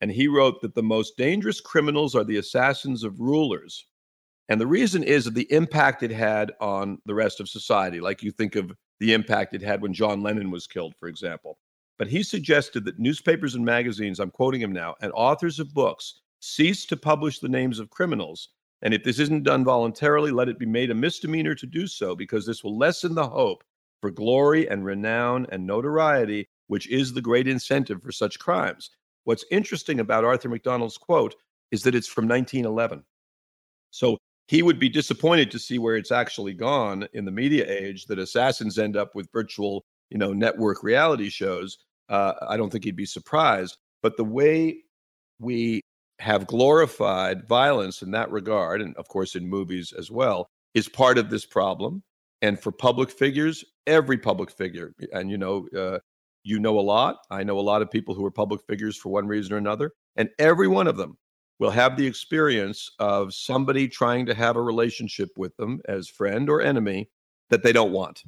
And 0.01 0.10
he 0.10 0.27
wrote 0.27 0.62
that 0.62 0.74
the 0.74 0.82
most 0.82 1.18
dangerous 1.18 1.60
criminals 1.60 2.14
are 2.14 2.24
the 2.24 2.39
assassins 2.39 3.05
of 3.05 3.20
rulers. 3.20 3.85
And 4.48 4.59
the 4.59 4.66
reason 4.66 5.02
is 5.02 5.27
that 5.27 5.35
the 5.35 5.52
impact 5.52 6.02
it 6.02 6.10
had 6.10 6.52
on 6.62 6.97
the 7.05 7.14
rest 7.14 7.40
of 7.40 7.48
society. 7.51 8.01
Like 8.01 8.22
you 8.22 8.31
think 8.31 8.56
of 8.56 8.72
the 9.01 9.12
impact 9.12 9.52
it 9.52 9.60
had 9.60 9.82
when 9.82 9.93
John 9.93 10.22
Lennon 10.22 10.51
was 10.51 10.66
killed, 10.66 10.94
for 10.98 11.06
example. 11.06 11.59
But 11.98 12.09
he 12.09 12.22
suggested 12.22 12.86
that 12.86 12.98
newspapers 12.98 13.55
and 13.55 13.66
magazines, 13.66 14.18
I'm 14.18 14.31
quoting 14.31 14.62
him 14.62 14.72
now, 14.72 14.94
and 15.02 15.12
authors 15.12 15.60
of 15.60 15.74
books 15.74 16.22
cease 16.40 16.86
to 16.86 16.97
publish 16.97 17.39
the 17.39 17.51
names 17.51 17.78
of 17.78 17.90
criminals 17.90 18.48
and 18.82 18.94
if 18.94 19.05
this 19.05 19.18
isn't 19.18 19.43
done 19.43 19.64
voluntarily, 19.64 20.31
let 20.31 20.48
it 20.48 20.59
be 20.59 20.66
made 20.66 20.90
a 20.90 20.94
misdemeanor 20.94 21.55
to 21.55 21.66
do 21.66 21.86
so, 21.86 22.16
because 22.16 22.47
this 22.47 22.64
will 22.64 22.78
lessen 22.78 23.14
the 23.14 23.28
hope 23.28 23.62
for 24.01 24.10
glory 24.10 24.68
and 24.68 24.85
renown 24.85 25.47
and 25.51 25.66
notoriety, 25.66 26.48
which 26.68 26.89
is 26.89 27.12
the 27.12 27.22
great 27.22 27.48
incentive 27.48 28.02
for 28.02 28.12
such 28.12 28.39
crimes. 28.39 28.90
What's 29.24 29.44
interesting 29.51 30.01
about 30.01 30.24
Arthur 30.24 30.48
MacDonald's 30.48 30.98
quote 30.98 31.35
is 31.70 31.82
that 31.82 31.94
it's 31.94 32.09
from 32.09 32.27
1911. 32.27 33.05
So 33.90 34.18
he 34.48 34.62
would 34.62 34.78
be 34.78 34.89
disappointed 34.89 35.51
to 35.51 35.59
see 35.59 35.78
where 35.78 35.97
it's 35.97 36.10
actually 36.10 36.55
gone 36.55 37.06
in 37.12 37.24
the 37.24 37.31
media 37.31 37.64
age 37.68 38.06
that 38.06 38.18
assassins 38.18 38.78
end 38.78 38.97
up 38.97 39.14
with 39.14 39.28
virtual, 39.32 39.85
you 40.10 40.18
know, 40.18 40.32
network 40.32 40.82
reality 40.82 41.28
shows. 41.28 41.78
Uh, 42.09 42.32
I 42.48 42.56
don't 42.56 42.70
think 42.70 42.85
he'd 42.85 42.97
be 42.97 43.06
surprised. 43.06 43.77
But 44.02 44.16
the 44.16 44.24
way 44.24 44.78
we 45.39 45.82
have 46.18 46.47
glorified 46.47 47.47
violence 47.47 48.02
in 48.02 48.10
that 48.12 48.31
regard, 48.31 48.82
and 48.82 48.97
of 48.97 49.09
course 49.09 49.36
in 49.36 49.48
movies 49.48 49.93
as 49.97 50.10
well, 50.10 50.48
is 50.74 50.89
part 50.89 51.18
of 51.18 51.31
this 51.31 51.47
problem. 51.47 52.02
And 52.43 52.59
for 52.59 52.73
public 52.73 53.11
figures, 53.11 53.65
every 53.87 54.17
public 54.17 54.51
figure, 54.51 54.95
and 55.12 55.31
you 55.31 55.39
know, 55.39 55.69
uh, 55.77 55.99
you 56.43 56.59
know 56.59 56.79
a 56.79 56.81
lot. 56.81 57.19
I 57.31 57.43
know 57.43 57.59
a 57.59 57.61
lot 57.61 57.83
of 57.83 57.91
people 57.91 58.15
who 58.15 58.25
are 58.25 58.31
public 58.31 58.62
figures 58.67 58.97
for 58.97 59.11
one 59.11 59.27
reason 59.27 59.53
or 59.53 59.59
another, 59.59 59.93
and 60.17 60.31
every 60.39 60.69
one 60.69 60.87
of 60.87 60.97
them 60.97 61.19
will 61.59 61.71
have 61.71 61.97
the 61.97 62.07
experience 62.07 62.91
of 62.99 63.35
somebody 63.35 63.87
trying 63.87 64.25
to 64.27 64.35
have 64.35 64.57
a 64.57 64.62
relationship 64.62 65.29
with 65.37 65.55
them 65.59 65.81
as 65.87 66.09
friend 66.09 66.49
or 66.49 66.62
enemy 66.62 67.11
that 67.51 67.62
they 67.62 67.73
don't 67.73 67.93
want. 67.93 68.23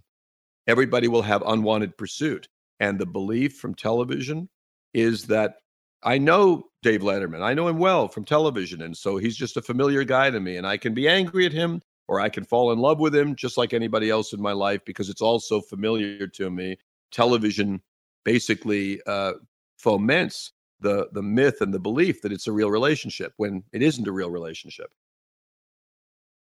Everybody 0.66 1.08
will 1.08 1.22
have 1.22 1.42
unwanted 1.46 1.96
pursuit. 1.96 2.48
And 2.78 2.98
the 2.98 3.06
belief 3.06 3.56
from 3.56 3.74
television 3.74 4.48
is 4.92 5.24
that 5.24 5.54
I 6.02 6.18
know 6.18 6.64
Dave 6.82 7.00
Letterman. 7.00 7.42
I 7.42 7.54
know 7.54 7.68
him 7.68 7.78
well 7.78 8.08
from 8.08 8.24
television. 8.24 8.82
And 8.82 8.96
so 8.96 9.16
he's 9.16 9.36
just 9.36 9.56
a 9.56 9.62
familiar 9.62 10.04
guy 10.04 10.30
to 10.30 10.40
me. 10.40 10.56
And 10.56 10.66
I 10.66 10.76
can 10.76 10.92
be 10.92 11.08
angry 11.08 11.46
at 11.46 11.52
him 11.52 11.80
or 12.12 12.20
I 12.20 12.28
can 12.28 12.44
fall 12.44 12.72
in 12.72 12.78
love 12.78 13.00
with 13.00 13.14
him 13.14 13.34
just 13.34 13.56
like 13.56 13.72
anybody 13.72 14.10
else 14.10 14.34
in 14.34 14.42
my 14.42 14.52
life 14.52 14.84
because 14.84 15.08
it's 15.08 15.22
all 15.22 15.40
so 15.40 15.62
familiar 15.62 16.26
to 16.26 16.50
me. 16.50 16.76
Television 17.10 17.80
basically 18.22 19.00
uh, 19.06 19.32
foments 19.78 20.52
the, 20.80 21.08
the 21.12 21.22
myth 21.22 21.62
and 21.62 21.72
the 21.72 21.78
belief 21.78 22.20
that 22.20 22.30
it's 22.30 22.46
a 22.46 22.52
real 22.52 22.70
relationship 22.70 23.32
when 23.38 23.64
it 23.72 23.80
isn't 23.80 24.06
a 24.06 24.12
real 24.12 24.28
relationship. 24.28 24.90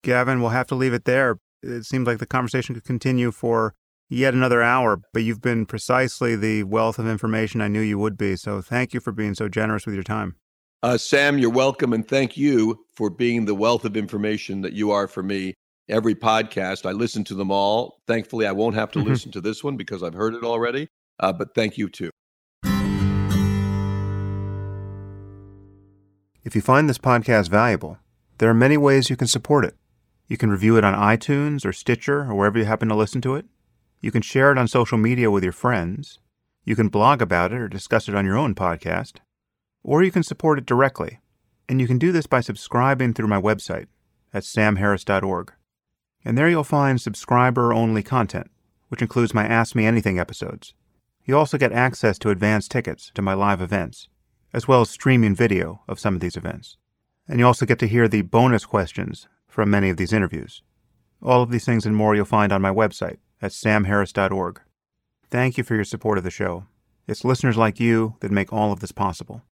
Gavin, 0.03 0.41
we'll 0.41 0.51
have 0.51 0.67
to 0.67 0.75
leave 0.75 0.93
it 0.93 1.05
there. 1.05 1.39
It 1.63 1.85
seems 1.85 2.05
like 2.05 2.19
the 2.19 2.27
conversation 2.27 2.75
could 2.75 2.83
continue 2.83 3.31
for 3.31 3.77
yet 4.09 4.35
another 4.35 4.63
hour, 4.63 5.01
but 5.13 5.23
you've 5.23 5.41
been 5.41 5.67
precisely 5.67 6.35
the 6.35 6.65
wealth 6.65 6.99
of 6.99 7.07
information 7.07 7.61
I 7.61 7.69
knew 7.69 7.81
you 7.81 7.97
would 7.97 8.19
be. 8.19 8.35
So 8.35 8.61
thank 8.61 8.93
you 8.93 8.99
for 8.99 9.13
being 9.13 9.35
so 9.35 9.49
generous 9.49 9.87
with 9.87 9.95
your 9.95 10.03
time. 10.03 10.35
Uh, 10.83 10.97
Sam, 10.97 11.39
you're 11.39 11.51
welcome. 11.51 11.93
And 11.93 12.09
thank 12.09 12.37
you 12.37 12.85
for 12.93 13.11
being 13.11 13.45
the 13.45 13.55
wealth 13.55 13.85
of 13.85 13.97
information 13.97 14.63
that 14.63 14.73
you 14.73 14.91
are 14.91 15.07
for 15.07 15.23
me. 15.23 15.55
Every 15.91 16.15
podcast, 16.15 16.89
I 16.89 16.93
listen 16.93 17.25
to 17.25 17.35
them 17.35 17.51
all. 17.51 18.01
Thankfully, 18.07 18.47
I 18.47 18.53
won't 18.53 18.77
have 18.77 18.93
to 18.93 19.01
mm-hmm. 19.01 19.09
listen 19.09 19.33
to 19.33 19.41
this 19.41 19.65
one 19.65 19.77
because 19.77 20.05
I've 20.05 20.15
heard 20.15 20.35
it 20.35 20.45
already. 20.45 20.87
Uh, 21.19 21.33
but 21.33 21.53
thank 21.53 21.77
you 21.77 21.89
too. 21.89 22.11
If 26.45 26.55
you 26.55 26.61
find 26.61 26.89
this 26.89 26.99
podcast 26.99 27.49
valuable, 27.49 27.99
there 28.39 28.49
are 28.49 28.55
many 28.55 28.77
ways 28.77 29.11
you 29.11 29.17
can 29.17 29.27
support 29.27 29.65
it. 29.65 29.75
You 30.29 30.37
can 30.37 30.51
review 30.51 30.77
it 30.77 30.85
on 30.85 30.95
iTunes 30.95 31.67
or 31.67 31.73
Stitcher 31.73 32.21
or 32.21 32.37
wherever 32.37 32.57
you 32.57 32.67
happen 32.67 32.89
to 32.89 32.95
listen 32.95 33.21
to 33.23 33.35
it. 33.35 33.47
You 34.01 34.13
can 34.13 34.23
share 34.23 34.53
it 34.53 34.59
on 34.59 34.69
social 34.69 34.97
media 34.97 35.29
with 35.29 35.43
your 35.43 35.53
friends. 35.53 36.21
You 36.65 36.77
can 36.77 36.89
blog 36.89 37.21
about 37.21 37.53
it 37.53 37.59
or 37.59 37.69
discuss 37.69 38.09
it 38.09 38.15
on 38.15 38.25
your 38.25 38.39
own 38.39 38.55
podcast. 38.55 39.15
Or 39.83 40.05
you 40.05 40.13
can 40.13 40.23
support 40.23 40.59
it 40.59 40.67
directly. 40.67 41.19
And 41.69 41.81
you 41.81 41.89
can 41.89 41.99
do 41.99 42.13
this 42.13 42.27
by 42.27 42.43
subscribing 42.43 43.13
through 43.13 43.29
my 43.29 43.41
website 43.41 43.87
at 44.33 44.45
samharris.org. 44.45 45.53
And 46.25 46.37
there 46.37 46.49
you'll 46.49 46.65
find 46.65 47.01
subscriber 47.01 47.73
only 47.73 48.03
content, 48.03 48.51
which 48.89 49.03
includes 49.03 49.35
my 49.35 49.47
Ask 49.47 49.75
Me 49.75 49.87
Anything 49.87 50.19
episodes. 50.19 50.75
You 51.25 51.37
also 51.37 51.59
get 51.59 51.73
access 51.73 52.19
to 52.19 52.31
advance 52.31 52.69
tickets 52.69 53.11
to 53.15 53.23
my 53.23 53.35
live 53.35 53.61
events, 53.61 54.09
as 54.53 54.67
well 54.67 54.81
as 54.83 54.91
streaming 54.91 55.35
video 55.35 55.83
of 55.89 56.01
some 56.01 56.15
of 56.15 56.21
these 56.21 56.37
events. 56.37 56.77
And 57.29 57.39
you 57.39 57.47
also 57.47 57.67
get 57.67 57.79
to 57.79 57.89
hear 57.89 58.09
the 58.09 58.23
bonus 58.23 58.65
questions 58.65 59.29
from 59.47 59.71
many 59.71 59.91
of 59.91 59.97
these 59.97 60.13
interviews. 60.13 60.63
All 61.23 61.43
of 61.43 61.51
these 61.51 61.65
things 61.65 61.87
and 61.87 61.95
more 61.95 62.15
you'll 62.15 62.25
find 62.25 62.53
on 62.53 62.63
my 62.63 62.71
website 62.71 63.19
at 63.41 63.53
samharris.org. 63.53 64.61
Thank 65.31 65.59
you 65.59 65.65
for 65.65 65.75
your 65.75 65.85
support 65.85 66.19
of 66.19 66.25
the 66.25 66.31
show. 66.31 66.65
It's 67.07 67.25
listeners 67.25 67.57
like 67.57 67.81
you 67.81 68.17
that 68.21 68.31
make 68.31 68.53
all 68.53 68.73
of 68.73 68.81
this 68.81 68.93
possible. 68.93 69.43